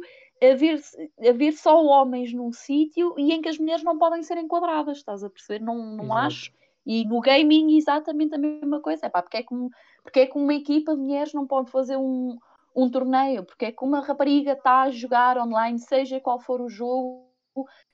haver, 0.51 0.81
haver 1.27 1.53
só 1.53 1.83
homens 1.83 2.33
num 2.33 2.51
sítio 2.51 3.13
e 3.17 3.31
em 3.31 3.41
que 3.41 3.49
as 3.49 3.57
mulheres 3.57 3.83
não 3.83 3.97
podem 3.97 4.23
ser 4.23 4.37
enquadradas, 4.37 4.97
estás 4.97 5.23
a 5.23 5.29
perceber? 5.29 5.63
Não, 5.63 5.95
não 5.95 6.15
acho 6.15 6.51
e 6.85 7.05
no 7.05 7.21
gaming 7.21 7.77
exatamente 7.77 8.35
a 8.35 8.37
mesma 8.37 8.81
coisa. 8.81 9.05
Epá, 9.05 9.21
porque, 9.21 9.37
é 9.37 9.43
que, 9.43 9.55
porque 10.01 10.19
é 10.21 10.27
que 10.27 10.37
uma 10.37 10.53
equipa 10.53 10.95
de 10.95 11.01
mulheres 11.01 11.33
não 11.33 11.47
pode 11.47 11.71
fazer 11.71 11.97
um, 11.97 12.37
um 12.75 12.89
torneio? 12.89 13.43
Porque 13.43 13.65
é 13.65 13.71
que 13.71 13.83
uma 13.83 14.01
rapariga 14.01 14.53
está 14.53 14.83
a 14.83 14.91
jogar 14.91 15.37
online, 15.37 15.79
seja 15.79 16.19
qual 16.19 16.39
for 16.39 16.61
o 16.61 16.69
jogo, 16.69 17.25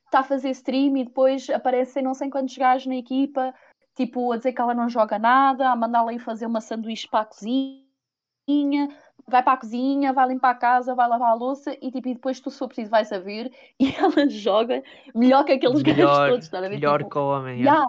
está 0.06 0.20
a 0.20 0.24
fazer 0.24 0.50
stream 0.52 0.98
e 0.98 1.06
depois 1.06 1.50
aparecem 1.50 2.04
não 2.04 2.14
sei 2.14 2.30
quantos 2.30 2.58
gajos 2.58 2.88
na 2.88 2.96
equipa, 2.96 3.54
tipo, 3.96 4.32
a 4.32 4.38
dizer 4.38 4.54
que 4.54 4.62
ela 4.62 4.74
não 4.74 4.90
joga 4.90 5.20
nada, 5.20 5.70
a 5.70 5.76
mandá-la 5.76 6.14
ir 6.14 6.20
fazer 6.20 6.46
uma 6.46 6.62
sanduíche 6.62 7.08
para 7.08 7.22
a 7.22 7.26
cozinha, 7.26 8.90
vai 9.30 9.44
para 9.44 9.54
a 9.54 9.58
cozinha, 9.58 10.12
vai 10.12 10.28
limpar 10.28 10.52
a 10.52 10.56
casa, 10.56 10.96
vai 10.96 11.08
lavar 11.08 11.32
a 11.32 11.34
louça 11.34 11.76
e, 11.82 11.92
tipo, 11.92 12.08
e 12.10 12.14
depois 12.14 12.40
tu, 12.40 12.50
se 12.50 12.58
for 12.58 12.68
preciso, 12.68 12.90
vais 12.90 13.12
a 13.12 13.20
ver 13.20 13.52
e 13.80 13.94
ela 13.96 14.30
joga 14.30 14.84
melhor 15.16 15.44
que 15.44 15.54
aqueles 15.54 15.84
melhor, 15.84 15.96
gajos 15.96 16.30
todos. 16.30 16.46
Está 16.46 16.58
a 16.58 16.62
ver? 16.62 16.70
Melhor 16.70 17.00
tipo, 17.00 17.10
que 17.10 17.18
o 17.18 17.30
homem. 17.30 17.60
Yeah. 17.60 17.86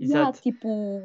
Exato. 0.00 0.40
tipo, 0.40 1.02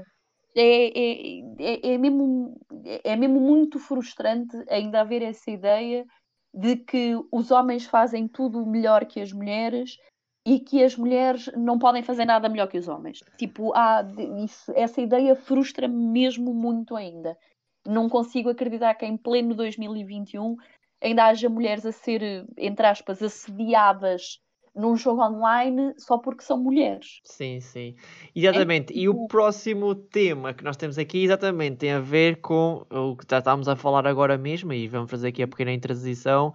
é, 0.56 0.88
é, 0.88 1.40
é, 1.60 1.94
é, 1.94 1.98
mesmo, 1.98 2.60
é 3.04 3.16
mesmo 3.16 3.40
muito 3.40 3.80
frustrante 3.80 4.56
ainda 4.70 5.02
haver 5.02 5.24
essa 5.24 5.50
ideia 5.50 6.06
de 6.54 6.76
que 6.76 7.16
os 7.32 7.50
homens 7.50 7.86
fazem 7.86 8.28
tudo 8.28 8.66
melhor 8.66 9.06
que 9.06 9.20
as 9.20 9.34
mulheres 9.34 9.98
e 10.46 10.60
que 10.60 10.84
as 10.84 10.96
mulheres 10.96 11.50
não 11.56 11.80
podem 11.80 12.04
fazer 12.04 12.26
nada 12.26 12.50
melhor 12.50 12.68
que 12.68 12.78
os 12.78 12.88
homens. 12.88 13.20
Tipo, 13.38 13.74
há, 13.74 14.06
isso, 14.44 14.72
essa 14.76 15.02
ideia 15.02 15.36
frustra-me 15.36 15.96
mesmo 15.96 16.54
muito 16.54 16.96
ainda. 16.96 17.38
Não 17.86 18.10
consigo 18.10 18.50
acreditar 18.50 18.96
que 18.96 19.06
em 19.06 19.18
pleno 19.18 19.54
2021 19.56 20.56
ainda 21.02 21.26
haja 21.26 21.50
mulheres 21.50 21.86
a 21.86 21.92
ser, 21.92 22.46
entre 22.58 22.86
aspas, 22.86 23.22
assediadas 23.22 24.40
num 24.76 24.95
jogo 24.95 25.22
online 25.22 25.94
só 25.98 26.18
porque 26.18 26.44
são 26.44 26.58
mulheres. 26.58 27.22
Sim, 27.24 27.60
sim. 27.60 27.95
Exatamente. 28.36 28.94
É, 28.94 28.98
e 28.98 29.10
o 29.10 29.14
tipo 29.14 29.28
próximo 29.28 29.94
tema 29.94 30.54
que 30.54 30.64
nós 30.64 30.78
temos 30.78 30.98
aqui, 30.98 31.24
exatamente, 31.24 31.78
tem 31.78 31.91
a 31.91 32.00
ver 32.00 32.41
com 32.41 32.86
o 32.90 33.16
que 33.16 33.26
já 33.30 33.40
estávamos 33.40 33.68
a 33.68 33.76
falar 33.76 34.08
agora 34.08 34.38
mesmo, 34.38 34.74
e 34.74 34.88
vamos 34.88 35.12
fazer 35.12 35.28
aqui 35.30 35.44
a 35.44 35.48
pequena 35.48 35.78
transição. 35.80 36.54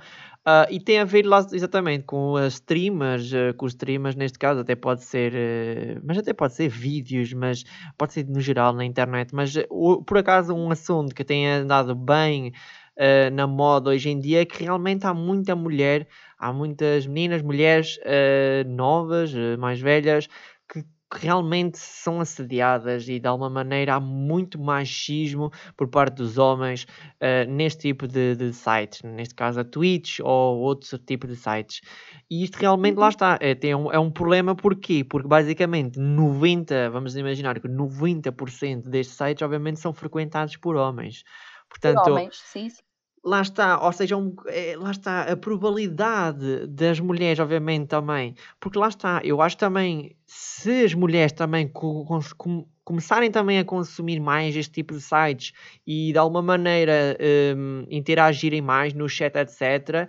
Uh, 0.48 0.64
e 0.70 0.80
tem 0.80 0.98
a 0.98 1.04
ver 1.04 1.26
lá 1.26 1.46
exatamente 1.52 2.04
com 2.04 2.34
as 2.36 2.54
streamers, 2.54 3.30
uh, 3.32 3.52
com 3.54 3.66
os 3.66 3.72
streamers 3.72 4.16
neste 4.16 4.38
caso, 4.38 4.60
até 4.60 4.74
pode 4.74 5.04
ser, 5.04 5.34
uh, 5.34 6.00
mas 6.02 6.16
até 6.16 6.32
pode 6.32 6.54
ser 6.54 6.68
vídeos, 6.68 7.34
mas 7.34 7.64
pode 7.98 8.14
ser 8.14 8.26
no 8.26 8.40
geral 8.40 8.72
na 8.72 8.84
internet. 8.84 9.34
Mas 9.34 9.54
por 10.06 10.16
acaso 10.16 10.54
um 10.54 10.70
assunto 10.70 11.14
que 11.14 11.22
tem 11.22 11.46
andado 11.46 11.94
bem 11.94 12.52
na 13.32 13.46
moda 13.46 13.90
hoje 13.90 14.10
em 14.10 14.18
dia 14.18 14.42
é 14.42 14.44
que 14.44 14.64
realmente 14.64 15.06
há 15.06 15.14
muita 15.14 15.54
mulher 15.54 16.08
há 16.38 16.52
muitas 16.52 17.06
meninas, 17.06 17.42
mulheres 17.42 17.98
uh, 17.98 18.68
novas, 18.68 19.34
uh, 19.34 19.58
mais 19.58 19.80
velhas, 19.80 20.28
que 20.70 20.84
realmente 21.12 21.78
são 21.78 22.20
assediadas 22.20 23.08
e 23.08 23.18
de 23.18 23.26
alguma 23.26 23.50
maneira 23.50 23.94
há 23.94 24.00
muito 24.00 24.60
machismo 24.60 25.50
por 25.76 25.88
parte 25.88 26.16
dos 26.16 26.38
homens 26.38 26.84
uh, 26.84 27.50
neste 27.50 27.88
tipo 27.88 28.06
de, 28.06 28.36
de, 28.36 28.52
sites, 28.52 29.02
neste 29.02 29.34
caso 29.34 29.58
a 29.60 29.64
Twitch 29.64 30.20
ou 30.20 30.58
outro 30.58 30.96
tipo 30.98 31.26
de 31.26 31.34
sites. 31.34 31.80
E 32.30 32.44
isto 32.44 32.56
realmente 32.56 32.96
lá 32.96 33.06
uhum. 33.06 33.10
está, 33.10 33.38
é, 33.40 33.54
tem 33.54 33.74
um, 33.74 33.90
é 33.90 33.98
um 33.98 34.10
problema 34.10 34.54
porquê? 34.54 35.02
Porque 35.02 35.26
basicamente 35.26 35.98
90, 35.98 36.90
vamos 36.90 37.16
imaginar 37.16 37.58
que 37.58 37.66
90% 37.66 38.88
destes 38.88 39.16
sites 39.16 39.42
obviamente 39.42 39.80
são 39.80 39.92
frequentados 39.92 40.56
por 40.56 40.76
homens. 40.76 41.24
Portanto, 41.68 42.02
por 42.02 42.12
homens, 42.12 42.36
sim, 42.36 42.70
sim 42.70 42.87
lá 43.28 43.42
está, 43.42 43.78
ou 43.84 43.92
seja, 43.92 44.16
um, 44.16 44.34
é, 44.46 44.74
lá 44.76 44.90
está 44.90 45.22
a 45.22 45.36
probabilidade 45.36 46.66
das 46.66 46.98
mulheres, 46.98 47.38
obviamente, 47.38 47.88
também, 47.88 48.34
porque 48.58 48.78
lá 48.78 48.88
está, 48.88 49.20
eu 49.22 49.42
acho 49.42 49.56
também, 49.56 50.16
se 50.26 50.84
as 50.84 50.94
mulheres 50.94 51.32
também 51.32 51.68
com, 51.68 52.04
com, 52.36 52.66
começarem 52.84 53.30
também 53.30 53.58
a 53.58 53.64
consumir 53.64 54.18
mais 54.18 54.56
este 54.56 54.72
tipo 54.72 54.94
de 54.94 55.02
sites 55.02 55.52
e 55.86 56.10
de 56.10 56.18
alguma 56.18 56.40
maneira 56.40 57.18
um, 57.54 57.84
interagirem 57.90 58.62
mais 58.62 58.94
no 58.94 59.06
chat, 59.06 59.36
etc., 59.36 60.08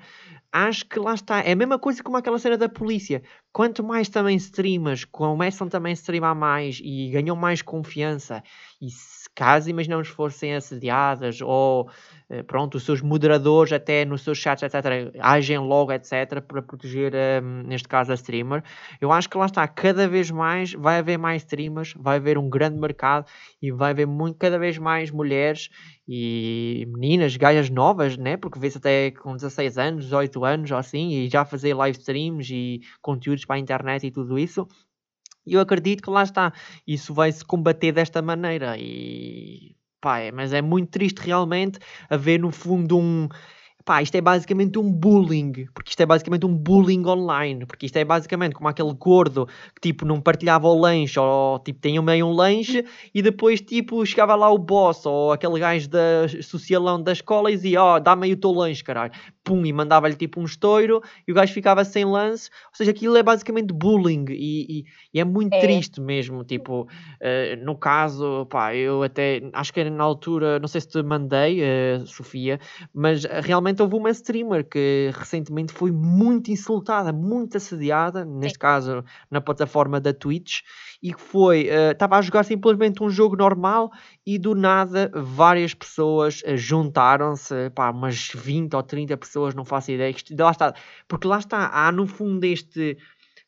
acho 0.51 0.85
que 0.87 0.97
lá 0.97 1.13
está. 1.13 1.41
É 1.41 1.51
a 1.51 1.55
mesma 1.55 1.77
coisa 1.77 2.01
como 2.01 2.15
aquela 2.15 2.39
cena 2.39 2.57
da 2.57 2.69
polícia. 2.69 3.21
Quanto 3.51 3.83
mais 3.83 4.07
também 4.07 4.37
streamers 4.37 5.03
começam 5.03 5.67
também 5.67 5.91
a 5.91 5.93
streamar 5.93 6.35
mais 6.35 6.79
e 6.81 7.09
ganham 7.11 7.35
mais 7.35 7.61
confiança, 7.61 8.41
e 8.81 8.87
caso 9.35 9.69
imaginamos 9.69 10.07
fossem 10.07 10.55
assediadas 10.55 11.41
ou 11.41 11.89
eh, 12.29 12.43
pronto, 12.43 12.75
os 12.75 12.83
seus 12.83 13.01
moderadores 13.01 13.73
até 13.73 14.05
nos 14.05 14.21
seus 14.21 14.37
chats, 14.37 14.61
etc., 14.61 15.11
agem 15.19 15.57
logo, 15.57 15.91
etc., 15.91 16.41
para 16.47 16.61
proteger, 16.61 17.13
um, 17.43 17.63
neste 17.63 17.87
caso, 17.87 18.11
a 18.11 18.15
streamer. 18.15 18.63
Eu 19.01 19.11
acho 19.11 19.27
que 19.27 19.37
lá 19.37 19.47
está, 19.47 19.67
cada 19.67 20.07
vez 20.07 20.29
mais 20.29 20.73
vai 20.73 20.99
haver 20.99 21.17
mais 21.17 21.41
streamers, 21.43 21.93
vai 21.97 22.17
haver 22.17 22.37
um 22.37 22.47
grande 22.49 22.79
mercado 22.79 23.25
e 23.61 23.71
vai 23.71 23.91
haver 23.91 24.05
muito, 24.05 24.37
cada 24.37 24.59
vez 24.59 24.77
mais 24.77 25.09
mulheres 25.09 25.69
e 26.07 26.85
meninas, 26.89 27.35
gajas 27.35 27.69
novas, 27.69 28.17
né? 28.17 28.37
Porque 28.37 28.59
vê-se 28.59 28.77
até 28.77 29.11
com 29.11 29.35
16 29.35 29.77
anos, 29.77 30.05
18 30.05 30.45
anos, 30.45 30.71
ou 30.71 30.77
assim, 30.77 31.11
e 31.13 31.29
já 31.29 31.43
fazer 31.45 31.73
live 31.73 31.97
streams 31.97 32.53
e 32.53 32.81
conteúdos 33.01 33.45
para 33.45 33.55
a 33.55 33.59
internet 33.59 34.05
e 34.05 34.11
tudo 34.11 34.37
isso. 34.37 34.67
E 35.49 35.53
eu 35.53 35.61
acredito 35.61 36.03
que 36.03 36.09
lá 36.09 36.23
está, 36.23 36.53
isso 36.87 37.13
vai 37.13 37.31
se 37.31 37.43
combater 37.43 37.91
desta 37.91 38.21
maneira 38.21 38.77
e 38.77 39.75
Pá, 40.01 40.19
é, 40.19 40.31
mas 40.31 40.53
é 40.53 40.61
muito 40.61 40.91
triste 40.91 41.19
realmente 41.19 41.77
haver 42.09 42.39
no 42.39 42.51
fundo 42.51 42.97
um. 42.97 43.27
Pá, 43.89 44.03
isto 44.03 44.13
é 44.13 44.21
basicamente 44.21 44.77
um 44.77 44.93
bullying, 44.93 45.65
porque 45.73 45.89
isto 45.89 45.99
é 45.99 46.05
basicamente 46.05 46.45
um 46.45 46.55
bullying 46.55 47.03
online, 47.07 47.65
porque 47.65 47.87
isto 47.87 47.97
é 47.97 48.05
basicamente 48.05 48.53
como 48.53 48.69
aquele 48.69 48.93
gordo 48.93 49.47
que 49.73 49.81
tipo 49.81 50.05
não 50.05 50.21
partilhava 50.21 50.67
o 50.67 50.79
lanche 50.79 51.19
ou 51.19 51.57
tipo 51.57 51.79
tinha 51.81 51.99
meio 51.99 52.27
um 52.27 52.31
lanche 52.31 52.85
e 53.11 53.19
depois 53.23 53.61
tipo 53.61 54.05
chegava 54.05 54.35
lá 54.35 54.47
o 54.47 54.59
boss 54.59 55.07
ou 55.07 55.31
aquele 55.31 55.59
gajo 55.59 55.89
da 55.89 56.27
socialão 56.43 57.01
da 57.01 57.13
escola 57.13 57.51
e 57.51 57.55
dizia 57.55 57.81
ó, 57.81 57.95
oh, 57.95 57.99
dá-me 57.99 58.27
aí 58.27 58.33
o 58.33 58.37
teu 58.37 58.51
lanche, 58.51 58.83
caralho 58.83 59.11
pum, 59.49 59.65
e 59.65 59.73
mandava-lhe 59.73 60.15
tipo 60.15 60.39
um 60.39 60.45
estouro 60.45 61.01
e 61.27 61.31
o 61.31 61.35
gajo 61.35 61.51
ficava 61.51 61.83
sem 61.83 62.05
lance. 62.05 62.51
Ou 62.67 62.75
seja, 62.75 62.91
aquilo 62.91 63.17
é 63.17 63.23
basicamente 63.23 63.73
bullying 63.73 64.25
e, 64.29 64.81
e, 64.81 64.85
e 65.11 65.19
é 65.19 65.23
muito 65.23 65.55
é. 65.55 65.59
triste 65.59 65.99
mesmo. 65.99 66.43
Tipo, 66.43 66.83
uh, 66.83 67.65
no 67.65 67.75
caso, 67.75 68.45
pá, 68.45 68.75
eu 68.75 69.01
até 69.01 69.41
acho 69.53 69.73
que 69.73 69.83
na 69.89 70.03
altura, 70.03 70.59
não 70.59 70.67
sei 70.67 70.81
se 70.81 70.89
te 70.89 71.01
mandei, 71.01 71.61
uh, 71.61 72.05
Sofia, 72.05 72.59
mas 72.93 73.23
realmente 73.23 73.78
houve 73.79 73.95
uma 73.95 74.09
streamer 74.11 74.67
que 74.67 75.11
recentemente 75.13 75.73
foi 75.73 75.91
muito 75.91 76.51
insultada, 76.51 77.11
muito 77.11 77.57
assediada, 77.57 78.25
neste 78.25 78.55
Sim. 78.55 78.59
caso 78.59 79.03
na 79.29 79.41
plataforma 79.41 79.99
da 79.99 80.13
Twitch 80.13 80.61
e 81.01 81.13
que 81.13 81.21
foi, 81.21 81.67
estava 81.91 82.15
uh, 82.15 82.19
a 82.19 82.21
jogar 82.21 82.43
simplesmente 82.43 83.01
um 83.01 83.09
jogo 83.09 83.35
normal 83.35 83.91
e 84.25 84.37
do 84.37 84.53
nada 84.53 85.11
várias 85.13 85.73
pessoas 85.73 86.41
uh, 86.41 86.57
juntaram-se, 86.57 87.69
pá, 87.71 87.89
umas 87.91 88.29
20 88.33 88.73
ou 88.75 88.83
30 88.83 89.17
pessoas, 89.17 89.55
não 89.55 89.63
faço 89.63 89.91
ideia, 89.91 90.13
que, 90.13 90.35
lá 90.37 90.51
está, 90.51 90.73
porque 91.07 91.27
lá 91.27 91.39
está, 91.39 91.69
há 91.73 91.91
no 91.91 92.05
fundo 92.05 92.43
este 92.43 92.97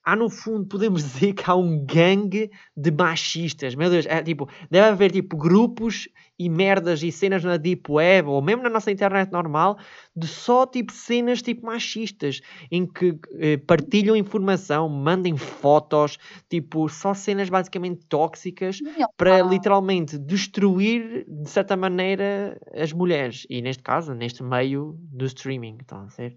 há 0.03 0.15
no 0.15 0.29
fundo, 0.29 0.65
podemos 0.65 1.03
dizer 1.13 1.33
que 1.33 1.49
há 1.49 1.55
um 1.55 1.85
gangue 1.85 2.49
de 2.75 2.91
machistas. 2.91 3.75
Meu 3.75 3.89
Deus, 3.89 4.05
é 4.07 4.21
tipo, 4.21 4.49
deve 4.69 4.87
haver 4.87 5.11
tipo 5.11 5.37
grupos 5.37 6.07
e 6.41 6.49
merdas 6.49 7.03
e 7.03 7.11
cenas 7.11 7.43
na 7.43 7.55
Deep 7.55 7.91
Web 7.91 8.27
ou 8.27 8.41
mesmo 8.41 8.63
na 8.63 8.69
nossa 8.69 8.91
internet 8.91 9.31
normal 9.31 9.77
de 10.15 10.25
só 10.25 10.65
tipo 10.65 10.91
cenas 10.91 11.39
tipo 11.39 11.67
machistas 11.67 12.41
em 12.71 12.87
que 12.87 13.15
eh, 13.33 13.57
partilham 13.57 14.15
informação, 14.15 14.89
mandem 14.89 15.37
fotos, 15.37 16.17
tipo, 16.49 16.89
só 16.89 17.13
cenas 17.13 17.47
basicamente 17.47 18.05
tóxicas 18.07 18.79
para 19.15 19.41
literalmente 19.41 20.17
destruir 20.17 21.25
de 21.27 21.49
certa 21.49 21.77
maneira 21.77 22.59
as 22.73 22.91
mulheres 22.91 23.45
e 23.47 23.61
neste 23.61 23.83
caso, 23.83 24.15
neste 24.15 24.41
meio 24.41 24.97
do 24.99 25.25
streaming, 25.25 25.77
estão 25.79 26.01
a 26.01 26.09
ser? 26.09 26.35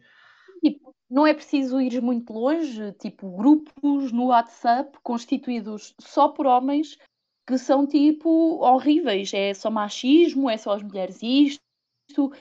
Tipo, 0.62 0.94
não 1.10 1.26
é 1.26 1.32
preciso 1.32 1.80
ir 1.80 2.02
muito 2.02 2.30
longe, 2.30 2.92
tipo 3.00 3.34
grupos 3.36 4.12
no 4.12 4.26
WhatsApp 4.26 4.98
constituídos 5.02 5.94
só 5.98 6.28
por 6.28 6.46
homens 6.46 6.98
que 7.46 7.58
são 7.58 7.86
tipo 7.86 8.58
horríveis. 8.60 9.32
É 9.34 9.52
só 9.54 9.70
machismo, 9.70 10.48
é 10.48 10.56
só 10.56 10.72
as 10.72 10.82
mulheres 10.82 11.22
isto, 11.22 11.60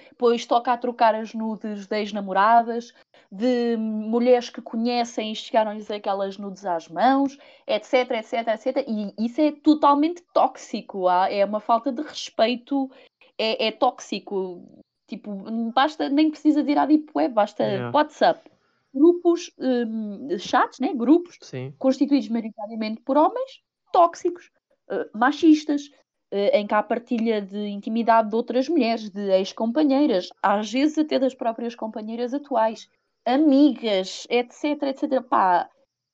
depois 0.09 0.45
toca 0.45 0.73
a 0.73 0.77
trocar 0.77 1.15
as 1.15 1.34
nudes 1.34 1.88
das 1.88 2.11
namoradas, 2.11 2.93
de 3.31 3.75
mulheres 3.77 4.49
que 4.49 4.61
conhecem 4.61 5.31
e 5.31 5.35
chegaram-lhes 5.35 5.89
aquelas 5.89 6.38
nudes 6.38 6.65
às 6.65 6.88
mãos, 6.88 7.38
etc, 7.65 8.11
etc, 8.11 8.47
etc. 8.47 8.85
E 8.88 9.13
isso 9.25 9.41
é 9.41 9.51
totalmente 9.51 10.23
tóxico. 10.34 11.09
É 11.09 11.43
uma 11.43 11.59
falta 11.59 11.91
de 11.91 12.01
respeito, 12.01 12.91
é, 13.38 13.67
é 13.67 13.71
tóxico. 13.71 14.63
Tipo, 15.07 15.31
basta, 15.73 16.09
nem 16.09 16.30
precisa 16.30 16.63
de 16.63 16.71
ir 16.71 16.77
à 16.77 16.85
Deep 16.85 17.11
Web, 17.13 17.34
basta 17.34 17.63
yeah. 17.63 17.91
WhatsApp 17.93 18.49
grupos, 18.93 19.51
um, 19.57 20.38
chats, 20.38 20.80
né? 20.80 20.93
grupos 20.93 21.38
Sim. 21.41 21.73
constituídos 21.80 22.30
maioritariamente 22.30 23.01
por 23.01 23.17
homens 23.17 23.61
tóxicos, 23.91 24.51
uh, 24.89 25.18
machistas, 25.18 25.88
uh, 26.34 26.49
em 26.53 26.65
que 26.68 26.73
há 26.73 26.84
partilha 26.84 27.41
de 27.41 27.68
intimidade 27.68 28.30
de 28.30 28.35
outras 28.35 28.68
mulheres, 28.68 29.10
de 29.10 29.31
ex-companheiras, 29.31 30.30
às 30.41 30.72
vezes 30.72 30.97
até 30.97 31.19
das 31.19 31.34
próprias 31.34 31.76
companheiras 31.76 32.34
atuais, 32.34 32.88
amigas, 33.26 34.26
etc, 34.30 34.84
etc. 34.84 35.22
Pá, 35.27 35.69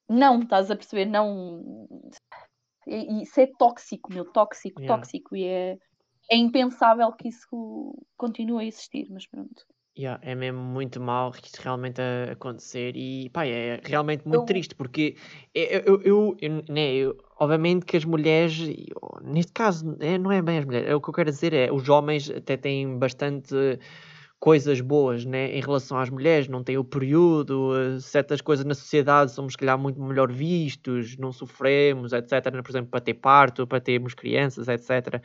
não, 0.10 0.42
estás 0.42 0.72
a 0.72 0.76
perceber? 0.76 1.06
Não. 1.06 1.88
Isso 2.88 3.40
é 3.40 3.48
tóxico, 3.58 4.12
meu, 4.12 4.26
tóxico, 4.26 4.82
yeah. 4.82 4.96
tóxico. 4.96 5.36
E 5.36 5.46
é, 5.46 5.78
é 6.32 6.36
impensável 6.36 7.12
que 7.14 7.28
isso 7.30 7.96
continue 8.18 8.66
a 8.66 8.68
existir, 8.68 9.08
mas 9.12 9.28
pronto. 9.28 9.64
Yeah, 10.00 10.18
é 10.24 10.34
mesmo 10.34 10.62
muito 10.62 10.98
mal 11.02 11.34
isto 11.44 11.58
realmente 11.62 12.00
a 12.00 12.32
acontecer 12.32 12.96
e 12.96 13.30
pá, 13.32 13.46
é 13.46 13.82
realmente 13.84 14.26
muito 14.26 14.44
Eu- 14.44 14.46
triste 14.46 14.74
porque 14.74 15.18
eu, 15.54 15.66
eu, 15.82 16.02
eu, 16.04 16.38
eu- 16.42 16.64
né, 16.70 16.94
eu- 16.94 17.18
obviamente 17.38 17.86
que 17.86 17.98
as 17.98 18.06
mulheres, 18.06 18.58
neste 19.22 19.52
caso, 19.52 19.98
é, 20.00 20.18
não 20.18 20.32
é 20.32 20.42
bem 20.42 20.60
as 20.60 20.64
mulheres, 20.66 20.88
é 20.90 20.96
o 20.96 21.02
que 21.02 21.10
eu 21.10 21.14
quero 21.14 21.30
dizer 21.30 21.54
é 21.54 21.70
os 21.70 21.90
homens 21.90 22.30
até 22.30 22.56
têm 22.56 22.98
bastante 22.98 23.54
coisas 24.40 24.80
boas 24.80 25.26
né, 25.26 25.54
em 25.58 25.60
relação 25.60 25.98
às 25.98 26.10
mulheres, 26.10 26.48
não 26.48 26.64
têm 26.64 26.78
o 26.78 26.84
período, 26.84 28.00
certas 28.00 28.40
coisas 28.40 28.66
na 28.66 28.74
sociedade 28.74 29.34
somos, 29.34 29.54
se 29.54 29.58
calhar, 29.58 29.78
muito 29.78 30.02
melhor 30.02 30.32
vistos, 30.32 31.18
não 31.18 31.34
sofremos, 31.34 32.14
etc. 32.14 32.32
Né, 32.54 32.62
por 32.62 32.72
exemplo, 32.72 32.90
para 32.90 33.02
ter 33.02 33.16
parto, 33.16 33.68
para 33.68 33.82
termos 33.82 34.14
crianças, 34.14 34.70
etc. 34.70 35.22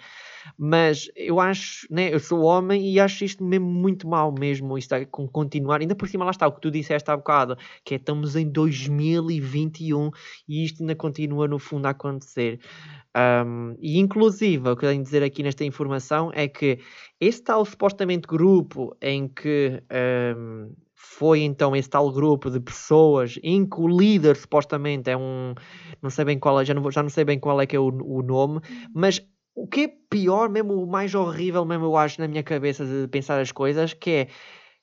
Mas 0.58 1.08
eu 1.14 1.38
acho, 1.38 1.86
né, 1.88 2.12
eu 2.12 2.18
sou 2.18 2.42
homem 2.42 2.90
e 2.90 2.98
acho 2.98 3.24
isto 3.24 3.44
mesmo 3.44 3.66
muito 3.66 4.08
mal 4.08 4.32
mesmo, 4.32 4.76
isto 4.76 4.94
é, 4.94 5.04
com 5.04 5.28
continuar, 5.28 5.80
ainda 5.80 5.94
por 5.94 6.08
cima 6.08 6.24
lá 6.24 6.32
está 6.32 6.48
o 6.48 6.52
que 6.52 6.60
tu 6.60 6.70
disseste 6.70 7.08
há 7.08 7.16
bocado, 7.16 7.56
que 7.84 7.94
é 7.94 7.96
estamos 7.96 8.34
em 8.34 8.50
2021 8.50 10.10
e 10.48 10.64
isto 10.64 10.82
ainda 10.82 10.94
continua 10.96 11.46
no 11.46 11.60
fundo 11.60 11.86
a 11.86 11.90
acontecer. 11.90 12.58
Um, 13.16 13.76
e 13.78 14.00
inclusive, 14.00 14.68
o 14.68 14.76
que 14.76 14.84
eu 14.84 14.90
tenho 14.90 15.00
a 15.00 15.04
dizer 15.04 15.22
aqui 15.22 15.42
nesta 15.44 15.64
informação 15.64 16.32
é 16.34 16.48
que 16.48 16.80
esse 17.26 17.42
tal 17.42 17.64
supostamente 17.64 18.26
grupo 18.26 18.96
em 19.00 19.28
que 19.28 19.82
um, 20.36 20.72
foi 20.94 21.40
então 21.40 21.74
esse 21.74 21.88
tal 21.88 22.10
grupo 22.12 22.50
de 22.50 22.60
pessoas 22.60 23.38
em 23.42 23.68
que 23.68 23.80
o 23.80 23.88
líder 23.88 24.36
supostamente 24.36 25.10
é 25.10 25.16
um 25.16 25.54
não 26.02 26.10
sei 26.10 26.24
bem 26.24 26.38
qual 26.38 26.60
é, 26.60 26.64
já 26.64 26.74
não, 26.74 26.90
já 26.90 27.02
não 27.02 27.10
sei 27.10 27.24
bem 27.24 27.38
qual 27.38 27.60
é 27.60 27.66
que 27.66 27.76
é 27.76 27.78
o, 27.78 27.86
o 27.86 28.22
nome, 28.22 28.60
mas 28.94 29.20
o 29.54 29.66
que 29.66 29.80
é 29.82 29.88
pior, 30.10 30.48
mesmo 30.50 30.74
o 30.74 30.86
mais 30.86 31.14
horrível 31.14 31.64
mesmo 31.64 31.86
eu 31.86 31.96
acho 31.96 32.20
na 32.20 32.28
minha 32.28 32.42
cabeça 32.42 32.84
de 32.84 33.08
pensar 33.08 33.40
as 33.40 33.52
coisas, 33.52 33.94
que 33.94 34.10
é 34.10 34.28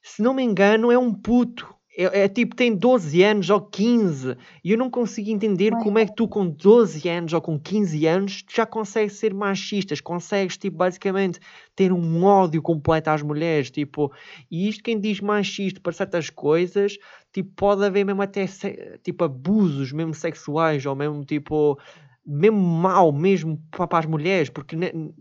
se 0.01 0.21
não 0.21 0.33
me 0.33 0.41
engano 0.41 0.91
é 0.91 0.97
um 0.97 1.13
puto 1.13 1.67
é, 1.95 2.23
é, 2.23 2.27
tipo, 2.29 2.55
tem 2.55 2.73
12 2.73 3.21
anos 3.21 3.49
ou 3.49 3.59
15 3.59 4.37
e 4.63 4.71
eu 4.71 4.77
não 4.77 4.89
consigo 4.89 5.29
entender 5.29 5.71
como 5.83 5.99
é 5.99 6.05
que 6.05 6.15
tu 6.15 6.27
com 6.27 6.47
12 6.47 7.07
anos 7.09 7.33
ou 7.33 7.41
com 7.41 7.59
15 7.59 8.07
anos 8.07 8.45
já 8.49 8.65
consegues 8.65 9.17
ser 9.17 9.33
machistas, 9.33 9.99
consegues 9.99 10.57
tipo 10.57 10.77
basicamente 10.77 11.39
ter 11.75 11.91
um 11.91 12.23
ódio 12.23 12.61
completo 12.61 13.09
às 13.09 13.21
mulheres, 13.21 13.69
tipo, 13.69 14.11
e 14.49 14.69
isto 14.69 14.83
quem 14.83 14.99
diz 14.99 15.19
machista 15.19 15.81
para 15.81 15.91
certas 15.91 16.29
coisas, 16.29 16.97
tipo, 17.33 17.51
pode 17.55 17.83
haver 17.83 18.05
mesmo 18.05 18.21
até 18.21 18.45
tipo 19.03 19.23
abusos 19.25 19.91
mesmo 19.91 20.13
sexuais 20.13 20.85
ou 20.85 20.95
mesmo 20.95 21.25
tipo 21.25 21.77
mesmo 22.25 22.59
mau, 22.59 23.11
mesmo 23.11 23.59
para 23.71 23.99
as 23.99 24.05
mulheres, 24.05 24.49
porque 24.49 24.75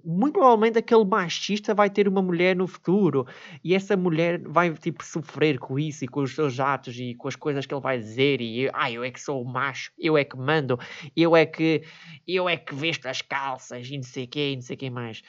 muito 0.04 0.34
provavelmente 0.34 0.78
aquele 0.78 1.04
machista 1.04 1.74
vai 1.74 1.88
ter 1.88 2.06
uma 2.06 2.20
mulher 2.20 2.54
no 2.54 2.66
futuro 2.66 3.26
e 3.64 3.74
essa 3.74 3.96
mulher 3.96 4.40
vai 4.46 4.72
tipo 4.74 5.02
sofrer 5.02 5.58
com 5.58 5.78
isso 5.78 6.04
e 6.04 6.08
com 6.08 6.20
os 6.20 6.34
seus 6.34 6.60
atos 6.60 6.98
e 6.98 7.14
com 7.14 7.26
as 7.26 7.36
coisas 7.36 7.64
que 7.64 7.72
ele 7.72 7.80
vai 7.80 7.98
dizer 7.98 8.40
e 8.42 8.68
ah, 8.74 8.92
eu 8.92 9.02
é 9.02 9.10
que 9.10 9.20
sou 9.20 9.42
o 9.42 9.50
macho, 9.50 9.90
eu 9.98 10.16
é 10.16 10.24
que 10.24 10.36
mando, 10.36 10.78
eu 11.16 11.34
é 11.34 11.46
que 11.46 11.82
eu 12.28 12.48
é 12.48 12.56
que 12.56 12.74
vesto 12.74 13.06
as 13.06 13.22
calças 13.22 13.88
e 13.88 13.96
não 13.96 14.04
sei 14.04 14.26
quê, 14.26 14.52
e 14.52 14.56
não 14.56 14.62
sei 14.62 14.76
quem 14.76 14.90
mais. 14.90 15.22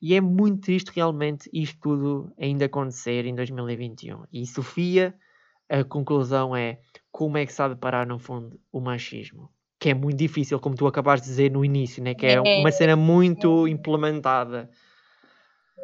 E 0.00 0.14
é 0.14 0.20
muito 0.20 0.62
triste 0.62 0.90
realmente 0.92 1.48
isto 1.52 1.78
tudo 1.80 2.32
ainda 2.38 2.64
acontecer 2.64 3.26
em 3.26 3.34
2021. 3.34 4.24
E 4.32 4.44
Sofia, 4.46 5.14
a 5.68 5.84
conclusão 5.84 6.54
é 6.56 6.80
como 7.12 7.38
é 7.38 7.46
que 7.46 7.52
sabe 7.52 7.76
parar 7.76 8.06
no 8.06 8.18
fundo 8.18 8.60
o 8.72 8.80
machismo? 8.80 9.50
Que 9.82 9.90
é 9.90 9.94
muito 9.94 10.16
difícil, 10.16 10.60
como 10.60 10.76
tu 10.76 10.86
acabaste 10.86 11.24
de 11.26 11.32
dizer 11.32 11.50
no 11.50 11.64
início, 11.64 12.00
né? 12.00 12.14
que 12.14 12.24
é, 12.24 12.34
é 12.34 12.40
uma 12.40 12.70
cena 12.70 12.94
muito 12.94 13.66
é. 13.66 13.70
implementada. 13.70 14.70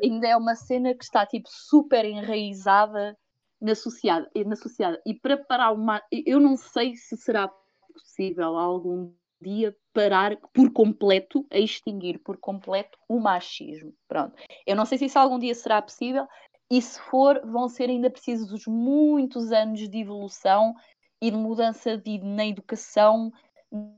Ainda 0.00 0.28
é 0.28 0.36
uma 0.36 0.54
cena 0.54 0.94
que 0.94 1.02
está 1.02 1.26
tipo 1.26 1.48
super 1.50 2.04
enraizada 2.04 3.18
na 3.60 3.74
sociedade, 3.74 4.28
na 4.46 4.54
sociedade. 4.54 5.02
E 5.04 5.14
para 5.14 5.36
parar 5.36 5.72
uma. 5.72 6.00
Eu 6.12 6.38
não 6.38 6.56
sei 6.56 6.94
se 6.94 7.16
será 7.16 7.50
possível 7.92 8.56
algum 8.56 9.12
dia 9.42 9.74
parar 9.92 10.36
por 10.54 10.72
completo, 10.72 11.44
a 11.50 11.58
extinguir 11.58 12.20
por 12.20 12.36
completo 12.36 12.96
o 13.08 13.18
machismo. 13.18 13.92
Pronto. 14.06 14.36
Eu 14.64 14.76
não 14.76 14.86
sei 14.86 14.98
se 14.98 15.06
isso 15.06 15.18
algum 15.18 15.40
dia 15.40 15.56
será 15.56 15.82
possível, 15.82 16.24
e 16.70 16.80
se 16.80 17.00
for, 17.00 17.40
vão 17.44 17.68
ser 17.68 17.90
ainda 17.90 18.08
precisos 18.08 18.64
muitos 18.68 19.50
anos 19.50 19.88
de 19.88 19.98
evolução 19.98 20.72
e 21.20 21.32
de 21.32 21.36
mudança 21.36 21.96
de, 21.98 22.18
na 22.18 22.46
educação 22.46 23.32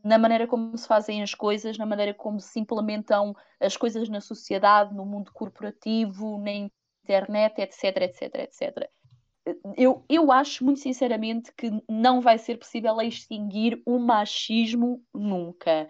na 0.05 0.19
maneira 0.19 0.47
como 0.47 0.77
se 0.77 0.87
fazem 0.87 1.23
as 1.23 1.35
coisas, 1.35 1.79
na 1.79 1.87
maneira 1.87 2.13
como 2.13 2.41
se 2.41 2.59
implementam 2.59 3.35
as 3.61 3.77
coisas 3.77 4.09
na 4.09 4.21
sociedade, 4.21 4.95
no 4.95 5.07
mundo 5.07 5.31
corporativo, 5.33 6.39
na 6.39 6.69
internet, 7.05 7.61
etc, 7.61 7.85
etc, 8.03 8.35
etc. 8.35 8.91
Eu, 9.77 10.05
eu 10.09 10.31
acho 10.31 10.65
muito 10.65 10.81
sinceramente 10.81 11.53
que 11.57 11.71
não 11.89 12.21
vai 12.21 12.39
ser 12.39 12.57
possível 12.59 13.01
extinguir 13.01 13.81
o 13.87 13.99
machismo 13.99 15.03
nunca. 15.15 15.89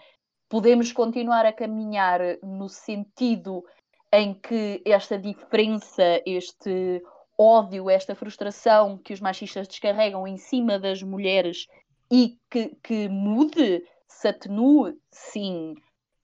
Podemos 0.48 0.92
continuar 0.92 1.46
a 1.46 1.52
caminhar 1.52 2.20
no 2.42 2.68
sentido 2.68 3.64
em 4.12 4.34
que 4.34 4.82
esta 4.84 5.18
diferença, 5.18 6.20
este 6.26 7.02
ódio, 7.38 7.88
esta 7.88 8.14
frustração 8.14 8.98
que 8.98 9.12
os 9.12 9.20
machistas 9.20 9.66
descarregam 9.66 10.26
em 10.26 10.36
cima 10.36 10.78
das 10.78 11.02
mulheres 11.02 11.66
e 12.10 12.38
que, 12.50 12.76
que 12.82 13.08
mude, 13.08 13.84
se 14.08 14.28
atenue, 14.28 14.98
sim. 15.10 15.74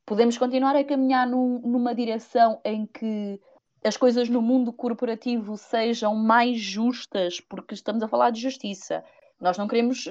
Podemos 0.04 0.36
continuar 0.36 0.76
a 0.76 0.84
caminhar 0.84 1.26
num, 1.26 1.60
numa 1.60 1.94
direção 1.94 2.60
em 2.64 2.86
que 2.86 3.40
as 3.84 3.96
coisas 3.96 4.28
no 4.28 4.42
mundo 4.42 4.72
corporativo 4.72 5.56
sejam 5.56 6.14
mais 6.14 6.58
justas, 6.58 7.40
porque 7.40 7.74
estamos 7.74 8.02
a 8.02 8.08
falar 8.08 8.30
de 8.30 8.40
justiça. 8.40 9.04
Nós 9.40 9.56
não 9.56 9.68
queremos. 9.68 10.08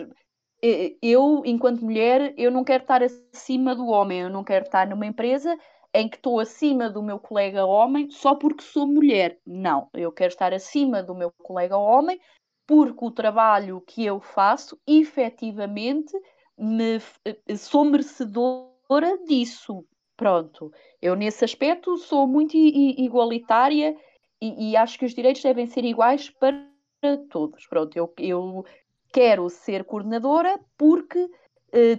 Eu, 1.01 1.43
enquanto 1.45 1.83
mulher, 1.83 2.33
eu 2.37 2.49
não 2.49 2.63
quero 2.63 2.83
estar 2.83 3.03
acima 3.03 3.75
do 3.75 3.87
homem, 3.87 4.21
eu 4.21 4.29
não 4.29 4.43
quero 4.43 4.65
estar 4.65 4.87
numa 4.87 5.05
empresa 5.05 5.57
em 5.93 6.09
que 6.09 6.17
estou 6.17 6.39
acima 6.39 6.89
do 6.89 7.03
meu 7.03 7.19
colega 7.19 7.65
homem 7.65 8.09
só 8.09 8.35
porque 8.35 8.63
sou 8.63 8.87
mulher. 8.87 9.39
Não, 9.45 9.89
eu 9.93 10.11
quero 10.11 10.31
estar 10.31 10.53
acima 10.53 11.03
do 11.03 11.13
meu 11.13 11.31
colega 11.43 11.77
homem 11.77 12.19
porque 12.67 13.05
o 13.05 13.11
trabalho 13.11 13.81
que 13.81 14.05
eu 14.05 14.19
faço, 14.19 14.79
efetivamente, 14.87 16.11
me, 16.57 16.99
eh, 17.25 17.55
sou 17.55 17.85
merecedora 17.85 19.17
disso. 19.27 19.85
Pronto, 20.17 20.71
eu 21.01 21.15
nesse 21.15 21.43
aspecto 21.43 21.97
sou 21.97 22.25
muito 22.25 22.55
igualitária 22.55 23.95
e, 24.41 24.71
e 24.71 24.77
acho 24.77 24.97
que 24.97 25.05
os 25.05 25.13
direitos 25.13 25.41
devem 25.41 25.65
ser 25.65 25.83
iguais 25.83 26.29
para 26.29 26.57
todos. 27.29 27.67
Pronto, 27.67 27.95
eu, 27.97 28.13
eu 28.17 28.65
quero 29.11 29.49
ser 29.49 29.83
coordenadora 29.83 30.59
porque 30.77 31.29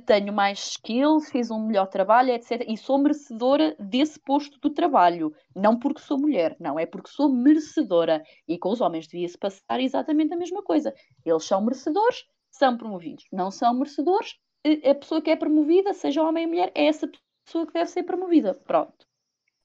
tenho 0.07 0.33
mais 0.33 0.59
skills, 0.71 1.31
fiz 1.31 1.51
um 1.51 1.67
melhor 1.67 1.87
trabalho, 1.87 2.31
etc. 2.31 2.65
E 2.67 2.77
sou 2.77 2.99
merecedora 2.99 3.77
desse 3.79 4.19
posto 4.19 4.59
do 4.61 4.71
trabalho. 4.71 5.35
Não 5.55 5.79
porque 5.79 6.01
sou 6.01 6.19
mulher, 6.19 6.57
não, 6.59 6.79
é 6.79 6.87
porque 6.87 7.11
sou 7.11 7.29
merecedora. 7.29 8.23
E 8.49 8.59
com 8.59 8.71
os 8.71 8.81
homens 8.81 9.07
devia-se 9.07 9.39
passar 9.39 9.81
exatamente 9.81 10.33
a 10.35 10.37
mesma 10.37 10.63
coisa. 10.63 10.95
Eles 11.25 11.45
são 11.45 11.63
merecedores, 11.63 12.25
são 12.51 12.77
promovidos. 12.77 13.25
Não 13.33 13.51
são 13.51 13.75
merecedores, 13.75 14.35
a 14.85 14.95
pessoa 14.95 15.23
que 15.23 15.31
é 15.31 15.37
promovida, 15.37 15.93
seja 15.93 16.23
homem 16.23 16.45
ou 16.45 16.51
mulher, 16.51 16.73
é 16.75 16.87
essa 16.87 17.09
pessoa 17.45 17.67
que 17.67 17.73
deve 17.73 17.91
ser 17.91 18.03
promovida. 18.03 18.55
Pronto. 18.55 19.06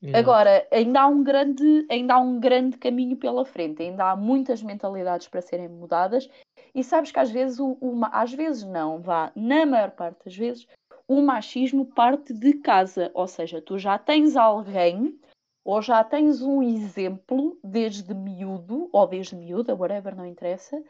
Exato. 0.01 0.17
Agora, 0.17 0.67
ainda 0.71 1.01
há, 1.01 1.07
um 1.07 1.23
grande, 1.23 1.85
ainda 1.89 2.15
há 2.15 2.19
um 2.19 2.39
grande 2.39 2.77
caminho 2.77 3.15
pela 3.15 3.45
frente, 3.45 3.83
ainda 3.83 4.11
há 4.11 4.15
muitas 4.15 4.63
mentalidades 4.63 5.27
para 5.27 5.41
serem 5.41 5.67
mudadas, 5.67 6.27
e 6.73 6.83
sabes 6.83 7.11
que 7.11 7.19
às 7.19 7.29
vezes, 7.29 7.59
o, 7.59 7.77
o, 7.79 8.01
às 8.11 8.33
vezes 8.33 8.63
não, 8.63 8.99
vá, 8.99 9.31
na 9.35 9.65
maior 9.65 9.91
parte 9.91 10.25
das 10.25 10.35
vezes, 10.35 10.67
o 11.07 11.21
machismo 11.21 11.85
parte 11.85 12.33
de 12.33 12.53
casa, 12.53 13.11
ou 13.13 13.27
seja, 13.27 13.61
tu 13.61 13.77
já 13.77 13.97
tens 13.99 14.35
alguém 14.35 15.19
ou 15.63 15.81
já 15.81 16.03
tens 16.03 16.41
um 16.41 16.61
exemplo 16.61 17.57
desde 17.63 18.13
miúdo, 18.13 18.89
ou 18.91 19.07
desde 19.07 19.35
miúda, 19.35 19.75
whatever, 19.75 20.15
não 20.15 20.25
interessa, 20.25 20.81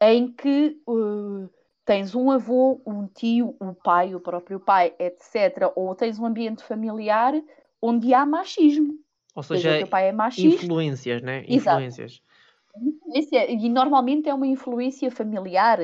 em 0.00 0.30
que 0.30 0.78
uh, 0.86 1.48
tens 1.84 2.14
um 2.14 2.30
avô, 2.30 2.82
um 2.86 3.06
tio, 3.06 3.56
o 3.58 3.66
um 3.66 3.74
pai, 3.74 4.14
o 4.14 4.20
próprio 4.20 4.60
pai, 4.60 4.94
etc., 4.98 5.72
ou 5.74 5.94
tens 5.94 6.18
um 6.18 6.26
ambiente 6.26 6.62
familiar 6.62 7.32
onde 7.84 8.14
há 8.14 8.24
machismo. 8.24 8.94
Ou 9.36 9.42
seja, 9.42 9.72
seja 9.72 9.86
pai 9.86 10.08
é 10.08 10.12
machista. 10.12 10.64
influências, 10.64 11.20
né? 11.20 11.44
Influências. 11.46 12.22
Influência, 12.80 13.50
e 13.50 13.68
normalmente 13.68 14.28
é 14.28 14.34
uma 14.34 14.46
influência 14.46 15.10
familiar. 15.10 15.78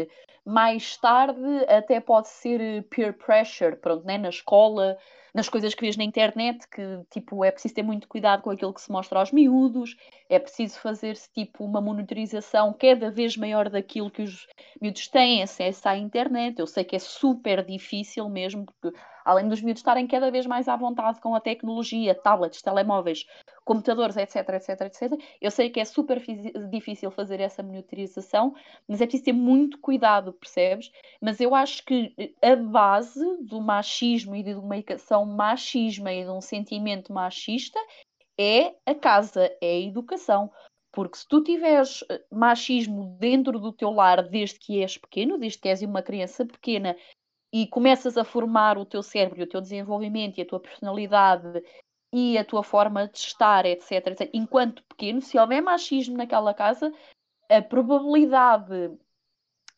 Mais 0.44 0.96
tarde 0.96 1.40
até 1.68 2.00
pode 2.00 2.28
ser 2.28 2.84
peer 2.88 3.12
pressure, 3.12 3.76
pronto, 3.76 4.06
né? 4.06 4.16
na 4.16 4.30
escola, 4.30 4.96
nas 5.34 5.48
coisas 5.48 5.74
que 5.74 5.82
vês 5.82 5.96
na 5.96 6.02
internet, 6.04 6.66
que 6.68 6.82
tipo, 7.10 7.44
é 7.44 7.50
preciso 7.50 7.74
ter 7.74 7.82
muito 7.82 8.08
cuidado 8.08 8.42
com 8.42 8.50
aquilo 8.50 8.72
que 8.72 8.80
se 8.80 8.90
mostra 8.90 9.18
aos 9.18 9.30
miúdos, 9.30 9.96
é 10.28 10.38
preciso 10.38 10.78
fazer-se 10.80 11.30
tipo 11.32 11.62
uma 11.64 11.80
monitorização 11.80 12.72
cada 12.72 13.10
vez 13.10 13.36
maior 13.36 13.68
daquilo 13.68 14.10
que 14.10 14.22
os 14.22 14.46
miúdos 14.80 15.06
têm 15.08 15.42
acesso 15.42 15.86
à 15.86 15.96
internet. 15.96 16.58
Eu 16.58 16.66
sei 16.66 16.82
que 16.82 16.96
é 16.96 16.98
super 16.98 17.64
difícil 17.64 18.28
mesmo, 18.30 18.64
porque 18.64 18.96
além 19.24 19.48
dos 19.48 19.60
miúdos 19.60 19.80
estarem 19.80 20.06
cada 20.06 20.30
vez 20.30 20.46
mais 20.46 20.68
à 20.68 20.76
vontade 20.76 21.20
com 21.20 21.34
a 21.34 21.40
tecnologia, 21.40 22.14
tablets, 22.14 22.62
telemóveis, 22.62 23.26
computadores, 23.64 24.16
etc, 24.16 24.36
etc, 24.50 24.80
etc, 24.82 25.20
eu 25.40 25.50
sei 25.50 25.70
que 25.70 25.80
é 25.80 25.84
super 25.84 26.22
difícil 26.70 27.10
fazer 27.10 27.40
essa 27.40 27.62
monitorização, 27.62 28.54
mas 28.88 29.00
é 29.00 29.04
preciso 29.04 29.24
ter 29.24 29.32
muito 29.32 29.78
cuidado, 29.78 30.32
percebes? 30.32 30.90
Mas 31.20 31.40
eu 31.40 31.54
acho 31.54 31.84
que 31.84 32.14
a 32.42 32.56
base 32.56 33.24
do 33.42 33.60
machismo 33.60 34.34
e 34.34 34.42
de 34.42 34.54
uma 34.54 34.76
educação 34.76 35.24
machisma 35.24 36.12
e 36.12 36.24
de 36.24 36.30
um 36.30 36.40
sentimento 36.40 37.12
machista 37.12 37.78
é 38.38 38.74
a 38.86 38.94
casa, 38.94 39.44
é 39.60 39.72
a 39.72 39.80
educação. 39.80 40.50
Porque 40.92 41.18
se 41.18 41.28
tu 41.28 41.42
tiveres 41.42 42.02
eh, 42.10 42.20
machismo 42.32 43.16
dentro 43.18 43.60
do 43.60 43.72
teu 43.72 43.90
lar 43.90 44.28
desde 44.28 44.58
que 44.58 44.82
és 44.82 44.98
pequeno, 44.98 45.38
desde 45.38 45.58
que 45.58 45.68
és 45.68 45.82
uma 45.82 46.02
criança 46.02 46.44
pequena 46.44 46.96
e 47.52 47.66
começas 47.66 48.16
a 48.16 48.24
formar 48.24 48.78
o 48.78 48.84
teu 48.84 49.02
cérebro, 49.02 49.42
o 49.42 49.46
teu 49.46 49.60
desenvolvimento 49.60 50.38
e 50.38 50.42
a 50.42 50.46
tua 50.46 50.60
personalidade 50.60 51.62
e 52.12 52.36
a 52.38 52.44
tua 52.44 52.62
forma 52.62 53.08
de 53.08 53.18
estar, 53.18 53.64
etc, 53.66 54.06
etc. 54.08 54.30
Enquanto 54.32 54.82
pequeno, 54.84 55.20
se 55.20 55.38
houver 55.38 55.62
machismo 55.62 56.16
naquela 56.16 56.52
casa, 56.52 56.92
a 57.48 57.62
probabilidade 57.62 58.92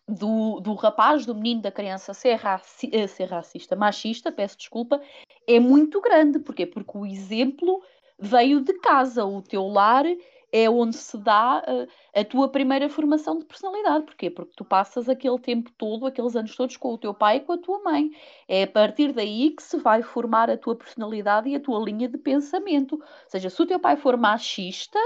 do, 0.09 0.61
do 0.61 0.75
rapaz, 0.75 1.25
do 1.25 1.35
menino, 1.35 1.63
da 1.63 1.71
criança 1.71 2.13
ser, 2.15 2.35
raci 2.35 2.91
eh, 2.93 3.07
ser 3.07 3.27
racista, 3.27 3.77
machista, 3.77 4.33
peço 4.33 4.57
desculpa, 4.57 5.01
é 5.47 5.59
muito 5.61 6.01
grande. 6.01 6.39
Porquê? 6.39 6.67
Porque 6.67 6.97
o 6.97 7.07
exemplo 7.07 7.83
veio 8.19 8.61
de 8.61 8.75
casa, 8.75 9.25
o 9.25 9.43
teu 9.43 9.67
lar 9.67 10.05
é 10.53 10.69
onde 10.69 10.97
se 10.97 11.17
dá 11.17 11.65
uh, 11.67 11.89
a 12.15 12.25
tua 12.25 12.49
primeira 12.49 12.89
formação 12.91 13.39
de 13.39 13.47
personalidade. 13.47 14.05
Porquê? 14.05 14.31
Porque 14.31 14.53
tu 14.55 14.65
passas 14.65 15.09
aquele 15.09 15.39
tempo 15.39 15.73
todo, 15.79 16.07
aqueles 16.07 16.37
anos 16.37 16.55
todos 16.55 16.77
com 16.77 16.93
o 16.93 16.99
teu 16.99 17.15
pai 17.15 17.39
e 17.39 17.41
com 17.41 17.55
a 17.55 17.59
tua 17.59 17.83
mãe. 17.83 18.11
É 18.47 18.65
a 18.65 18.67
partir 18.67 19.13
daí 19.13 19.51
que 19.51 19.63
se 19.63 19.79
vai 19.79 20.03
formar 20.03 20.51
a 20.51 20.59
tua 20.59 20.77
personalidade 20.77 21.49
e 21.49 21.57
a 21.57 21.61
tua 21.61 21.83
linha 21.83 22.07
de 22.07 22.19
pensamento. 22.19 22.97
Ou 22.97 23.03
seja, 23.29 23.49
se 23.49 23.63
o 23.63 23.67
teu 23.67 23.81
pai 23.81 23.97
for 23.97 24.17
machista 24.19 24.99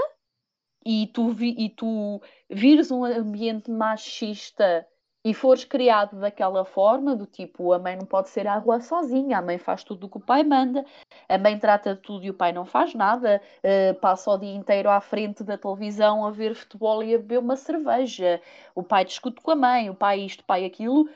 e 0.85 1.07
tu, 1.13 1.29
vi, 1.29 1.55
e 1.57 1.69
tu 1.69 2.21
vires 2.49 2.91
um 2.91 3.05
ambiente 3.05 3.71
machista 3.71 4.85
e 5.29 5.33
fores 5.33 5.65
criado 5.65 6.17
daquela 6.21 6.63
forma, 6.63 7.13
do 7.13 7.25
tipo, 7.25 7.73
a 7.73 7.79
mãe 7.79 7.97
não 7.97 8.05
pode 8.05 8.29
ser 8.29 8.47
à 8.47 8.57
rua 8.57 8.79
sozinha, 8.79 9.39
a 9.39 9.41
mãe 9.41 9.57
faz 9.57 9.83
tudo 9.83 10.07
o 10.07 10.09
que 10.09 10.15
o 10.15 10.21
pai 10.21 10.41
manda, 10.41 10.85
a 11.27 11.37
mãe 11.37 11.59
trata 11.59 11.95
de 11.95 12.01
tudo 12.01 12.23
e 12.23 12.29
o 12.29 12.33
pai 12.33 12.53
não 12.53 12.65
faz 12.65 12.93
nada, 12.93 13.41
uh, 13.59 13.99
passa 13.99 14.31
o 14.31 14.37
dia 14.37 14.55
inteiro 14.55 14.89
à 14.89 15.01
frente 15.01 15.43
da 15.43 15.57
televisão 15.57 16.25
a 16.25 16.31
ver 16.31 16.55
futebol 16.55 17.03
e 17.03 17.13
a 17.13 17.17
beber 17.17 17.39
uma 17.39 17.57
cerveja, 17.57 18.41
o 18.73 18.81
pai 18.81 19.03
discute 19.03 19.41
com 19.41 19.51
a 19.51 19.55
mãe, 19.55 19.89
o 19.89 19.95
pai 19.95 20.21
isto, 20.21 20.39
o 20.39 20.45
pai 20.45 20.63
aquilo, 20.63 21.09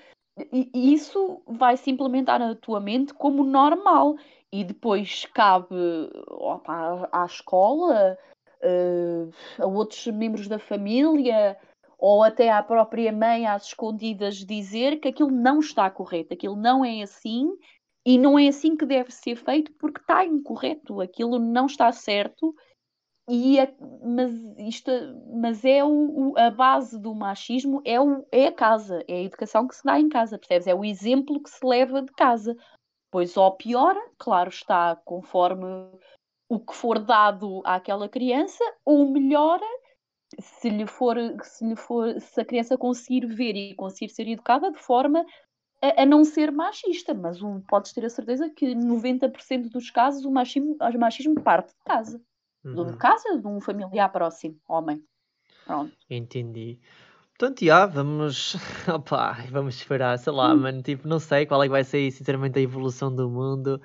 e 0.52 0.94
isso 0.94 1.42
vai 1.48 1.78
se 1.78 1.90
implementar 1.90 2.38
na 2.38 2.54
tua 2.54 2.82
mente 2.82 3.14
como 3.14 3.46
normal. 3.46 4.16
E 4.52 4.66
depois 4.66 5.26
cabe 5.34 5.76
opa, 6.28 7.08
à 7.12 7.26
escola, 7.26 8.18
uh, 8.62 9.32
a 9.58 9.66
outros 9.66 10.06
membros 10.08 10.50
da 10.50 10.60
família, 10.60 11.58
ou 12.02 12.24
até 12.24 12.50
à 12.50 12.64
própria 12.64 13.12
mãe, 13.14 13.46
às 13.46 13.68
escondidas, 13.68 14.38
dizer 14.38 15.00
que 15.00 15.10
aquilo 15.10 15.30
não 15.30 15.60
está 15.60 15.88
correto, 15.92 16.34
aquilo 16.34 16.56
não 16.56 16.84
é 16.84 17.04
assim 17.04 17.48
e 18.04 18.18
não 18.18 18.40
é 18.40 18.48
assim 18.48 18.76
que 18.76 18.88
deve 18.88 19.12
ser 19.12 19.36
feito 19.36 19.72
porque 19.74 20.02
está 20.02 20.26
incorreto, 20.26 21.00
aquilo 21.00 21.38
não 21.38 21.68
está 21.68 21.92
certo. 21.92 22.56
E 23.30 23.60
a, 23.60 23.72
mas, 24.04 24.34
isto, 24.58 24.92
mas 25.32 25.64
é 25.64 25.84
o, 25.86 26.34
a 26.36 26.50
base 26.50 27.00
do 27.00 27.14
machismo 27.14 27.84
é, 27.86 28.02
o, 28.02 28.26
é 28.32 28.48
a 28.48 28.52
casa, 28.52 29.04
é 29.08 29.18
a 29.18 29.24
educação 29.24 29.68
que 29.68 29.76
se 29.76 29.84
dá 29.84 30.00
em 30.00 30.10
casa, 30.10 30.40
percebes? 30.40 30.66
É 30.66 30.74
o 30.74 30.84
exemplo 30.84 31.42
que 31.42 31.52
se 31.52 31.64
leva 31.64 32.02
de 32.02 32.12
casa. 32.14 32.58
Pois 33.12 33.38
ou 33.38 33.52
piora, 33.52 34.02
claro 34.18 34.50
está, 34.50 34.96
conforme 35.06 35.66
o 36.50 36.60
que 36.60 36.74
for 36.74 36.98
dado 36.98 37.62
àquela 37.64 38.10
criança, 38.10 38.64
ou 38.84 39.08
melhora 39.12 39.66
se 40.40 40.70
lhe 40.70 40.86
for, 40.86 41.18
se 41.44 41.66
lhe 41.66 41.76
for, 41.76 42.20
se 42.20 42.40
a 42.40 42.46
criança 42.46 42.78
conseguir 42.78 43.26
ver 43.26 43.56
e 43.56 43.76
conseguir 43.76 44.10
ser 44.10 44.28
educada 44.28 44.72
de 44.72 44.80
forma 44.80 45.26
a, 45.82 46.04
a 46.04 46.06
não 46.06 46.24
ser 46.24 46.52
machista, 46.52 47.14
mas 47.14 47.42
o, 47.42 47.62
podes 47.68 47.92
ter 47.92 48.06
a 48.06 48.10
certeza 48.10 48.50
que 48.50 48.76
90% 48.76 49.70
dos 49.70 49.90
casos 49.90 50.24
o 50.24 50.32
machismo, 50.32 50.78
o 50.80 51.00
machismo 51.00 51.42
parte 51.42 51.70
de 51.70 51.84
casa. 51.86 52.22
Uhum. 52.64 52.92
De 52.92 52.98
casa, 52.98 53.40
de 53.40 53.48
um 53.48 53.60
familiar 53.60 54.10
próximo, 54.12 54.58
homem. 54.68 55.04
Pronto. 55.66 55.92
Entendi. 56.10 56.80
Portanto, 57.38 57.66
já, 57.66 57.88
vamos. 57.88 58.56
Opa, 58.88 59.34
vamos 59.50 59.76
esperar, 59.76 60.18
sei 60.20 60.32
lá, 60.32 60.54
hum. 60.54 60.58
mano. 60.58 60.82
Tipo, 60.84 61.08
não 61.08 61.20
sei 61.20 61.46
qual 61.48 61.64
é 61.64 61.66
que 61.66 61.72
vai 61.72 61.84
ser, 61.84 62.12
sinceramente, 62.12 62.60
a 62.60 62.62
evolução 62.62 63.14
do 63.14 63.28
mundo. 63.28 63.82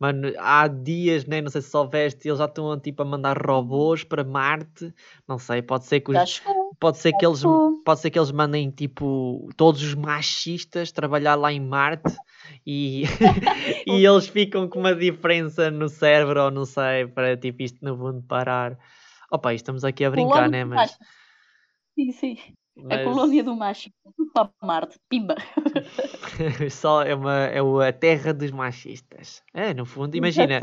Mano, 0.00 0.32
há 0.38 0.66
dias, 0.66 1.26
né? 1.26 1.42
Não 1.42 1.50
sei 1.50 1.60
se 1.60 1.68
soubeste, 1.68 2.26
eles 2.26 2.38
já 2.38 2.46
estão 2.46 2.80
tipo 2.80 3.02
a 3.02 3.04
mandar 3.04 3.36
robôs 3.36 4.02
para 4.02 4.24
Marte. 4.24 4.94
Não 5.28 5.38
sei, 5.38 5.60
pode 5.60 5.84
ser 5.84 6.00
que 6.00 6.10
os, 6.10 6.42
pode 6.80 6.96
ser 6.96 7.12
que 7.12 7.26
eles 7.26 7.42
pode 7.84 8.00
ser 8.00 8.10
que 8.10 8.18
eles 8.18 8.32
mandem 8.32 8.70
tipo 8.70 9.50
todos 9.58 9.82
os 9.82 9.94
machistas 9.94 10.90
trabalhar 10.90 11.34
lá 11.34 11.52
em 11.52 11.60
Marte 11.60 12.16
e, 12.66 13.02
e 13.86 14.06
eles 14.06 14.26
ficam 14.26 14.66
com 14.66 14.80
uma 14.80 14.94
diferença 14.94 15.70
no 15.70 15.86
cérebro 15.86 16.44
ou 16.44 16.50
não 16.50 16.64
sei, 16.64 17.06
para 17.06 17.36
tipo 17.36 17.62
isto 17.62 17.84
no 17.84 17.94
mundo 17.94 18.24
parar. 18.26 18.78
Opa, 19.30 19.52
estamos 19.52 19.84
aqui 19.84 20.02
a 20.02 20.10
brincar, 20.10 20.48
né? 20.48 20.64
Mas 20.64 20.96
sim, 21.94 22.10
sim. 22.12 22.38
Mas... 22.74 23.00
A 23.00 23.04
colônia 23.04 23.44
do 23.44 23.54
macho 23.54 23.90
para 24.32 24.50
Marte, 24.62 24.98
pimba. 25.10 25.34
Só 26.70 27.02
é, 27.02 27.14
uma, 27.14 27.44
é 27.46 27.88
a 27.88 27.92
terra 27.92 28.32
dos 28.32 28.50
machistas. 28.50 29.42
É, 29.52 29.74
no 29.74 29.84
fundo, 29.84 30.16
imagina. 30.16 30.60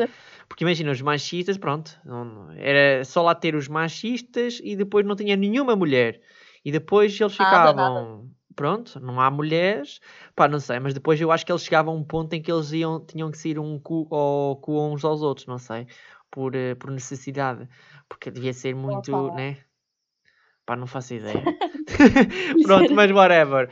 Porque 0.48 0.64
imagina, 0.64 0.91
os 0.91 1.02
machistas, 1.02 1.58
pronto, 1.58 1.99
não, 2.06 2.52
era 2.56 3.04
só 3.04 3.22
lá 3.22 3.36
ter 3.36 3.56
os 3.56 3.68
machistas 3.68 4.60
e 4.64 4.76
depois 4.76 5.06
não 5.06 5.16
tinha 5.16 5.36
nenhuma 5.36 5.76
mulher. 5.76 6.22
E 6.64 6.72
depois 6.72 7.20
eles 7.20 7.34
ficavam. 7.34 7.76
Nada, 7.76 8.02
nada. 8.02 8.38
Pronto, 8.56 8.99
não 8.99 9.22
há 9.22 9.30
mulheres, 9.30 9.99
pá, 10.36 10.48
não 10.48 10.60
sei, 10.60 10.80
mas 10.80 10.91
depois 10.91 11.22
eu 11.22 11.32
acho 11.32 11.45
que 11.45 11.52
eles 11.52 11.62
chegavam 11.62 11.94
a 11.94 11.98
um 11.98 12.04
ponto 12.04 12.34
em 12.34 12.41
que 12.41 12.52
eles 12.52 12.72
iam, 12.72 12.99
tinham 12.99 13.30
que 13.30 13.38
ser 13.38 13.60
um 13.60 13.78
cu, 13.78 14.08
ou, 14.10 14.56
cu 14.56 14.84
uns 14.84 15.06
aos 15.06 15.22
outros, 15.22 15.45
não 15.45 15.60
sei, 15.60 15.86
por, 16.32 16.56
uh, 16.56 16.76
por 16.80 16.90
necessidade, 16.90 17.70
porque 18.10 18.32
devia 18.32 18.52
ser 18.54 18.74
muito, 18.74 19.16
Opa. 19.16 19.36
né? 19.36 19.58
Pá, 20.66 20.76
não 20.76 20.88
faço 20.88 21.14
ideia. 21.14 21.44
Pronto, 22.66 22.95
mas 22.95 23.12
whatever. 23.12 23.70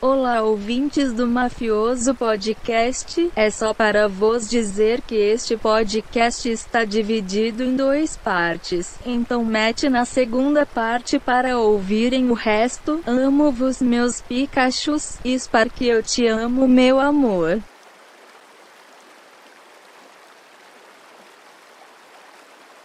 Olá, 0.00 0.42
ouvintes 0.42 1.12
do 1.12 1.26
Mafioso 1.26 2.14
Podcast. 2.14 3.32
É 3.34 3.50
só 3.50 3.74
para 3.74 4.06
vos 4.06 4.48
dizer 4.48 5.00
que 5.02 5.16
este 5.16 5.56
podcast 5.56 6.48
está 6.48 6.84
dividido 6.84 7.64
em 7.64 7.74
duas 7.74 8.16
partes. 8.16 8.96
Então 9.04 9.44
mete 9.44 9.88
na 9.88 10.04
segunda 10.04 10.64
parte 10.64 11.18
para 11.18 11.58
ouvirem 11.58 12.30
o 12.30 12.34
resto. 12.34 13.00
Amo-vos, 13.04 13.82
meus 13.82 14.20
Pikachus. 14.20 15.18
Spark, 15.26 15.82
eu 15.82 16.00
te 16.00 16.28
amo, 16.28 16.68
meu 16.68 17.00
amor. 17.00 17.60